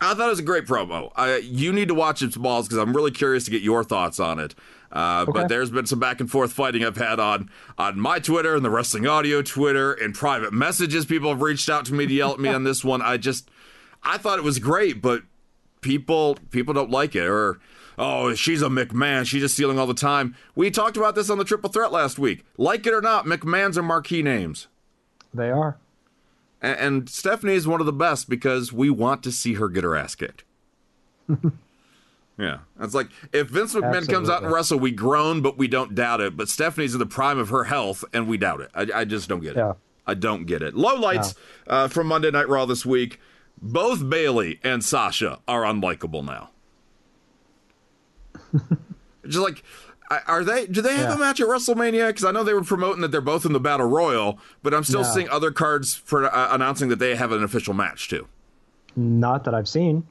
I 0.00 0.14
thought 0.14 0.26
it 0.28 0.30
was 0.30 0.38
a 0.38 0.42
great 0.42 0.64
promo. 0.64 1.12
I, 1.14 1.36
you 1.36 1.70
need 1.70 1.88
to 1.88 1.94
watch 1.94 2.22
its 2.22 2.38
Ballz 2.38 2.62
because 2.62 2.78
I'm 2.78 2.96
really 2.96 3.10
curious 3.10 3.44
to 3.44 3.50
get 3.50 3.60
your 3.60 3.84
thoughts 3.84 4.18
on 4.18 4.38
it. 4.38 4.54
Uh, 4.90 5.26
But 5.26 5.48
there's 5.48 5.70
been 5.70 5.84
some 5.84 5.98
back 5.98 6.20
and 6.20 6.30
forth 6.30 6.54
fighting 6.54 6.82
I've 6.82 6.96
had 6.96 7.20
on 7.20 7.50
on 7.76 8.00
my 8.00 8.20
Twitter 8.20 8.54
and 8.56 8.64
the 8.64 8.70
Wrestling 8.70 9.06
Audio 9.06 9.42
Twitter 9.42 9.92
and 9.92 10.14
private 10.14 10.54
messages. 10.54 11.04
People 11.04 11.28
have 11.28 11.42
reached 11.42 11.68
out 11.68 11.84
to 11.86 11.94
me 11.94 12.06
to 12.06 12.14
yell 12.14 12.32
at 12.32 12.40
me 12.40 12.48
on 12.54 12.64
this 12.64 12.82
one. 12.82 13.02
I 13.02 13.18
just 13.18 13.50
I 14.02 14.18
thought 14.18 14.38
it 14.38 14.44
was 14.44 14.58
great, 14.58 15.02
but 15.02 15.22
people 15.80 16.36
people 16.50 16.74
don't 16.74 16.90
like 16.90 17.14
it 17.14 17.26
or. 17.26 17.58
Oh, 18.00 18.32
she's 18.34 18.62
a 18.62 18.68
McMahon. 18.68 19.26
She's 19.26 19.42
just 19.42 19.54
stealing 19.54 19.76
all 19.76 19.88
the 19.88 19.92
time. 19.92 20.36
We 20.54 20.70
talked 20.70 20.96
about 20.96 21.16
this 21.16 21.30
on 21.30 21.38
the 21.38 21.44
Triple 21.44 21.68
Threat 21.68 21.90
last 21.90 22.16
week. 22.16 22.44
Like 22.56 22.86
it 22.86 22.94
or 22.94 23.00
not, 23.00 23.24
McMahons 23.24 23.76
are 23.76 23.82
marquee 23.82 24.22
names. 24.22 24.68
They 25.34 25.50
are. 25.50 25.76
And, 26.60 26.78
and 26.78 27.08
Stephanie 27.08 27.54
is 27.54 27.66
one 27.66 27.80
of 27.80 27.86
the 27.86 27.92
best 27.92 28.28
because 28.28 28.72
we 28.72 28.90
want 28.90 29.22
to 29.24 29.32
see 29.32 29.54
her 29.54 29.68
get 29.68 29.84
her 29.84 29.96
ass 29.96 30.14
kicked. 30.14 30.44
yeah. 32.38 32.58
It's 32.80 32.94
like 32.94 33.08
if 33.32 33.48
Vince 33.48 33.74
McMahon 33.74 34.08
comes 34.08 34.30
out 34.30 34.42
and 34.42 34.52
wrestle, 34.52 34.78
we 34.78 34.90
groan, 34.90 35.42
but 35.42 35.58
we 35.58 35.68
don't 35.68 35.94
doubt 35.94 36.20
it. 36.20 36.36
But 36.36 36.48
Stephanie's 36.48 36.94
in 36.94 37.00
the 37.00 37.06
prime 37.06 37.38
of 37.38 37.48
her 37.48 37.64
health, 37.64 38.04
and 38.12 38.28
we 38.28 38.38
doubt 38.38 38.60
it. 38.60 38.70
I, 38.74 39.00
I 39.00 39.04
just 39.04 39.28
don't 39.28 39.40
get 39.40 39.56
it. 39.56 39.58
Yeah. 39.58 39.72
I 40.06 40.14
don't 40.14 40.46
get 40.46 40.62
it. 40.62 40.74
Low 40.74 40.94
lights 40.94 41.34
uh, 41.66 41.88
from 41.88 42.06
Monday 42.06 42.30
Night 42.30 42.48
Raw 42.48 42.64
this 42.64 42.86
week. 42.86 43.20
Both 43.60 44.08
Bayley 44.08 44.60
and 44.62 44.84
Sasha 44.84 45.40
are 45.48 45.62
unlikable 45.62 46.24
now. 46.24 46.50
just 49.26 49.38
like, 49.38 49.62
are 50.26 50.42
they? 50.44 50.66
Do 50.66 50.80
they 50.80 50.96
have 50.96 51.10
Yeah. 51.10 51.14
a 51.16 51.18
match 51.18 51.40
at 51.40 51.48
WrestleMania? 51.48 52.06
Because 52.08 52.24
I 52.24 52.30
know 52.30 52.42
they 52.44 52.54
were 52.54 52.62
promoting 52.64 53.02
that 53.02 53.10
they're 53.10 53.20
both 53.20 53.44
in 53.44 53.52
the 53.52 53.60
Battle 53.60 53.86
Royal, 53.86 54.38
but 54.62 54.72
I'm 54.72 54.84
still 54.84 55.02
No. 55.02 55.12
seeing 55.12 55.28
other 55.28 55.50
cards 55.50 55.94
for 55.94 56.24
uh, 56.34 56.54
announcing 56.54 56.88
that 56.88 56.98
they 56.98 57.14
have 57.16 57.32
an 57.32 57.42
official 57.42 57.74
match 57.74 58.08
too. 58.08 58.26
Not 58.96 59.44
that 59.44 59.54
I've 59.54 59.68
seen. 59.68 60.06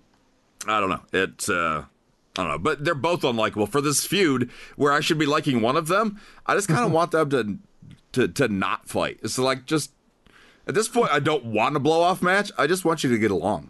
I 0.67 0.79
don't 0.79 0.89
know. 0.89 1.01
It. 1.13 1.49
Uh, 1.49 1.83
I 2.37 2.43
don't 2.43 2.47
know, 2.49 2.59
but 2.59 2.83
they're 2.85 2.93
both 2.93 3.21
unlikable 3.21 3.67
for 3.67 3.81
this 3.81 4.05
feud 4.05 4.51
where 4.75 4.93
I 4.93 4.99
should 4.99 5.17
be 5.17 5.25
liking 5.25 5.61
one 5.61 5.75
of 5.75 5.87
them. 5.87 6.19
I 6.45 6.53
just 6.53 6.67
kind 6.67 6.85
of 6.85 6.91
want 6.97 7.09
them 7.11 7.29
to, 7.31 7.57
to 8.11 8.27
to 8.27 8.47
not 8.47 8.87
fight. 8.87 9.19
It's 9.23 9.39
like 9.39 9.65
just 9.65 9.91
at 10.67 10.73
this 10.75 10.87
point, 10.87 11.11
I 11.11 11.19
don't 11.19 11.45
want 11.45 11.75
a 11.75 11.79
blow 11.79 12.01
off 12.01 12.21
match. 12.21 12.51
I 12.57 12.67
just 12.67 12.85
want 12.85 13.03
you 13.03 13.09
to 13.09 13.17
get 13.17 13.31
along. 13.31 13.69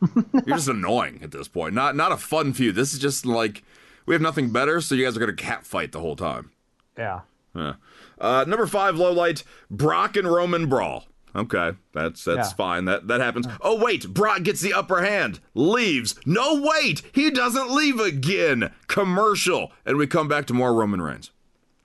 You're 0.46 0.56
just 0.56 0.68
annoying 0.68 1.20
at 1.22 1.30
this 1.30 1.46
point. 1.48 1.74
Not 1.74 1.94
not 1.96 2.10
a 2.12 2.16
fun 2.16 2.52
feud. 2.54 2.74
This 2.74 2.92
is 2.94 2.98
just 2.98 3.26
like 3.26 3.62
we 4.06 4.14
have 4.14 4.22
nothing 4.22 4.50
better, 4.50 4.80
so 4.80 4.94
you 4.94 5.04
guys 5.04 5.16
are 5.16 5.20
gonna 5.20 5.32
cat 5.34 5.66
fight 5.66 5.92
the 5.92 6.00
whole 6.00 6.16
time. 6.16 6.50
Yeah. 6.96 7.20
Uh, 7.54 8.44
number 8.46 8.66
five, 8.66 8.96
low 8.96 9.12
light, 9.12 9.42
Brock 9.70 10.16
and 10.16 10.26
Roman 10.30 10.68
brawl. 10.68 11.04
Okay, 11.36 11.72
that's 11.92 12.24
that's 12.24 12.48
Yeah. 12.50 12.54
fine. 12.56 12.84
That 12.86 13.08
that 13.08 13.20
happens. 13.20 13.46
Oh 13.60 13.76
wait, 13.78 14.08
Brock 14.12 14.42
gets 14.42 14.60
the 14.60 14.72
upper 14.72 15.02
hand, 15.02 15.38
leaves. 15.54 16.14
No 16.24 16.60
wait, 16.62 17.02
he 17.12 17.30
doesn't 17.30 17.70
leave 17.70 18.00
again. 18.00 18.72
Commercial, 18.88 19.70
and 19.84 19.96
we 19.96 20.06
come 20.06 20.28
back 20.28 20.46
to 20.46 20.54
more 20.54 20.72
Roman 20.74 21.02
Reigns. 21.02 21.30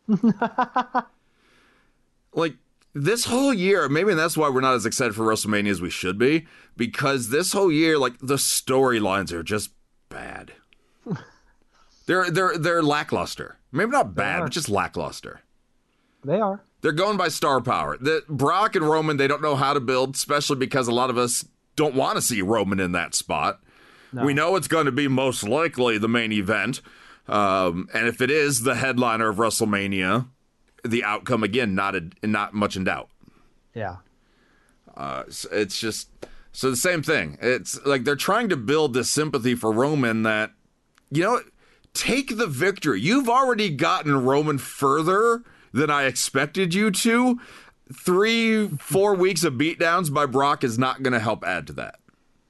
like 2.34 2.56
this 2.96 3.26
whole 3.26 3.54
year, 3.54 3.90
maybe 3.90 4.14
that's 4.14 4.38
why 4.38 4.50
we're 4.50 4.62
not 4.62 4.74
as 4.74 4.86
excited 4.86 5.14
for 5.14 5.26
WrestleMania 5.26 5.70
as 5.70 5.82
we 5.82 5.90
should 5.90 6.18
be, 6.18 6.48
because 6.78 7.30
this 7.30 7.52
whole 7.52 7.72
year, 7.72 8.00
like 8.00 8.18
the 8.20 8.36
storylines 8.36 9.34
are 9.34 9.44
just 9.44 9.72
bad. 10.08 10.54
they're 12.08 12.32
they're 12.32 12.58
they're 12.58 12.82
lackluster. 12.82 13.58
Maybe 13.72 13.92
not 13.92 14.16
bad, 14.16 14.40
but 14.44 14.52
just 14.52 14.70
lackluster. 14.70 15.42
They 16.24 16.40
are. 16.40 16.64
They're 16.82 16.94
going 16.94 17.18
by 17.18 17.28
star 17.28 17.60
power. 17.60 17.98
The 17.98 18.24
Brock 18.30 18.76
and 18.76 18.88
Roman, 18.88 19.18
they 19.18 19.28
don't 19.28 19.42
know 19.42 19.56
how 19.56 19.74
to 19.74 19.82
build, 19.82 20.16
especially 20.16 20.56
because 20.56 20.88
a 20.88 20.94
lot 20.94 21.10
of 21.10 21.18
us 21.18 21.46
don't 21.76 21.96
want 21.96 22.16
to 22.16 22.22
see 22.22 22.42
Roman 22.42 22.80
in 22.80 22.94
that 22.94 23.14
spot. 23.14 23.60
We 24.14 24.34
know 24.34 24.56
it's 24.56 24.70
going 24.70 24.86
to 24.86 24.94
be 24.94 25.10
most 25.10 25.44
likely 25.44 25.98
the 25.98 26.08
main 26.08 26.32
event. 26.32 26.80
Um, 27.28 27.90
and 27.94 28.08
if 28.08 28.22
it 28.22 28.32
is 28.32 28.62
the 28.62 28.76
headliner 28.76 29.28
of 29.28 29.36
WrestleMania, 29.36 30.28
the 30.86 31.04
outcome 31.04 31.44
again 31.44 31.76
not 31.76 31.96
a, 31.96 32.10
not 32.24 32.54
much 32.54 32.76
in 32.76 32.84
doubt. 32.84 33.10
Yeah. 33.74 33.98
Uh, 34.96 35.24
it's, 35.28 35.46
it's 35.52 35.80
just 35.80 36.10
so 36.52 36.70
the 36.70 36.78
same 36.78 37.04
thing. 37.04 37.38
It's 37.42 37.84
like 37.86 38.04
they're 38.04 38.16
trying 38.16 38.50
to 38.50 38.58
build 38.58 38.94
this 38.94 39.10
sympathy 39.10 39.56
for 39.56 39.72
Roman 39.72 40.24
that 40.24 40.52
you 41.12 41.24
know 41.24 41.42
take 41.94 42.38
the 42.38 42.48
victory. 42.48 43.02
You've 43.02 43.30
already 43.30 43.70
gotten 43.70 44.24
Roman 44.24 44.58
further 44.58 45.44
than 45.74 45.90
I 45.90 46.04
expected 46.04 46.74
you 46.74 46.92
to. 46.92 47.40
Three, 47.94 48.68
four 48.68 49.14
weeks 49.14 49.44
of 49.44 49.54
beatdowns 49.56 50.12
by 50.12 50.26
Brock 50.26 50.64
is 50.64 50.80
not 50.80 51.04
going 51.04 51.14
to 51.14 51.20
help 51.20 51.44
add 51.44 51.68
to 51.68 51.74
that. 51.74 52.00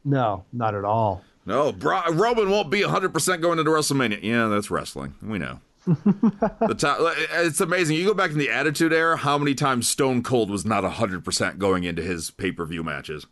No, 0.05 0.45
not 0.53 0.75
at 0.75 0.85
all. 0.85 1.23
No, 1.45 1.71
Bro- 1.71 2.11
Roman 2.11 2.49
won't 2.49 2.69
be 2.71 2.81
100% 2.81 3.41
going 3.41 3.59
into 3.59 3.71
WrestleMania. 3.71 4.23
Yeah, 4.23 4.47
that's 4.47 4.71
wrestling. 4.71 5.15
We 5.21 5.37
know. 5.37 5.59
The 5.85 6.75
top, 6.77 6.97
it's 7.33 7.61
amazing. 7.61 7.97
You 7.97 8.05
go 8.05 8.13
back 8.13 8.31
in 8.31 8.37
the 8.37 8.49
Attitude 8.49 8.93
Era, 8.93 9.17
how 9.17 9.37
many 9.37 9.53
times 9.53 9.87
Stone 9.87 10.23
Cold 10.23 10.49
was 10.49 10.65
not 10.65 10.83
100% 10.83 11.57
going 11.57 11.83
into 11.83 12.01
his 12.01 12.31
pay 12.31 12.51
per 12.51 12.65
view 12.65 12.83
matches? 12.83 13.27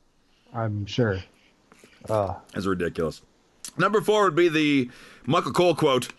I'm 0.54 0.86
sure. 0.86 1.20
Uh, 2.10 2.36
That's 2.54 2.66
ridiculous. 2.66 3.22
Number 3.78 4.02
four 4.02 4.26
would 4.26 4.36
be 4.36 4.50
the 4.50 4.90
Michael 5.26 5.52
Cole 5.52 5.76
quote 5.76 6.10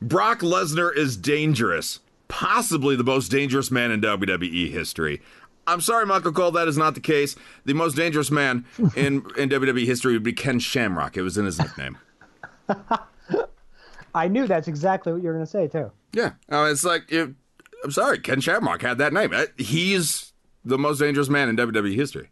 Brock 0.00 0.40
Lesnar 0.40 0.94
is 0.96 1.16
dangerous, 1.16 2.00
possibly 2.28 2.96
the 2.96 3.04
most 3.04 3.28
dangerous 3.30 3.70
man 3.70 3.90
in 3.90 4.00
WWE 4.00 4.70
history. 4.70 5.20
I'm 5.66 5.80
sorry, 5.80 6.06
Michael 6.06 6.32
Cole, 6.32 6.50
that 6.52 6.66
is 6.66 6.76
not 6.76 6.94
the 6.94 7.00
case. 7.00 7.36
The 7.64 7.74
most 7.74 7.94
dangerous 7.94 8.30
man 8.32 8.64
in, 8.96 9.24
in 9.36 9.48
WWE 9.48 9.86
history 9.86 10.12
would 10.14 10.24
be 10.24 10.32
Ken 10.32 10.58
Shamrock. 10.58 11.16
It 11.16 11.22
was 11.22 11.38
in 11.38 11.44
his 11.44 11.58
nickname. 11.58 11.98
I 14.14 14.28
knew 14.28 14.46
that's 14.46 14.68
exactly 14.68 15.12
what 15.12 15.22
you 15.22 15.28
were 15.28 15.34
going 15.34 15.44
to 15.46 15.50
say 15.50 15.68
too. 15.68 15.90
Yeah. 16.12 16.32
Uh, 16.50 16.68
it's 16.70 16.84
like, 16.84 17.10
it, 17.10 17.30
I'm 17.84 17.90
sorry, 17.90 18.18
Ken 18.18 18.40
Shamrock 18.40 18.82
had 18.82 18.98
that 18.98 19.12
name. 19.12 19.32
Uh, 19.32 19.46
He's 19.56 20.32
the 20.64 20.78
most 20.78 20.98
dangerous 20.98 21.28
man 21.28 21.48
in 21.48 21.56
WWE 21.56 21.94
history. 21.94 22.30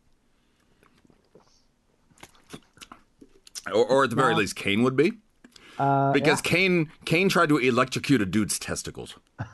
Or, 3.67 3.85
or 3.87 4.05
at 4.05 4.11
the 4.11 4.17
very 4.17 4.35
least, 4.35 4.57
Kane 4.57 4.83
would 4.83 4.97
be. 4.97 5.13
Uh, 5.79 6.13
Because 6.13 6.41
Kane 6.41 6.91
Kane 7.05 7.29
tried 7.29 7.49
to 7.51 7.59
electrocute 7.59 8.21
a 8.21 8.27
dude's 8.27 8.59
testicles. 8.59 9.17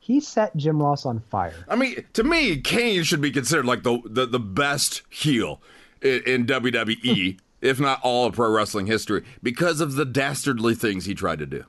he 0.00 0.20
set 0.20 0.56
Jim 0.56 0.82
Ross 0.82 1.04
on 1.06 1.20
fire. 1.20 1.54
I 1.68 1.76
mean, 1.76 2.04
to 2.14 2.24
me, 2.24 2.60
Kane 2.60 3.02
should 3.04 3.20
be 3.20 3.30
considered 3.30 3.66
like 3.66 3.82
the 3.82 4.00
the, 4.04 4.26
the 4.26 4.40
best 4.40 5.02
heel 5.10 5.60
in, 6.00 6.22
in 6.26 6.46
WWE, 6.46 7.38
if 7.60 7.78
not 7.80 8.00
all 8.02 8.26
of 8.26 8.34
pro 8.34 8.50
wrestling 8.50 8.86
history, 8.86 9.24
because 9.42 9.80
of 9.80 9.94
the 9.94 10.04
dastardly 10.04 10.74
things 10.74 11.04
he 11.06 11.14
tried 11.14 11.38
to 11.40 11.46
do. 11.46 11.64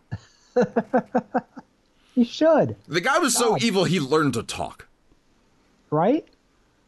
He 2.13 2.25
should, 2.25 2.75
The 2.89 2.99
guy 2.99 3.19
was 3.19 3.33
so 3.33 3.51
God. 3.51 3.63
evil 3.63 3.85
he 3.85 3.99
learned 4.01 4.33
to 4.33 4.43
talk. 4.43 4.87
right? 5.89 6.27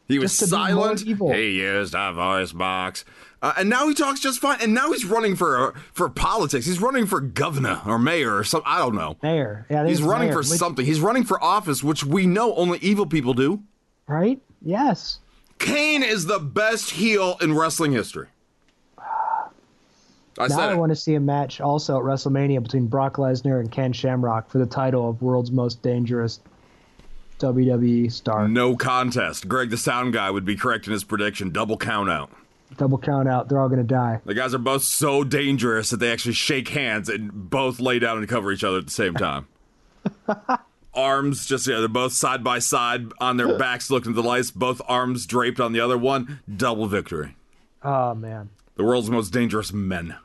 He 0.06 0.18
was 0.18 0.36
Just 0.36 0.50
to 0.50 0.56
be 0.56 0.74
more 0.74 0.96
silent. 0.98 1.34
He 1.34 1.60
used 1.62 1.94
a 1.96 2.12
voice 2.12 2.52
box, 2.52 3.06
uh, 3.40 3.54
and 3.56 3.70
now 3.70 3.88
he 3.88 3.94
talks 3.94 4.20
just 4.20 4.38
fine. 4.38 4.58
And 4.60 4.74
now 4.74 4.92
he's 4.92 5.06
running 5.06 5.34
for 5.34 5.68
uh, 5.74 5.78
for 5.94 6.10
politics. 6.10 6.66
He's 6.66 6.78
running 6.78 7.06
for 7.06 7.20
governor 7.22 7.80
or 7.86 7.98
mayor 7.98 8.36
or 8.36 8.44
something. 8.44 8.70
I 8.70 8.78
don't 8.80 8.94
know. 8.94 9.16
Mayor. 9.22 9.64
Yeah, 9.70 9.86
He's 9.86 10.02
running 10.02 10.28
mayor, 10.28 10.34
for 10.42 10.48
which- 10.50 10.58
something. 10.58 10.84
He's 10.84 11.00
running 11.00 11.24
for 11.24 11.42
office, 11.42 11.82
which 11.82 12.04
we 12.04 12.26
know 12.26 12.54
only 12.56 12.78
evil 12.80 13.06
people 13.06 13.32
do. 13.32 13.62
Right? 14.06 14.42
Yes. 14.60 15.20
Kane 15.58 16.02
is 16.02 16.26
the 16.26 16.38
best 16.38 16.90
heel 16.90 17.38
in 17.40 17.54
wrestling 17.56 17.92
history. 17.92 18.28
I 20.38 20.48
now 20.48 20.56
said 20.56 20.70
I 20.70 20.74
want 20.74 20.90
to 20.90 20.96
see 20.96 21.14
a 21.14 21.20
match 21.20 21.60
also 21.60 21.98
at 21.98 22.04
WrestleMania 22.04 22.62
between 22.62 22.86
Brock 22.86 23.16
Lesnar 23.16 23.60
and 23.60 23.70
Ken 23.70 23.92
Shamrock 23.92 24.50
for 24.50 24.58
the 24.58 24.66
title 24.66 25.08
of 25.08 25.22
World's 25.22 25.52
Most 25.52 25.82
Dangerous 25.82 26.40
WWE 27.38 28.10
Star. 28.10 28.48
No 28.48 28.76
contest. 28.76 29.48
Greg, 29.48 29.70
the 29.70 29.76
sound 29.76 30.12
guy, 30.12 30.30
would 30.30 30.44
be 30.44 30.56
correct 30.56 30.86
in 30.86 30.92
his 30.92 31.04
prediction. 31.04 31.50
Double 31.50 31.76
count 31.76 32.10
out. 32.10 32.30
Double 32.76 32.98
count 32.98 33.28
out. 33.28 33.48
They're 33.48 33.60
all 33.60 33.68
going 33.68 33.80
to 33.80 33.86
die. 33.86 34.20
The 34.24 34.34
guys 34.34 34.54
are 34.54 34.58
both 34.58 34.82
so 34.82 35.22
dangerous 35.22 35.90
that 35.90 35.98
they 35.98 36.10
actually 36.10 36.34
shake 36.34 36.68
hands 36.68 37.08
and 37.08 37.50
both 37.50 37.78
lay 37.78 37.98
down 37.98 38.18
and 38.18 38.28
cover 38.28 38.50
each 38.50 38.64
other 38.64 38.78
at 38.78 38.86
the 38.86 38.92
same 38.92 39.14
time. 39.14 39.46
arms 40.94 41.46
just 41.46 41.66
yeah, 41.66 41.78
they're 41.78 41.88
both 41.88 42.12
side 42.12 42.44
by 42.44 42.58
side 42.58 43.06
on 43.20 43.36
their 43.36 43.58
backs 43.58 43.90
looking 43.90 44.12
at 44.12 44.16
the 44.16 44.22
lights, 44.22 44.50
both 44.50 44.80
arms 44.86 45.26
draped 45.26 45.60
on 45.60 45.72
the 45.72 45.80
other 45.80 45.98
one. 45.98 46.40
Double 46.54 46.86
victory. 46.86 47.36
Oh, 47.82 48.14
man. 48.14 48.50
The 48.76 48.84
world's 48.84 49.10
most 49.10 49.30
dangerous 49.30 49.72
men. 49.72 50.16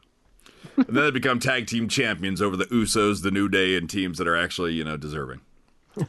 And 0.88 0.96
then 0.96 1.04
they 1.04 1.12
become 1.12 1.40
tag 1.40 1.68
team 1.68 1.88
champions 1.88 2.42
over 2.42 2.56
the 2.56 2.66
Usos, 2.66 3.22
the 3.22 3.32
New 3.32 3.50
Day, 3.50 3.76
and 3.76 3.90
teams 3.90 4.18
that 4.18 4.28
are 4.28 4.36
actually, 4.36 4.74
you 4.74 4.84
know, 4.84 4.98
deserving. 4.98 5.42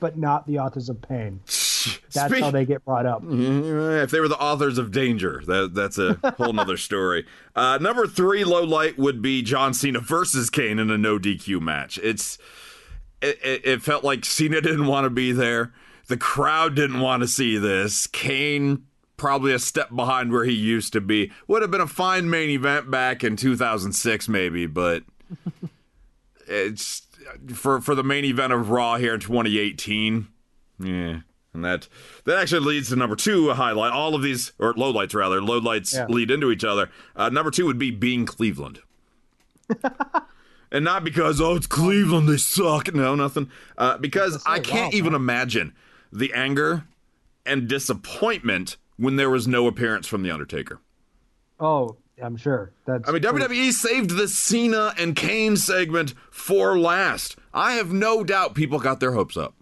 But 0.00 0.16
not 0.16 0.46
the 0.46 0.58
authors 0.58 0.88
of 0.88 1.00
pain. 1.02 1.40
That's 2.12 2.38
how 2.40 2.50
they 2.50 2.64
get 2.64 2.84
brought 2.84 3.06
up. 3.06 3.22
If 3.24 4.10
they 4.10 4.20
were 4.20 4.28
the 4.28 4.38
authors 4.38 4.78
of 4.78 4.90
Danger, 4.90 5.42
that 5.46 5.74
that's 5.74 5.98
a 5.98 6.18
whole 6.36 6.52
nother 6.52 6.76
story. 6.78 7.26
Uh, 7.54 7.78
number 7.80 8.06
three 8.06 8.44
low 8.44 8.64
light 8.64 8.98
would 8.98 9.22
be 9.22 9.42
John 9.42 9.74
Cena 9.74 10.00
versus 10.00 10.50
Kane 10.50 10.78
in 10.78 10.90
a 10.90 10.98
no 10.98 11.18
DQ 11.18 11.60
match. 11.60 11.98
It's 12.02 12.38
it, 13.22 13.38
it, 13.44 13.66
it 13.66 13.82
felt 13.82 14.02
like 14.02 14.24
Cena 14.24 14.60
didn't 14.60 14.86
want 14.86 15.04
to 15.04 15.10
be 15.10 15.30
there. 15.32 15.72
The 16.08 16.16
crowd 16.16 16.74
didn't 16.74 17.00
want 17.00 17.22
to 17.22 17.28
see 17.28 17.56
this. 17.58 18.06
Kane 18.06 18.86
probably 19.16 19.52
a 19.52 19.58
step 19.58 19.94
behind 19.94 20.32
where 20.32 20.44
he 20.44 20.52
used 20.52 20.92
to 20.94 21.00
be. 21.00 21.32
Would 21.48 21.62
have 21.62 21.70
been 21.70 21.80
a 21.80 21.86
fine 21.86 22.28
main 22.30 22.50
event 22.50 22.90
back 22.90 23.24
in 23.24 23.36
2006 23.36 24.28
maybe, 24.28 24.66
but 24.66 25.04
it's 26.46 27.02
for 27.54 27.80
for 27.80 27.94
the 27.94 28.04
main 28.04 28.24
event 28.24 28.52
of 28.52 28.70
Raw 28.70 28.96
here 28.96 29.14
in 29.14 29.20
2018. 29.20 30.28
Yeah. 30.78 31.20
And 31.52 31.64
that 31.64 31.88
that 32.24 32.38
actually 32.38 32.66
leads 32.66 32.90
to 32.90 32.96
number 32.96 33.16
two, 33.16 33.48
a 33.50 33.54
highlight. 33.54 33.92
All 33.92 34.14
of 34.14 34.22
these, 34.22 34.52
or 34.58 34.74
lowlights 34.74 35.14
rather, 35.14 35.40
lowlights 35.40 35.94
Yeah. 35.94 36.06
lead 36.08 36.30
into 36.30 36.50
each 36.50 36.64
other. 36.64 36.90
Uh, 37.14 37.30
number 37.30 37.50
two 37.50 37.64
would 37.66 37.78
be 37.78 37.90
being 37.90 38.26
Cleveland. 38.26 38.80
and 40.70 40.84
not 40.84 41.02
because, 41.02 41.40
oh, 41.40 41.56
it's 41.56 41.66
Cleveland, 41.66 42.28
they 42.28 42.36
suck. 42.36 42.94
No, 42.94 43.14
nothing. 43.14 43.50
Uh, 43.78 43.96
because 43.98 44.42
I 44.46 44.60
can't 44.60 44.92
even 44.94 45.14
imagine 45.14 45.74
the 46.12 46.32
anger 46.34 46.84
and 47.46 47.66
disappointment 47.68 48.76
when 48.96 49.16
there 49.16 49.30
was 49.30 49.46
no 49.46 49.66
appearance 49.66 50.06
from 50.06 50.22
The 50.22 50.30
Undertaker. 50.30 50.80
Oh, 51.60 51.96
I'm 52.22 52.36
sure. 52.36 52.72
That's 52.86 53.08
I 53.08 53.12
mean, 53.12 53.22
WWE 53.22 53.72
saved 53.72 54.10
the 54.10 54.28
Cena 54.28 54.94
and 54.98 55.14
Kane 55.14 55.56
segment 55.56 56.14
for 56.30 56.78
last. 56.78 57.36
I 57.52 57.72
have 57.74 57.92
no 57.92 58.24
doubt 58.24 58.54
people 58.54 58.78
got 58.78 59.00
their 59.00 59.12
hopes 59.12 59.36
up. 59.36 59.54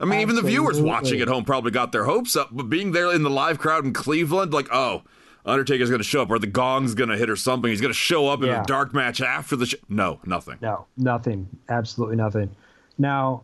I 0.00 0.04
mean, 0.04 0.20
even 0.20 0.36
the 0.36 0.42
viewers 0.42 0.80
watching 0.80 1.20
at 1.20 1.28
home 1.28 1.44
probably 1.44 1.72
got 1.72 1.90
their 1.90 2.04
hopes 2.04 2.36
up, 2.36 2.50
but 2.52 2.64
being 2.70 2.92
there 2.92 3.12
in 3.12 3.22
the 3.24 3.30
live 3.30 3.58
crowd 3.58 3.84
in 3.84 3.92
Cleveland, 3.92 4.52
like, 4.52 4.68
oh, 4.72 5.02
Undertaker's 5.44 5.88
going 5.88 5.98
to 6.00 6.06
show 6.06 6.22
up, 6.22 6.30
or 6.30 6.38
the 6.38 6.46
gong's 6.46 6.94
going 6.94 7.08
to 7.08 7.16
hit, 7.16 7.28
or 7.28 7.34
something. 7.34 7.68
He's 7.70 7.80
going 7.80 7.92
to 7.92 7.98
show 7.98 8.28
up 8.28 8.40
in 8.42 8.46
Yeah. 8.46 8.62
a 8.62 8.66
dark 8.66 8.94
match 8.94 9.20
after 9.20 9.56
the 9.56 9.66
show. 9.66 9.78
No, 9.88 10.20
nothing. 10.24 10.58
No, 10.60 10.86
nothing. 10.96 11.48
Absolutely 11.68 12.14
nothing. 12.16 12.54
Now, 12.96 13.42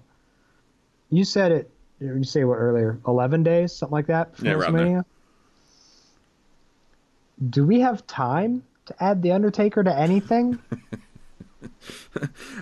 you 1.10 1.24
said 1.24 1.50
it. 1.50 1.70
You 2.04 2.24
say 2.24 2.44
what 2.44 2.56
earlier? 2.56 2.98
Eleven 3.06 3.42
days, 3.42 3.72
something 3.72 3.92
like 3.92 4.06
that. 4.06 4.30
Yeah. 4.42 4.54
WrestleMania? 4.54 5.04
Do 7.50 7.66
we 7.66 7.80
have 7.80 8.06
time 8.06 8.62
to 8.86 9.02
add 9.02 9.22
the 9.22 9.32
Undertaker 9.32 9.82
to 9.82 9.96
anything? 9.96 10.58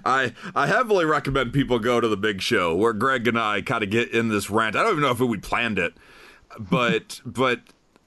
I 0.05 0.33
I 0.55 0.67
heavily 0.67 1.05
recommend 1.05 1.53
people 1.53 1.79
go 1.79 2.01
to 2.01 2.09
the 2.09 2.17
big 2.17 2.41
show 2.41 2.75
where 2.75 2.93
Greg 2.93 3.27
and 3.27 3.39
I 3.39 3.63
kind 3.63 3.83
of 3.83 3.91
get 3.91 4.11
in 4.11 4.29
this 4.29 4.49
rant. 4.49 4.77
I 4.77 4.83
don't 4.83 4.93
even 4.93 5.03
know 5.03 5.11
if 5.11 5.21
we 5.21 5.39
planned 5.39 5.79
it, 5.79 5.95
but 6.59 7.21
but 7.27 7.61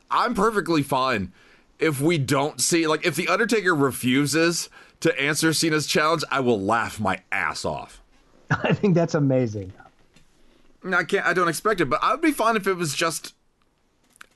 I'm 0.10 0.34
perfectly 0.34 0.84
fine 0.84 1.34
if 1.80 2.00
we 2.00 2.18
don't 2.18 2.62
see 2.62 2.88
like 2.88 3.06
if 3.06 3.16
the 3.16 3.28
Undertaker 3.28 3.76
refuses 3.76 4.70
to 5.02 5.22
answer 5.22 5.54
Cena's 5.54 5.88
challenge, 5.88 6.24
I 6.32 6.40
will 6.40 6.60
laugh 6.60 7.00
my 7.00 7.22
ass 7.32 7.66
off. 7.66 8.02
I 8.52 8.74
think 8.74 8.96
that's 8.96 9.16
amazing. 9.16 9.74
I 10.94 11.04
can't. 11.04 11.26
I 11.26 11.34
don't 11.34 11.48
expect 11.48 11.82
it, 11.82 11.86
but 11.86 12.00
I 12.04 12.12
would 12.12 12.22
be 12.22 12.32
fine 12.32 12.56
if 12.56 12.68
it 12.68 12.74
was 12.74 12.94
just 12.94 13.34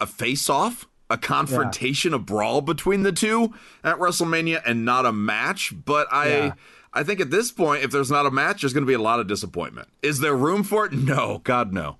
a 0.02 0.08
face-off, 0.08 0.88
a 1.10 1.18
confrontation, 1.18 2.14
a 2.14 2.20
brawl 2.20 2.62
between 2.62 3.04
the 3.04 3.12
two 3.12 3.54
at 3.84 3.97
WrestleMania, 3.97 4.62
and 4.66 4.86
not 4.86 5.06
a 5.06 5.12
match. 5.12 5.74
But 5.86 6.08
I, 6.12 6.28
Yeah. 6.30 6.54
I 6.93 7.04
think 7.04 7.20
at 7.20 7.30
this 7.30 7.52
point, 7.52 7.84
if 7.84 7.91
there's 7.91 8.10
not 8.10 8.26
a 8.26 8.32
match, 8.32 8.62
there's 8.62 8.74
going 8.74 8.86
to 8.86 8.88
be 8.88 8.93
a 8.95 9.02
lot 9.02 9.20
of 9.20 9.28
disappointment. 9.28 9.89
Is 10.02 10.20
there 10.20 10.36
room 10.36 10.64
for 10.64 10.86
it? 10.86 10.93
No, 10.93 11.41
God, 11.43 11.72
no. 11.74 11.97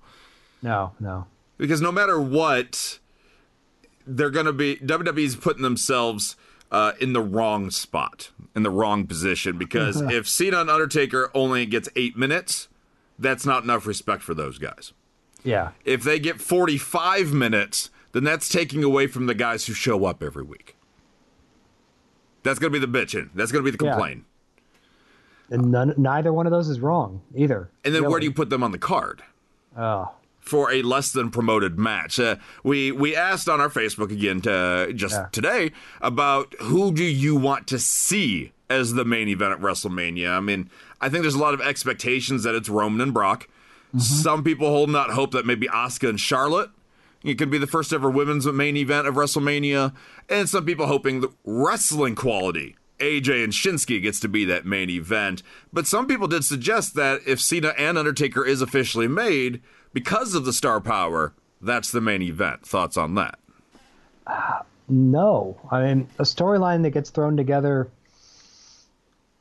No, 0.62 0.92
no. 0.98 1.26
Because 1.58 1.80
no 1.80 1.92
matter 1.92 2.20
what, 2.20 2.98
they're 4.06 4.30
going 4.30 4.46
to 4.46 4.52
be 4.52 4.76
WWE's 4.76 5.36
putting 5.36 5.62
themselves 5.62 6.36
uh, 6.72 6.92
in 7.00 7.12
the 7.12 7.20
wrong 7.20 7.70
spot, 7.70 8.30
in 8.56 8.62
the 8.62 8.70
wrong 8.70 9.06
position. 9.06 9.58
Because 9.58 10.00
if 10.10 10.28
Cena 10.28 10.60
and 10.60 10.70
Undertaker 10.70 11.30
only 11.34 11.66
gets 11.66 11.88
eight 11.96 12.16
minutes, 12.16 12.68
that's 13.20 13.46
not 13.46 13.62
enough 13.62 13.86
respect 13.86 14.22
for 14.22 14.34
those 14.34 14.58
guys. 14.58 14.92
Yeah, 15.44 15.70
If 15.84 16.02
they 16.02 16.18
get 16.18 16.40
45 16.40 17.32
minutes, 17.32 17.88
then 18.12 18.24
that's 18.24 18.48
taking 18.48 18.82
away 18.84 19.06
from 19.06 19.26
the 19.26 19.34
guys 19.34 19.66
who 19.66 19.72
show 19.72 20.04
up 20.04 20.22
every 20.22 20.42
week. 20.42 20.76
That's 22.42 22.58
going 22.58 22.72
to 22.72 22.78
be 22.80 22.84
the 22.84 22.98
bitching. 22.98 23.30
That's 23.34 23.52
going 23.52 23.64
to 23.64 23.70
be 23.70 23.76
the 23.76 23.82
Yeah. 23.84 23.92
complaint. 23.92 24.24
and 25.52 25.72
none, 25.72 25.92
neither 25.96 26.32
one 26.32 26.46
of 26.46 26.52
those 26.52 26.68
is 26.68 26.78
wrong 26.78 27.22
either. 27.34 27.70
And 27.84 27.92
then 27.94 28.08
where 28.08 28.20
do 28.20 28.24
you 28.26 28.32
put 28.32 28.50
them 28.50 28.62
on 28.62 28.70
the 28.70 28.78
card? 28.78 29.22
Oh, 29.76 30.12
for 30.38 30.70
a 30.72 30.80
less 30.82 31.10
than 31.12 31.30
promoted 31.30 31.76
match. 31.78 32.20
Uh, 32.20 32.36
we 32.62 32.92
we 32.92 33.16
asked 33.16 33.48
on 33.48 33.60
our 33.60 33.68
Facebook 33.68 34.12
again 34.12 34.40
to, 34.42 34.92
just 34.94 35.14
Yeah. 35.16 35.26
today 35.32 35.72
about 36.00 36.54
who 36.60 36.92
do 36.92 37.02
you 37.04 37.34
want 37.34 37.66
to 37.68 37.78
see 37.80 38.52
as 38.70 38.94
the 38.94 39.04
main 39.04 39.28
event 39.28 39.52
at 39.52 39.60
WrestleMania. 39.60 40.30
I 40.30 40.40
mean, 40.40 40.70
I 41.00 41.08
think 41.08 41.22
there's 41.22 41.34
a 41.34 41.38
lot 41.38 41.52
of 41.54 41.60
expectations 41.60 42.44
that 42.44 42.54
it's 42.54 42.68
Roman 42.68 43.00
and 43.00 43.12
Brock. 43.12 43.48
Mm-hmm. 43.88 43.98
Some 43.98 44.44
people 44.44 44.68
holding 44.68 44.94
out 44.94 45.10
hope 45.10 45.32
that 45.32 45.44
maybe 45.44 45.66
Asuka 45.66 46.08
and 46.08 46.20
Charlotte. 46.20 46.70
It 47.22 47.34
could 47.34 47.50
be 47.50 47.58
the 47.58 47.66
first 47.66 47.92
ever 47.92 48.08
women's 48.08 48.46
main 48.46 48.76
event 48.76 49.06
of 49.06 49.14
WrestleMania, 49.14 49.92
and 50.30 50.48
some 50.48 50.64
people 50.64 50.86
hoping 50.86 51.20
the 51.20 51.28
wrestling 51.44 52.14
quality. 52.14 52.76
AJ 52.98 53.44
and 53.44 53.52
Shinsuke 53.52 54.02
gets 54.02 54.20
to 54.20 54.28
be 54.28 54.44
that 54.46 54.64
main 54.64 54.88
event. 54.88 55.42
But 55.72 55.86
some 55.86 56.06
people 56.06 56.28
did 56.28 56.44
suggest 56.44 56.94
that 56.94 57.20
if 57.26 57.40
Cena 57.40 57.74
and 57.76 57.98
Undertaker 57.98 58.44
is 58.44 58.62
officially 58.62 59.08
made, 59.08 59.60
because 59.92 60.34
of 60.34 60.44
the 60.44 60.52
star 60.52 60.80
power, 60.80 61.34
that's 61.60 61.90
the 61.90 62.00
main 62.00 62.22
event. 62.22 62.66
Thoughts 62.66 62.96
on 62.96 63.16
that? 63.16 63.38
no. 64.88 65.58
I 65.70 65.82
mean, 65.82 66.08
a 66.18 66.22
storyline 66.22 66.82
that 66.82 66.90
gets 66.90 67.10
thrown 67.10 67.36
together 67.36 67.90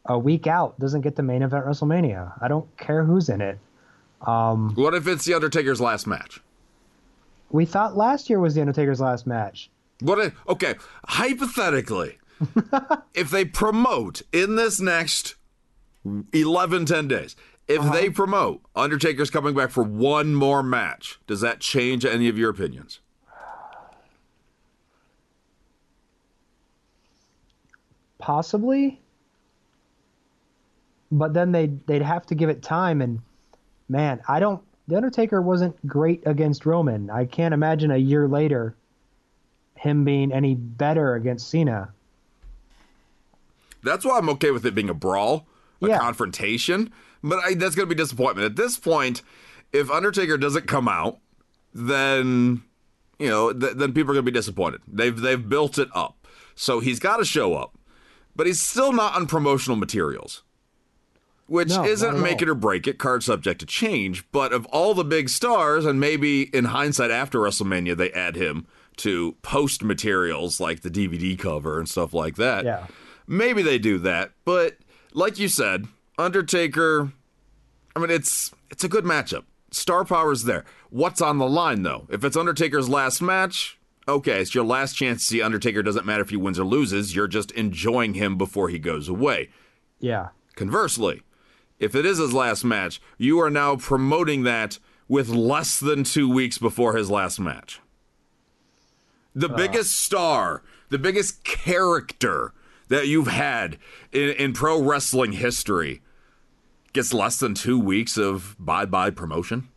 a 0.09 0.17
week 0.17 0.47
out 0.47 0.77
doesn't 0.79 1.01
get 1.01 1.15
the 1.15 1.23
main 1.23 1.43
event 1.43 1.65
WrestleMania. 1.65 2.33
I 2.41 2.47
don't 2.47 2.67
care 2.77 3.05
who's 3.05 3.29
in 3.29 3.41
it. 3.41 3.59
Um, 4.25 4.73
what 4.75 4.93
if 4.95 5.07
it's 5.07 5.23
the 5.23 5.35
Undertaker's 5.35 5.79
last 5.79 6.07
match? 6.07 6.41
We 7.51 7.65
thought 7.65 7.95
last 7.95 8.29
year 8.29 8.39
was 8.39 8.55
the 8.55 8.61
Undertaker's 8.61 8.99
last 8.99 9.25
match. 9.25 9.69
What 10.01 10.19
if, 10.19 10.33
okay, 10.47 10.75
hypothetically, 11.05 12.17
if 13.13 13.29
they 13.29 13.45
promote 13.45 14.23
in 14.33 14.55
this 14.55 14.79
next 14.79 15.35
11, 16.33 16.85
10 16.85 17.07
days, 17.07 17.35
if 17.67 17.81
uh-huh. 17.81 17.93
they 17.93 18.09
promote 18.09 18.61
Undertaker's 18.75 19.29
coming 19.29 19.53
back 19.53 19.69
for 19.69 19.83
one 19.83 20.33
more 20.33 20.63
match, 20.63 21.19
does 21.27 21.41
that 21.41 21.59
change 21.59 22.03
any 22.03 22.27
of 22.27 22.37
your 22.37 22.49
opinions? 22.49 22.99
Possibly. 28.17 28.99
But 31.11 31.33
then 31.33 31.51
they 31.51 31.67
they'd 31.87 32.01
have 32.01 32.25
to 32.27 32.35
give 32.35 32.49
it 32.49 32.61
time 32.61 33.01
and 33.01 33.19
man, 33.87 34.21
I 34.27 34.39
don't. 34.39 34.61
The 34.87 34.95
Undertaker 34.95 35.41
wasn't 35.41 35.85
great 35.87 36.23
against 36.25 36.65
Roman. 36.65 37.09
I 37.09 37.25
can't 37.25 37.53
imagine 37.53 37.91
a 37.91 37.97
year 37.97 38.27
later 38.27 38.75
him 39.75 40.03
being 40.03 40.31
any 40.31 40.55
better 40.55 41.15
against 41.15 41.49
Cena. 41.49 41.89
That's 43.83 44.03
why 44.03 44.17
I'm 44.17 44.29
okay 44.31 44.51
with 44.51 44.65
it 44.65 44.75
being 44.75 44.89
a 44.89 44.93
brawl, 44.93 45.47
a 45.81 45.87
Yeah. 45.87 45.99
confrontation. 45.99 46.91
But 47.23 47.39
I, 47.39 47.53
that's 47.53 47.75
going 47.75 47.87
to 47.87 47.95
be 47.95 48.01
disappointment. 48.01 48.45
At 48.45 48.55
this 48.55 48.77
point, 48.77 49.21
if 49.73 49.89
Undertaker 49.91 50.37
doesn't 50.37 50.67
come 50.67 50.87
out, 50.87 51.19
then 51.73 52.63
you 53.19 53.27
know, 53.29 53.51
th- 53.53 53.73
then 53.75 53.93
people 53.93 54.11
are 54.11 54.15
going 54.15 54.25
to 54.25 54.31
be 54.31 54.37
disappointed. 54.37 54.81
They've 54.87 55.19
they've 55.19 55.47
built 55.49 55.77
it 55.77 55.89
up, 55.93 56.27
so 56.55 56.79
he's 56.79 56.99
got 56.99 57.17
to 57.17 57.25
show 57.25 57.53
up. 57.55 57.77
But 58.35 58.47
he's 58.47 58.59
still 58.61 58.93
not 58.93 59.15
on 59.15 59.27
promotional 59.27 59.75
materials, 59.75 60.43
which 61.49 61.69
No, 61.69 61.83
isn't 61.83 62.19
make 62.21 62.37
all. 62.37 62.43
it 62.43 62.49
or 62.49 62.55
break 62.55 62.87
it. 62.87 62.97
Card 62.97 63.23
subject 63.23 63.59
to 63.61 63.65
change. 63.65 64.29
But 64.31 64.53
of 64.53 64.65
all 64.67 64.93
the 64.93 65.03
big 65.03 65.29
stars, 65.29 65.85
and 65.85 65.99
maybe 65.99 66.43
in 66.55 66.65
hindsight 66.65 67.11
after 67.11 67.39
WrestleMania, 67.39 67.97
they 67.97 68.11
add 68.11 68.35
him 68.35 68.67
to 68.97 69.35
post 69.41 69.83
materials 69.83 70.59
like 70.59 70.81
the 70.81 70.89
DVD 70.89 71.37
cover 71.39 71.79
and 71.79 71.87
stuff 71.89 72.13
like 72.13 72.35
that. 72.35 72.65
Yeah. 72.65 72.87
Maybe 73.27 73.61
they 73.61 73.77
do 73.77 73.97
that, 73.99 74.31
but 74.45 74.77
like 75.13 75.37
you 75.39 75.47
said, 75.47 75.87
Undertaker. 76.17 77.11
I 77.95 77.99
mean, 77.99 78.09
it's 78.11 78.51
it's 78.69 78.83
a 78.83 78.89
good 78.89 79.03
matchup. 79.05 79.43
Star 79.71 80.03
power's 80.05 80.43
there. 80.43 80.65
What's 80.89 81.21
on 81.21 81.37
the 81.37 81.47
line 81.47 81.83
though? 81.83 82.07
If 82.09 82.23
it's 82.23 82.35
Undertaker's 82.37 82.89
last 82.89 83.21
match, 83.21 83.79
okay, 84.07 84.39
it's 84.41 84.53
your 84.53 84.63
last 84.65 84.93
chance 84.93 85.21
to 85.21 85.25
see 85.25 85.41
Undertaker. 85.41 85.81
Doesn't 85.83 86.05
matter 86.05 86.21
if 86.23 86.29
he 86.29 86.37
wins 86.37 86.59
or 86.59 86.65
loses. 86.65 87.15
You're 87.15 87.27
just 87.27 87.51
enjoying 87.51 88.13
him 88.15 88.37
before 88.37 88.69
he 88.69 88.79
goes 88.79 89.07
away. 89.09 89.49
Yeah. 89.99 90.29
Conversely, 90.55 91.21
if 91.79 91.95
it 91.95 92.05
is 92.05 92.17
his 92.17 92.33
last 92.33 92.63
match, 92.63 93.01
you 93.17 93.39
are 93.39 93.49
now 93.49 93.75
promoting 93.75 94.43
that 94.43 94.79
with 95.07 95.29
less 95.29 95.79
than 95.79 96.03
two 96.03 96.31
weeks 96.31 96.57
before 96.57 96.95
his 96.95 97.09
last 97.09 97.39
match. 97.39 97.79
The 99.33 99.49
ah. 99.51 99.55
biggest 99.55 99.95
star, 99.95 100.63
the 100.89 100.99
biggest 100.99 101.43
character 101.43 102.53
that 102.89 103.07
you've 103.07 103.27
had 103.27 103.77
in, 104.11 104.29
in 104.29 104.53
pro 104.53 104.81
wrestling 104.81 105.33
history 105.33 106.01
gets 106.93 107.13
less 107.13 107.37
than 107.37 107.53
two 107.53 107.79
weeks 107.79 108.17
of 108.17 108.55
bye 108.59 108.85
bye 108.85 109.11
promotion. 109.11 109.69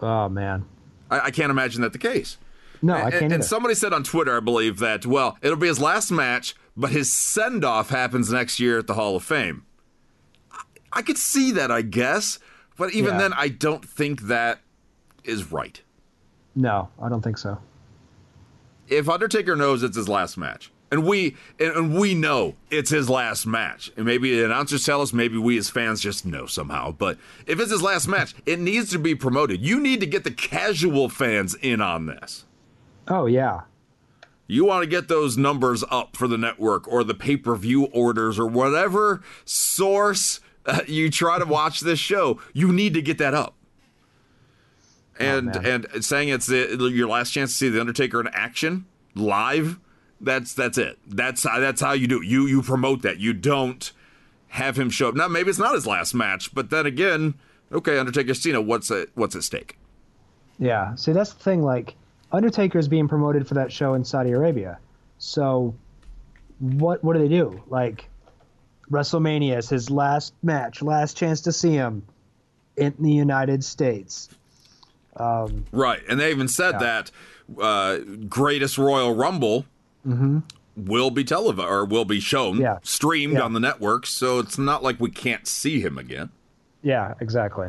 Oh 0.00 0.28
man. 0.28 0.64
I, 1.10 1.20
I 1.26 1.30
can't 1.30 1.50
imagine 1.50 1.82
that 1.82 1.92
the 1.92 1.98
case. 1.98 2.36
No, 2.82 2.94
I 2.94 3.00
And- 3.02 3.12
can't. 3.12 3.22
and, 3.24 3.32
either. 3.34 3.42
somebody 3.44 3.74
said 3.74 3.92
on 3.92 4.02
Twitter, 4.02 4.36
I 4.36 4.40
believe, 4.40 4.80
that, 4.80 5.06
well, 5.06 5.38
it'll 5.40 5.56
be 5.56 5.68
his 5.68 5.78
last 5.78 6.10
match, 6.10 6.56
but 6.76 6.90
his 6.90 7.12
send 7.12 7.64
off 7.64 7.90
happens 7.90 8.32
next 8.32 8.58
year 8.58 8.78
at 8.78 8.88
the 8.88 8.94
Hall 8.94 9.14
of 9.14 9.22
Fame. 9.22 9.64
I, 10.92 11.02
could 11.02 11.18
see 11.18 11.52
that, 11.52 11.70
I 11.70 11.82
guess, 11.82 12.38
but 12.76 12.92
even 12.92 13.12
Yeah. 13.14 13.18
then, 13.18 13.32
I 13.34 13.48
don't 13.48 13.84
think 13.84 14.22
that 14.22 14.60
is 15.24 15.50
right. 15.52 15.80
no, 16.54 16.88
I 17.00 17.08
don't 17.08 17.22
think 17.22 17.38
so. 17.38 17.58
If 18.88 19.08
Undertaker 19.08 19.56
knows 19.56 19.82
it's 19.82 19.96
his 19.96 20.08
last 20.08 20.36
match, 20.36 20.70
and 20.90 21.06
we 21.06 21.36
and, 21.58 21.72
and 21.74 21.98
we 21.98 22.14
know 22.14 22.56
it's 22.70 22.90
his 22.90 23.08
last 23.08 23.46
match, 23.46 23.90
and 23.96 24.04
maybe 24.04 24.36
the 24.36 24.44
announcers 24.44 24.84
tell 24.84 25.00
us, 25.00 25.12
maybe 25.14 25.38
we 25.38 25.56
as 25.56 25.70
fans 25.70 26.00
just 26.02 26.26
know 26.26 26.44
somehow, 26.44 26.92
but 26.92 27.16
if 27.46 27.58
it's 27.58 27.70
his 27.70 27.80
last 27.82 28.06
match, 28.08 28.34
it 28.44 28.58
needs 28.58 28.90
to 28.90 28.98
be 28.98 29.14
promoted. 29.14 29.62
You 29.62 29.80
need 29.80 30.00
to 30.00 30.06
get 30.06 30.24
the 30.24 30.30
casual 30.30 31.08
fans 31.08 31.54
in 31.54 31.80
on 31.80 32.06
this. 32.06 32.44
Oh 33.08 33.24
yeah. 33.26 33.62
you 34.46 34.66
want 34.66 34.82
to 34.82 34.86
get 34.86 35.08
those 35.08 35.38
numbers 35.38 35.82
up 35.90 36.14
for 36.16 36.28
the 36.28 36.36
network 36.36 36.86
or 36.86 37.02
the 37.04 37.14
pay 37.14 37.36
per 37.38 37.54
view 37.56 37.84
orders 37.86 38.38
or 38.38 38.46
whatever 38.46 39.22
source 39.46 40.40
uh, 40.66 40.80
you 40.86 41.10
try 41.10 41.38
to 41.38 41.44
watch 41.44 41.80
this 41.80 41.98
show, 41.98 42.40
you 42.52 42.72
need 42.72 42.94
to 42.94 43.02
get 43.02 43.18
that 43.18 43.34
up. 43.34 43.54
And 45.18 45.46
man. 45.46 45.86
and 45.94 46.04
saying 46.04 46.30
it's 46.30 46.46
the, 46.46 46.90
your 46.92 47.08
last 47.08 47.32
chance 47.32 47.52
to 47.52 47.56
see 47.56 47.68
the 47.68 47.80
Undertaker 47.80 48.20
in 48.20 48.28
action 48.32 48.86
live, 49.14 49.78
that's 50.20 50.54
that's 50.54 50.78
it. 50.78 50.98
That's 51.06 51.42
that's 51.42 51.80
how 51.80 51.92
you 51.92 52.06
do 52.06 52.22
it. 52.22 52.26
You 52.26 52.46
you 52.46 52.62
promote 52.62 53.02
that. 53.02 53.18
You 53.18 53.32
don't 53.32 53.92
have 54.48 54.78
him 54.78 54.90
show 54.90 55.08
up. 55.08 55.14
Now 55.14 55.28
maybe 55.28 55.50
it's 55.50 55.58
not 55.58 55.74
his 55.74 55.86
last 55.86 56.14
match, 56.14 56.54
but 56.54 56.70
then 56.70 56.86
again, 56.86 57.34
okay, 57.70 57.98
Undertaker 57.98 58.34
Cena, 58.34 58.60
what's 58.60 58.90
at 58.90 59.08
what's 59.14 59.36
at 59.36 59.42
stake? 59.42 59.76
Yeah. 60.58 60.94
See, 60.94 61.12
that's 61.12 61.32
the 61.32 61.42
thing. 61.42 61.62
Like, 61.62 61.96
Undertaker 62.30 62.78
is 62.78 62.88
being 62.88 63.08
promoted 63.08 63.46
for 63.46 63.54
that 63.54 63.72
show 63.72 63.94
in 63.94 64.04
Saudi 64.04 64.30
Arabia. 64.30 64.78
So, 65.18 65.74
what 66.60 67.02
what 67.02 67.14
do 67.14 67.18
they 67.18 67.28
do? 67.28 67.62
Like, 67.68 68.08
WrestleMania 68.92 69.56
is 69.58 69.68
his 69.68 69.90
last 69.90 70.34
match, 70.42 70.82
last 70.82 71.16
chance 71.16 71.40
to 71.42 71.52
see 71.52 71.72
him 71.72 72.02
in 72.76 72.94
the 73.00 73.10
United 73.10 73.64
States. 73.64 74.28
Right, 75.18 76.00
and 76.08 76.20
they 76.20 76.30
even 76.30 76.48
said 76.48 76.78
that 76.80 77.10
uh, 77.60 77.98
greatest 78.28 78.78
Royal 78.78 79.14
Rumble 79.14 79.66
will 80.76 81.10
be 81.10 81.24
televised 81.24 81.68
or 81.68 81.84
will 81.84 82.04
be 82.04 82.20
shown, 82.20 82.54
Mm-hmm. 82.54 82.62
Yeah. 82.62 82.78
streamed 82.82 83.34
Yeah. 83.34 83.42
on 83.42 83.52
the 83.52 83.60
network. 83.60 84.06
So 84.06 84.38
it's 84.38 84.58
not 84.58 84.82
like 84.82 84.98
we 85.00 85.10
can't 85.10 85.46
see 85.46 85.80
him 85.80 85.98
again. 85.98 86.30
Yeah, 86.82 87.14
exactly. 87.20 87.68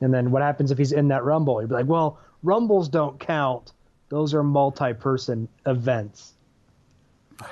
And 0.00 0.12
then 0.14 0.30
what 0.30 0.42
happens 0.42 0.70
if 0.70 0.78
he's 0.78 0.92
in 0.92 1.08
that 1.08 1.24
Rumble? 1.24 1.60
You'd 1.60 1.68
be 1.68 1.74
like, 1.74 1.86
well, 1.86 2.18
Rumbles 2.42 2.88
don't 2.88 3.18
count. 3.20 3.72
Those 4.08 4.34
are 4.34 4.42
multi-person 4.42 5.48
events. 5.66 6.34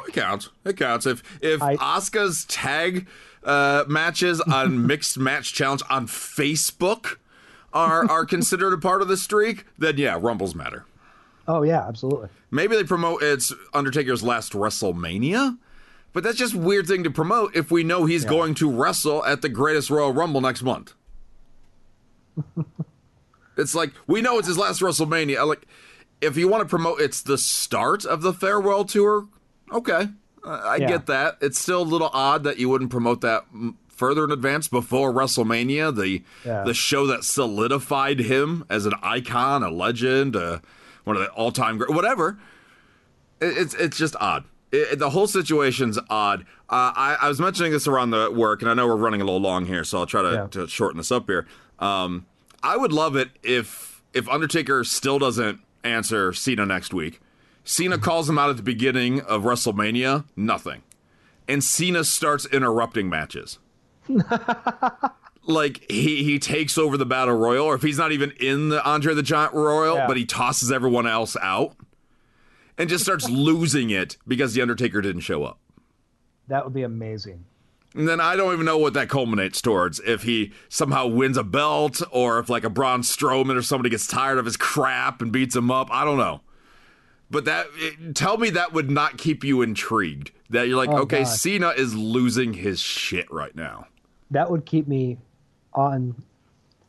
It 0.09 0.13
counts. 0.15 0.51
It 0.65 0.77
counts. 0.77 1.07
If 1.07 1.23
if 1.43 1.63
I- 1.63 1.77
Asuka's 1.77 2.45
tag 2.47 3.07
uh, 3.45 3.85
matches 3.89 4.41
on 4.41 4.87
Mixed 4.87 5.19
Match 5.19 5.53
Challenge 5.53 5.83
on 5.91 6.07
Facebook 6.07 7.17
are 7.73 8.11
are 8.11 8.25
considered 8.27 8.73
a 8.73 8.79
part 8.79 9.03
of 9.03 9.09
the 9.09 9.17
streak, 9.17 9.65
then 9.79 9.97
yeah, 9.99 10.19
Rumbles 10.21 10.55
matter. 10.55 10.85
Oh 11.47 11.63
yeah, 11.63 11.87
absolutely. 11.87 12.29
Maybe 12.51 12.77
they 12.77 12.85
promote 12.85 13.23
it's 13.23 13.53
Undertaker's 13.73 14.23
last 14.23 14.53
WrestleMania, 14.53 15.59
but 16.13 16.23
that's 16.23 16.37
just 16.39 16.55
a 16.55 16.59
weird 16.59 16.87
thing 16.87 17.05
to 17.05 17.11
promote 17.11 17.55
if 17.57 17.71
we 17.71 17.85
know 17.85 18.05
he's 18.05 18.25
going 18.25 18.55
to 18.55 18.71
wrestle 18.71 19.25
at 19.25 19.43
the 19.43 19.49
Greatest 19.49 19.91
Royal 19.91 20.13
Rumble 20.13 20.41
next 20.41 20.63
month. 20.63 20.95
it's 23.57 23.75
like 23.75 23.93
we 24.07 24.21
know 24.21 24.39
it's 24.39 24.49
his 24.49 24.59
last 24.59 24.81
WrestleMania. 24.81 25.47
Like, 25.47 25.67
if 26.21 26.37
you 26.37 26.49
want 26.49 26.63
to 26.63 26.69
promote 26.69 27.01
it's 27.01 27.23
the 27.23 27.39
start 27.39 28.05
of 28.05 28.23
the 28.23 28.33
farewell 28.33 28.85
tour, 28.85 29.27
okay, 29.73 30.09
uh, 30.45 30.49
I 30.65 30.77
Yeah. 30.77 30.89
get 30.89 31.07
that. 31.07 31.39
It's 31.41 31.59
still 31.59 31.83
a 31.83 31.85
little 31.85 32.11
odd 32.13 32.45
that 32.45 32.59
you 32.59 32.69
wouldn't 32.69 32.91
promote 32.91 33.21
that 33.23 33.45
further 33.89 34.25
in 34.25 34.31
advance 34.31 34.67
before 34.69 35.13
WrestleMania, 35.13 35.95
the 35.95 36.23
Yeah. 36.45 36.65
the 36.65 36.75
show 36.75 37.07
that 37.07 37.25
solidified 37.25 38.21
him 38.21 38.65
as 38.71 38.87
an 38.87 38.95
icon, 39.03 39.63
a 39.63 39.71
legend, 39.71 40.37
uh, 40.37 40.59
one 41.05 41.17
of 41.17 41.23
the 41.23 41.29
all 41.33 41.53
time 41.53 41.77
great, 41.79 41.91
whatever. 41.91 42.39
It, 43.41 43.57
it's 43.59 43.75
it's 43.75 43.97
just 43.99 44.17
odd. 44.21 44.45
It, 44.73 44.93
it- 44.93 44.99
the 44.99 45.11
whole 45.11 45.27
situation's 45.27 45.99
odd. 46.09 46.43
Uh, 46.69 46.93
I, 46.95 47.17
I 47.23 47.29
was 47.29 47.41
mentioning 47.41 47.73
this 47.73 47.89
around 47.89 48.11
the 48.11 48.31
work, 48.31 48.63
and 48.63 48.71
I 48.71 48.75
know 48.75 48.87
we're 48.87 48.95
running 48.97 49.21
a 49.21 49.25
little 49.25 49.41
long 49.41 49.67
here, 49.67 49.83
so 49.83 49.99
I'll 49.99 50.07
try 50.07 50.23
to, 50.23 50.31
Yeah. 50.33 50.47
to 50.53 50.69
shorten 50.69 50.99
this 50.99 51.11
up 51.11 51.27
here. 51.27 51.47
Um, 51.81 52.27
I 52.63 52.77
would 52.77 52.93
love 52.93 53.17
it 53.17 53.31
if 53.43 54.01
if 54.15 54.29
Undertaker 54.29 54.83
still 54.85 55.19
doesn't 55.19 55.61
answer 55.85 56.33
Cena 56.33 56.65
next 56.67 56.93
week. 56.95 57.21
Cena 57.71 57.99
calls 57.99 58.29
him 58.29 58.37
out 58.37 58.51
at 58.51 58.57
the 58.57 58.65
beginning 58.65 59.21
of 59.21 59.45
WrestleMania, 59.45 60.25
nothing, 60.35 60.83
and 61.47 61.63
Cena 61.63 62.03
starts 62.03 62.45
interrupting 62.47 63.09
matches. 63.09 63.61
like 65.47 65.89
he 65.89 66.25
he 66.25 66.41
takes 66.41 66.77
over 66.77 66.97
the 66.97 67.07
battle 67.07 67.37
royal, 67.37 67.65
or 67.67 67.77
if 67.77 67.83
he's 67.83 67.97
not 67.97 68.11
even 68.11 68.33
in 68.41 68.71
the 68.71 68.85
Andre 68.85 69.15
the 69.15 69.23
Giant 69.23 69.55
Royal, 69.55 69.95
Yeah. 69.99 70.09
but 70.09 70.17
he 70.17 70.25
tosses 70.25 70.73
everyone 70.73 71.07
else 71.07 71.37
out 71.41 71.77
and 72.77 72.91
just 72.91 73.05
starts 73.05 73.31
losing 73.31 73.91
it 73.91 74.17
because 74.27 74.53
the 74.55 74.63
Undertaker 74.63 75.01
didn't 75.01 75.21
show 75.23 75.45
up. 75.45 75.61
That 76.49 76.65
would 76.65 76.75
be 76.75 76.83
amazing. 76.83 77.45
And 77.95 78.09
then 78.09 78.21
I 78.21 78.35
don't 78.35 78.53
even 78.53 78.67
know 78.67 78.79
what 78.79 78.95
that 78.95 79.09
culminates 79.09 79.61
towards. 79.63 80.01
If 80.01 80.25
he 80.25 80.51
somehow 80.69 81.07
wins 81.07 81.37
a 81.37 81.45
belt, 81.45 82.03
or 82.11 82.41
if 82.41 82.49
like 82.49 82.65
a 82.65 82.71
Braun 82.71 83.03
Strowman 83.03 83.55
or 83.57 83.63
somebody 83.63 83.91
gets 83.91 84.09
tired 84.09 84.39
of 84.39 84.45
his 84.45 84.57
crap 84.57 85.23
and 85.23 85.31
beats 85.31 85.55
him 85.55 85.71
up. 85.71 85.89
I 85.93 86.05
don't 86.05 86.19
know. 86.19 86.41
But 87.31 87.45
that 87.45 87.67
it, 87.77 88.15
tell 88.17 88.37
me 88.39 88.51
that 88.51 88.73
would 88.73 88.91
not 88.91 89.17
keep 89.19 89.45
you 89.45 89.63
intrigued. 89.63 90.33
That 90.51 90.67
you're 90.67 90.77
like, 90.77 90.91
Oh, 90.91 91.03
okay, 91.03 91.23
God. 91.23 91.29
Cena 91.29 91.69
is 91.71 91.95
losing 91.95 92.53
his 92.55 92.81
shit 92.81 93.31
right 93.31 93.55
now. 93.55 93.87
That 94.33 94.51
would 94.51 94.65
keep 94.67 94.89
me 94.89 95.19
on. 95.75 96.21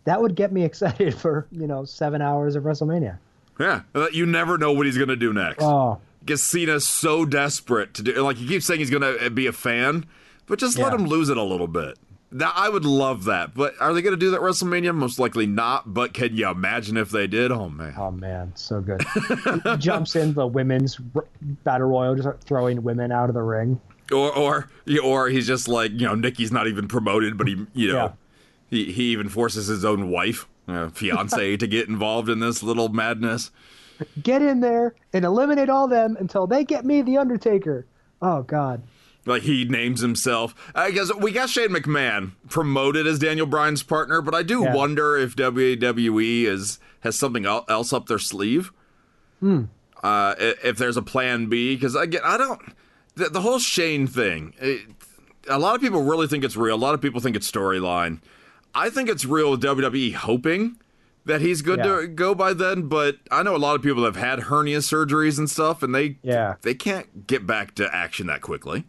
That 0.06 0.20
would 0.22 0.36
get 0.36 0.52
me 0.52 0.64
excited 0.66 1.14
for 1.16 1.48
you 1.52 1.68
know 1.68 1.86
seven 1.86 2.22
hours 2.22 2.56
of 2.56 2.64
WrestleMania. 2.64 3.18
Yeah, 3.60 3.82
uh, 3.94 4.08
you 4.12 4.26
never 4.26 4.58
know 4.58 4.72
what 4.72 4.88
he's 4.88 4.98
gonna 4.98 5.16
do 5.16 5.32
next. 5.34 5.64
Oh, 5.64 6.00
Because 6.22 6.42
Cena's 6.42 6.88
so 6.88 7.26
desperate 7.26 7.94
to 7.96 8.02
do. 8.02 8.14
Like 8.24 8.38
he 8.38 8.48
keeps 8.48 8.66
saying 8.66 8.80
he's 8.80 8.90
gonna 8.90 9.12
uh, 9.22 9.30
be 9.30 9.46
a 9.46 9.52
fan, 9.52 10.06
but 10.48 10.58
just 10.58 10.80
let 10.80 10.94
him 10.94 11.06
lose 11.06 11.30
it 11.30 11.38
a 11.38 11.44
little 11.44 11.68
bit. 11.68 12.00
That 12.34 12.54
I 12.56 12.70
would 12.70 12.86
love 12.86 13.26
that. 13.26 13.54
But 13.54 13.74
are 13.82 13.94
they 13.94 14.02
gonna 14.02 14.16
do 14.16 14.32
that 14.32 14.40
WrestleMania? 14.40 14.96
Most 14.96 15.20
likely 15.20 15.46
not. 15.46 15.94
But 15.94 16.14
can 16.14 16.36
you 16.36 16.48
imagine 16.50 16.96
if 16.96 17.10
they 17.10 17.28
did? 17.28 17.52
Oh 17.52 17.70
man. 17.70 17.94
oh 17.98 18.12
man, 18.12 18.54
so 18.56 18.80
good. 18.80 19.02
he 19.64 19.78
jumps 19.78 20.16
in 20.16 20.34
the 20.34 20.48
women's 20.48 20.98
battle 21.64 21.88
royal, 21.88 22.16
just 22.16 22.30
throwing 22.42 22.84
women 22.84 23.12
out 23.12 23.30
of 23.30 23.36
the 23.36 23.44
ring. 23.44 23.82
Or 24.14 24.32
or 24.34 24.70
or 25.04 25.30
he's 25.30 25.46
just 25.46 25.68
like 25.68 25.92
you 25.92 26.08
know 26.08 26.16
Nikki's 26.16 26.52
not 26.52 26.68
even 26.68 26.88
promoted, 26.88 27.38
but 27.38 27.48
he 27.48 27.66
you 27.74 27.92
know 27.92 27.96
Yeah. 27.96 28.12
He 28.70 28.92
he 28.94 29.04
even 29.12 29.28
forces 29.28 29.68
his 29.68 29.84
own 29.84 30.10
wife, 30.10 30.48
uh, 30.70 30.88
fiance, 30.90 31.58
to 31.58 31.68
get 31.68 31.90
involved 31.90 32.30
in 32.30 32.40
this 32.40 32.64
little 32.64 32.88
madness. 32.88 33.52
Get 34.24 34.42
in 34.42 34.62
there 34.62 34.96
and 35.14 35.26
eliminate 35.26 35.70
all 35.70 35.88
them 35.88 36.16
until 36.18 36.48
they 36.48 36.64
get 36.64 36.86
me, 36.86 37.02
the 37.02 37.18
Undertaker. 37.18 37.86
Oh 38.22 38.44
God. 38.44 38.82
Like 39.26 39.44
he 39.44 39.66
names 39.66 40.02
himself. 40.02 40.56
I 40.74 40.90
guess 40.92 41.14
we 41.14 41.32
got 41.32 41.50
Shane 41.50 41.70
McMahon 41.70 42.32
promoted 42.50 43.06
as 43.06 43.20
Daniel 43.20 43.46
Bryan's 43.46 43.84
partner, 43.84 44.22
but 44.22 44.34
I 44.34 44.42
do 44.44 44.64
Yeah. 44.64 44.74
wonder 44.74 45.16
if 45.18 45.36
WWE 45.36 46.46
is 46.46 46.80
has 47.02 47.16
something 47.18 47.46
else 47.46 47.94
up 47.94 48.08
their 48.08 48.20
sleeve. 48.20 48.72
Hmm. 49.40 49.64
Uh, 50.04 50.34
if 50.40 50.78
there's 50.78 50.98
a 50.98 51.02
plan 51.04 51.48
B, 51.48 51.76
because 51.76 51.96
again, 51.96 52.22
I 52.24 52.38
don't. 52.38 52.60
The, 53.16 53.30
the 53.30 53.42
whole 53.42 53.60
Shane 53.60 54.08
thing. 54.08 54.54
It, 54.60 54.82
a 55.48 55.60
lot 55.60 55.76
of 55.76 55.82
people 55.82 56.02
really 56.04 56.28
think 56.28 56.44
it's 56.44 56.56
real. 56.58 56.76
A 56.76 56.78
lot 56.78 56.94
of 56.96 57.02
people 57.02 57.20
think 57.22 57.36
it's 57.36 57.50
storyline. 57.50 58.20
I 58.74 58.90
think 58.90 59.10
it's 59.10 59.26
real 59.26 59.52
with 59.52 59.62
WWE 59.62 60.14
hoping 60.14 60.78
that 61.26 61.42
he's 61.42 61.62
good 61.62 61.80
Yeah. 61.80 62.02
to 62.02 62.08
go 62.08 62.34
by 62.34 62.54
then. 62.54 62.84
But 62.88 63.18
I 63.30 63.44
know 63.44 63.56
a 63.56 63.58
lot 63.58 63.76
of 63.76 63.82
people 63.84 64.04
have 64.06 64.16
had 64.16 64.40
hernia 64.42 64.80
surgeries 64.80 65.38
and 65.38 65.50
stuff, 65.50 65.84
and 65.84 65.94
they 65.94 66.18
Yeah. 66.24 66.56
they 66.64 66.74
can't 66.74 67.28
get 67.28 67.46
back 67.46 67.76
to 67.76 67.94
action 67.96 68.26
that 68.28 68.42
quickly. 68.42 68.86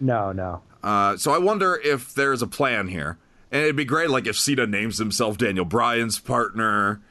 No, 0.00 0.32
no. 0.32 0.62
Uh, 0.82 1.16
so 1.16 1.32
I 1.32 1.38
wonder 1.38 1.74
if 1.82 2.14
there's 2.14 2.40
a 2.42 2.46
plan 2.46 2.88
here. 2.88 3.18
And 3.50 3.62
it'd 3.62 3.76
be 3.76 3.84
great, 3.84 4.10
like 4.10 4.26
if 4.26 4.38
Cena 4.38 4.66
names 4.66 4.98
himself 4.98 5.38
Daniel 5.38 5.64
Bryan's 5.64 6.18
partner. 6.18 7.00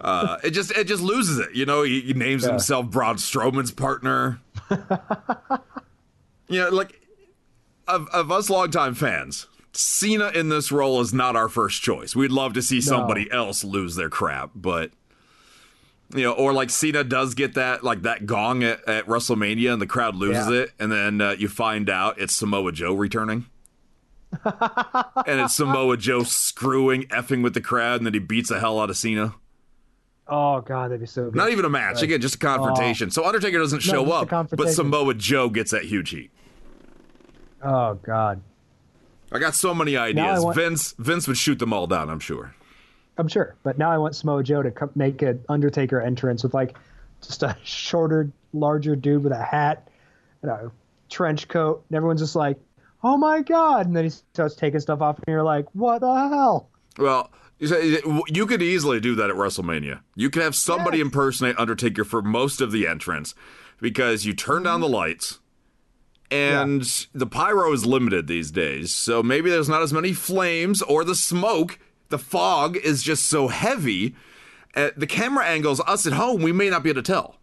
Uh, 0.00 0.36
it 0.44 0.50
just 0.50 0.70
it 0.70 0.84
just 0.86 1.02
loses 1.02 1.40
it, 1.40 1.56
you 1.56 1.66
know. 1.66 1.82
He, 1.82 2.00
he 2.02 2.12
names 2.14 2.44
Yeah. 2.44 2.50
himself 2.50 2.86
Braun 2.88 3.16
Strowman's 3.16 3.72
partner. 3.72 4.38
you 6.48 6.60
know, 6.60 6.68
like 6.70 7.00
of 7.88 8.06
of 8.12 8.30
us 8.30 8.48
longtime 8.48 8.94
fans, 8.94 9.48
Cena 9.72 10.28
in 10.28 10.50
this 10.50 10.70
role 10.70 11.00
is 11.00 11.12
not 11.12 11.34
our 11.34 11.48
first 11.48 11.82
choice. 11.82 12.14
We'd 12.14 12.30
love 12.30 12.52
to 12.54 12.62
see 12.62 12.80
somebody 12.80 13.28
else 13.32 13.64
lose 13.64 13.96
their 13.96 14.08
crap, 14.08 14.50
but 14.54 14.92
you 16.14 16.22
know, 16.24 16.32
or 16.32 16.52
like 16.52 16.70
Cena 16.70 17.04
does 17.04 17.34
get 17.34 17.54
that 17.54 17.82
like 17.82 18.02
that 18.02 18.26
gong 18.26 18.62
at, 18.62 18.86
at 18.88 19.06
WrestleMania 19.06 19.72
and 19.72 19.80
the 19.82 19.86
crowd 19.86 20.14
loses 20.16 20.48
Yeah. 20.48 20.62
it, 20.62 20.72
and 20.78 20.90
then 20.92 21.20
uh, 21.20 21.30
you 21.38 21.48
find 21.48 21.88
out 21.88 22.18
it's 22.20 22.34
Samoa 22.34 22.72
Joe 22.72 22.94
returning. 22.94 23.46
and 24.44 25.40
it's 25.40 25.54
Samoa 25.54 25.96
Joe 25.96 26.22
screwing, 26.22 27.02
effing 27.08 27.42
with 27.42 27.54
the 27.54 27.60
crowd, 27.60 27.96
and 28.00 28.06
then 28.06 28.14
he 28.14 28.18
beats 28.20 28.48
the 28.48 28.58
hell 28.60 28.80
out 28.80 28.88
of 28.90 28.96
Cena. 28.96 29.34
Oh 30.26 30.60
God, 30.62 30.90
that'd 30.90 31.00
be 31.00 31.06
so 31.06 31.24
good. 31.24 31.34
Not 31.34 31.50
even 31.50 31.64
a 31.64 31.68
match, 31.68 32.00
again, 32.02 32.20
just 32.20 32.36
a 32.36 32.38
confrontation. 32.38 33.10
so 33.10 33.24
Undertaker 33.26 33.58
doesn't 33.58 33.80
show 33.80 34.04
a 34.06 34.10
up, 34.22 34.50
but. 34.56 34.70
Samoa 34.70 35.14
Joe 35.14 35.48
gets 35.50 35.70
that 35.72 35.84
huge 35.84 36.10
heat. 36.10 36.30
Oh 37.62 37.94
God. 37.94 38.40
I 39.30 39.38
got 39.38 39.54
so 39.54 39.74
many 39.74 39.96
ideas. 39.96 40.42
want- 40.44 40.56
Vince 40.56 40.94
Vince 40.98 41.26
would 41.28 41.36
shoot 41.38 41.58
them 41.58 41.72
all 41.72 41.86
down, 41.86 42.08
I'm 42.10 42.20
sure. 42.20 42.54
I'm 43.18 43.28
sure, 43.28 43.54
but 43.62 43.78
now 43.78 43.90
I 43.90 43.98
want 43.98 44.16
Samoa 44.16 44.42
Joe 44.42 44.62
to 44.62 44.70
come, 44.70 44.90
make 44.94 45.20
an 45.22 45.44
Undertaker 45.48 46.00
entrance 46.00 46.42
with 46.42 46.54
like 46.54 46.76
just 47.22 47.42
a 47.42 47.56
shorter, 47.62 48.30
larger 48.52 48.96
dude 48.96 49.22
with 49.22 49.32
a 49.32 49.42
hat 49.42 49.88
and 50.40 50.50
a 50.50 50.70
trench 51.10 51.46
coat, 51.48 51.84
and 51.88 51.96
everyone's 51.96 52.20
just 52.22 52.34
like, 52.36 52.56
"Oh 53.04 53.16
my 53.16 53.42
God!" 53.42 53.86
And 53.86 53.94
then 53.94 54.04
he 54.04 54.10
starts 54.10 54.54
taking 54.54 54.80
stuff 54.80 55.00
off, 55.02 55.18
and 55.18 55.24
you're 55.28 55.42
like, 55.42 55.66
"What 55.74 56.00
the 56.00 56.12
hell?" 56.28 56.68
Well, 56.98 57.30
you 57.58 57.68
say- 57.68 58.00
you 58.28 58.46
could 58.46 58.62
easily 58.62 58.98
do 58.98 59.14
that 59.16 59.30
at 59.30 59.36
WrestleMania. 59.36 60.00
You 60.16 60.30
could 60.30 60.42
have 60.42 60.54
somebody 60.54 60.98
Yes. 60.98 61.06
impersonate 61.06 61.58
Undertaker 61.58 62.04
for 62.04 62.22
most 62.22 62.60
of 62.60 62.72
the 62.72 62.86
entrance 62.86 63.34
because 63.80 64.24
you 64.24 64.32
turn 64.34 64.62
down 64.62 64.80
the 64.80 64.88
lights 64.88 65.38
and 66.30 66.82
the 67.14 67.26
pyro 67.26 67.72
is 67.72 67.84
limited 67.86 68.26
these 68.26 68.50
days. 68.50 68.94
So 68.94 69.22
maybe 69.22 69.50
there's 69.50 69.68
not 69.68 69.82
as 69.82 69.92
many 69.92 70.12
flames 70.12 70.80
or 70.82 71.04
the 71.04 71.14
smoke. 71.14 71.78
The 72.12 72.18
fog 72.18 72.76
is 72.76 73.02
just 73.02 73.26
so 73.26 73.48
heavy. 73.48 74.14
Uh, 74.76 74.90
the 74.96 75.06
camera 75.06 75.46
angles, 75.46 75.80
us 75.80 76.06
at 76.06 76.12
home, 76.12 76.42
we 76.42 76.52
may 76.52 76.70
not 76.70 76.82
be 76.82 76.90
able 76.90 77.02
to 77.02 77.12
tell. 77.12 77.36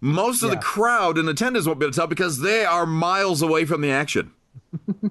Most 0.00 0.42
of 0.42 0.50
the 0.50 0.56
crowd 0.56 1.18
in 1.18 1.28
attendance 1.28 1.66
won't 1.66 1.78
be 1.78 1.84
able 1.84 1.92
to 1.92 1.96
tell 1.96 2.06
because 2.06 2.40
they 2.40 2.64
are 2.64 2.86
miles 2.86 3.42
away 3.42 3.64
from 3.64 3.82
the 3.82 3.90
action. 3.90 4.32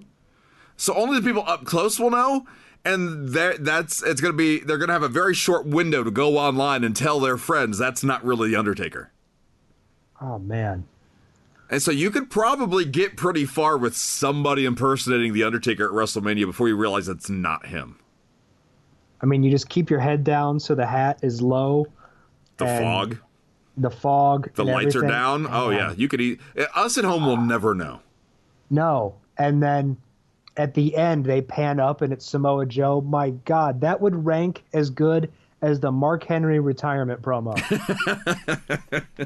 So 0.78 0.93
only 0.93 1.20
the 1.20 1.26
people 1.26 1.43
up 1.47 1.66
close 1.66 1.99
will 1.99 2.11
know, 2.11 2.45
and 2.84 3.30
that's 3.30 4.03
it's 4.03 4.22
gonna 4.22 4.34
be 4.34 4.59
they're 4.59 4.78
gonna 4.78 4.93
have 4.93 5.03
a 5.03 5.07
very 5.07 5.34
short 5.34 5.66
window 5.66 6.03
to 6.03 6.11
go 6.11 6.38
online 6.38 6.84
and 6.84 6.95
tell 6.95 7.20
their 7.20 7.38
friends 7.38 7.78
that's 7.78 8.03
not 8.03 8.24
really 8.26 8.49
the 8.49 8.55
Undertaker. 8.55 9.11
Oh 10.22 10.39
man. 10.39 10.86
And 11.70 11.82
so 11.82 11.91
you 11.91 12.11
could 12.11 12.30
probably 12.30 12.84
get 12.86 13.18
pretty 13.18 13.45
far 13.45 13.78
with 13.78 13.95
somebody 13.95 14.66
impersonating 14.66 15.34
the 15.34 15.43
Undertaker 15.43 15.86
at 15.86 15.91
WrestleMania 15.91 16.45
before 16.45 16.68
you 16.68 16.76
realize 16.76 17.07
it's 17.07 17.30
not 17.30 17.68
him. 17.68 17.97
I 19.26 19.28
mean, 19.28 19.41
you 19.41 19.49
just 19.49 19.69
keep 19.69 19.89
your 19.89 19.99
head 19.99 20.23
down 20.23 20.59
so 20.59 20.76
the 20.76 20.86
hat 20.86 21.17
is 21.23 21.41
low, 21.41 21.88
The 22.57 22.67
fog, 22.67 23.17
the 23.76 23.89
fog, 23.89 24.53
the 24.53 24.63
lights 24.63 24.93
are 24.93 24.99
everything. 24.99 25.09
down. 25.09 25.47
Oh 25.49 25.71
yeah, 25.71 25.88
uh-huh. 25.88 25.95
you 25.97 26.07
could 26.07 26.21
eat. 26.21 26.39
Us 26.76 26.99
at 26.99 27.05
home 27.05 27.26
will 27.26 27.38
never 27.38 27.73
know. 27.73 28.01
No, 28.69 29.15
and 29.36 29.63
then 29.63 29.97
at 30.57 30.76
the 30.76 30.95
end 30.95 31.26
they 31.26 31.41
pan 31.41 31.80
up 31.80 32.03
and 32.03 32.13
it's 32.13 32.23
Samoa 32.23 32.67
Joe. 32.67 33.01
My 33.01 33.32
God, 33.32 33.82
that 33.82 33.99
would 33.99 34.28
rank 34.28 34.63
as 34.73 34.91
good 34.91 35.32
as 35.63 35.80
the 35.80 35.91
Mark 35.91 36.23
Henry 36.23 36.59
retirement 36.59 37.23
promo 37.23 37.57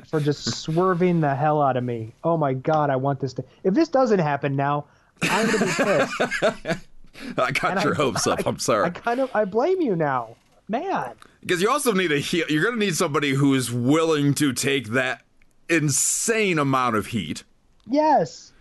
for 0.08 0.22
just 0.22 0.62
swerving 0.62 1.20
the 1.20 1.36
hell 1.36 1.62
out 1.62 1.76
of 1.76 1.84
me. 1.84 2.14
Oh 2.24 2.38
my 2.38 2.54
God, 2.54 2.89
I 2.89 2.95
want 2.95 3.20
this 3.20 3.34
to. 3.34 3.43
If 3.66 3.74
this 3.74 3.89
doesn't 3.89 4.20
happen 4.20 4.56
now, 4.56 4.86
I'm 5.24 5.45
gonna 5.52 5.66
be 5.66 5.74
pissed. 5.74 6.86
I 7.38 7.51
got 7.51 7.72
And 7.78 7.84
your 7.84 7.93
I- 7.93 7.97
hopes 7.97 8.28
up. 8.28 8.39
I'm 8.45 8.59
sorry. 8.59 8.86
I 8.86 8.89
kind 8.91 9.20
of 9.20 9.30
I 9.36 9.45
blame 9.45 9.82
you 9.82 9.95
now, 9.95 10.36
man. 10.67 11.13
Because 11.41 11.61
you 11.61 11.70
also 11.70 11.91
need 11.93 12.11
a 12.11 12.20
heel. 12.20 12.45
You're 12.49 12.63
going 12.63 12.76
to 12.80 12.86
need 12.86 12.95
somebody 12.95 13.32
who 13.32 13.53
is 13.55 13.72
willing 13.72 14.34
to 14.36 14.51
take 14.53 14.89
that 14.89 15.22
insane 15.70 16.59
amount 16.59 16.95
of 16.95 17.07
heat. 17.07 17.43
Yes, 17.88 18.51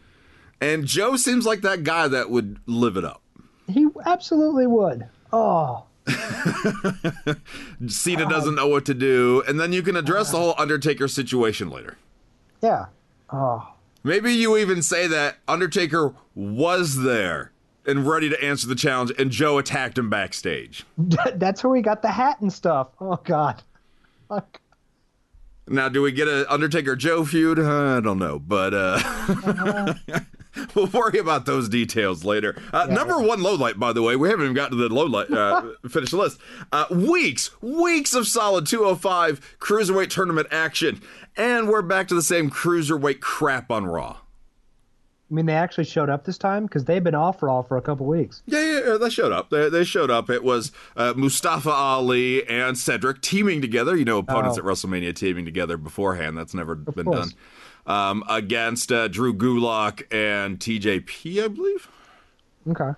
And 0.61 0.85
Joe 0.87 1.17
seems 1.17 1.45
like 1.45 1.61
that 1.63 1.83
guy 1.85 2.09
that 2.09 2.31
would 2.31 2.59
live 2.67 2.97
it 2.97 3.05
up. 3.05 3.21
he 3.67 3.87
absolutely 4.07 4.67
would. 4.67 5.07
Oh, 5.33 5.85
Cena 7.87 8.29
doesn't 8.29 8.55
know 8.55 8.69
what 8.69 8.85
to 8.87 8.95
do, 8.95 9.43
and 9.47 9.59
then 9.61 9.73
you 9.73 9.83
can 9.83 9.97
address 9.97 10.31
the 10.31 10.39
whole 10.39 10.55
Undertaker 10.59 11.09
situation 11.09 11.71
later. 11.71 11.97
yeah. 12.63 12.87
Oh, 13.31 13.75
Maybe 14.05 14.33
you 14.33 14.57
even 14.57 14.81
say 14.81 15.07
that 15.09 15.37
Undertaker 15.47 16.15
was 16.35 17.03
there 17.03 17.53
and 17.89 18.07
ready 18.07 18.29
to 18.29 18.45
answer 18.45 18.69
the 18.69 18.75
challenge, 18.75 19.11
and 19.19 19.31
Joe 19.31 19.59
attacked 19.59 19.99
him 19.99 20.11
backstage. 20.11 20.85
that's 21.35 21.65
where 21.65 21.73
we 21.73 21.83
got 21.83 22.03
the 22.03 22.11
hat 22.11 22.41
and 22.41 22.53
stuff. 22.53 22.89
Oh 23.01 23.19
God. 23.25 23.63
Fuck. 24.29 24.61
Now, 25.71 25.89
do 25.89 26.01
we 26.03 26.13
get 26.13 26.29
a 26.29 26.51
Undertaker 26.53 26.97
Joe 26.97 27.25
feud? 27.25 27.59
Uh, 27.59 27.99
I 27.99 28.01
don't 28.01 28.19
know, 28.19 28.39
but 28.39 28.73
uh, 28.73 29.95
we'll 30.75 30.87
worry 30.87 31.19
about 31.19 31.45
those 31.45 31.69
details 31.69 32.25
later. 32.25 32.61
Uh, 32.73 32.87
number 32.87 33.21
one 33.21 33.43
low 33.43 33.55
light, 33.55 33.79
by 33.79 33.93
the 33.93 34.03
way, 34.03 34.17
we 34.17 34.31
haven't 34.31 34.45
even 34.45 34.55
gotten 34.55 34.79
to 34.79 34.89
the 34.89 34.95
low 34.95 35.05
light. 35.05 35.31
Uh, 35.31 35.73
finish 35.89 36.11
the 36.11 36.17
list. 36.17 36.41
Uh, 36.73 36.87
weeks, 36.91 37.51
weeks 37.61 38.15
of 38.15 38.27
solid 38.27 38.67
205 38.67 39.59
cruiserweight 39.59 40.09
tournament 40.09 40.49
action, 40.51 41.03
and 41.37 41.69
we're 41.69 41.83
back 41.83 42.09
to 42.09 42.15
the 42.15 42.23
same 42.23 42.51
cruiserweight 42.51 43.21
crap 43.21 43.71
on 43.71 43.85
Raw. 43.87 44.17
I 45.31 45.35
mean, 45.35 45.45
they 45.45 45.55
actually 45.55 45.85
showed 45.85 46.09
up 46.09 46.25
this 46.25 46.39
time 46.39 46.65
because 46.65 46.87
they've 46.87 47.05
been 47.05 47.15
off 47.15 47.43
Raw 47.43 47.61
for 47.61 47.77
a 47.77 47.83
couple 47.83 48.07
weeks. 48.07 48.43
Yeah, 48.47 48.63
yeah, 48.63 48.81
yeah, 48.93 48.97
they 48.97 49.11
showed 49.11 49.31
up. 49.31 49.51
They, 49.51 49.69
they 49.69 49.85
showed 49.85 50.11
up. 50.11 50.31
It 50.31 50.43
was 50.43 50.73
uh, 50.97 51.13
Mustafa 51.17 51.71
Ali 51.71 52.49
and 52.49 52.79
Cedric 52.79 53.21
teaming 53.21 53.61
together. 53.61 53.95
You 53.95 54.07
know, 54.07 54.19
opponents 54.19 54.57
Oh. 54.57 54.61
at 54.61 54.65
WrestleMania 54.67 55.15
teaming 55.15 55.45
together 55.45 55.77
beforehand. 55.77 56.39
That's 56.39 56.55
never 56.55 56.75
been 56.75 57.05
course. 57.05 57.35
done. 57.87 57.95
Um, 57.95 58.25
against 58.29 58.91
uh, 58.91 59.09
Drew 59.09 59.35
Gulak 59.35 60.03
and 60.11 60.59
TJP, 60.59 61.45
I 61.45 61.49
believe. 61.49 61.89
Okay. 62.71 62.91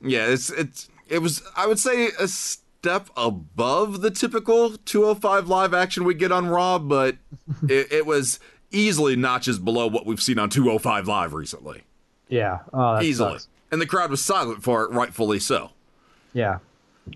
Yeah, 0.00 0.26
it's 0.26 0.50
it's 0.50 0.88
it 1.08 1.18
was 1.18 1.42
I 1.56 1.66
would 1.66 1.78
say 1.78 2.08
a 2.18 2.26
step 2.28 3.08
above 3.16 4.00
the 4.02 4.10
typical 4.10 4.70
205 4.84 5.48
live 5.48 5.74
action 5.74 6.04
we 6.04 6.14
get 6.14 6.32
on 6.32 6.46
Raw, 6.48 6.78
but 6.80 7.16
it, 7.68 7.92
it 7.92 8.06
was 8.06 8.40
easily 8.72 9.16
notches 9.16 9.58
below 9.58 9.86
what 9.86 10.06
we've 10.06 10.22
seen 10.22 10.38
on 10.38 10.48
205 10.50 11.06
live 11.08 11.32
recently. 11.34 11.82
Yeah. 12.28 12.60
Oh, 12.72 13.00
easily. 13.00 13.32
sucks. 13.34 13.48
And 13.70 13.80
the 13.80 13.86
crowd 13.86 14.10
was 14.10 14.22
silent 14.22 14.62
for 14.62 14.82
it, 14.84 14.90
rightfully 14.90 15.38
so. 15.38 15.70
Yeah. 16.32 16.58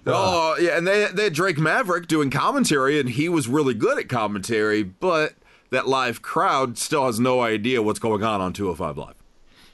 Oh 0.05 0.57
yeah, 0.61 0.77
and 0.77 0.87
they 0.87 1.07
they 1.13 1.25
had 1.25 1.33
Drake 1.33 1.59
Maverick 1.59 2.09
doing 2.09 2.29
commentary, 2.29 2.99
and 2.99 3.09
he 3.09 3.29
was 3.29 3.47
really 3.47 3.73
good 3.75 3.99
at 3.99 4.09
commentary, 4.09 4.83
but 4.83 5.35
that 5.71 5.87
live 5.87 6.23
crowd 6.23 6.77
still 6.77 7.07
has 7.07 7.21
no 7.21 7.41
idea 7.41 7.81
what's 7.83 7.99
going 8.01 8.25
on 8.25 8.41
on 8.41 8.53
205 8.53 8.99
Live. 8.99 9.15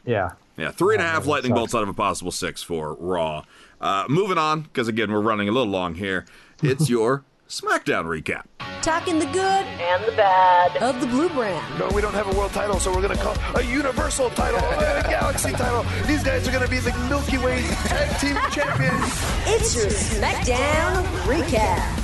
Yeah. 0.04 0.30
Yeah, 0.58 0.70
three 0.70 0.96
and 0.96 1.02
a 1.02 1.06
half 1.06 1.26
lightning 1.26 1.50
sucks. 1.52 1.58
bolts 1.58 1.74
out 1.74 1.82
of 1.82 1.88
a 1.88 1.94
possible 1.94 2.30
six 2.30 2.62
for 2.62 2.94
Raw. 2.94 3.44
Uh, 3.80 4.04
moving 4.08 4.36
on, 4.36 4.62
because 4.62 4.86
again 4.86 5.10
we're 5.10 5.20
running 5.22 5.48
a 5.48 5.52
little 5.52 5.72
long 5.72 5.94
here. 5.94 6.26
It's 6.62 6.90
your 6.90 7.24
SmackDown 7.52 8.06
recap. 8.06 8.44
Talking 8.80 9.18
the 9.18 9.26
good 9.26 9.36
and 9.36 10.02
the 10.04 10.12
bad 10.12 10.74
of 10.82 11.02
the 11.02 11.06
blue 11.06 11.28
brand. 11.28 11.78
No, 11.78 11.86
we 11.94 12.00
don't 12.00 12.14
have 12.14 12.26
a 12.26 12.34
world 12.34 12.50
title, 12.52 12.80
so 12.80 12.90
we're 12.90 13.02
going 13.02 13.14
to 13.14 13.22
call 13.22 13.36
a 13.56 13.62
universal 13.62 14.30
title, 14.30 14.58
a 14.58 15.02
galaxy 15.06 15.52
title. 15.52 15.84
These 16.06 16.24
guys 16.24 16.48
are 16.48 16.50
going 16.50 16.64
to 16.64 16.70
be 16.70 16.78
the 16.78 16.94
Milky 17.10 17.36
Way 17.36 17.60
tag 17.84 18.18
team 18.18 18.36
champions. 18.50 19.04
It's 19.44 19.76
your 19.76 19.84
SmackDown 19.88 21.04
recap. 21.26 21.98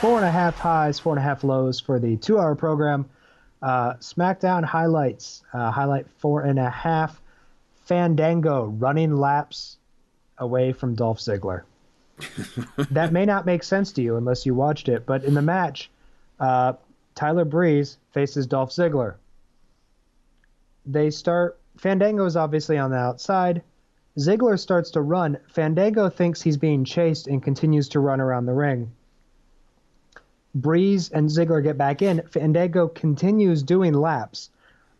Four 0.00 0.16
and 0.16 0.24
a 0.24 0.30
half 0.30 0.56
highs, 0.58 0.98
four 0.98 1.12
and 1.12 1.20
a 1.20 1.22
half 1.22 1.44
lows 1.44 1.78
for 1.78 1.98
the 1.98 2.16
two 2.16 2.38
hour 2.38 2.54
program. 2.54 3.04
Uh, 3.60 3.96
SmackDown 3.96 4.64
highlights. 4.64 5.42
Uh, 5.52 5.70
highlight 5.70 6.06
four 6.20 6.40
and 6.40 6.58
a 6.58 6.70
half. 6.70 7.20
Fandango 7.84 8.64
running 8.64 9.14
laps 9.14 9.76
away 10.38 10.72
from 10.72 10.94
Dolph 10.94 11.18
Ziggler. 11.18 11.64
that 12.90 13.12
may 13.12 13.24
not 13.24 13.46
make 13.46 13.62
sense 13.62 13.92
to 13.92 14.02
you 14.02 14.16
unless 14.16 14.46
you 14.46 14.54
watched 14.54 14.88
it, 14.88 15.06
but 15.06 15.24
in 15.24 15.34
the 15.34 15.42
match, 15.42 15.90
uh, 16.40 16.74
Tyler 17.14 17.44
Breeze 17.44 17.98
faces 18.12 18.46
Dolph 18.46 18.70
Ziggler. 18.70 19.14
They 20.86 21.10
start. 21.10 21.58
Fandango 21.76 22.24
is 22.24 22.36
obviously 22.36 22.78
on 22.78 22.90
the 22.90 22.96
outside. 22.96 23.62
Ziggler 24.18 24.58
starts 24.58 24.90
to 24.92 25.00
run. 25.00 25.38
Fandango 25.48 26.08
thinks 26.08 26.40
he's 26.40 26.56
being 26.56 26.84
chased 26.84 27.26
and 27.26 27.42
continues 27.42 27.88
to 27.90 28.00
run 28.00 28.20
around 28.20 28.46
the 28.46 28.52
ring. 28.52 28.92
Breeze 30.54 31.10
and 31.10 31.28
Ziggler 31.28 31.62
get 31.62 31.76
back 31.76 32.00
in. 32.00 32.22
Fandango 32.30 32.86
continues 32.86 33.62
doing 33.62 33.92
laps 33.92 34.50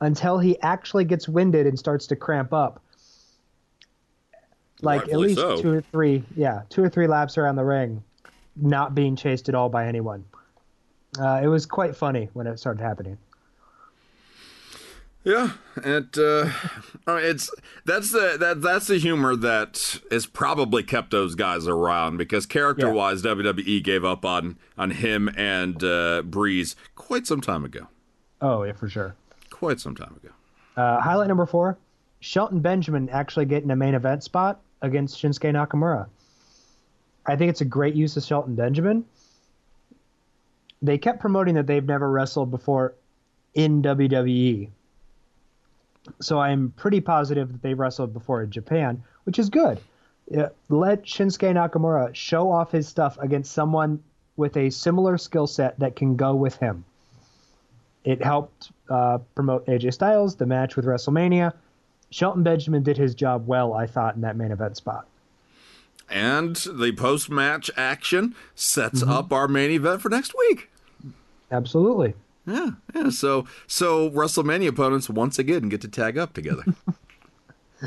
until 0.00 0.38
he 0.38 0.60
actually 0.60 1.04
gets 1.04 1.28
winded 1.28 1.66
and 1.66 1.78
starts 1.78 2.08
to 2.08 2.16
cramp 2.16 2.52
up. 2.52 2.80
Like 4.82 5.02
at 5.08 5.18
least 5.18 5.38
so. 5.38 5.60
two 5.60 5.72
or 5.72 5.80
three, 5.80 6.24
yeah, 6.36 6.62
two 6.68 6.82
or 6.82 6.88
three 6.88 7.06
laps 7.06 7.38
around 7.38 7.56
the 7.56 7.64
ring, 7.64 8.02
not 8.56 8.94
being 8.94 9.16
chased 9.16 9.48
at 9.48 9.54
all 9.54 9.68
by 9.68 9.86
anyone. 9.86 10.24
Uh, 11.18 11.40
it 11.42 11.46
was 11.46 11.64
quite 11.64 11.96
funny 11.96 12.28
when 12.32 12.46
it 12.46 12.58
started 12.58 12.82
happening. 12.82 13.16
Yeah, 15.24 15.52
it 15.78 16.18
uh, 16.18 16.50
it's 17.16 17.50
that's 17.86 18.12
the 18.12 18.36
that 18.38 18.60
that's 18.60 18.88
the 18.88 18.98
humor 18.98 19.34
that 19.36 20.00
has 20.10 20.26
probably 20.26 20.82
kept 20.82 21.12
those 21.12 21.34
guys 21.34 21.66
around 21.66 22.18
because 22.18 22.44
character 22.44 22.90
wise, 22.90 23.22
WWE 23.22 23.82
gave 23.82 24.04
up 24.04 24.26
on 24.26 24.58
on 24.76 24.90
him 24.90 25.30
and 25.34 25.82
uh, 25.82 26.20
Breeze 26.22 26.76
quite 26.94 27.26
some 27.26 27.40
time 27.40 27.64
ago. 27.64 27.88
Oh 28.42 28.64
yeah, 28.64 28.72
for 28.72 28.86
sure. 28.86 29.16
Quite 29.48 29.80
some 29.80 29.96
time 29.96 30.14
ago. 30.22 30.34
Uh, 30.76 31.00
highlight 31.00 31.28
number 31.28 31.46
four: 31.46 31.78
Shelton 32.24 32.60
Benjamin 32.60 33.10
actually 33.10 33.44
getting 33.44 33.70
a 33.70 33.76
main 33.76 33.94
event 33.94 34.24
spot 34.24 34.62
against 34.80 35.22
Shinsuke 35.22 35.52
Nakamura. 35.52 36.06
I 37.26 37.36
think 37.36 37.50
it's 37.50 37.60
a 37.60 37.66
great 37.66 37.94
use 37.94 38.16
of 38.16 38.22
Shelton 38.22 38.54
Benjamin. 38.54 39.04
They 40.80 40.96
kept 40.96 41.20
promoting 41.20 41.56
that 41.56 41.66
they've 41.66 41.84
never 41.84 42.10
wrestled 42.10 42.50
before 42.50 42.94
in 43.52 43.82
WWE. 43.82 44.70
So 46.22 46.40
I'm 46.40 46.72
pretty 46.76 47.02
positive 47.02 47.52
that 47.52 47.60
they've 47.60 47.78
wrestled 47.78 48.14
before 48.14 48.42
in 48.42 48.50
Japan, 48.50 49.02
which 49.24 49.38
is 49.38 49.50
good. 49.50 49.78
Let 50.70 51.02
Shinsuke 51.02 51.52
Nakamura 51.52 52.14
show 52.14 52.50
off 52.50 52.72
his 52.72 52.88
stuff 52.88 53.18
against 53.18 53.52
someone 53.52 54.02
with 54.36 54.56
a 54.56 54.70
similar 54.70 55.18
skill 55.18 55.46
set 55.46 55.78
that 55.78 55.94
can 55.94 56.16
go 56.16 56.34
with 56.34 56.56
him. 56.56 56.86
It 58.02 58.24
helped 58.24 58.70
uh, 58.88 59.18
promote 59.34 59.66
AJ 59.66 59.92
Styles, 59.92 60.36
the 60.36 60.46
match 60.46 60.74
with 60.74 60.86
WrestleMania. 60.86 61.52
Shelton 62.10 62.42
Benjamin 62.42 62.82
did 62.82 62.96
his 62.96 63.14
job 63.14 63.46
well, 63.46 63.72
I 63.72 63.86
thought, 63.86 64.14
in 64.14 64.20
that 64.22 64.36
main 64.36 64.52
event 64.52 64.76
spot. 64.76 65.06
And 66.08 66.56
the 66.56 66.92
post 66.92 67.30
match 67.30 67.70
action 67.76 68.34
sets 68.54 69.02
up 69.02 69.32
our 69.32 69.48
main 69.48 69.70
event 69.70 70.02
for 70.02 70.10
next 70.10 70.34
week. 70.36 70.70
Absolutely. 71.50 72.14
Yeah, 72.46 72.70
yeah. 72.94 73.08
So 73.08 73.46
so 73.66 74.10
WrestleMania 74.10 74.68
opponents 74.68 75.08
once 75.08 75.38
again 75.38 75.68
get 75.70 75.80
to 75.80 75.88
tag 75.88 76.18
up 76.18 76.34
together. 76.34 76.64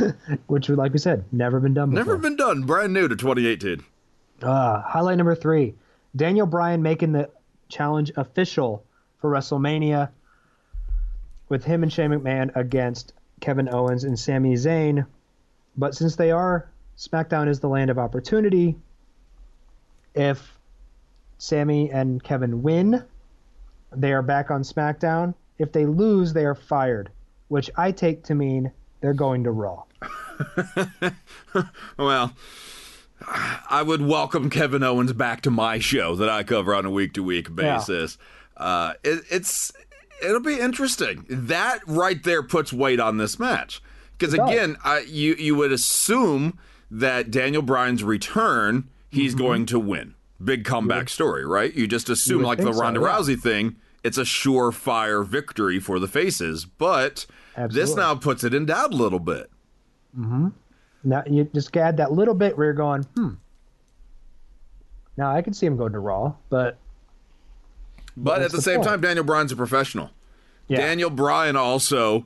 Which, 0.47 0.69
like 0.69 0.93
we 0.93 0.99
said, 0.99 1.25
never 1.31 1.59
been 1.59 1.73
done 1.73 1.91
before. 1.91 2.05
Never 2.05 2.17
been 2.17 2.35
done. 2.35 2.63
Brand 2.63 2.93
new 2.93 3.07
to 3.07 3.15
2018. 3.15 3.83
Uh, 4.41 4.81
highlight 4.81 5.17
number 5.17 5.35
three 5.35 5.73
Daniel 6.15 6.45
Bryan 6.45 6.81
making 6.81 7.11
the 7.11 7.29
challenge 7.69 8.11
official 8.15 8.83
for 9.19 9.31
WrestleMania 9.31 10.09
with 11.49 11.63
him 11.63 11.83
and 11.83 11.91
Shane 11.91 12.11
McMahon 12.11 12.55
against 12.55 13.13
Kevin 13.39 13.69
Owens 13.69 14.03
and 14.03 14.17
Sami 14.17 14.53
Zayn. 14.53 15.05
But 15.75 15.95
since 15.95 16.15
they 16.15 16.31
are, 16.31 16.69
SmackDown 16.97 17.47
is 17.47 17.59
the 17.59 17.69
land 17.69 17.89
of 17.89 17.99
opportunity. 17.99 18.75
If 20.15 20.57
Sami 21.37 21.91
and 21.91 22.23
Kevin 22.23 22.63
win, 22.63 23.03
they 23.91 24.11
are 24.13 24.23
back 24.23 24.49
on 24.49 24.63
SmackDown. 24.63 25.33
If 25.59 25.71
they 25.71 25.85
lose, 25.85 26.33
they 26.33 26.45
are 26.45 26.55
fired, 26.55 27.09
which 27.47 27.69
I 27.77 27.91
take 27.91 28.23
to 28.25 28.35
mean 28.35 28.71
they're 29.01 29.13
going 29.13 29.43
to 29.43 29.51
Raw. 29.51 29.83
Well, 31.97 32.33
I 33.69 33.81
would 33.81 34.01
welcome 34.01 34.49
Kevin 34.51 34.83
Owens 34.83 35.13
back 35.13 35.41
to 35.41 35.51
my 35.51 35.79
show 35.79 36.15
that 36.15 36.29
I 36.29 36.43
cover 36.43 36.75
on 36.75 36.85
a 36.85 36.91
week 36.91 37.13
to 37.13 37.23
week 37.23 37.53
basis. 37.55 38.17
Uh, 38.55 38.93
it, 39.03 39.23
it's 39.31 39.71
it'll 40.23 40.39
be 40.39 40.59
interesting. 40.59 41.25
That 41.29 41.79
right 41.87 42.21
there 42.23 42.43
puts 42.43 42.71
weight 42.73 42.99
on 42.99 43.17
this 43.17 43.39
match 43.39 43.81
because 44.17 44.33
again, 44.33 44.77
I, 44.83 44.99
you 44.99 45.35
you 45.35 45.55
would 45.55 45.71
assume 45.71 46.57
that 46.89 47.31
Daniel 47.31 47.61
Bryan's 47.61 48.03
return, 48.03 48.89
he's 49.09 49.35
going 49.35 49.65
to 49.67 49.79
win. 49.79 50.15
Big 50.43 50.65
comeback 50.65 51.09
story, 51.09 51.45
right? 51.45 51.73
You 51.73 51.87
just 51.87 52.09
assume, 52.09 52.39
would 52.39 52.47
like 52.47 52.57
the 52.59 52.65
think 52.65 52.75
so, 52.75 52.81
Ronda 52.81 52.99
yeah. 52.99 53.07
Rousey 53.07 53.39
thing, 53.39 53.75
it's 54.03 54.17
a 54.17 54.23
surefire 54.23 55.25
victory 55.25 55.79
for 55.79 55.99
the 55.99 56.07
faces. 56.07 56.65
But 56.65 57.25
this 57.69 57.95
now 57.95 58.15
puts 58.15 58.43
it 58.43 58.53
in 58.53 58.67
doubt 58.67 58.93
a 58.93 58.95
little 58.95 59.19
bit. 59.19 59.49
Now 61.03 61.23
you 61.25 61.49
just 61.53 61.75
add 61.75 61.97
that 61.97 62.11
little 62.11 62.33
bit 62.33 62.57
where 62.57 62.67
you're 62.67 62.73
going, 62.73 63.03
hmm. 63.15 63.29
Now 65.15 65.31
I 65.31 65.41
can 65.41 65.53
see 65.53 65.65
him 65.65 65.77
going 65.77 65.93
to 65.93 65.99
Raw, 65.99 66.35
but 66.49 66.77
But 68.17 68.41
at 68.41 68.51
the, 68.51 68.57
the 68.57 68.63
same 68.63 68.77
point? 68.77 68.87
time, 68.87 69.01
Daniel 69.01 69.23
Bryan's 69.23 69.51
a 69.51 69.55
professional. 69.55 70.09
yeah, 70.67 70.79
Daniel 70.79 71.09
Bryan 71.09 71.55
also 71.55 72.25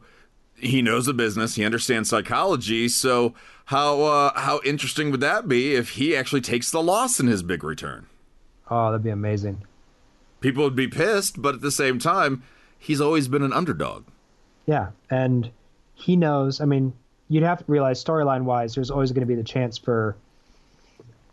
he 0.55 0.81
knows 0.81 1.05
the 1.05 1.13
business. 1.13 1.55
He 1.55 1.65
understands 1.65 2.09
psychology. 2.09 2.87
So 2.87 3.33
how 3.65 4.01
uh, 4.03 4.39
how 4.39 4.61
interesting 4.63 5.11
would 5.11 5.21
that 5.21 5.47
be 5.47 5.75
if 5.75 5.91
he 5.91 6.15
actually 6.15 6.41
takes 6.41 6.71
the 6.71 6.81
loss 6.81 7.19
in 7.19 7.27
his 7.27 7.43
big 7.43 7.63
return? 7.63 8.07
oh, 8.71 8.89
that'd 8.89 9.03
be 9.03 9.09
amazing. 9.09 9.61
People 10.39 10.63
would 10.63 10.75
be 10.75 10.87
pissed, 10.87 11.41
but 11.41 11.53
at 11.53 11.61
the 11.61 11.71
same 11.71 11.99
time, 11.99 12.41
he's 12.79 13.01
always 13.01 13.27
been 13.27 13.43
an 13.43 13.53
underdog. 13.53 14.05
Yeah, 14.65 14.91
and 15.09 15.51
he 15.93 16.15
knows. 16.15 16.61
I 16.61 16.65
mean, 16.65 16.93
you'd 17.27 17.43
have 17.43 17.59
to 17.59 17.65
realize 17.67 18.03
storyline 18.03 18.43
wise, 18.43 18.73
there's 18.73 18.89
always 18.89 19.11
going 19.11 19.21
to 19.21 19.27
be 19.27 19.35
the 19.35 19.43
chance 19.43 19.77
for 19.77 20.15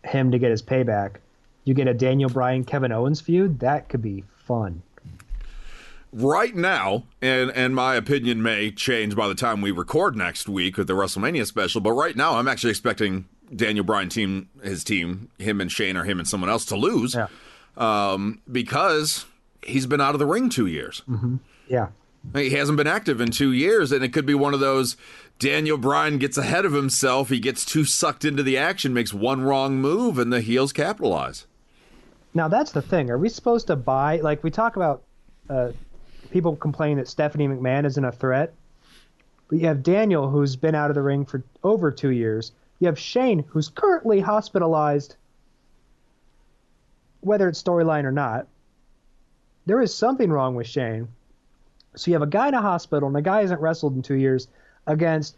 him 0.03 0.31
to 0.31 0.37
get 0.37 0.51
his 0.51 0.61
payback. 0.61 1.15
You 1.63 1.73
get 1.73 1.87
a 1.87 1.93
Daniel 1.93 2.29
Bryan 2.29 2.65
Kevin 2.65 2.91
Owens 2.91 3.21
feud, 3.21 3.59
that 3.61 3.89
could 3.89 4.01
be 4.01 4.23
fun. 4.49 4.81
Right 6.11 6.55
now, 6.55 7.03
and 7.21 7.51
and 7.51 7.75
my 7.75 7.93
opinion 7.95 8.41
may 8.41 8.71
change 8.71 9.15
by 9.15 9.27
the 9.27 9.35
time 9.35 9.61
we 9.61 9.69
record 9.69 10.15
next 10.15 10.49
week 10.49 10.75
with 10.75 10.87
the 10.87 10.93
WrestleMania 10.93 11.45
special, 11.45 11.81
but 11.81 11.91
right 11.91 12.15
now 12.15 12.37
I'm 12.37 12.47
actually 12.47 12.71
expecting 12.71 13.25
Daniel 13.55 13.85
Bryan 13.85 14.09
team 14.09 14.49
his 14.63 14.83
team, 14.83 15.29
him 15.37 15.61
and 15.61 15.71
Shane 15.71 15.95
or 15.95 16.05
him 16.05 16.17
and 16.17 16.27
someone 16.27 16.49
else 16.49 16.65
to 16.65 16.75
lose. 16.75 17.13
Yeah. 17.13 17.27
Um, 17.77 18.41
because 18.51 19.25
he's 19.63 19.85
been 19.85 20.01
out 20.01 20.15
of 20.15 20.19
the 20.19 20.25
ring 20.25 20.49
two 20.49 20.65
years. 20.65 21.03
Yeah, 21.67 21.89
He 22.33 22.49
hasn't 22.49 22.77
been 22.77 22.87
active 22.87 23.21
in 23.21 23.29
two 23.29 23.51
years, 23.53 23.91
and 23.91 24.03
it 24.03 24.11
could 24.11 24.25
be 24.25 24.33
one 24.33 24.55
of 24.55 24.59
those 24.59 24.97
Daniel 25.37 25.77
Bryan 25.77 26.17
gets 26.17 26.37
ahead 26.39 26.65
of 26.65 26.73
himself. 26.73 27.29
He 27.29 27.39
gets 27.39 27.63
too 27.63 27.85
sucked 27.85 28.25
into 28.25 28.41
the 28.41 28.57
action, 28.57 28.95
makes 28.95 29.13
one 29.13 29.41
wrong 29.43 29.77
move, 29.77 30.17
and 30.17 30.33
the 30.33 30.41
heels 30.41 30.73
capitalize. 30.73 31.45
Now 32.33 32.47
that's 32.47 32.71
the 32.71 32.81
thing. 32.81 33.09
Are 33.09 33.17
we 33.17 33.29
supposed 33.29 33.67
to 33.67 33.75
buy? 33.75 34.17
Like 34.17 34.43
we 34.43 34.51
talk 34.51 34.75
about, 34.75 35.03
uh, 35.49 35.71
people 36.31 36.55
complain 36.55 36.97
that 36.97 37.07
Stephanie 37.07 37.47
McMahon 37.47 37.85
isn't 37.85 38.05
a 38.05 38.11
threat, 38.11 38.53
but 39.47 39.59
you 39.59 39.67
have 39.67 39.81
Daniel 39.81 40.29
who's 40.29 40.55
been 40.55 40.75
out 40.75 40.91
of 40.91 40.95
the 40.95 41.01
ring 41.01 41.25
for 41.25 41.43
over 41.63 41.91
two 41.91 42.11
years. 42.11 42.51
You 42.79 42.87
have 42.87 42.99
Shane 42.99 43.43
who's 43.49 43.69
currently 43.69 44.19
hospitalized. 44.19 45.15
Whether 47.21 47.49
it's 47.49 47.61
storyline 47.61 48.05
or 48.05 48.11
not, 48.11 48.47
there 49.65 49.81
is 49.81 49.93
something 49.93 50.31
wrong 50.31 50.55
with 50.55 50.67
Shane. 50.67 51.09
So 51.95 52.11
you 52.11 52.15
have 52.15 52.21
a 52.21 52.27
guy 52.27 52.47
in 52.47 52.53
a 52.53 52.61
hospital 52.61 53.07
and 53.07 53.17
a 53.17 53.21
guy 53.21 53.41
hasn't 53.41 53.59
wrestled 53.59 53.95
in 53.95 54.03
two 54.03 54.15
years 54.15 54.47
against 54.87 55.35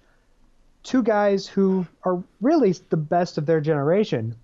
two 0.84 1.02
guys 1.02 1.48
who 1.48 1.88
are 2.04 2.22
really 2.42 2.74
the 2.90 2.98
best 2.98 3.38
of 3.38 3.46
their 3.46 3.62
generation 3.62 4.36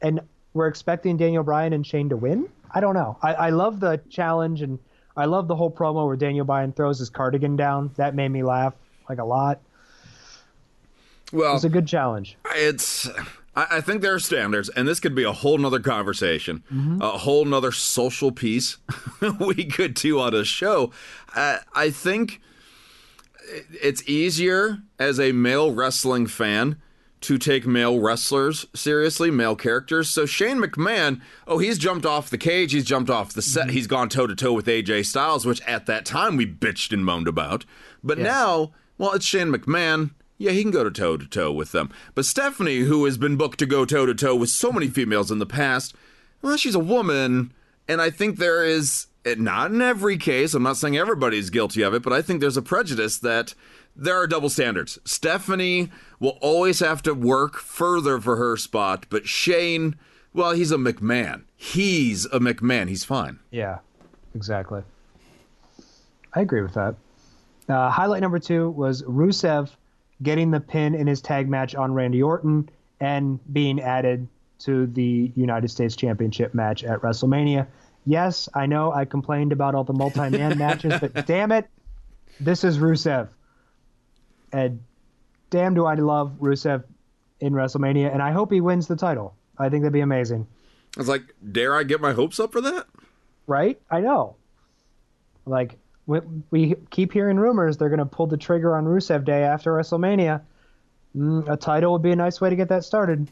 and 0.00 0.20
we're 0.58 0.66
expecting 0.66 1.16
Daniel 1.16 1.44
Bryan 1.44 1.72
and 1.72 1.86
Shane 1.86 2.08
to 2.08 2.16
win. 2.16 2.48
I 2.70 2.80
don't 2.80 2.94
know. 2.94 3.16
I, 3.22 3.34
I 3.34 3.50
love 3.50 3.80
the 3.80 4.00
challenge 4.10 4.60
and 4.60 4.78
I 5.16 5.24
love 5.24 5.48
the 5.48 5.54
whole 5.56 5.70
promo 5.70 6.06
where 6.06 6.16
Daniel 6.16 6.44
Bryan 6.44 6.72
throws 6.72 6.98
his 6.98 7.08
cardigan 7.10 7.56
down. 7.56 7.92
That 7.96 8.14
made 8.14 8.28
me 8.28 8.42
laugh 8.42 8.74
like 9.08 9.18
a 9.18 9.24
lot. 9.24 9.60
Well, 11.32 11.54
It's 11.54 11.64
a 11.64 11.68
good 11.68 11.86
challenge. 11.86 12.36
it's 12.56 13.08
I, 13.54 13.66
I 13.76 13.80
think 13.80 14.02
there 14.02 14.14
are 14.14 14.18
standards, 14.18 14.68
and 14.70 14.88
this 14.88 14.98
could 14.98 15.14
be 15.14 15.24
a 15.24 15.32
whole 15.32 15.58
nother 15.58 15.80
conversation, 15.80 16.62
a 17.00 17.18
whole 17.18 17.44
nother 17.44 17.70
social 17.72 18.32
piece 18.32 18.78
we 19.40 19.64
could 19.64 19.94
do 19.94 20.18
on 20.20 20.34
a 20.34 20.44
show. 20.44 20.90
Uh, 21.34 21.58
I 21.74 21.90
think 21.90 22.40
it's 23.80 24.06
easier 24.08 24.78
as 24.98 25.20
a 25.20 25.32
male 25.32 25.72
wrestling 25.72 26.26
fan 26.26 26.80
to 27.20 27.38
take 27.38 27.66
male 27.66 27.98
wrestlers 27.98 28.66
seriously, 28.74 29.30
male 29.30 29.56
characters. 29.56 30.10
So 30.10 30.26
Shane 30.26 30.58
McMahon, 30.58 31.20
oh, 31.46 31.58
he's 31.58 31.78
jumped 31.78 32.06
off 32.06 32.30
the 32.30 32.38
cage, 32.38 32.72
he's 32.72 32.84
jumped 32.84 33.10
off 33.10 33.32
the 33.32 33.42
set, 33.42 33.66
mm-hmm. 33.66 33.70
he's 33.70 33.86
gone 33.86 34.08
toe 34.08 34.26
to 34.26 34.36
toe 34.36 34.52
with 34.52 34.66
AJ 34.66 35.06
Styles, 35.06 35.44
which 35.44 35.60
at 35.62 35.86
that 35.86 36.04
time 36.04 36.36
we 36.36 36.46
bitched 36.46 36.92
and 36.92 37.04
moaned 37.04 37.28
about. 37.28 37.64
But 38.02 38.18
now, 38.18 38.72
well, 38.96 39.12
it's 39.12 39.26
Shane 39.26 39.52
McMahon. 39.52 40.10
Yeah, 40.38 40.52
he 40.52 40.62
can 40.62 40.70
go 40.70 40.84
to 40.84 40.90
toe 40.90 41.16
to 41.16 41.26
toe 41.26 41.50
with 41.50 41.72
them. 41.72 41.90
But 42.14 42.24
Stephanie, 42.24 42.80
who 42.80 43.04
has 43.04 43.18
been 43.18 43.36
booked 43.36 43.58
to 43.58 43.66
go 43.66 43.84
toe 43.84 44.06
to 44.06 44.14
toe 44.14 44.36
with 44.36 44.50
so 44.50 44.70
many 44.70 44.86
females 44.86 45.32
in 45.32 45.40
the 45.40 45.46
past, 45.46 45.94
well, 46.42 46.56
she's 46.56 46.76
a 46.76 46.80
woman, 46.80 47.52
and 47.88 48.00
I 48.00 48.10
think 48.10 48.38
there 48.38 48.64
is 48.64 49.08
eh, 49.24 49.34
not 49.36 49.72
in 49.72 49.82
every 49.82 50.16
case. 50.16 50.54
I'm 50.54 50.62
not 50.62 50.76
saying 50.76 50.96
everybody's 50.96 51.50
guilty 51.50 51.82
of 51.82 51.92
it, 51.92 52.02
but 52.02 52.12
I 52.12 52.22
think 52.22 52.40
there's 52.40 52.56
a 52.56 52.62
prejudice 52.62 53.18
that 53.18 53.54
there 53.96 54.16
are 54.16 54.28
double 54.28 54.48
standards. 54.48 54.98
Stephanie 55.04 55.90
will 56.20 56.38
always 56.40 56.80
have 56.80 57.02
to 57.02 57.14
work 57.14 57.58
further 57.58 58.20
for 58.20 58.36
her 58.36 58.56
spot, 58.56 59.06
but 59.08 59.26
Shane, 59.26 59.96
well, 60.32 60.52
he's 60.52 60.72
a 60.72 60.76
McMahon. 60.76 61.44
He's 61.56 62.24
a 62.26 62.40
McMahon. 62.40 62.88
He's 62.88 63.04
fine. 63.04 63.38
Yeah, 63.50 63.78
exactly. 64.34 64.82
I 66.34 66.40
agree 66.40 66.62
with 66.62 66.74
that. 66.74 66.94
Uh, 67.68 67.90
highlight 67.90 68.22
number 68.22 68.38
two 68.38 68.70
was 68.70 69.02
Rusev 69.02 69.70
getting 70.22 70.50
the 70.50 70.60
pin 70.60 70.94
in 70.94 71.06
his 71.06 71.20
tag 71.20 71.48
match 71.48 71.74
on 71.74 71.92
Randy 71.92 72.22
Orton 72.22 72.68
and 73.00 73.38
being 73.52 73.80
added 73.80 74.26
to 74.60 74.86
the 74.88 75.30
United 75.36 75.68
States 75.70 75.94
Championship 75.94 76.54
match 76.54 76.82
at 76.82 77.00
WrestleMania. 77.00 77.66
Yes, 78.06 78.48
I 78.54 78.66
know 78.66 78.92
I 78.92 79.04
complained 79.04 79.52
about 79.52 79.74
all 79.74 79.84
the 79.84 79.92
multi 79.92 80.30
man 80.30 80.58
matches, 80.58 80.94
but 81.00 81.26
damn 81.26 81.52
it, 81.52 81.68
this 82.40 82.64
is 82.64 82.78
Rusev. 82.78 83.28
And 84.52 84.80
damn, 85.50 85.74
do 85.74 85.86
I 85.86 85.94
love 85.94 86.36
Rusev 86.40 86.84
in 87.40 87.52
WrestleMania, 87.52 88.12
and 88.12 88.22
I 88.22 88.32
hope 88.32 88.52
he 88.52 88.60
wins 88.60 88.86
the 88.86 88.96
title. 88.96 89.34
I 89.58 89.68
think 89.68 89.82
that'd 89.82 89.92
be 89.92 90.00
amazing. 90.00 90.46
I 90.96 91.00
was 91.00 91.08
like, 91.08 91.22
dare 91.52 91.74
I 91.76 91.82
get 91.84 92.00
my 92.00 92.12
hopes 92.12 92.40
up 92.40 92.52
for 92.52 92.60
that? 92.60 92.86
right? 93.46 93.80
I 93.90 94.00
know. 94.00 94.36
Like 95.46 95.76
we, 96.06 96.20
we 96.50 96.74
keep 96.90 97.12
hearing 97.12 97.38
rumors 97.38 97.76
they're 97.78 97.88
going 97.88 97.98
to 97.98 98.04
pull 98.04 98.26
the 98.26 98.36
trigger 98.36 98.76
on 98.76 98.84
Rusev 98.84 99.24
Day 99.24 99.42
after 99.42 99.72
WrestleMania. 99.72 100.42
Mm, 101.16 101.48
a 101.48 101.56
title 101.56 101.92
would 101.92 102.02
be 102.02 102.10
a 102.12 102.16
nice 102.16 102.40
way 102.40 102.50
to 102.50 102.56
get 102.56 102.68
that 102.68 102.84
started. 102.84 103.28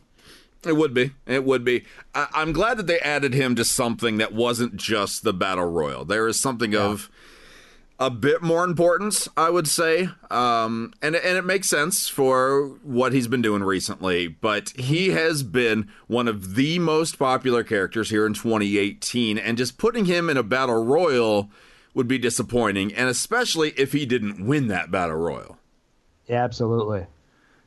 It 0.65 0.75
would 0.77 0.95
be. 0.95 1.13
It 1.27 1.45
would 1.45 1.65
be. 1.65 1.85
I- 2.15 2.29
I'm 2.33 2.53
glad 2.53 2.79
that 2.79 2.87
they 2.87 2.99
added 3.01 3.35
him 3.35 3.55
to 3.57 3.65
something 3.65 4.17
that 4.17 4.33
wasn't 4.33 4.77
just 4.77 5.23
the 5.23 5.35
battle 5.35 5.67
royal. 5.71 6.05
There 6.07 6.27
is 6.27 6.41
something 6.41 6.75
of 6.75 7.11
a 7.99 8.11
bit 8.11 8.43
more 8.43 8.65
importance, 8.65 9.29
I 9.37 9.49
would 9.49 9.67
say, 9.67 10.11
um, 10.31 10.93
and 11.01 11.17
and 11.17 11.39
it 11.39 11.45
makes 11.45 11.69
sense 11.69 12.09
for 12.09 12.79
what 12.83 13.13
he's 13.13 13.27
been 13.27 13.43
doing 13.43 13.63
recently. 13.63 14.29
But 14.29 14.71
he 14.77 15.11
has 15.11 15.43
been 15.43 15.89
one 16.07 16.29
of 16.29 16.57
the 16.57 16.79
most 16.79 17.19
popular 17.19 17.65
characters 17.65 18.11
here 18.11 18.27
in 18.27 18.35
2018, 18.35 19.39
and 19.39 19.57
just 19.57 19.79
putting 19.79 20.05
him 20.05 20.29
in 20.29 20.37
a 20.37 20.43
battle 20.43 20.85
royal 20.85 21.51
would 21.95 22.07
be 22.07 22.19
disappointing, 22.19 22.93
and 22.95 23.09
especially 23.09 23.71
if 23.79 23.93
he 23.93 24.05
didn't 24.05 24.47
win 24.47 24.69
that 24.69 24.91
battle 24.91 25.17
royal. 25.17 25.59
Yeah, 26.27 26.45
absolutely. 26.45 27.07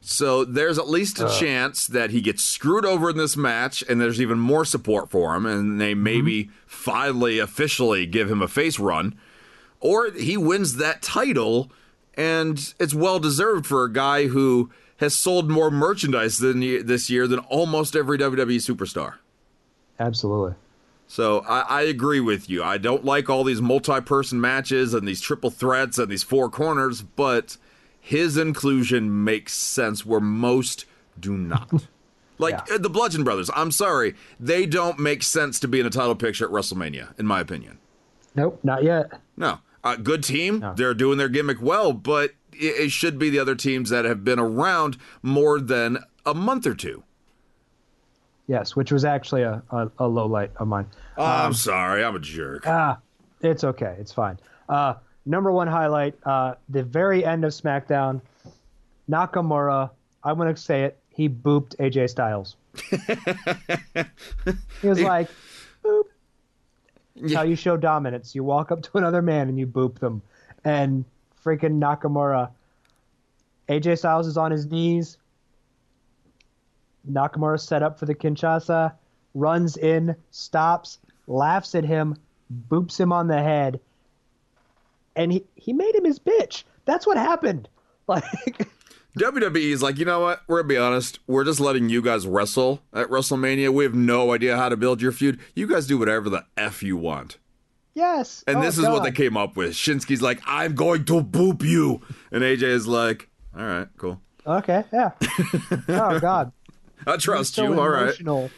So 0.01 0.45
there's 0.45 0.79
at 0.79 0.87
least 0.87 1.19
a 1.19 1.27
chance 1.27 1.85
that 1.87 2.11
he 2.11 2.21
gets 2.21 2.41
screwed 2.41 2.85
over 2.85 3.09
in 3.09 3.17
this 3.17 3.35
match, 3.35 3.83
and 3.89 3.99
there's 3.99 4.21
even 4.21 4.39
more 4.39 4.63
support 4.63 5.09
for 5.09 5.35
him, 5.35 5.45
and 5.45 5.81
they 5.81 5.93
maybe 5.93 6.49
finally 6.65 7.37
officially 7.39 8.05
give 8.05 8.31
him 8.31 8.41
a 8.41 8.47
face 8.47 8.79
run, 8.79 9.19
or 9.81 10.11
he 10.11 10.37
wins 10.37 10.75
that 10.77 11.01
title, 11.01 11.71
and 12.15 12.73
it's 12.79 12.93
well 12.93 13.19
deserved 13.19 13.65
for 13.65 13.83
a 13.83 13.91
guy 13.91 14.27
who 14.27 14.69
has 14.97 15.15
sold 15.15 15.49
more 15.49 15.71
merchandise 15.71 16.37
than 16.39 16.59
this 16.85 17.09
year 17.09 17.27
than 17.27 17.39
almost 17.39 17.95
every 17.95 18.17
WWE 18.17 18.57
superstar. 18.57 19.15
Absolutely. 19.99 20.55
So 21.07 21.39
I, 21.47 21.61
I 21.61 21.81
agree 21.83 22.19
with 22.19 22.49
you. 22.49 22.63
I 22.63 22.77
don't 22.77 23.03
like 23.03 23.29
all 23.29 23.43
these 23.43 23.61
multi-person 23.61 24.39
matches 24.39 24.93
and 24.93 25.07
these 25.07 25.21
triple 25.21 25.49
threats 25.49 25.97
and 25.97 26.09
these 26.09 26.23
four 26.23 26.49
corners, 26.49 27.01
but 27.01 27.57
his 27.99 28.37
inclusion 28.37 29.23
makes 29.23 29.53
sense 29.53 30.05
where 30.05 30.19
most 30.21 30.85
do 31.19 31.37
not. 31.37 31.71
Like 32.41 32.53
Yeah. 32.69 32.75
uh, 32.75 32.77
the 32.77 32.89
Bludgeon 32.89 33.25
Brothers, 33.25 33.49
I'm 33.53 33.69
sorry, 33.69 34.15
they 34.39 34.65
don't 34.65 34.97
make 34.97 35.23
sense 35.23 35.59
to 35.59 35.67
be 35.67 35.81
in 35.81 35.85
a 35.85 35.89
title 35.89 36.15
picture 36.15 36.45
at 36.45 36.51
WrestleMania, 36.51 37.19
in 37.19 37.25
my 37.25 37.41
opinion. 37.41 37.79
Nope, 38.33 38.61
not 38.63 38.81
yet. 38.81 39.11
No, 39.35 39.59
uh, 39.83 39.95
good 39.95 40.23
team, 40.23 40.65
they're 40.75 40.93
doing 40.93 41.17
their 41.17 41.29
gimmick 41.29 41.61
well, 41.61 41.93
but 41.93 42.31
it, 42.53 42.85
it 42.85 42.91
should 42.91 43.17
be 43.17 43.29
the 43.29 43.39
other 43.39 43.55
teams 43.55 43.89
that 43.89 44.05
have 44.05 44.23
been 44.23 44.39
around 44.39 44.97
more 45.21 45.59
than 45.59 45.99
a 46.25 46.33
month 46.33 46.67
or 46.67 46.75
two. 46.75 47.03
Yes, 48.47 48.75
which 48.75 48.91
was 48.91 49.05
actually 49.05 49.43
a, 49.43 49.61
a, 49.69 49.91
a 49.99 50.07
low 50.07 50.25
light 50.25 50.51
of 50.57 50.67
mine. 50.67 50.87
Oh, 51.17 51.23
I'm 51.23 51.53
sorry, 51.53 52.03
I'm 52.03 52.15
a 52.15 52.19
jerk. 52.19 52.63
Ah, 52.65 52.97
it's 53.41 53.63
okay. 53.63 53.95
It's 53.99 54.11
fine. 54.11 54.39
Uh, 54.67 54.95
number 55.25 55.51
one 55.51 55.67
highlight, 55.67 56.15
uh, 56.25 56.55
the 56.67 56.83
very 56.83 57.23
end 57.23 57.45
of 57.45 57.51
SmackDown, 57.51 58.21
Nakamura, 59.09 59.91
I'm 60.23 60.37
going 60.37 60.53
to 60.53 60.59
say 60.59 60.83
it, 60.83 60.97
he 61.09 61.29
booped 61.29 61.75
AJ 61.77 62.09
Styles. 62.09 62.55
he 64.81 64.87
was 64.87 65.01
like, 65.01 65.29
boop. 65.83 66.03
That's 67.19 67.33
How 67.33 67.43
you 67.43 67.55
show 67.55 67.77
dominance. 67.77 68.33
You 68.33 68.43
walk 68.43 68.71
up 68.71 68.81
to 68.83 68.97
another 68.97 69.21
man 69.21 69.49
and 69.49 69.59
you 69.59 69.67
boop 69.67 69.99
them. 69.99 70.21
And 70.63 71.05
freaking 71.43 71.79
Nakamura, 71.79 72.49
AJ 73.67 73.99
Styles 73.99 74.27
is 74.27 74.37
on 74.37 74.51
his 74.51 74.65
knees. 74.65 75.17
Nakamura 77.09 77.59
set 77.59 77.83
up 77.83 77.99
for 77.99 78.05
the 78.05 78.15
Kinshasa, 78.15 78.93
runs 79.33 79.77
in, 79.77 80.15
stops, 80.31 80.99
laughs 81.27 81.75
at 81.75 81.85
him, 81.85 82.17
boops 82.69 82.99
him 82.99 83.11
on 83.11 83.27
the 83.27 83.41
head, 83.41 83.79
and 85.15 85.31
he, 85.31 85.43
he 85.55 85.73
made 85.73 85.95
him 85.95 86.05
his 86.05 86.19
bitch. 86.19 86.63
That's 86.85 87.07
what 87.07 87.17
happened. 87.17 87.67
Like, 88.09 88.67
WWE 89.17 89.71
is 89.71 89.81
like, 89.81 89.97
you 89.97 90.05
know 90.05 90.19
what? 90.21 90.41
We're 90.47 90.59
gonna 90.59 90.67
be 90.69 90.77
honest. 90.77 91.19
We're 91.27 91.43
just 91.43 91.59
letting 91.59 91.89
you 91.89 92.01
guys 92.01 92.27
wrestle 92.27 92.81
at 92.93 93.07
WrestleMania. 93.09 93.73
We 93.73 93.83
have 93.83 93.95
no 93.95 94.33
idea 94.33 94.55
how 94.55 94.69
to 94.69 94.77
build 94.77 95.01
your 95.01 95.11
feud. 95.11 95.39
You 95.55 95.67
guys 95.67 95.87
do 95.87 95.97
whatever 95.97 96.29
the 96.29 96.45
f 96.55 96.83
you 96.83 96.95
want. 96.95 97.37
yes. 97.95 98.43
And 98.47 98.57
Oh, 98.57 98.61
this 98.61 98.77
is 98.77 98.85
what 98.85 99.03
they 99.03 99.11
came 99.11 99.35
up 99.35 99.57
with. 99.57 99.71
Shinsuke's 99.73 100.21
like, 100.21 100.41
I'm 100.45 100.75
going 100.75 101.05
to 101.05 101.21
boop 101.21 101.63
you, 101.63 102.01
and 102.31 102.43
AJ 102.43 102.63
is 102.63 102.87
like, 102.87 103.29
all 103.57 103.65
right, 103.65 103.87
cool. 103.97 104.21
Okay, 104.45 104.83
yeah. 104.93 105.11
oh, 105.89 106.19
God. 106.19 106.51
I 107.05 107.17
trust 107.17 107.55
so 107.55 107.63
you. 107.63 107.79
All 107.79 107.89
right. 107.89 108.17
You're 108.19 108.49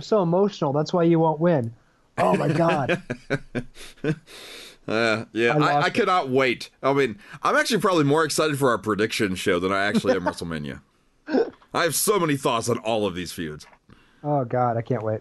so 0.00 0.22
emotional. 0.22 0.72
That's 0.72 0.92
why 0.92 1.04
you 1.04 1.18
won't 1.20 1.40
win. 1.40 1.72
Oh, 2.18 2.36
my 2.36 2.48
God. 2.48 3.02
Uh, 4.86 5.24
yeah, 5.32 5.56
I 5.56 5.58
I, 5.58 5.82
I, 5.82 5.90
cannot 5.90 6.28
wait. 6.28 6.68
I 6.82 6.92
mean, 6.92 7.18
I'm 7.42 7.56
actually 7.56 7.80
probably 7.80 8.04
more 8.04 8.24
excited 8.24 8.58
for 8.58 8.68
our 8.70 8.78
prediction 8.78 9.34
show 9.34 9.58
than 9.58 9.72
I 9.72 9.84
actually 9.84 10.14
am 10.14 10.24
WrestleMania. 10.24 10.82
I 11.74 11.82
have 11.82 11.94
so 11.94 12.18
many 12.18 12.36
thoughts 12.36 12.68
on 12.68 12.78
all 12.78 13.06
of 13.06 13.14
these 13.14 13.32
feuds. 13.32 13.66
Oh 14.22 14.44
God, 14.44 14.76
I 14.76 14.82
can't 14.82 15.02
wait. 15.02 15.20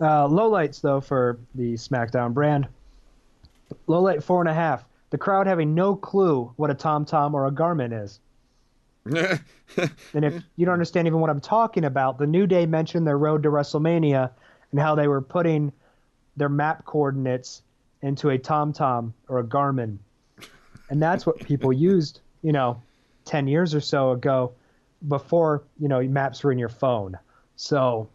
Uh, 0.00 0.26
lowlights 0.28 0.80
though 0.80 1.00
for 1.00 1.38
the 1.54 1.74
SmackDown 1.74 2.32
brand. 2.34 2.68
Low 3.86 4.00
light 4.00 4.22
four 4.22 4.40
and 4.40 4.48
a 4.48 4.54
half. 4.54 4.84
The 5.10 5.18
crowd 5.18 5.46
having 5.46 5.74
no 5.74 5.94
clue 5.96 6.52
what 6.56 6.70
a 6.70 6.74
Tom 6.74 7.04
Tom 7.04 7.34
or 7.34 7.46
a 7.46 7.50
Garmin 7.50 7.92
is. 7.92 8.20
And 10.12 10.24
if 10.24 10.42
you 10.56 10.66
don't 10.66 10.74
understand 10.74 11.06
even 11.06 11.20
what 11.20 11.30
I'm 11.30 11.40
talking 11.40 11.84
about, 11.84 12.18
the 12.18 12.26
New 12.26 12.46
Day 12.46 12.66
mentioned 12.66 13.06
their 13.06 13.16
road 13.16 13.42
to 13.44 13.48
WrestleMania 13.48 14.30
and 14.70 14.80
how 14.80 14.94
they 14.94 15.08
were 15.08 15.22
putting 15.22 15.72
their 16.36 16.50
map 16.50 16.84
coordinates 16.84 17.62
into 18.02 18.30
a 18.30 18.38
Tom 18.38 18.72
Tom 18.72 19.14
or 19.28 19.38
a 19.38 19.44
Garmin. 19.44 19.98
And 20.90 21.00
that's 21.02 21.24
what 21.24 21.38
people 21.38 21.72
used, 21.90 22.20
you 22.42 22.52
know, 22.52 22.80
10 23.24 23.46
years 23.48 23.74
or 23.74 23.80
so 23.80 24.10
ago 24.12 24.52
before, 25.08 25.62
you 25.78 25.88
know, 25.88 26.02
maps 26.02 26.42
were 26.44 26.52
in 26.52 26.58
your 26.58 26.68
phone. 26.68 27.16
So 27.56 28.08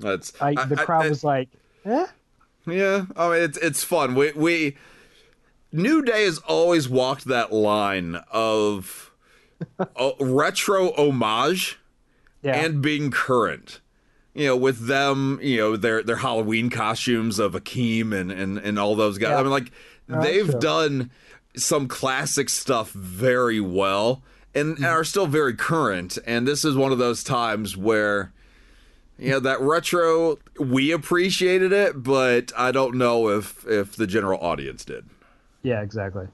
That's 0.00 0.32
I, 0.40 0.54
the 0.66 0.76
crowd 0.76 1.06
I- 1.06 1.08
was 1.08 1.24
like, 1.24 1.48
eh? 1.84 2.06
Yeah, 2.66 3.04
I 3.14 3.28
mean 3.28 3.42
it's 3.42 3.58
it's 3.58 3.84
fun. 3.84 4.14
We 4.14 4.32
we 4.32 4.76
New 5.70 6.00
Day 6.02 6.24
has 6.24 6.38
always 6.38 6.88
walked 6.88 7.26
that 7.26 7.52
line 7.52 8.16
of 8.30 9.12
uh, 9.78 10.12
retro 10.18 10.92
homage 10.96 11.78
Yeah. 12.42 12.56
and 12.56 12.80
being 12.80 13.10
current. 13.10 13.80
You 14.34 14.48
know, 14.48 14.56
with 14.56 14.86
them, 14.86 15.38
you 15.42 15.56
know, 15.56 15.76
their 15.76 16.02
their 16.02 16.16
Halloween 16.16 16.68
costumes 16.68 17.38
of 17.38 17.52
Akeem 17.52 18.12
and 18.12 18.30
and 18.30 18.58
and 18.58 18.78
all 18.78 18.96
those 18.96 19.16
guys. 19.18 19.30
Yeah. 19.30 19.38
I 19.38 19.42
mean, 19.42 19.52
like 19.52 19.70
that's 20.08 20.26
they've 20.26 20.50
true. 20.50 20.60
done 20.60 21.10
some 21.56 21.88
classic 21.88 22.48
stuff 22.48 22.90
very 22.90 23.60
well. 23.60 24.22
and, 24.54 24.76
and 24.76 24.86
are 24.86 25.04
still 25.04 25.26
very 25.26 25.54
current. 25.54 26.18
And 26.26 26.46
this 26.46 26.64
is 26.64 26.76
one 26.76 26.92
of 26.92 26.98
those 26.98 27.24
times 27.24 27.76
where, 27.76 28.32
you 29.18 29.30
know, 29.30 29.40
that 29.40 29.60
retro 29.60 30.38
we 30.58 30.92
appreciated 30.92 31.72
it, 31.72 32.02
but 32.02 32.52
I 32.56 32.72
don't 32.72 32.96
know 32.96 33.28
if 33.28 33.66
if 33.66 33.96
the 33.96 34.06
general 34.06 34.40
audience 34.40 34.84
did. 34.84 35.06
Yeah, 35.62 35.82
exactly. 35.82 36.28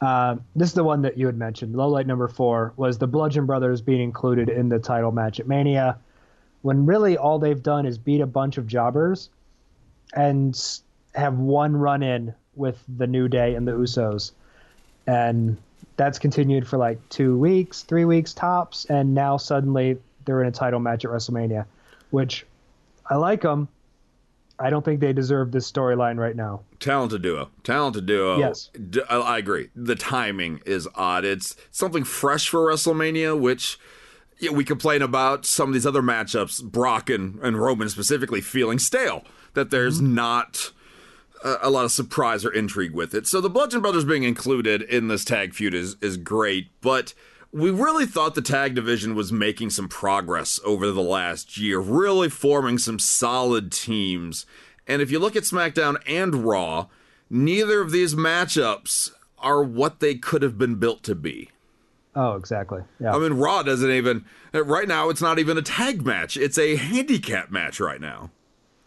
Uh, 0.00 0.36
this 0.56 0.68
is 0.68 0.74
the 0.74 0.84
one 0.84 1.02
that 1.02 1.16
you 1.16 1.26
had 1.26 1.38
mentioned. 1.38 1.76
Low 1.76 1.88
light 1.88 2.06
number 2.06 2.26
four 2.26 2.72
was 2.76 2.98
the 2.98 3.06
Bludgeon 3.06 3.46
Brothers 3.46 3.80
being 3.80 4.00
included 4.00 4.48
in 4.48 4.68
the 4.68 4.80
title 4.80 5.12
match 5.12 5.38
at 5.38 5.46
Mania, 5.46 5.96
when 6.62 6.86
really 6.86 7.16
all 7.16 7.38
they've 7.38 7.62
done 7.62 7.86
is 7.86 7.98
beat 7.98 8.20
a 8.20 8.26
bunch 8.26 8.56
of 8.56 8.66
jobbers 8.66 9.28
and 10.14 10.80
have 11.14 11.38
one 11.38 11.76
run 11.76 12.02
in 12.02 12.34
with 12.54 12.82
the 12.96 13.06
New 13.06 13.28
Day 13.28 13.54
and 13.54 13.66
the 13.66 13.72
Usos. 13.72 14.32
And 15.06 15.56
that's 15.96 16.18
continued 16.18 16.66
for 16.66 16.78
like 16.78 16.98
two 17.08 17.36
weeks, 17.36 17.82
three 17.82 18.04
weeks 18.04 18.32
tops. 18.32 18.84
And 18.86 19.14
now 19.14 19.36
suddenly 19.36 19.98
they're 20.24 20.40
in 20.40 20.48
a 20.48 20.52
title 20.52 20.80
match 20.80 21.04
at 21.04 21.10
WrestleMania, 21.10 21.66
which 22.10 22.46
I 23.10 23.16
like 23.16 23.42
them. 23.42 23.68
I 24.58 24.70
don't 24.70 24.84
think 24.84 25.00
they 25.00 25.12
deserve 25.12 25.50
this 25.50 25.70
storyline 25.70 26.18
right 26.18 26.36
now. 26.36 26.60
Talented 26.78 27.22
duo, 27.22 27.50
talented 27.64 28.06
duo. 28.06 28.38
Yes. 28.38 28.70
I 29.10 29.38
agree. 29.38 29.70
The 29.74 29.96
timing 29.96 30.60
is 30.64 30.86
odd. 30.94 31.24
It's 31.24 31.56
something 31.72 32.04
fresh 32.04 32.48
for 32.48 32.60
WrestleMania, 32.60 33.38
which 33.38 33.80
yeah, 34.42 34.50
we 34.50 34.64
complain 34.64 35.02
about 35.02 35.46
some 35.46 35.68
of 35.68 35.74
these 35.74 35.86
other 35.86 36.02
matchups, 36.02 36.62
Brock 36.64 37.08
and, 37.08 37.38
and 37.40 37.60
Roman 37.60 37.88
specifically, 37.88 38.40
feeling 38.40 38.80
stale. 38.80 39.24
That 39.54 39.70
there's 39.70 40.00
mm-hmm. 40.00 40.14
not 40.14 40.72
a, 41.44 41.56
a 41.62 41.70
lot 41.70 41.84
of 41.84 41.92
surprise 41.92 42.44
or 42.44 42.52
intrigue 42.52 42.92
with 42.92 43.14
it. 43.14 43.26
So 43.26 43.40
the 43.40 43.48
Bludgeon 43.48 43.80
Brothers 43.80 44.04
being 44.04 44.24
included 44.24 44.82
in 44.82 45.08
this 45.08 45.24
tag 45.24 45.54
feud 45.54 45.74
is 45.74 45.96
is 46.00 46.16
great, 46.16 46.68
but 46.80 47.14
we 47.52 47.70
really 47.70 48.06
thought 48.06 48.34
the 48.34 48.42
tag 48.42 48.74
division 48.74 49.14
was 49.14 49.30
making 49.30 49.70
some 49.70 49.88
progress 49.88 50.58
over 50.64 50.90
the 50.90 51.02
last 51.02 51.58
year, 51.58 51.78
really 51.78 52.28
forming 52.28 52.78
some 52.78 52.98
solid 52.98 53.70
teams. 53.70 54.46
And 54.88 55.00
if 55.00 55.10
you 55.10 55.18
look 55.18 55.36
at 55.36 55.44
SmackDown 55.44 55.96
and 56.06 56.46
Raw, 56.46 56.86
neither 57.30 57.80
of 57.80 57.92
these 57.92 58.14
matchups 58.14 59.12
are 59.38 59.62
what 59.62 60.00
they 60.00 60.14
could 60.14 60.42
have 60.42 60.58
been 60.58 60.76
built 60.76 61.02
to 61.04 61.14
be. 61.14 61.50
Oh, 62.14 62.34
exactly. 62.34 62.82
Yeah. 63.00 63.14
I 63.14 63.18
mean, 63.18 63.34
Raw 63.34 63.62
doesn't 63.62 63.90
even, 63.90 64.24
right 64.52 64.86
now, 64.86 65.08
it's 65.08 65.22
not 65.22 65.38
even 65.38 65.56
a 65.56 65.62
tag 65.62 66.04
match. 66.04 66.36
It's 66.36 66.58
a 66.58 66.76
handicap 66.76 67.50
match 67.50 67.80
right 67.80 68.00
now. 68.00 68.30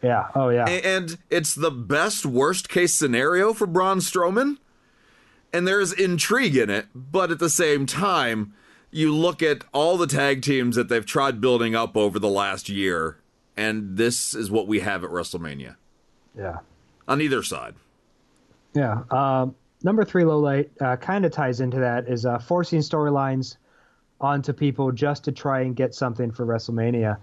yeah. 0.02 0.28
Oh, 0.36 0.50
yeah. 0.50 0.68
And 0.68 1.18
it's 1.30 1.56
the 1.56 1.72
best 1.72 2.26
worst 2.26 2.70
case 2.70 2.94
scenario 2.94 3.54
for 3.54 3.66
Braun 3.66 4.00
Strowman. 4.00 4.58
And 5.52 5.68
there's 5.68 5.92
intrigue 5.94 6.56
in 6.56 6.70
it, 6.70 6.88
but 6.94 7.32
at 7.32 7.40
the 7.40 7.50
same 7.50 7.86
time, 7.86 8.54
you 8.92 9.14
look 9.16 9.42
at 9.42 9.64
all 9.74 9.98
the 9.98 10.08
tag 10.08 10.42
teams 10.42 10.76
that 10.76 10.90
they've 10.90 11.06
tried 11.06 11.42
building 11.42 11.76
up 11.76 11.98
over 11.98 12.20
the 12.20 12.30
last 12.30 12.70
year, 12.70 13.18
and 13.58 13.98
this 13.98 14.34
is 14.34 14.52
what 14.52 14.68
we 14.68 14.82
have 14.82 15.04
at 15.04 15.10
WrestleMania 15.10 15.76
yeah. 16.38 16.58
on 17.08 17.22
either 17.22 17.42
side. 17.42 17.76
Yeah. 18.74 19.04
Um, 19.10 19.56
number 19.84 20.04
three 20.04 20.24
low 20.24 20.40
light 20.40 20.70
uh, 20.82 20.96
kind 20.98 21.26
of 21.26 21.32
ties 21.32 21.60
into 21.62 21.80
that 21.80 22.08
is 22.08 22.26
uh, 22.26 22.40
forcing 22.40 22.80
storylines 22.80 23.58
onto 24.22 24.54
people 24.54 24.92
just 24.92 25.24
to 25.26 25.32
try 25.32 25.62
and 25.62 25.76
get 25.76 25.94
something 25.94 26.32
for 26.32 26.46
WrestleMania. 26.46 27.18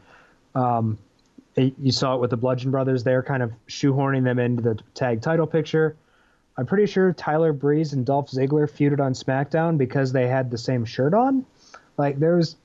Um, 0.55 0.99
it- 1.57 1.75
you 1.79 1.93
saw 1.93 2.15
it 2.15 2.21
with 2.21 2.31
the 2.31 2.37
Bludgeon 2.37 2.71
Brothers. 2.71 3.03
They're 3.05 3.23
kind 3.23 3.43
of 3.43 3.53
shoehorning 3.69 4.25
them 4.25 4.39
into 4.39 4.63
the 4.63 4.79
tag 4.95 5.23
title 5.23 5.47
picture. 5.47 5.97
I'm 6.57 6.67
pretty 6.67 6.85
sure 6.87 7.13
Tyler 7.15 7.53
Breeze 7.55 7.95
and 7.95 8.05
Dolph 8.05 8.31
Ziggler 8.31 8.71
feuded 8.71 9.01
on 9.01 9.15
SmackDown 9.15 9.79
because 9.79 10.13
they 10.13 10.29
had 10.29 10.51
the 10.51 10.59
same 10.59 10.85
shirt 10.85 11.15
on. 11.15 11.47
Like 11.97 12.19
there's 12.19 12.57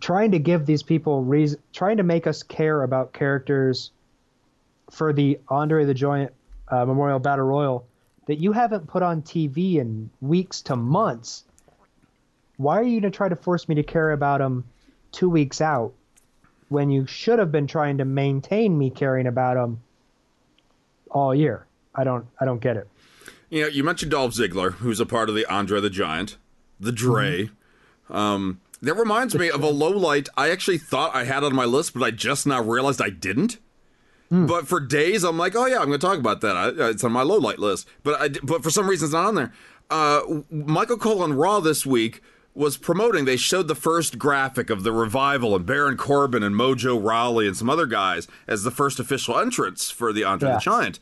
trying 0.00 0.32
to 0.32 0.40
give 0.40 0.66
these 0.66 0.82
people 0.82 1.22
reason, 1.22 1.60
trying 1.72 1.98
to 1.98 2.02
make 2.02 2.26
us 2.26 2.42
care 2.42 2.82
about 2.82 3.12
characters 3.12 3.92
for 4.90 5.12
the 5.12 5.38
Andre 5.48 5.84
the 5.84 5.94
Giant 5.94 6.32
uh, 6.68 6.84
Memorial 6.84 7.20
Battle 7.20 7.44
Royal 7.44 7.86
that 8.26 8.36
you 8.36 8.52
haven't 8.52 8.86
put 8.86 9.02
on 9.02 9.22
TV 9.22 9.76
in 9.76 10.10
weeks 10.20 10.62
to 10.62 10.76
months. 10.76 11.44
Why 12.56 12.78
are 12.78 12.84
you 12.84 13.00
going 13.00 13.10
to 13.12 13.16
try 13.16 13.28
to 13.28 13.36
force 13.36 13.68
me 13.68 13.74
to 13.76 13.82
care 13.82 14.12
about 14.12 14.38
them 14.38 14.64
two 15.10 15.28
weeks 15.28 15.60
out 15.60 15.92
when 16.68 16.90
you 16.90 17.06
should 17.06 17.38
have 17.38 17.50
been 17.50 17.66
trying 17.66 17.98
to 17.98 18.04
maintain 18.04 18.78
me 18.78 18.90
caring 18.90 19.26
about 19.26 19.54
them 19.54 19.82
all 21.10 21.34
year? 21.34 21.66
I 21.94 22.04
don't. 22.04 22.26
I 22.40 22.44
don't 22.44 22.60
get 22.60 22.76
it. 22.76 22.88
You 23.50 23.62
know, 23.62 23.68
you 23.68 23.84
mentioned 23.84 24.12
Dolph 24.12 24.32
Ziggler, 24.32 24.72
who's 24.74 25.00
a 25.00 25.06
part 25.06 25.28
of 25.28 25.34
the 25.34 25.44
Andre 25.46 25.80
the 25.80 25.90
Giant, 25.90 26.38
the 26.80 26.92
Dre. 26.92 27.50
Um, 28.08 28.60
that 28.80 28.94
reminds 28.94 29.34
me 29.34 29.50
of 29.50 29.62
a 29.62 29.68
low 29.68 29.90
light 29.90 30.28
I 30.36 30.50
actually 30.50 30.78
thought 30.78 31.14
I 31.14 31.24
had 31.24 31.44
on 31.44 31.54
my 31.54 31.64
list, 31.64 31.94
but 31.94 32.02
I 32.02 32.10
just 32.10 32.46
now 32.46 32.62
realized 32.62 33.00
I 33.02 33.10
didn't. 33.10 33.58
But 34.32 34.66
for 34.66 34.80
days, 34.80 35.24
I'm 35.24 35.36
like, 35.36 35.54
oh 35.54 35.66
yeah, 35.66 35.80
I'm 35.80 35.88
going 35.88 36.00
to 36.00 36.06
talk 36.06 36.18
about 36.18 36.40
that. 36.40 36.56
I, 36.56 36.68
it's 36.88 37.04
on 37.04 37.12
my 37.12 37.20
low 37.22 37.36
light 37.36 37.58
list. 37.58 37.86
But 38.02 38.18
I, 38.18 38.28
but 38.42 38.62
for 38.62 38.70
some 38.70 38.88
reason, 38.88 39.04
it's 39.06 39.12
not 39.12 39.26
on 39.26 39.34
there. 39.34 39.52
Uh, 39.90 40.22
Michael 40.50 40.96
Cole 40.96 41.22
on 41.22 41.34
Raw 41.34 41.60
this 41.60 41.84
week 41.84 42.22
was 42.54 42.78
promoting. 42.78 43.26
They 43.26 43.36
showed 43.36 43.68
the 43.68 43.74
first 43.74 44.18
graphic 44.18 44.70
of 44.70 44.84
the 44.84 44.92
revival 44.92 45.54
and 45.54 45.66
Baron 45.66 45.98
Corbin 45.98 46.42
and 46.42 46.54
Mojo 46.54 46.98
Rawley 47.02 47.46
and 47.46 47.54
some 47.54 47.68
other 47.68 47.84
guys 47.84 48.26
as 48.48 48.62
the 48.62 48.70
first 48.70 48.98
official 48.98 49.38
entrance 49.38 49.90
for 49.90 50.14
the 50.14 50.24
Andre 50.24 50.48
Yeah. 50.48 50.54
the 50.54 50.60
Giant 50.60 50.98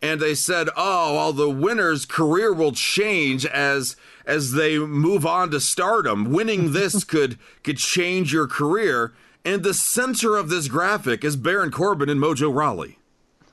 and 0.00 0.20
they 0.20 0.36
said, 0.36 0.68
"Oh, 0.76 1.14
well, 1.14 1.32
the 1.32 1.50
winner's 1.50 2.06
career 2.06 2.52
will 2.52 2.70
change 2.70 3.44
as 3.44 3.96
as 4.24 4.52
they 4.52 4.78
move 4.78 5.26
on 5.26 5.50
to 5.50 5.58
stardom. 5.58 6.30
Winning 6.30 6.70
this 6.72 7.02
could 7.12 7.38
could 7.64 7.78
change 7.78 8.32
your 8.32 8.46
career." 8.46 9.12
And 9.44 9.62
the 9.62 9.74
center 9.74 10.36
of 10.36 10.48
this 10.50 10.68
graphic 10.68 11.24
is 11.24 11.36
Baron 11.36 11.70
Corbin 11.70 12.08
and 12.08 12.20
Mojo 12.20 12.54
Rawley. 12.54 12.98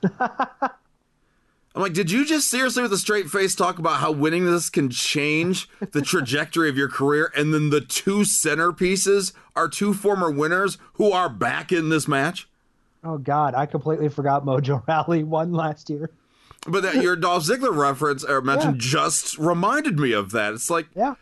I'm 0.20 1.82
like, 1.82 1.92
did 1.92 2.10
you 2.10 2.24
just 2.24 2.50
seriously, 2.50 2.82
with 2.82 2.92
a 2.92 2.98
straight 2.98 3.28
face, 3.28 3.54
talk 3.54 3.78
about 3.78 4.00
how 4.00 4.10
winning 4.10 4.46
this 4.46 4.70
can 4.70 4.88
change 4.88 5.68
the 5.92 6.00
trajectory 6.00 6.70
of 6.70 6.76
your 6.76 6.88
career? 6.88 7.30
And 7.36 7.52
then 7.52 7.68
the 7.68 7.82
two 7.82 8.20
centerpieces 8.20 9.32
are 9.54 9.68
two 9.68 9.92
former 9.92 10.30
winners 10.30 10.78
who 10.94 11.12
are 11.12 11.28
back 11.28 11.72
in 11.72 11.90
this 11.90 12.08
match? 12.08 12.48
Oh 13.04 13.18
God, 13.18 13.54
I 13.54 13.66
completely 13.66 14.08
forgot 14.08 14.44
Mojo 14.44 14.82
Rawley 14.88 15.22
won 15.22 15.52
last 15.52 15.90
year. 15.90 16.10
But 16.66 16.82
that 16.82 16.96
your 16.96 17.14
Dolph 17.14 17.44
Ziggler 17.44 17.76
reference 17.76 18.24
or 18.24 18.40
mention 18.40 18.78
just 18.78 19.36
reminded 19.38 19.98
me 20.00 20.12
of 20.12 20.30
that. 20.32 20.54
It's 20.54 20.70
like 20.70 20.88
Yeah. 20.94 21.14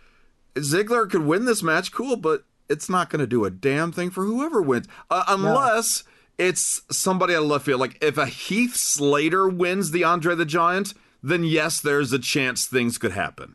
Ziggler 0.55 1.11
could 1.11 1.25
win 1.25 1.47
this 1.47 1.65
match, 1.65 1.91
cool, 1.91 2.17
but 2.17 2.45
it's 2.69 2.89
not 2.89 3.11
going 3.11 3.21
to 3.21 3.27
do 3.27 3.45
a 3.45 3.51
damn 3.51 3.93
thing 3.93 4.11
for 4.11 4.25
whoever 4.25 4.61
wins, 4.63 4.87
uh, 5.11 5.25
unless 5.29 6.05
it's 6.39 6.83
somebody 6.91 7.35
out 7.35 7.43
of 7.43 7.49
left 7.49 7.65
field. 7.67 7.81
Like 7.81 7.99
if 8.03 8.19
a 8.19 8.27
Heath 8.27 8.75
Slater 8.77 9.49
wins 9.49 9.91
the 9.91 10.05
Andre 10.05 10.35
the 10.35 10.45
Giant, 10.45 10.95
then 11.23 11.45
yes, 11.45 11.81
there's 11.81 12.13
a 12.13 12.19
chance 12.19 12.67
things 12.67 12.99
could 12.99 13.13
happen 13.13 13.55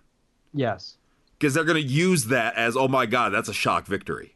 Yes. 0.53 0.95
because 1.37 1.53
they're 1.53 1.63
going 1.63 1.81
to 1.81 1.87
use 1.87 2.25
that 2.25 2.55
as, 2.55 2.75
oh 2.77 2.87
my 2.87 3.05
god, 3.05 3.29
that's 3.33 3.49
a 3.49 3.53
shock 3.53 3.85
victory. 3.85 4.35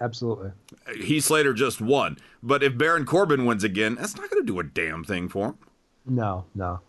Absolutely. 0.00 0.50
Heath 0.96 1.24
Slater 1.24 1.52
just 1.52 1.80
won, 1.80 2.18
but 2.42 2.62
if 2.62 2.76
Baron 2.76 3.06
Corbin 3.06 3.44
wins 3.44 3.62
again, 3.62 3.94
that's 3.94 4.16
not 4.16 4.28
going 4.30 4.42
to 4.42 4.46
do 4.46 4.58
a 4.58 4.64
damn 4.64 5.04
thing 5.04 5.28
for 5.28 5.48
him. 5.50 5.58
No, 6.04 6.44
no. 6.56 6.80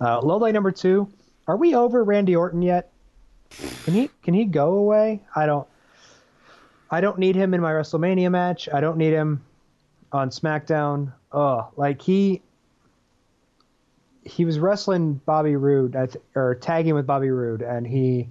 Uh, 0.00 0.20
low 0.20 0.36
light 0.36 0.54
number 0.54 0.70
two. 0.70 1.08
Are 1.48 1.56
we 1.56 1.74
over 1.74 2.04
Randy 2.04 2.36
Orton 2.36 2.62
yet? 2.62 2.92
Can 3.84 3.94
he 3.94 4.10
can 4.22 4.34
he 4.34 4.44
go 4.44 4.74
away? 4.74 5.22
I 5.34 5.46
don't. 5.46 5.66
I 6.90 7.00
don't 7.00 7.18
need 7.18 7.36
him 7.36 7.54
in 7.54 7.60
my 7.60 7.72
WrestleMania 7.72 8.30
match. 8.30 8.68
I 8.72 8.80
don't 8.80 8.96
need 8.96 9.12
him 9.12 9.44
on 10.12 10.30
SmackDown. 10.30 11.12
Oh, 11.32 11.68
like 11.76 12.00
he 12.00 12.42
he 14.24 14.44
was 14.44 14.58
wrestling 14.58 15.20
Bobby 15.26 15.56
Roode 15.56 15.92
th- 15.92 16.16
or 16.34 16.54
tagging 16.54 16.94
with 16.94 17.06
Bobby 17.06 17.30
Roode, 17.30 17.62
and 17.62 17.86
he 17.86 18.28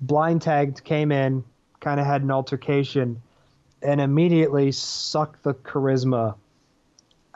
blind 0.00 0.42
tagged, 0.42 0.84
came 0.84 1.12
in, 1.12 1.44
kind 1.80 2.00
of 2.00 2.06
had 2.06 2.22
an 2.22 2.30
altercation, 2.30 3.22
and 3.82 4.00
immediately 4.00 4.72
sucked 4.72 5.42
the 5.42 5.54
charisma 5.54 6.34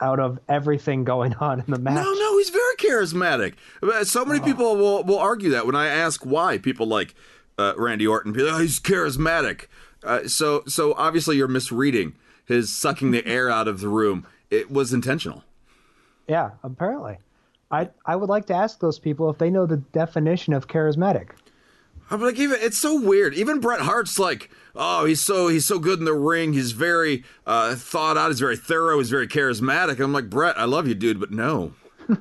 out 0.00 0.20
of 0.20 0.38
everything 0.48 1.04
going 1.04 1.34
on 1.40 1.60
in 1.60 1.70
the 1.70 1.78
match. 1.78 1.94
No, 1.94 2.12
no, 2.12 2.38
he's 2.38 2.50
very 2.50 2.76
charismatic. 2.76 3.54
So 4.04 4.24
many 4.24 4.40
people 4.40 4.76
will, 4.76 5.04
will 5.04 5.18
argue 5.18 5.50
that 5.50 5.66
when 5.66 5.74
I 5.74 5.88
ask 5.88 6.24
why. 6.24 6.58
People 6.58 6.86
like 6.86 7.14
uh, 7.58 7.74
Randy 7.76 8.06
Orton, 8.06 8.32
people, 8.32 8.48
oh, 8.50 8.58
he's 8.58 8.80
charismatic. 8.80 9.66
Uh, 10.02 10.28
so, 10.28 10.62
so 10.66 10.94
obviously 10.94 11.36
you're 11.36 11.48
misreading 11.48 12.14
his 12.44 12.74
sucking 12.74 13.10
the 13.10 13.26
air 13.26 13.50
out 13.50 13.68
of 13.68 13.80
the 13.80 13.88
room. 13.88 14.26
It 14.50 14.70
was 14.70 14.92
intentional. 14.92 15.44
Yeah, 16.26 16.52
apparently. 16.62 17.18
I 17.70 17.90
I 18.06 18.16
would 18.16 18.28
like 18.28 18.46
to 18.46 18.54
ask 18.54 18.80
those 18.80 18.98
people 18.98 19.28
if 19.28 19.38
they 19.38 19.50
know 19.50 19.66
the 19.66 19.76
definition 19.76 20.54
of 20.54 20.68
charismatic. 20.68 21.30
I'm 22.10 22.22
like, 22.22 22.38
even 22.38 22.58
it's 22.60 22.78
so 22.78 22.98
weird. 22.98 23.34
Even 23.34 23.60
Bret 23.60 23.80
Hart's 23.80 24.18
like, 24.18 24.50
oh, 24.74 25.04
he's 25.04 25.20
so 25.20 25.48
he's 25.48 25.66
so 25.66 25.78
good 25.78 25.98
in 25.98 26.06
the 26.06 26.14
ring. 26.14 26.54
He's 26.54 26.72
very 26.72 27.24
uh, 27.46 27.74
thought 27.74 28.16
out. 28.16 28.28
He's 28.28 28.40
very 28.40 28.56
thorough. 28.56 28.98
He's 28.98 29.10
very 29.10 29.28
charismatic. 29.28 30.00
I'm 30.00 30.12
like, 30.12 30.30
Bret, 30.30 30.58
I 30.58 30.64
love 30.64 30.88
you, 30.88 30.94
dude, 30.94 31.20
but 31.20 31.30
no. 31.30 31.74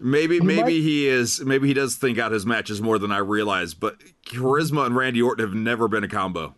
Maybe 0.00 0.36
He 0.36 0.40
maybe 0.40 0.62
might- 0.62 0.70
he 0.72 1.06
is 1.08 1.40
maybe 1.44 1.68
he 1.68 1.74
does 1.74 1.96
think 1.96 2.18
out 2.18 2.32
his 2.32 2.46
matches 2.46 2.80
more 2.80 2.98
than 2.98 3.10
I 3.12 3.18
realize, 3.18 3.74
but 3.74 3.96
charisma 4.26 4.86
and 4.86 4.94
Randy 4.96 5.20
Orton 5.22 5.44
have 5.44 5.54
never 5.54 5.88
been 5.88 6.04
a 6.04 6.08
combo. 6.08 6.54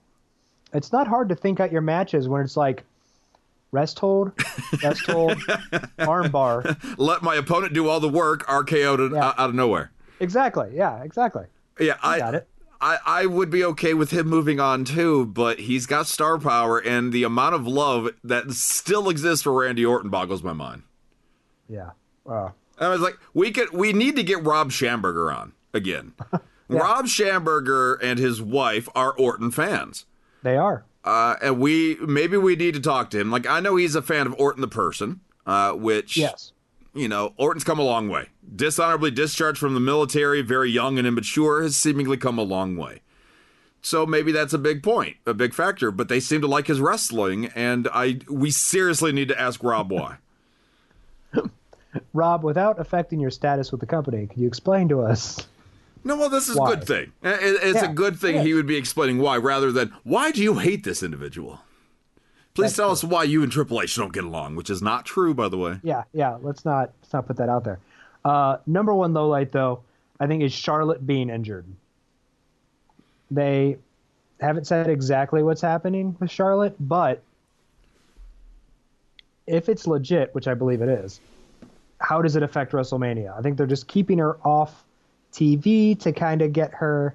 It's 0.73 0.93
not 0.93 1.07
hard 1.09 1.29
to 1.31 1.35
think 1.35 1.59
out 1.61 1.73
your 1.73 1.81
matches 1.81 2.29
when 2.29 2.43
it's 2.43 2.57
like 2.57 2.85
rest 3.73 3.99
hold, 3.99 4.33
rest 4.83 5.07
hold, 5.07 5.37
armbar. 5.99 6.77
Let 6.99 7.23
my 7.23 7.35
opponent 7.37 7.73
do 7.73 7.89
all 7.89 8.01
the 8.01 8.09
work, 8.09 8.47
RKO 8.47 8.97
to, 8.97 9.15
Yeah. 9.15 9.29
out 9.37 9.51
of 9.51 9.55
nowhere. 9.55 9.91
Exactly. 10.21 10.71
Yeah, 10.75 11.03
exactly. 11.03 11.45
Yeah, 11.79 11.97
I 12.03 12.19
got 12.19 12.35
it. 12.35 12.47
I, 12.83 12.99
I 13.05 13.27
would 13.27 13.51
be 13.51 13.63
okay 13.65 13.95
with 13.95 14.11
him 14.11 14.27
moving 14.29 14.59
on 14.59 14.85
too, 14.85 15.27
but 15.27 15.61
he's 15.61 15.87
got 15.87 16.07
star 16.07 16.39
power, 16.39 16.79
and 16.79 17.13
the 17.13 17.25
amount 17.25 17.55
of 17.55 17.67
love 17.67 18.09
that 18.25 18.51
still 18.53 19.09
exists 19.11 19.43
for 19.43 19.53
Randy 19.53 19.85
Orton 19.85 20.09
boggles 20.11 20.43
my 20.43 20.53
mind. 20.55 20.83
Yeah. 21.69 21.91
Uh, 22.29 22.51
I 22.81 22.89
was 22.89 23.01
like, 23.01 23.19
we 23.35 23.51
could, 23.51 23.73
we 23.73 23.93
need 23.93 24.17
to 24.17 24.23
get 24.23 24.43
Rob 24.45 24.71
Schamberger 24.71 25.35
on 25.35 25.53
again. 25.75 26.13
Rob 26.69 27.07
Schamberger 27.07 27.99
and 28.03 28.19
his 28.19 28.41
wife 28.41 28.89
are 28.95 29.13
Orton 29.13 29.51
fans, 29.51 30.07
they 30.43 30.57
are. 30.57 30.85
uh, 31.05 31.35
and 31.43 31.59
we 31.61 31.97
maybe 31.97 32.37
we 32.37 32.57
need 32.57 32.75
to 32.75 32.81
talk 32.81 33.11
to 33.11 33.19
him. 33.21 33.31
Like, 33.31 33.47
I 33.47 33.61
know 33.61 33.77
he's 33.77 33.95
a 33.95 34.03
fan 34.03 34.27
of 34.27 34.35
Orton 34.39 34.61
the 34.61 34.69
person, 34.69 35.21
uh, 35.47 35.73
which 35.73 36.17
Yes. 36.17 36.53
you 36.95 37.09
know, 37.09 37.35
Orton's 37.37 37.65
come 37.65 37.79
a 37.79 37.83
long 37.85 38.09
way. 38.09 38.29
Dishonorably 38.55 39.11
discharged 39.11 39.59
from 39.59 39.75
the 39.75 39.81
military, 39.81 40.43
very 40.43 40.71
young 40.71 40.97
and 40.99 41.07
immature, 41.07 41.63
has 41.63 41.77
seemingly 41.77 42.17
come 42.17 42.39
a 42.39 42.43
long 42.43 42.77
way. 42.77 43.03
So 43.83 44.05
maybe 44.07 44.31
that's 44.31 44.53
a 44.53 44.59
big 44.59 44.83
point, 44.83 45.17
a 45.27 45.33
big 45.35 45.55
factor. 45.55 45.91
But 45.91 46.09
they 46.09 46.21
seem 46.21 46.41
to 46.43 46.47
like 46.47 46.67
his 46.69 46.81
wrestling, 46.81 47.47
and 47.55 47.89
I 47.93 48.21
we 48.29 48.51
seriously 48.51 49.11
need 49.13 49.29
to 49.29 49.41
ask 49.41 49.63
Rob 49.65 49.91
why. 49.91 50.19
Rob, 52.13 52.43
without 52.43 52.81
affecting 52.81 53.21
your 53.21 53.31
status 53.31 53.71
with 53.71 53.81
the 53.81 53.87
company, 53.87 54.27
can 54.27 54.41
you 54.43 54.49
explain 54.49 54.89
to 54.89 55.01
us? 55.03 55.47
No, 56.03 56.17
well, 56.17 56.29
this 56.31 56.49
is 56.49 56.57
Why? 56.57 56.73
a 56.73 56.77
good 56.77 56.87
thing. 56.87 57.13
It- 57.23 57.61
It's 57.63 57.83
Yeah, 57.83 57.91
a 57.91 57.95
good 57.95 58.19
thing 58.19 58.41
he 58.43 58.55
would 58.55 58.67
be 58.67 58.77
explaining 58.77 59.19
why, 59.19 59.37
rather 59.37 59.71
than 59.71 59.93
why 60.03 60.31
do 60.31 60.43
you 60.43 60.55
hate 60.59 60.83
this 60.83 61.03
individual? 61.03 61.61
Please 62.55 62.65
That's 62.75 62.77
tell 62.77 62.91
us 62.91 63.05
why 63.05 63.25
you 63.25 63.43
and 63.43 63.53
Triple 63.53 63.81
H 63.81 63.95
don't 63.97 64.13
get 64.13 64.25
along, 64.25 64.57
which 64.57 64.71
is 64.71 64.83
not 64.83 65.05
true, 65.05 65.35
by 65.35 65.49
the 65.49 65.57
way. 65.57 65.79
Yeah, 65.85 66.03
yeah. 66.13 66.37
Let's 66.43 66.65
not 66.65 66.91
let's 67.01 67.13
not 67.13 67.27
put 67.27 67.37
that 67.37 67.49
out 67.49 67.63
there. 67.65 67.79
Uh, 68.25 68.57
number 68.67 68.93
one 68.93 69.13
low 69.13 69.29
light 69.29 69.53
though, 69.53 69.81
I 70.19 70.27
think 70.27 70.43
is 70.43 70.53
Charlotte 70.53 71.07
being 71.07 71.31
injured. 71.31 71.65
They 73.31 73.79
haven't 74.41 74.67
said 74.67 74.89
exactly 74.89 75.43
what's 75.45 75.61
happening 75.61 76.17
with 76.19 76.31
Charlotte, 76.31 76.75
but 76.81 77.23
if 79.47 79.69
it's 79.69 79.87
legit, 79.87 80.35
which 80.35 80.49
I 80.49 80.55
believe 80.55 80.83
it 80.83 80.89
is, 80.89 81.21
how 82.01 82.23
does 82.23 82.37
it 82.37 82.43
affect 82.43 82.73
WrestleMania? 82.73 83.37
I 83.37 83.43
think 83.43 83.57
they're 83.57 83.67
just 83.67 83.87
keeping 83.87 84.19
her 84.19 84.37
off 84.47 84.85
TV 85.33 85.99
to 86.01 86.13
kind 86.13 86.43
of 86.43 86.53
get 86.53 86.73
her 86.75 87.15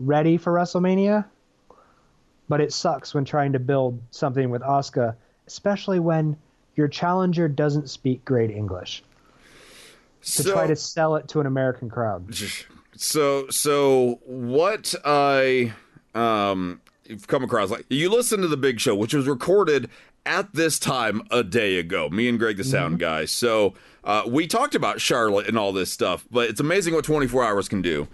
ready 0.00 0.36
for 0.36 0.52
WrestleMania. 0.52 1.24
But 2.48 2.60
it 2.60 2.72
sucks 2.72 3.14
when 3.14 3.24
trying 3.24 3.52
to 3.52 3.58
build 3.58 4.00
something 4.10 4.50
with 4.50 4.62
Asuka, 4.62 5.14
especially 5.46 6.00
when 6.00 6.36
your 6.74 6.88
challenger 6.88 7.48
doesn't 7.48 7.88
speak 7.88 8.24
great 8.24 8.50
English 8.50 9.02
to 10.22 10.44
try 10.44 10.66
to 10.66 10.76
sell 10.76 11.16
it 11.16 11.28
to 11.28 11.40
an 11.40 11.46
American 11.46 11.88
crowd. 11.88 12.34
So 12.94 13.48
so 13.48 14.20
what 14.26 14.94
I 15.02 15.72
um 16.14 16.82
you've 17.06 17.26
come 17.26 17.42
across 17.42 17.70
like 17.70 17.86
you 17.88 18.10
listen 18.10 18.42
to 18.42 18.48
the 18.48 18.56
big 18.58 18.80
show 18.80 18.94
which 18.94 19.14
was 19.14 19.26
recorded 19.26 19.88
at 20.26 20.52
this 20.52 20.78
time 20.78 21.22
a 21.30 21.42
day 21.42 21.78
ago 21.78 22.10
me 22.10 22.28
and 22.28 22.38
greg 22.38 22.58
the 22.58 22.64
sound 22.64 22.98
guy 22.98 23.24
so 23.24 23.72
uh, 24.04 24.22
we 24.26 24.46
talked 24.46 24.74
about 24.74 25.00
charlotte 25.00 25.46
and 25.46 25.58
all 25.58 25.72
this 25.72 25.92
stuff 25.92 26.26
but 26.30 26.48
it's 26.50 26.60
amazing 26.60 26.94
what 26.94 27.04
24 27.04 27.44
hours 27.44 27.68
can 27.68 27.82
do 27.82 28.08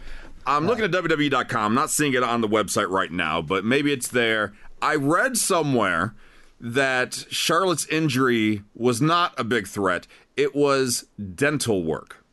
i'm 0.47 0.67
looking 0.67 0.85
at 0.85 0.91
wwe.com 0.91 1.75
not 1.75 1.91
seeing 1.91 2.13
it 2.15 2.23
on 2.23 2.41
the 2.41 2.49
website 2.49 2.89
right 2.91 3.13
now 3.13 3.41
but 3.43 3.65
maybe 3.65 3.93
it's 3.93 4.09
there 4.09 4.53
i 4.83 4.95
read 4.95 5.37
somewhere 5.37 6.15
that 6.61 7.25
charlotte's 7.31 7.87
injury 7.87 8.63
was 8.75 9.01
not 9.01 9.33
a 9.39 9.45
big 9.45 9.67
threat 9.67 10.07
it 10.37 10.55
was 10.55 11.07
dental 11.35 11.83
work 11.83 12.25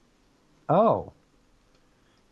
Oh, 0.67 1.13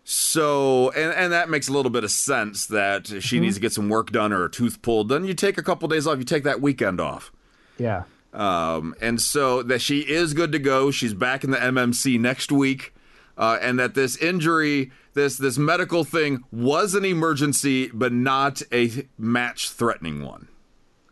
so, 0.04 0.90
and 0.92 1.14
and 1.14 1.32
that 1.32 1.50
makes 1.50 1.68
a 1.70 1.72
little 1.72 1.90
bit 1.92 2.04
of 2.04 2.12
sense 2.12 2.66
that 2.68 3.08
she 3.24 3.40
needs 3.40 3.56
to 3.56 3.62
get 3.62 3.72
some 3.72 3.88
work 3.90 4.12
done 4.12 4.34
or 4.34 4.44
a 4.46 4.50
tooth 4.50 4.82
pulled. 4.82 5.08
Then 5.10 5.24
you 5.24 5.34
take 5.34 5.58
a 5.58 5.64
couple 5.64 5.88
days 5.88 6.06
off. 6.08 6.18
You 6.18 6.26
take 6.26 6.44
that 6.44 6.60
weekend 6.62 7.00
off. 7.00 7.32
yeah. 7.78 8.04
Um, 8.34 8.96
and 9.00 9.22
so 9.22 9.62
that 9.64 9.80
she 9.82 10.00
is 10.00 10.34
good 10.34 10.52
to 10.54 10.60
go. 10.60 10.90
She's 10.92 11.14
back 11.14 11.44
in 11.44 11.52
the 11.52 11.58
MMC 11.58 12.20
next 12.20 12.52
week, 12.52 12.94
uh, 13.38 13.60
and 13.62 13.78
that 13.78 13.94
this 13.94 14.18
injury, 14.18 14.92
this 15.14 15.38
this 15.38 15.58
medical 15.60 16.04
thing, 16.04 16.44
was 16.52 16.96
an 16.96 17.06
emergency, 17.06 17.88
but 17.94 18.12
not 18.12 18.62
a 18.72 19.08
match 19.20 19.70
threatening 19.70 20.24
one. 20.26 20.48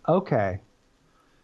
Okay. 0.10 0.60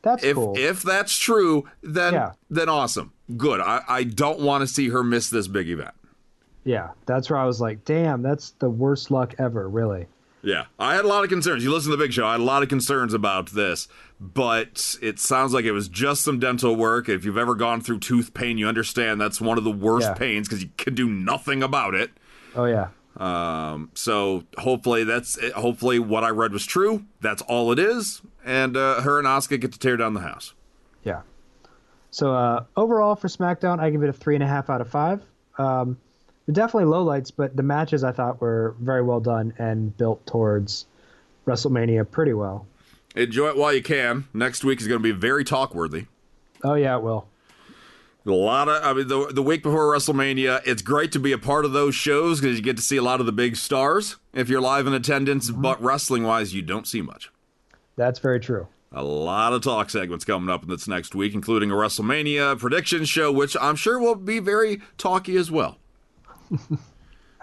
That's 0.02 0.24
If 0.24 0.36
cool. 0.36 0.56
if 0.58 0.82
that's 0.84 1.16
true, 1.18 1.66
then 1.84 2.14
Yeah. 2.14 2.32
then 2.50 2.70
awesome, 2.70 3.12
good. 3.36 3.60
I 3.60 3.82
I 3.88 4.04
don't 4.04 4.40
want 4.40 4.62
to 4.62 4.68
see 4.68 4.90
her 4.90 5.04
miss 5.04 5.30
this 5.30 5.48
big 5.48 5.70
event. 5.70 5.94
yeah, 6.64 6.90
that's 7.06 7.30
where 7.30 7.40
I 7.40 7.46
was 7.46 7.62
like, 7.62 7.86
damn, 7.86 8.22
that's 8.22 8.52
the 8.60 8.70
worst 8.70 9.10
luck 9.12 9.36
ever, 9.40 9.70
really. 9.70 10.08
Yeah, 10.48 10.68
I 10.80 10.96
had 10.96 11.04
a 11.04 11.10
lot 11.10 11.26
of 11.26 11.30
concerns. 11.30 11.62
You 11.66 11.74
listen 11.74 11.92
to 11.92 11.98
the 11.98 12.02
big 12.04 12.14
show. 12.14 12.26
I 12.26 12.32
had 12.32 12.40
a 12.40 12.44
lot 12.44 12.64
of 12.64 12.70
concerns 12.70 13.14
about 13.14 13.48
this, 13.48 13.90
but 14.18 14.96
it 15.02 15.20
sounds 15.20 15.54
like 15.54 15.66
it 15.66 15.74
was 15.74 15.90
just 15.90 16.24
some 16.24 16.40
dental 16.40 16.74
work. 16.78 17.10
If 17.10 17.26
you've 17.26 17.38
ever 17.38 17.54
gone 17.54 17.82
through 17.82 18.00
tooth 18.00 18.34
pain, 18.34 18.58
you 18.58 18.66
understand 18.66 19.20
that's 19.20 19.42
one 19.42 19.58
of 19.58 19.66
the 19.66 19.72
worst 19.72 20.08
Yeah. 20.08 20.14
pains 20.14 20.48
because 20.48 20.64
you 20.64 20.70
can 20.78 20.96
do 20.96 21.10
nothing 21.10 21.62
about 21.64 21.96
it. 21.96 22.12
Oh, 22.56 22.64
yeah. 22.64 22.88
Um, 23.18 23.90
so 23.94 24.44
hopefully 24.58 25.04
that's 25.04 25.38
it. 25.38 25.52
hopefully 25.52 26.00
what 26.00 26.24
I 26.24 26.30
read 26.30 26.54
was 26.54 26.66
true. 26.66 27.04
That's 27.20 27.42
all 27.42 27.74
it 27.74 27.80
is, 27.80 28.22
and 28.46 28.78
uh, 28.78 29.02
her 29.02 29.18
and 29.20 29.28
Asuka 29.28 29.60
get 29.60 29.74
to 29.74 29.80
tear 29.80 29.98
down 29.98 30.14
the 30.14 30.22
house. 30.22 30.54
Yeah. 31.04 31.24
So 32.12 32.34
uh, 32.34 32.64
overall 32.78 33.16
for 33.18 33.28
SmackDown, 33.28 33.80
I 33.80 33.90
give 33.90 34.02
it 34.04 34.10
a 34.10 34.14
three 34.14 34.36
and 34.36 34.44
a 34.44 34.48
half 34.48 34.70
out 34.70 34.80
of 34.80 34.88
five. 34.90 35.22
Um, 35.58 35.98
definitely 36.54 36.92
lowlights, 36.92 37.32
but 37.36 37.56
the 37.56 37.64
matches 37.64 38.04
I 38.04 38.12
thought 38.12 38.42
were 38.42 38.76
very 38.80 39.02
well 39.02 39.20
done 39.20 39.54
and 39.58 39.96
built 39.98 40.26
towards 40.26 40.86
WrestleMania 41.46 42.10
pretty 42.10 42.34
well. 42.34 42.68
Enjoy 43.16 43.50
it 43.50 43.58
while 43.58 43.74
you 43.74 43.82
can. 43.82 44.28
Next 44.34 44.64
week 44.64 44.80
is 44.80 44.88
going 44.88 45.00
to 45.00 45.04
be 45.04 45.12
very 45.12 45.44
talk 45.44 45.74
worthy. 45.74 46.06
Oh 46.64 46.76
yeah, 46.76 46.96
it 46.96 47.04
will. 47.04 47.28
A 48.26 48.32
lot 48.32 48.68
of, 48.68 48.84
I 48.84 48.92
mean, 48.92 49.08
the, 49.08 49.28
the 49.28 49.42
week 49.42 49.64
before 49.64 49.94
WrestleMania, 49.94 50.62
it's 50.66 50.82
great 50.82 51.14
to 51.14 51.20
be 51.20 51.32
a 51.32 51.38
part 51.38 51.64
of 51.64 51.72
those 51.72 51.96
shows 51.96 52.42
because 52.42 52.58
you 52.58 52.64
get 52.64 52.76
to 52.76 52.84
see 52.84 52.98
a 52.98 53.02
lot 53.02 53.22
of 53.22 53.26
the 53.26 53.32
big 53.32 53.56
stars 53.56 54.18
if 54.34 54.50
you're 54.50 54.60
live 54.60 54.86
in 54.86 54.94
attendance, 54.94 55.50
mm-hmm. 55.50 55.62
but 55.62 55.82
wrestling 55.82 56.24
wise, 56.24 56.54
you 56.54 56.62
don't 56.62 56.86
see 56.86 57.02
much. 57.02 57.32
That's 57.96 58.20
very 58.20 58.42
true. 58.42 58.68
A 58.92 59.04
lot 59.04 59.54
of 59.54 59.62
talk 59.62 59.90
segments 59.90 60.26
coming 60.26 60.50
up 60.50 60.64
in 60.64 60.70
this 60.70 60.88
next 60.88 61.16
week, 61.16 61.34
including 61.34 61.72
a 61.72 61.76
WrestleMania 61.76 62.60
prediction 62.60 63.06
show, 63.06 63.32
which 63.32 63.56
I'm 63.60 63.76
sure 63.78 63.98
will 63.98 64.16
be 64.16 64.40
very 64.40 64.82
talky 64.98 65.38
as 65.38 65.50
well. 65.50 65.78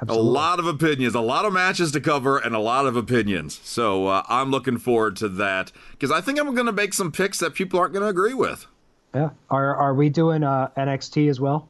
A 0.08 0.14
lot 0.14 0.58
of 0.58 0.66
opinions, 0.66 1.14
a 1.14 1.20
lot 1.20 1.44
of 1.44 1.52
matches 1.52 1.92
to 1.92 2.00
cover, 2.00 2.38
and 2.38 2.54
a 2.54 2.58
lot 2.58 2.86
of 2.86 2.96
opinions. 2.96 3.60
So 3.64 4.06
uh, 4.06 4.22
I'm 4.28 4.50
looking 4.50 4.78
forward 4.78 5.16
to 5.16 5.28
that 5.28 5.72
because 5.92 6.10
I 6.10 6.20
think 6.20 6.38
I'm 6.38 6.54
going 6.54 6.66
to 6.66 6.72
make 6.72 6.94
some 6.94 7.12
picks 7.12 7.38
that 7.38 7.54
people 7.54 7.78
aren't 7.78 7.92
going 7.92 8.02
to 8.02 8.08
agree 8.08 8.34
with. 8.34 8.66
Yeah. 9.14 9.30
Are 9.50 9.76
are 9.76 9.94
we 9.94 10.08
doing 10.08 10.42
uh, 10.42 10.70
NXT 10.76 11.28
as 11.28 11.40
well? 11.40 11.68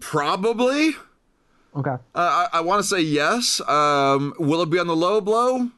Probably. 0.00 0.96
Okay. 1.74 1.90
Uh, 1.90 1.96
I, 2.14 2.48
I 2.54 2.60
want 2.60 2.82
to 2.82 2.88
say 2.88 3.00
yes. 3.00 3.60
Um, 3.66 4.34
will 4.38 4.62
it 4.62 4.70
be 4.70 4.78
on 4.78 4.86
the 4.86 4.96
low 4.96 5.20
blow? 5.20 5.70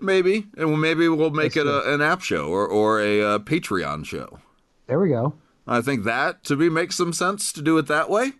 Maybe, 0.00 0.46
and 0.58 0.78
maybe 0.80 1.08
we'll 1.08 1.30
make 1.30 1.56
it 1.56 1.66
a, 1.66 1.94
an 1.94 2.02
app 2.02 2.20
show 2.20 2.48
or 2.48 2.66
or 2.66 3.00
a 3.00 3.22
uh, 3.22 3.38
Patreon 3.38 4.04
show. 4.04 4.40
There 4.86 5.00
we 5.00 5.08
go. 5.08 5.34
I 5.66 5.80
think 5.80 6.04
that 6.04 6.44
to 6.44 6.56
me 6.56 6.68
makes 6.68 6.96
some 6.96 7.12
sense 7.12 7.52
to 7.52 7.62
do 7.62 7.78
it 7.78 7.86
that 7.86 8.08
way. 8.08 8.32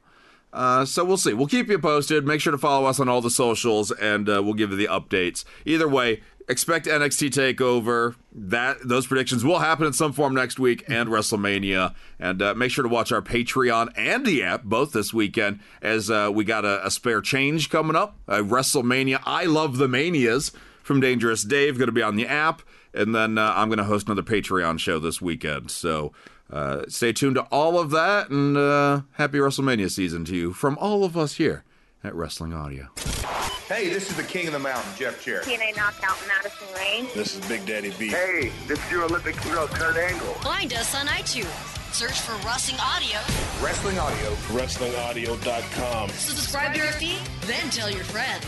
Uh, 0.52 0.84
so 0.84 1.04
we'll 1.04 1.16
see. 1.16 1.34
We'll 1.34 1.48
keep 1.48 1.68
you 1.68 1.78
posted. 1.78 2.26
Make 2.26 2.40
sure 2.40 2.52
to 2.52 2.58
follow 2.58 2.86
us 2.86 2.98
on 2.98 3.08
all 3.08 3.20
the 3.20 3.30
socials, 3.30 3.90
and 3.90 4.28
uh, 4.28 4.42
we'll 4.42 4.54
give 4.54 4.70
you 4.70 4.76
the 4.76 4.86
updates. 4.86 5.44
Either 5.66 5.88
way, 5.88 6.22
expect 6.48 6.86
NXT 6.86 7.30
Takeover. 7.30 8.14
That 8.32 8.78
those 8.84 9.06
predictions 9.06 9.44
will 9.44 9.58
happen 9.58 9.86
in 9.86 9.92
some 9.92 10.12
form 10.12 10.34
next 10.34 10.58
week, 10.58 10.84
and 10.88 11.08
WrestleMania. 11.08 11.94
And 12.18 12.40
uh, 12.40 12.54
make 12.54 12.70
sure 12.70 12.82
to 12.82 12.88
watch 12.88 13.12
our 13.12 13.22
Patreon 13.22 13.92
and 13.96 14.24
the 14.24 14.42
app 14.42 14.64
both 14.64 14.92
this 14.92 15.12
weekend, 15.12 15.60
as 15.82 16.10
uh, 16.10 16.30
we 16.32 16.44
got 16.44 16.64
a, 16.64 16.86
a 16.86 16.90
spare 16.90 17.20
change 17.20 17.68
coming 17.70 17.96
up. 17.96 18.16
Uh, 18.26 18.36
WrestleMania. 18.36 19.20
I 19.24 19.44
love 19.44 19.76
the 19.76 19.88
manias 19.88 20.52
from 20.82 21.00
Dangerous 21.00 21.42
Dave 21.42 21.78
going 21.78 21.88
to 21.88 21.92
be 21.92 22.02
on 22.02 22.16
the 22.16 22.26
app, 22.26 22.62
and 22.94 23.14
then 23.14 23.38
uh, 23.38 23.52
I'm 23.56 23.68
going 23.68 23.78
to 23.78 23.84
host 23.84 24.06
another 24.06 24.22
Patreon 24.22 24.78
show 24.78 24.98
this 24.98 25.20
weekend. 25.20 25.70
So. 25.70 26.12
Uh, 26.50 26.84
stay 26.88 27.12
tuned 27.12 27.34
to 27.34 27.42
all 27.50 27.78
of 27.78 27.90
that, 27.90 28.30
and 28.30 28.56
uh, 28.56 29.02
happy 29.12 29.38
WrestleMania 29.38 29.90
season 29.90 30.24
to 30.26 30.36
you 30.36 30.52
from 30.52 30.78
all 30.78 31.04
of 31.04 31.16
us 31.16 31.34
here 31.34 31.64
at 32.04 32.14
Wrestling 32.14 32.54
Audio. 32.54 32.88
Hey, 33.68 33.88
this 33.88 34.08
is 34.08 34.16
the 34.16 34.22
King 34.22 34.46
of 34.46 34.52
the 34.52 34.60
Mountain, 34.60 34.92
Jeff 34.96 35.24
Jarrett. 35.24 35.44
TNA 35.44 35.76
knockout 35.76 36.16
Madison 36.28 36.68
Rayne. 36.76 37.08
This 37.14 37.34
is 37.34 37.48
Big 37.48 37.66
Daddy 37.66 37.90
V. 37.90 38.08
Hey, 38.08 38.52
this 38.68 38.78
is 38.78 38.92
your 38.92 39.02
Olympic 39.02 39.36
hero, 39.40 39.66
Kurt 39.66 39.96
Angle. 39.96 40.34
Find 40.34 40.72
us 40.72 40.94
on 40.94 41.06
iTunes. 41.08 41.92
Search 41.92 42.20
for 42.20 42.32
Wrestling 42.46 42.78
Audio. 42.80 43.18
Wrestling 43.64 43.98
Audio. 43.98 44.30
WrestlingAudio.com. 44.52 46.10
Subscribe 46.10 46.74
to 46.74 46.80
our 46.80 46.92
feed, 46.92 47.18
then 47.42 47.68
tell 47.70 47.90
your 47.90 48.04
friends. 48.04 48.44